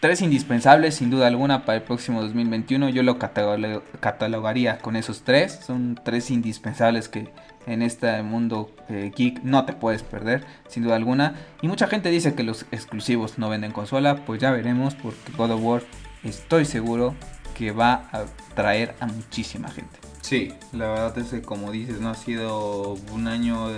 tres 0.00 0.22
indispensables 0.22 0.94
sin 0.94 1.10
duda 1.10 1.26
alguna 1.26 1.64
para 1.64 1.78
el 1.78 1.82
próximo 1.82 2.22
2021. 2.22 2.90
Yo 2.90 3.02
lo 3.02 3.18
catalogaría 3.18 4.78
con 4.78 4.94
esos 4.94 5.22
tres. 5.22 5.58
Son 5.66 5.98
tres 6.04 6.30
indispensables 6.30 7.08
que 7.08 7.32
en 7.66 7.82
este 7.82 8.22
mundo 8.22 8.70
eh, 8.88 9.12
geek 9.14 9.42
no 9.42 9.64
te 9.64 9.72
puedes 9.72 10.02
perder, 10.02 10.44
sin 10.68 10.84
duda 10.84 10.96
alguna. 10.96 11.34
Y 11.62 11.68
mucha 11.68 11.86
gente 11.88 12.10
dice 12.10 12.34
que 12.34 12.42
los 12.42 12.66
exclusivos 12.70 13.38
no 13.38 13.48
venden 13.48 13.72
consola, 13.72 14.24
pues 14.24 14.40
ya 14.40 14.50
veremos, 14.50 14.94
porque 14.94 15.32
God 15.36 15.52
of 15.52 15.62
War 15.62 15.82
estoy 16.24 16.64
seguro 16.64 17.14
que 17.56 17.72
va 17.72 18.08
a 18.12 18.24
traer 18.54 18.94
a 19.00 19.06
muchísima 19.06 19.68
gente. 19.68 19.98
Sí, 20.20 20.52
la 20.72 20.88
verdad 20.88 21.18
es 21.18 21.28
que 21.28 21.42
como 21.42 21.70
dices, 21.70 22.00
no 22.00 22.10
ha 22.10 22.14
sido 22.14 22.94
un 23.12 23.28
año 23.28 23.68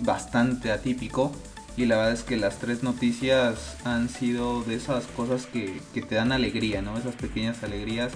bastante 0.00 0.72
atípico. 0.72 1.32
Y 1.76 1.86
la 1.86 1.96
verdad 1.96 2.12
es 2.12 2.22
que 2.22 2.36
las 2.36 2.58
tres 2.58 2.84
noticias 2.84 3.76
han 3.84 4.08
sido 4.08 4.62
de 4.62 4.76
esas 4.76 5.06
cosas 5.06 5.46
que, 5.46 5.80
que 5.92 6.02
te 6.02 6.14
dan 6.14 6.30
alegría, 6.30 6.82
¿no? 6.82 6.96
Esas 6.96 7.16
pequeñas 7.16 7.64
alegrías 7.64 8.12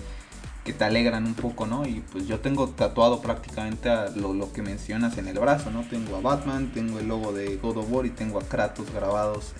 que 0.69 0.75
te 0.75 0.85
alegran 0.85 1.25
un 1.25 1.33
poco, 1.33 1.65
¿no? 1.65 1.87
Y 1.87 2.05
pues 2.13 2.27
yo 2.27 2.41
tengo 2.41 2.69
tatuado 2.69 3.23
prácticamente 3.23 3.89
lo, 4.17 4.53
que 4.53 4.61
mencionas 4.61 5.17
en 5.17 5.27
el 5.27 5.39
brazo, 5.39 5.71
¿no? 5.71 5.81
Tengo 5.81 6.17
a 6.17 6.21
Batman, 6.21 6.73
tengo 6.75 6.99
el 6.99 7.09
logo 7.09 7.33
de 7.33 7.57
God 7.57 7.79
of 7.79 7.91
War 7.91 8.05
y 8.05 8.11
tengo 8.11 8.39
a 8.39 8.43
Kratos 8.43 8.93
grabados 8.93 9.55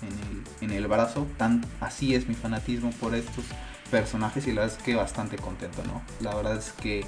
en 0.61 0.69
el, 0.69 0.85
brazo. 0.85 1.25
Tan 1.37 1.65
así 1.81 2.13
es 2.13 2.27
mi 2.27 2.35
fanatismo 2.35 2.91
por 2.91 3.15
estos 3.15 3.43
personajes 3.89 4.45
y 4.45 4.51
la 4.51 4.61
verdad 4.61 4.77
es 4.77 4.83
que 4.83 4.93
bastante 4.93 5.37
contento, 5.37 5.81
¿no? 5.83 6.03
La 6.21 6.35
verdad 6.35 6.57
es 6.57 6.73
que 6.73 7.03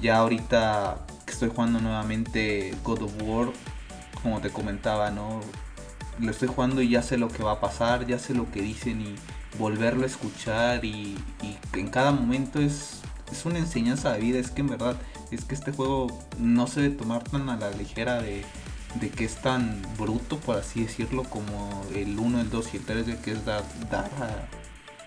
ya 0.00 0.16
ahorita 0.16 1.04
que 1.26 1.32
estoy 1.32 1.50
jugando 1.50 1.82
nuevamente 1.82 2.74
God 2.82 3.02
of 3.02 3.12
War, 3.20 3.48
como 4.22 4.40
te 4.40 4.48
comentaba, 4.48 5.10
¿no? 5.10 5.40
Lo 6.18 6.30
estoy 6.30 6.48
jugando 6.48 6.80
y 6.80 6.88
ya 6.88 7.02
sé 7.02 7.18
lo 7.18 7.28
que 7.28 7.42
va 7.42 7.52
a 7.52 7.60
pasar, 7.60 8.06
ya 8.06 8.18
sé 8.18 8.32
lo 8.32 8.50
que 8.50 8.62
dicen 8.62 9.02
y 9.02 9.16
volverlo 9.58 10.04
a 10.04 10.06
escuchar 10.06 10.82
y 10.86 11.18
en 11.74 11.88
cada 11.88 12.10
momento 12.10 12.58
es 12.58 13.02
es 13.30 13.44
una 13.44 13.58
enseñanza 13.58 14.12
de 14.12 14.20
vida, 14.20 14.38
es 14.38 14.50
que 14.50 14.60
en 14.60 14.68
verdad, 14.68 14.96
es 15.30 15.44
que 15.44 15.54
este 15.54 15.72
juego 15.72 16.06
no 16.38 16.66
se 16.66 16.82
debe 16.82 16.96
tomar 16.96 17.24
tan 17.24 17.48
a 17.48 17.56
la 17.56 17.70
ligera 17.70 18.20
de, 18.20 18.44
que 19.16 19.24
es 19.24 19.36
tan 19.36 19.82
bruto, 19.98 20.38
por 20.38 20.56
así 20.56 20.82
decirlo, 20.82 21.24
como 21.24 21.84
el 21.94 22.18
1, 22.18 22.40
el 22.40 22.50
2 22.50 22.74
y 22.74 22.76
el 22.78 22.84
3, 22.84 23.06
de 23.06 23.18
que 23.18 23.32
es 23.32 23.44
dar, 23.44 23.64
dar 23.90 24.10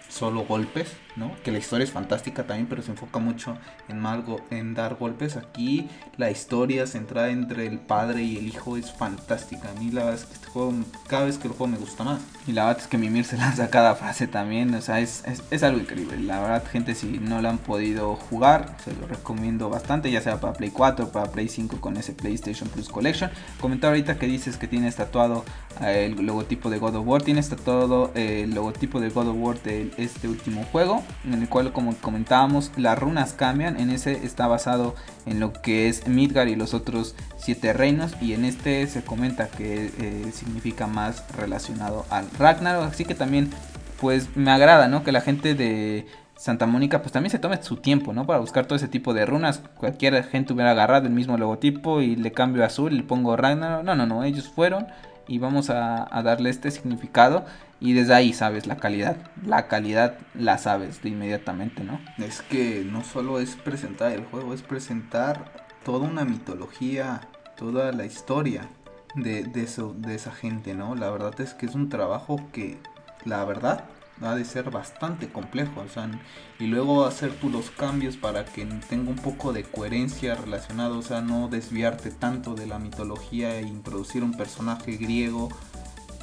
solo 0.10 0.46
golpes, 0.46 0.94
¿no? 1.16 1.36
Que 1.44 1.52
la 1.52 1.60
historia 1.60 1.84
es 1.84 1.92
fantástica 1.92 2.44
también, 2.44 2.68
pero 2.68 2.82
se 2.82 2.92
enfoca 2.92 3.20
mucho 3.20 3.58
en, 3.88 4.00
malgo, 4.00 4.42
en 4.50 4.74
dar 4.74 4.96
golpes. 4.96 5.38
Aquí 5.38 5.90
la 6.18 6.32
historia 6.32 6.88
centrada 6.88 7.30
entre 7.30 7.68
el 7.68 7.80
padre 7.80 8.24
y 8.24 8.38
el 8.38 8.48
hijo 8.48 8.78
es 8.78 8.92
fantástica. 8.92 9.70
A 9.70 9.80
mí 9.80 9.92
la 9.92 10.06
verdad 10.06 10.22
es 10.22 10.26
que 10.26 10.34
este 10.34 10.48
juego, 10.48 10.74
cada 11.08 11.26
vez 11.26 11.38
que 11.38 11.48
lo 11.48 11.54
juego 11.54 11.74
me 11.74 11.78
gusta 11.78 12.04
más. 12.04 12.22
Y 12.48 12.54
la 12.54 12.66
verdad 12.66 12.82
es 12.82 12.88
que 12.88 12.98
Mimir 12.98 13.26
se 13.26 13.38
lanza 13.38 13.70
cada 13.70 13.96
frase 13.96 14.28
también, 14.28 14.74
o 14.74 14.82
sea, 14.82 15.00
es, 15.00 15.24
es, 15.52 15.64
algo 15.64 15.80
increíble. 15.80 16.18
La 16.20 16.40
verdad, 16.40 16.64
gente, 16.70 16.96
si 16.96 17.20
no 17.20 17.42
lo 17.42 17.50
han 17.50 17.58
podido 17.58 18.16
jugar, 18.16 18.78
se 18.84 18.94
lo 18.94 19.08
recomiendo 19.08 19.70
bastante, 19.70 20.12
ya 20.12 20.22
sea 20.22 20.40
para 20.40 20.54
Play 20.54 20.72
4 20.72 21.12
para 21.12 21.32
Play 21.32 21.50
5 21.50 21.80
con 21.80 21.98
ese 21.98 22.14
PlayStation 22.14 22.70
Plus 22.70 22.90
Collection. 22.90 23.30
Comentar 23.60 23.90
ahorita 23.90 24.18
que 24.18 24.28
dices 24.28 24.58
que 24.58 24.68
tiene 24.68 24.92
tatuado 24.92 25.46
eh, 25.82 26.06
el 26.06 26.26
logotipo 26.26 26.70
de 26.70 26.80
God 26.80 26.96
of 26.96 27.08
War, 27.08 27.22
tiene 27.22 27.42
tatuado 27.44 28.12
eh, 28.16 28.44
el 28.44 28.54
logotipo 28.54 29.00
de 29.00 29.10
God 29.10 29.30
of 29.30 29.38
War 29.40 29.62
de 29.62 29.92
este 29.98 30.28
último 30.28 30.64
juego, 30.72 31.01
en 31.26 31.34
el 31.34 31.50
cual 31.50 31.72
como 31.74 31.96
comentábamos 31.96 32.72
las 32.78 32.98
runas 32.98 33.34
cambian, 33.34 33.80
en 33.80 33.90
ese 33.90 34.26
está 34.26 34.48
basado 34.48 34.96
en 35.26 35.40
lo 35.40 35.54
que 35.54 35.88
es 35.88 36.08
Midgar 36.08 36.48
y 36.48 36.56
los 36.56 36.74
otros 36.74 37.16
siete 37.38 37.74
reinos 37.74 38.14
y 38.22 38.34
en 38.34 38.46
este 38.46 38.88
se 38.88 39.04
comenta 39.04 39.48
que 39.48 39.92
eh, 40.00 40.32
significa 40.34 40.88
más 40.88 41.24
relacionado 41.38 42.06
al 42.10 42.30
Ragnarok, 42.38 42.86
así 42.86 43.06
que 43.06 43.16
también 43.16 43.50
pues 44.00 44.36
me 44.36 44.52
agrada, 44.52 44.88
¿no? 44.88 45.04
Que 45.04 45.12
la 45.12 45.22
gente 45.22 45.54
de 45.54 46.08
Santa 46.36 46.66
Mónica 46.66 47.04
pues 47.04 47.12
también 47.12 47.30
se 47.30 47.38
tome 47.38 47.62
su 47.62 47.78
tiempo, 47.78 48.14
¿no? 48.14 48.26
Para 48.26 48.40
buscar 48.40 48.66
todo 48.66 48.76
ese 48.76 48.88
tipo 48.88 49.14
de 49.14 49.28
runas. 49.28 49.62
Cualquier 49.78 50.24
gente 50.24 50.54
hubiera 50.54 50.72
agarrado 50.72 51.06
el 51.06 51.14
mismo 51.14 51.38
logotipo 51.38 52.02
y 52.02 52.16
le 52.16 52.32
cambio 52.32 52.66
azul 52.66 52.94
y 52.94 52.98
le 52.98 53.04
pongo 53.04 53.38
Ragnarok. 53.38 53.84
No, 53.84 53.94
no, 53.94 54.08
no, 54.08 54.24
ellos 54.24 54.50
fueron 54.50 54.88
y 55.28 55.38
vamos 55.38 55.70
a, 55.70 56.08
darle 56.24 56.50
este 56.50 56.72
significado 56.72 57.46
y 57.82 57.94
desde 57.94 58.14
ahí 58.14 58.32
sabes 58.32 58.68
la 58.68 58.78
calidad. 58.78 59.18
La 59.44 59.68
calidad 59.68 60.20
la 60.36 60.60
sabes 60.60 61.02
de 61.02 61.10
inmediatamente, 61.10 61.84
¿no? 61.84 62.00
Es 62.20 62.42
que 62.44 62.86
no 62.90 63.04
solo 63.04 63.40
es 63.40 63.56
presentar 63.56 64.12
el 64.12 64.24
juego, 64.24 64.54
es 64.54 64.62
presentar 64.62 65.68
toda 65.84 66.08
una 66.08 66.24
mitología, 66.24 67.28
toda 67.58 67.92
la 67.92 68.06
historia 68.06 68.70
de, 69.16 69.44
de, 69.44 69.64
eso, 69.64 69.96
de 69.98 70.14
esa 70.14 70.32
gente, 70.32 70.76
¿no? 70.76 70.94
La 70.94 71.10
verdad 71.10 71.42
es 71.42 71.56
que 71.56 71.66
es 71.66 71.74
un 71.74 71.90
trabajo 71.90 72.40
que, 72.54 72.78
la 73.26 73.44
verdad, 73.46 73.86
ha 74.22 74.36
de 74.36 74.46
ser 74.46 74.70
bastante 74.70 75.30
complejo. 75.30 75.82
O 75.82 75.90
sea, 75.90 76.10
y 76.60 76.68
luego 76.68 77.06
hacer 77.06 77.34
tú 77.34 77.50
los 77.50 77.72
cambios 77.72 78.18
para 78.18 78.46
que 78.46 78.66
tenga 78.88 79.10
un 79.10 79.16
poco 79.16 79.54
de 79.54 79.64
coherencia 79.64 80.36
relacionado, 80.36 81.00
o 81.00 81.02
sea, 81.02 81.22
no 81.22 81.48
desviarte 81.48 82.12
tanto 82.12 82.54
de 82.54 82.68
la 82.68 82.80
mitología 82.80 83.56
e 83.58 83.64
introducir 83.64 84.24
un 84.24 84.34
personaje 84.34 84.98
griego. 84.98 85.50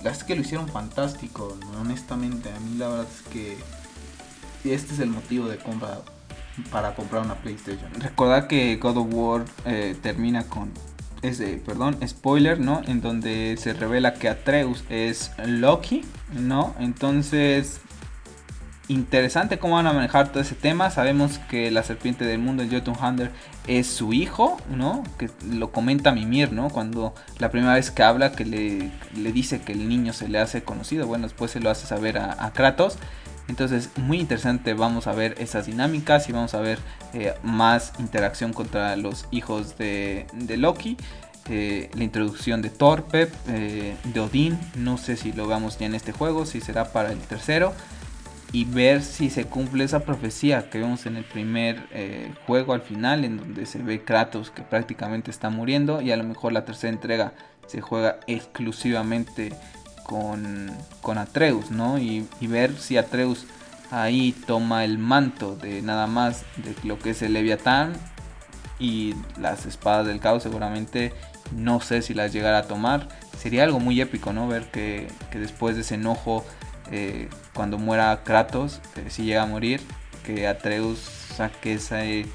La 0.02 0.10
es 0.10 0.24
que 0.24 0.34
lo 0.34 0.42
hicieron 0.42 0.68
fantástico, 0.68 1.56
honestamente. 1.80 2.50
A 2.50 2.60
mí 2.60 2.76
la 2.78 2.88
verdad 2.88 3.06
es 3.10 3.32
que 3.32 3.56
este 4.64 4.94
es 4.94 5.00
el 5.00 5.10
motivo 5.10 5.48
de 5.48 5.58
compra 5.58 6.00
para 6.70 6.94
comprar 6.94 7.22
una 7.22 7.34
PlayStation. 7.36 7.92
Recordad 7.94 8.46
que 8.46 8.76
God 8.76 8.96
of 8.96 9.06
War 9.10 9.44
eh, 9.64 9.96
termina 10.00 10.44
con 10.44 10.70
ese, 11.22 11.60
perdón, 11.64 11.98
spoiler, 12.06 12.60
¿no? 12.60 12.82
En 12.86 13.00
donde 13.00 13.56
se 13.58 13.72
revela 13.72 14.14
que 14.14 14.28
Atreus 14.28 14.84
es 14.88 15.32
Loki, 15.44 16.04
¿no? 16.32 16.74
Entonces 16.78 17.80
interesante 18.88 19.58
cómo 19.58 19.74
van 19.74 19.86
a 19.86 19.92
manejar 19.92 20.30
todo 20.30 20.40
ese 20.40 20.54
tema. 20.54 20.90
Sabemos 20.90 21.38
que 21.50 21.70
la 21.70 21.82
serpiente 21.82 22.24
del 22.24 22.38
mundo, 22.38 22.62
el 22.62 22.70
Hunter, 22.72 23.30
es 23.66 23.86
su 23.86 24.12
hijo, 24.12 24.56
¿no? 24.74 25.04
Que 25.18 25.30
lo 25.50 25.70
comenta 25.70 26.10
Mimir, 26.10 26.52
¿no? 26.52 26.70
Cuando 26.70 27.14
la 27.38 27.50
primera 27.50 27.74
vez 27.74 27.90
que 27.90 28.02
habla, 28.02 28.32
que 28.32 28.44
le, 28.44 28.90
le 29.14 29.32
dice 29.32 29.60
que 29.60 29.72
el 29.72 29.88
niño 29.88 30.12
se 30.12 30.28
le 30.28 30.38
hace 30.38 30.62
conocido. 30.62 31.06
Bueno, 31.06 31.24
después 31.24 31.50
se 31.50 31.60
lo 31.60 31.70
hace 31.70 31.86
saber 31.86 32.18
a, 32.18 32.50
Kratos. 32.54 32.96
Entonces, 33.46 33.90
muy 33.96 34.20
interesante, 34.20 34.74
vamos 34.74 35.06
a 35.06 35.12
ver 35.12 35.34
esas 35.38 35.66
dinámicas 35.66 36.28
y 36.28 36.32
vamos 36.32 36.54
a 36.54 36.60
ver 36.60 36.78
eh, 37.14 37.34
más 37.42 37.92
interacción 37.98 38.52
contra 38.52 38.96
los 38.96 39.26
hijos 39.30 39.78
de, 39.78 40.26
Loki. 40.56 40.96
Eh, 41.50 41.90
la 41.94 42.04
introducción 42.04 42.60
de 42.60 42.68
Torpe, 42.68 43.28
eh, 43.48 43.96
de 44.04 44.20
Odín, 44.20 44.58
no 44.74 44.98
sé 44.98 45.16
si 45.16 45.32
lo 45.32 45.46
veamos 45.46 45.78
ya 45.78 45.86
en 45.86 45.94
este 45.94 46.12
juego, 46.12 46.44
si 46.44 46.60
será 46.60 46.92
para 46.92 47.10
el 47.10 47.18
tercero 47.20 47.72
y 48.52 48.64
ver 48.64 49.02
si 49.02 49.30
se 49.30 49.44
cumple 49.44 49.84
esa 49.84 50.00
profecía 50.00 50.70
que 50.70 50.78
vemos 50.78 51.04
en 51.06 51.16
el 51.16 51.24
primer 51.24 51.86
eh, 51.92 52.32
juego 52.46 52.72
al 52.72 52.80
final, 52.80 53.24
en 53.24 53.36
donde 53.36 53.66
se 53.66 53.82
ve 53.82 54.02
Kratos 54.02 54.50
que 54.50 54.62
prácticamente 54.62 55.30
está 55.30 55.50
muriendo 55.50 56.00
y 56.00 56.12
a 56.12 56.16
lo 56.16 56.24
mejor 56.24 56.52
la 56.52 56.64
tercera 56.64 56.92
entrega 56.92 57.34
se 57.66 57.82
juega 57.82 58.20
exclusivamente 58.26 59.52
con, 60.02 60.70
con 61.02 61.18
Atreus, 61.18 61.70
¿no? 61.70 61.98
Y, 61.98 62.26
ver 62.40 62.74
si 62.78 62.96
Atreus 62.96 63.44
ahí 63.90 64.34
toma 64.46 64.84
el 64.84 64.96
manto 64.96 65.54
de 65.54 65.82
nada 65.82 66.06
más 66.06 66.44
de 66.56 66.74
lo 66.84 66.98
que 66.98 67.10
es 67.10 67.20
el 67.20 67.34
Leviatán 67.34 67.92
y 68.78 69.14
las 69.38 69.66
espadas 69.66 70.06
del 70.06 70.20
caos 70.20 70.42
seguramente 70.42 71.12
no 71.54 71.80
sé 71.80 72.00
si 72.00 72.14
las 72.14 72.32
llegará 72.32 72.58
a 72.58 72.62
tomar. 72.62 73.08
Sería 73.38 73.64
algo 73.64 73.80
muy 73.80 74.00
épico, 74.00 74.32
¿no? 74.32 74.48
Ver 74.48 74.70
que, 74.70 75.08
que 75.30 75.38
después 75.38 75.76
de 75.76 75.82
ese 75.82 75.96
enojo 75.96 76.44
eh, 76.90 77.28
cuando 77.54 77.78
muera 77.78 78.22
Kratos, 78.24 78.80
eh, 78.96 79.06
si 79.08 79.24
llega 79.24 79.42
a 79.42 79.46
morir, 79.46 79.80
que 80.24 80.46
Atreus 80.46 80.98
saque 80.98 81.74
ese 81.74 82.26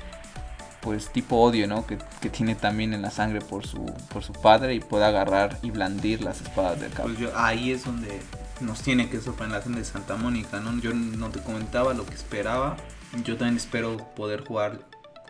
pues 0.82 1.12
tipo 1.12 1.38
odio 1.38 1.66
¿no? 1.68 1.88
que, 1.88 1.98
tiene 2.30 2.56
también 2.56 2.94
en 2.94 3.02
la 3.02 3.10
sangre 3.10 3.40
por 3.40 3.66
su, 3.66 3.86
por 4.12 4.24
su 4.24 4.34
padre 4.34 4.76
y 4.76 4.80
pueda 4.82 5.08
agarrar 5.08 5.58
y 5.62 5.72
blandir 5.72 6.22
las 6.22 6.42
espadas 6.42 6.80
del 6.80 6.92
caos. 6.92 7.12
Pues 7.18 7.30
ahí 7.36 7.72
es 7.72 7.86
donde 7.86 8.20
nos 8.60 8.82
tiene 8.82 9.10
que 9.10 9.20
sorprender 9.22 9.66
la 9.66 9.78
de 9.78 9.86
Santa 9.86 10.16
Mónica, 10.16 10.60
¿no? 10.60 10.78
Yo 10.80 10.94
no 10.94 11.30
te 11.30 11.40
comentaba 11.42 11.94
lo 11.94 12.06
que 12.06 12.14
esperaba. 12.14 12.78
Yo 13.24 13.38
también 13.38 13.58
espero 13.58 13.98
poder 14.16 14.44
jugar 14.46 14.80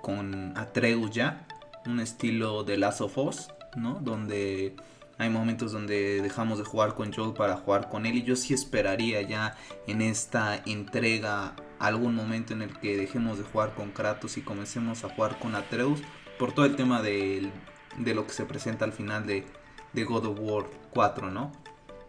con 0.01 0.57
Atreus 0.57 1.11
ya, 1.11 1.45
un 1.85 1.99
estilo 1.99 2.63
de 2.63 2.77
Last 2.77 3.01
of 3.01 3.17
Us, 3.17 3.49
¿no? 3.75 3.99
Donde 4.01 4.75
hay 5.17 5.29
momentos 5.29 5.71
donde 5.71 6.21
dejamos 6.21 6.57
de 6.57 6.65
jugar 6.65 6.95
con 6.95 7.13
Joel 7.13 7.33
para 7.33 7.55
jugar 7.55 7.89
con 7.89 8.05
él 8.05 8.15
y 8.15 8.23
yo 8.23 8.35
sí 8.35 8.53
esperaría 8.53 9.21
ya 9.21 9.55
en 9.87 10.01
esta 10.01 10.61
entrega 10.65 11.55
algún 11.79 12.15
momento 12.15 12.53
en 12.53 12.61
el 12.61 12.77
que 12.79 12.97
dejemos 12.97 13.37
de 13.37 13.43
jugar 13.43 13.73
con 13.75 13.91
Kratos 13.91 14.37
y 14.37 14.41
comencemos 14.41 15.03
a 15.03 15.09
jugar 15.09 15.37
con 15.39 15.55
Atreus 15.55 16.01
por 16.39 16.53
todo 16.53 16.65
el 16.65 16.75
tema 16.75 17.01
de, 17.01 17.51
de 17.97 18.15
lo 18.15 18.25
que 18.25 18.33
se 18.33 18.45
presenta 18.45 18.85
al 18.85 18.93
final 18.93 19.25
de, 19.25 19.45
de 19.93 20.03
God 20.03 20.25
of 20.25 20.39
War 20.39 20.65
4, 20.91 21.29
¿no? 21.29 21.51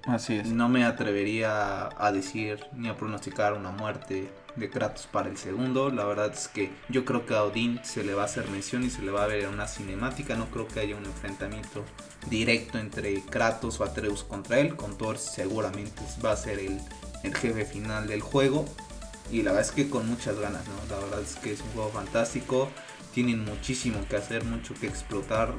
Así 0.07 0.36
es. 0.36 0.52
No 0.52 0.68
me 0.68 0.84
atrevería 0.84 1.88
a 1.96 2.12
decir 2.12 2.66
ni 2.74 2.88
a 2.88 2.96
pronosticar 2.96 3.55
una 3.55 3.70
muerte 3.70 4.30
de 4.57 4.70
Kratos 4.70 5.07
para 5.07 5.28
el 5.28 5.36
segundo. 5.36 5.90
La 5.90 6.05
verdad 6.05 6.32
es 6.32 6.48
que 6.48 6.70
yo 6.88 7.05
creo 7.05 7.26
que 7.26 7.34
a 7.34 7.44
Odín 7.44 7.80
se 7.82 8.05
le 8.05 8.14
va 8.14 8.22
a 8.22 8.26
hacer 8.26 8.48
mención 8.48 8.84
y 8.84 8.90
se 8.90 9.02
le 9.02 9.11
va 9.11 9.24
a 9.24 9.26
ver 9.26 9.44
en 9.44 9.50
una 9.50 9.66
cinemática. 9.66 10.36
No 10.36 10.50
creo 10.50 10.68
que 10.68 10.80
haya 10.80 10.96
un 10.96 11.05
enfrentamiento 11.05 11.84
directo 12.28 12.78
entre 12.78 13.20
Kratos 13.22 13.80
o 13.80 13.84
Atreus 13.84 14.24
contra 14.24 14.59
él. 14.61 14.76
Con 14.76 14.96
Thor 14.96 15.18
seguramente 15.18 16.02
va 16.24 16.32
a 16.32 16.36
ser 16.36 16.59
el, 16.59 16.80
jefe 17.34 17.64
final 17.64 18.07
del 18.07 18.20
juego. 18.20 18.64
Y 19.30 19.42
la 19.42 19.52
verdad 19.52 19.68
es 19.68 19.72
que 19.72 19.88
con 19.88 20.09
muchas 20.09 20.38
ganas, 20.38 20.62
¿no? 20.68 20.94
La 20.94 21.00
verdad 21.02 21.20
es 21.22 21.36
que 21.36 21.52
es 21.52 21.61
un 21.61 21.70
juego 21.70 21.90
fantástico. 21.90 22.68
Tienen 23.14 23.44
muchísimo 23.44 24.07
que 24.09 24.16
hacer, 24.16 24.44
mucho 24.44 24.74
que 24.74 24.86
explotar 24.86 25.55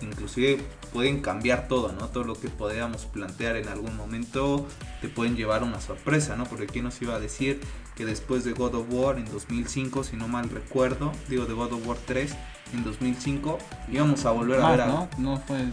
inclusive 0.00 0.58
pueden 0.92 1.20
cambiar 1.20 1.68
todo, 1.68 1.92
¿no? 1.92 2.08
Todo 2.08 2.24
lo 2.24 2.34
que 2.34 2.48
podíamos 2.48 3.06
plantear 3.06 3.56
en 3.56 3.68
algún 3.68 3.96
momento 3.96 4.66
te 5.00 5.08
pueden 5.08 5.36
llevar 5.36 5.62
una 5.62 5.80
sorpresa, 5.80 6.36
¿no? 6.36 6.44
Porque 6.44 6.66
quién 6.66 6.84
nos 6.84 7.00
iba 7.02 7.14
a 7.14 7.20
decir 7.20 7.60
que 7.98 8.06
después 8.06 8.44
de 8.44 8.52
God 8.52 8.76
of 8.76 8.86
War 8.90 9.18
en 9.18 9.26
2005, 9.26 10.04
si 10.04 10.16
no 10.16 10.28
mal 10.28 10.48
recuerdo, 10.48 11.12
digo 11.28 11.46
de 11.46 11.52
God 11.52 11.72
of 11.72 11.86
War 11.86 11.98
3 12.06 12.32
en 12.72 12.84
2005, 12.84 13.58
íbamos 13.90 14.24
a 14.24 14.30
volver 14.30 14.60
a 14.60 14.70
ver 14.70 14.80
a... 14.82 14.86
¿no? 14.86 15.08
no 15.18 15.36
fue 15.38 15.64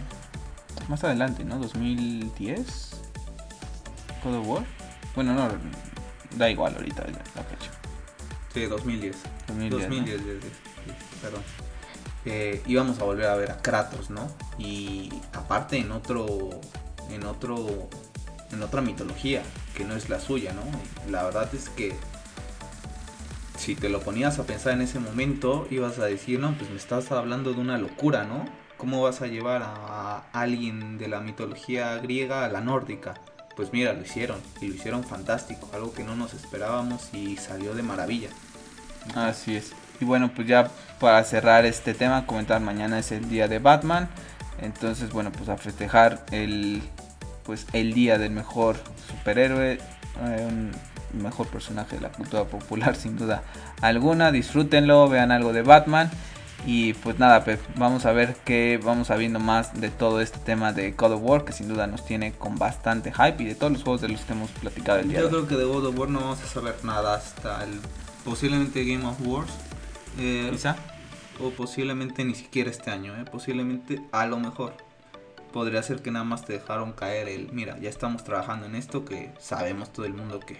más 0.88 1.02
adelante, 1.04 1.44
¿no? 1.44 1.58
2010 1.58 2.90
God 4.24 4.34
of 4.34 4.48
War. 4.48 4.64
Bueno, 5.14 5.34
no, 5.34 5.48
da 6.36 6.50
igual 6.50 6.74
ahorita 6.74 7.04
la 7.04 7.44
fecha. 7.44 7.70
Sí, 8.52 8.64
2010. 8.64 9.16
2010, 9.46 10.20
perdón 11.22 11.42
íbamos 12.66 12.98
a 12.98 13.04
volver 13.04 13.26
a 13.26 13.36
ver 13.36 13.50
a 13.50 13.58
Kratos, 13.58 14.10
¿no? 14.10 14.28
Y 14.58 15.12
aparte 15.32 15.78
en 15.78 15.92
otro, 15.92 16.50
en 17.10 17.24
otro, 17.24 17.88
en 18.50 18.62
otra 18.62 18.80
mitología 18.80 19.42
que 19.76 19.84
no 19.84 19.94
es 19.94 20.08
la 20.08 20.18
suya, 20.20 20.52
¿no? 20.52 20.62
la 21.10 21.22
verdad 21.22 21.54
es 21.54 21.68
que 21.68 21.94
si 23.56 23.74
te 23.74 23.88
lo 23.88 24.00
ponías 24.00 24.38
a 24.38 24.44
pensar 24.44 24.72
en 24.74 24.82
ese 24.82 24.98
momento, 24.98 25.66
ibas 25.70 25.98
a 25.98 26.06
decir, 26.06 26.38
no, 26.40 26.54
pues 26.56 26.70
me 26.70 26.76
estás 26.76 27.10
hablando 27.12 27.52
de 27.52 27.60
una 27.60 27.78
locura, 27.78 28.24
¿no? 28.24 28.44
¿Cómo 28.76 29.02
vas 29.02 29.22
a 29.22 29.26
llevar 29.26 29.62
a 29.64 30.24
alguien 30.32 30.98
de 30.98 31.08
la 31.08 31.20
mitología 31.20 31.96
griega 31.96 32.44
a 32.44 32.48
la 32.48 32.60
nórdica? 32.60 33.14
Pues 33.56 33.72
mira, 33.72 33.94
lo 33.94 34.02
hicieron, 34.02 34.38
y 34.60 34.68
lo 34.68 34.74
hicieron 34.74 35.02
fantástico, 35.02 35.68
algo 35.72 35.92
que 35.92 36.04
no 36.04 36.14
nos 36.14 36.34
esperábamos 36.34 37.08
y 37.14 37.36
salió 37.38 37.74
de 37.74 37.82
maravilla. 37.82 38.28
Así 39.14 39.56
es. 39.56 39.72
Y 40.00 40.04
bueno, 40.04 40.30
pues 40.34 40.46
ya 40.46 40.70
para 41.00 41.24
cerrar 41.24 41.64
este 41.64 41.94
tema, 41.94 42.26
comentar 42.26 42.60
mañana 42.60 42.98
es 42.98 43.12
el 43.12 43.28
día 43.30 43.48
de 43.48 43.58
Batman. 43.58 44.10
Entonces, 44.60 45.10
bueno, 45.10 45.32
pues 45.32 45.48
a 45.48 45.56
festejar 45.56 46.26
el 46.30 46.82
pues 47.44 47.66
el 47.72 47.94
día 47.94 48.18
del 48.18 48.32
mejor 48.32 48.76
superhéroe. 49.08 49.74
Eh, 49.74 50.70
mejor 51.12 51.46
personaje 51.48 51.96
de 51.96 52.02
la 52.02 52.10
cultura 52.10 52.44
popular 52.44 52.96
sin 52.96 53.16
duda 53.16 53.42
alguna. 53.80 54.32
Disfrútenlo, 54.32 55.08
vean 55.08 55.30
algo 55.30 55.52
de 55.52 55.62
Batman. 55.62 56.10
Y 56.64 56.94
pues 56.94 57.18
nada, 57.18 57.44
Pep, 57.44 57.60
vamos 57.76 58.06
a 58.06 58.12
ver 58.12 58.36
qué 58.44 58.80
vamos 58.82 59.08
sabiendo 59.08 59.38
más 59.38 59.78
de 59.80 59.90
todo 59.90 60.20
este 60.20 60.38
tema 60.38 60.72
de 60.72 60.92
God 60.92 61.12
of 61.12 61.20
War, 61.22 61.44
que 61.44 61.52
sin 61.52 61.68
duda 61.68 61.86
nos 61.86 62.04
tiene 62.04 62.32
con 62.32 62.56
bastante 62.56 63.12
hype 63.12 63.42
y 63.42 63.46
de 63.46 63.54
todos 63.54 63.72
los 63.72 63.84
juegos 63.84 64.00
de 64.00 64.08
los 64.08 64.22
que 64.22 64.32
hemos 64.32 64.50
platicado 64.50 64.98
el 64.98 65.08
día 65.08 65.20
Yo 65.20 65.28
creo 65.28 65.46
que 65.46 65.54
de 65.54 65.64
God 65.64 65.86
of 65.86 65.98
War 65.98 66.08
no 66.08 66.20
vamos 66.20 66.42
a 66.42 66.46
saber 66.46 66.76
nada 66.82 67.14
hasta 67.14 67.62
el 67.62 67.78
posiblemente 68.24 68.84
Game 68.84 69.06
of 69.06 69.20
Wars. 69.24 69.52
Eh, 70.18 70.48
Quizá. 70.50 70.76
O 71.38 71.50
posiblemente 71.50 72.24
ni 72.24 72.34
siquiera 72.34 72.70
este 72.70 72.90
año, 72.90 73.14
¿eh? 73.16 73.24
posiblemente 73.30 74.02
a 74.10 74.26
lo 74.26 74.38
mejor. 74.38 74.74
Podría 75.52 75.82
ser 75.82 76.02
que 76.02 76.10
nada 76.10 76.24
más 76.24 76.44
te 76.44 76.54
dejaron 76.54 76.92
caer 76.92 77.28
el, 77.28 77.52
mira, 77.52 77.78
ya 77.78 77.88
estamos 77.88 78.24
trabajando 78.24 78.66
en 78.66 78.74
esto, 78.74 79.04
que 79.04 79.32
sabemos 79.38 79.92
todo 79.92 80.04
el 80.04 80.14
mundo 80.14 80.40
que, 80.40 80.58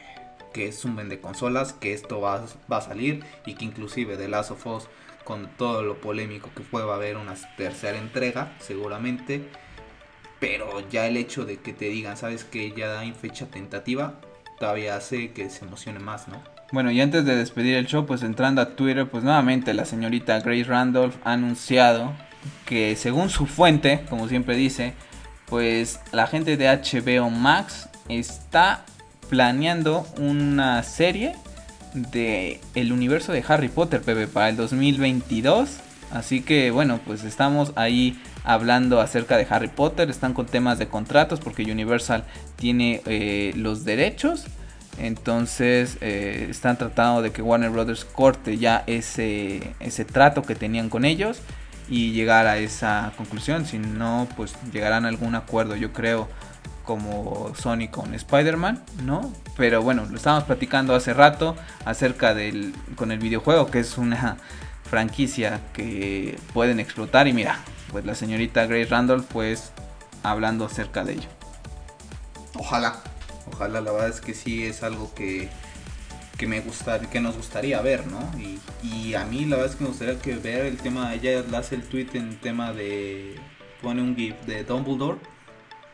que 0.56 0.68
es 0.68 0.86
un 0.86 0.96
vende 0.96 1.20
consolas, 1.20 1.74
que 1.74 1.92
esto 1.92 2.18
va, 2.18 2.42
va 2.72 2.78
a 2.78 2.80
salir 2.80 3.22
y 3.44 3.56
que 3.56 3.66
inclusive 3.66 4.16
The 4.16 4.26
Last 4.26 4.52
of 4.52 4.66
Us 4.66 4.88
con 5.22 5.50
todo 5.58 5.82
lo 5.82 6.00
polémico 6.00 6.48
que 6.56 6.62
fue, 6.62 6.80
haber 6.80 7.18
una 7.18 7.34
tercera 7.58 7.98
entrega, 7.98 8.54
seguramente. 8.58 9.50
Pero 10.40 10.80
ya 10.88 11.06
el 11.06 11.18
hecho 11.18 11.44
de 11.44 11.58
que 11.58 11.74
te 11.74 11.90
digan, 11.90 12.16
sabes 12.16 12.44
que 12.44 12.72
ya 12.72 12.98
hay 12.98 13.12
fecha 13.12 13.48
tentativa, 13.48 14.14
todavía 14.58 14.96
hace 14.96 15.32
que 15.32 15.50
se 15.50 15.66
emocione 15.66 15.98
más, 15.98 16.26
¿no? 16.26 16.42
Bueno, 16.72 16.90
y 16.90 17.02
antes 17.02 17.26
de 17.26 17.36
despedir 17.36 17.76
el 17.76 17.86
show, 17.86 18.06
pues 18.06 18.22
entrando 18.22 18.62
a 18.62 18.76
Twitter, 18.76 19.06
pues 19.10 19.24
nuevamente 19.24 19.74
la 19.74 19.84
señorita 19.84 20.40
Grace 20.40 20.64
Randolph 20.64 21.16
ha 21.24 21.32
anunciado 21.32 22.14
que 22.64 22.96
según 22.96 23.28
su 23.28 23.44
fuente, 23.44 24.06
como 24.08 24.26
siempre 24.26 24.56
dice, 24.56 24.94
pues 25.44 26.00
la 26.12 26.26
gente 26.26 26.56
de 26.56 26.66
HBO 26.66 27.28
Max 27.28 27.90
está 28.08 28.86
planeando 29.28 30.06
una 30.18 30.82
serie 30.82 31.34
de 31.94 32.60
el 32.74 32.92
universo 32.92 33.32
de 33.32 33.44
Harry 33.46 33.68
Potter, 33.68 34.02
Pepe, 34.02 34.26
para 34.26 34.48
el 34.48 34.56
2022. 34.56 35.78
Así 36.12 36.42
que 36.42 36.70
bueno, 36.70 37.00
pues 37.04 37.24
estamos 37.24 37.72
ahí 37.74 38.20
hablando 38.44 39.00
acerca 39.00 39.36
de 39.36 39.46
Harry 39.48 39.68
Potter. 39.68 40.10
Están 40.10 40.34
con 40.34 40.46
temas 40.46 40.78
de 40.78 40.88
contratos 40.88 41.40
porque 41.40 41.64
Universal 41.70 42.24
tiene 42.56 43.02
eh, 43.06 43.52
los 43.56 43.84
derechos. 43.84 44.46
Entonces 44.98 45.98
eh, 46.00 46.46
están 46.48 46.78
tratando 46.78 47.22
de 47.22 47.30
que 47.30 47.42
Warner 47.42 47.70
Brothers 47.70 48.04
corte 48.04 48.56
ya 48.56 48.82
ese, 48.86 49.74
ese 49.80 50.04
trato 50.04 50.42
que 50.42 50.54
tenían 50.54 50.88
con 50.88 51.04
ellos 51.04 51.42
y 51.88 52.12
llegar 52.12 52.46
a 52.46 52.58
esa 52.58 53.12
conclusión. 53.16 53.66
Si 53.66 53.78
no, 53.78 54.28
pues 54.36 54.54
llegarán 54.72 55.04
a 55.04 55.08
algún 55.08 55.34
acuerdo, 55.34 55.76
yo 55.76 55.92
creo, 55.92 56.28
como 56.86 57.52
Sony 57.54 57.88
con 57.90 58.14
Spider-Man, 58.14 58.82
¿no? 59.02 59.32
Pero 59.56 59.82
bueno, 59.82 60.06
lo 60.08 60.16
estábamos 60.16 60.44
platicando 60.44 60.94
hace 60.94 61.12
rato 61.12 61.56
acerca 61.84 62.32
del 62.32 62.74
con 62.94 63.12
el 63.12 63.18
videojuego, 63.18 63.70
que 63.70 63.80
es 63.80 63.98
una 63.98 64.38
franquicia 64.88 65.60
que 65.74 66.38
pueden 66.54 66.80
explotar 66.80 67.26
y 67.26 67.32
mira, 67.32 67.58
pues 67.90 68.06
la 68.06 68.14
señorita 68.14 68.66
Grace 68.66 68.86
Randall 68.86 69.24
pues 69.24 69.72
hablando 70.22 70.64
acerca 70.64 71.04
de 71.04 71.14
ello. 71.14 71.28
Ojalá, 72.54 73.02
ojalá, 73.52 73.80
la 73.80 73.92
verdad 73.92 74.08
es 74.08 74.20
que 74.20 74.32
sí 74.32 74.64
es 74.64 74.82
algo 74.82 75.12
que, 75.12 75.48
que 76.38 76.46
me 76.46 76.60
gusta, 76.60 77.00
que 77.00 77.20
nos 77.20 77.36
gustaría 77.36 77.80
ver, 77.82 78.06
¿no? 78.06 78.20
Y, 78.38 78.60
y, 78.82 79.14
a 79.14 79.24
mí 79.24 79.44
la 79.44 79.56
verdad 79.56 79.72
es 79.72 79.76
que 79.76 79.84
me 79.84 79.90
gustaría 79.90 80.18
que 80.20 80.36
ver 80.36 80.66
el 80.66 80.78
tema, 80.78 81.12
ella 81.14 81.44
hace 81.58 81.74
el 81.74 81.82
tweet 81.82 82.08
en 82.14 82.38
tema 82.38 82.72
de, 82.72 83.36
pone 83.82 84.02
un 84.02 84.16
GIF 84.16 84.36
de 84.46 84.64
Dumbledore 84.64 85.18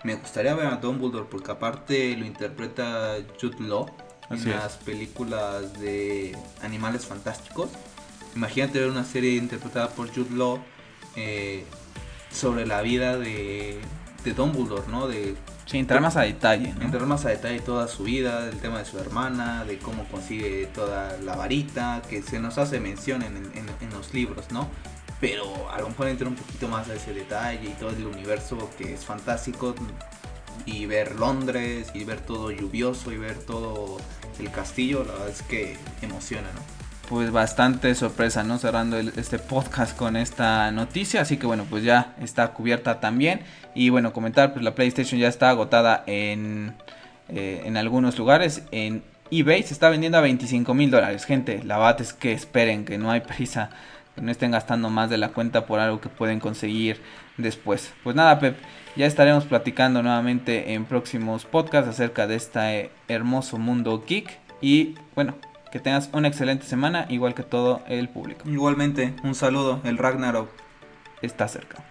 me 0.05 0.15
gustaría 0.17 0.55
ver 0.55 0.67
a 0.67 0.77
Dumbledore 0.77 1.27
porque 1.31 1.53
aparte 1.53 2.17
lo 2.17 2.27
interpreta 2.27 3.17
Jude 3.41 3.61
Law 3.61 3.87
en 4.31 4.51
las 4.51 4.77
películas 4.79 5.79
de 5.81 6.37
Animales 6.63 7.07
Fantásticos. 7.07 7.71
Imagínate 8.35 8.81
ver 8.81 8.91
una 8.91 9.05
serie 9.05 9.37
interpretada 9.37 9.91
por 9.91 10.09
Jude 10.09 10.35
Law 10.35 10.59
eh, 11.17 11.65
sobre 12.31 12.67
la 12.67 12.81
vida 12.83 13.19
de, 13.19 13.79
de 14.25 14.33
Dumbledore, 14.33 14.89
¿no? 14.89 15.07
De, 15.07 15.37
sí, 15.73 15.79
entrar 15.79 16.01
más 16.01 16.17
a 16.17 16.23
detalle. 16.23 16.69
Entrar 16.81 17.07
más 17.07 17.25
a 17.25 17.31
detalle 17.31 17.61
toda 17.61 17.89
su 17.89 18.05
vida, 18.05 18.47
del 18.47 18.59
tema 18.59 18.79
de 18.79 18.85
su 18.85 18.99
hermana, 18.99 19.65
de 19.65 19.79
cómo 19.79 20.05
consigue 20.05 20.67
toda 20.67 21.17
la 21.19 21.35
varita, 21.35 22.03
que 22.09 22.23
se 22.23 22.39
nos 22.39 22.59
hace 22.59 22.79
mención 22.79 23.23
en, 23.23 23.37
en, 23.37 23.67
en 23.81 23.91
los 23.91 24.15
libros, 24.15 24.53
¿no? 24.53 24.69
pero 25.23 25.71
a 25.71 25.79
lo 25.81 25.89
mejor 25.89 26.09
entrar 26.09 26.29
un 26.29 26.35
poquito 26.35 26.67
más 26.67 26.89
a 26.89 26.95
ese 26.95 27.15
detalle 27.15 27.69
y 27.69 27.73
todo 27.75 27.91
el 27.91 28.07
universo 28.07 28.69
que 28.77 28.95
es 28.95 29.05
fantástico 29.05 29.73
y 30.67 30.87
ver 30.87 31.15
Londres 31.15 31.93
y 31.95 32.03
ver 32.03 32.19
todo 32.19 32.51
lluvioso 32.51 33.13
y 33.13 33.19
ver 33.19 33.39
todo 33.39 33.99
el 34.41 34.51
castillo, 34.51 35.05
la 35.05 35.13
verdad 35.13 35.29
es 35.29 35.43
que 35.43 35.77
emociona, 36.03 36.49
¿no? 36.53 36.82
Pues 37.13 37.31
bastante 37.31 37.95
sorpresa, 37.95 38.43
¿no? 38.43 38.57
Cerrando 38.57 38.99
este 38.99 39.39
podcast 39.39 39.95
con 39.95 40.17
esta 40.17 40.71
noticia, 40.71 41.21
así 41.21 41.37
que 41.37 41.47
bueno, 41.47 41.67
pues 41.69 41.85
ya 41.85 42.15
está 42.23 42.55
cubierta 42.55 43.01
también. 43.01 43.43
Y 43.75 43.91
bueno, 43.91 44.15
comentar, 44.15 44.55
pues 44.55 44.65
la 44.65 44.75
PlayStation 44.75 45.21
ya 45.21 45.29
está 45.29 45.51
agotada 45.51 46.05
en, 46.07 46.73
eh, 47.29 47.65
en 47.67 47.77
algunos 47.77 48.19
lugares. 48.19 48.63
En 48.71 49.03
eBay 49.31 49.63
se 49.63 49.75
está 49.75 49.91
vendiendo 49.91 50.17
a 50.17 50.23
25 50.23 50.73
mil 50.73 50.91
dólares. 50.91 51.27
Gente, 51.27 51.63
la 51.65 51.77
verdad 51.77 52.01
es 52.01 52.15
que 52.15 52.33
esperen, 52.33 52.87
que 52.87 52.97
no 52.97 53.11
hay 53.11 53.21
prisa 53.21 53.69
que 54.15 54.23
no 54.23 54.31
estén 54.31 54.53
gastando 54.53 54.89
más 54.89 55.11
de 55.11 55.19
la 55.19 55.35
cuenta 55.35 55.67
por 55.67 55.81
algo 55.81 56.01
que 56.01 56.09
pueden 56.09 56.41
conseguir 56.41 57.03
después. 57.37 57.93
Pues 58.03 58.17
nada, 58.17 58.39
Pep, 58.39 58.57
ya 58.97 59.05
estaremos 59.05 59.45
platicando 59.45 60.03
nuevamente 60.03 60.73
en 60.73 60.87
próximos 60.87 61.45
podcasts 61.45 61.91
acerca 61.91 62.27
de 62.27 62.37
este 62.37 62.91
hermoso 63.07 63.59
mundo 63.59 64.03
geek. 64.09 64.41
Y 64.63 64.95
bueno, 65.15 65.35
que 65.73 65.81
tengas 65.81 66.11
una 66.13 66.29
excelente 66.29 66.67
semana, 66.67 67.07
igual 67.09 67.35
que 67.35 67.43
todo 67.43 67.83
el 67.89 68.11
público. 68.11 68.49
Igualmente, 68.49 69.15
un 69.25 69.35
saludo, 69.35 69.81
el 69.85 69.97
Ragnarok 69.97 70.51
está 71.23 71.49
cerca. 71.49 71.83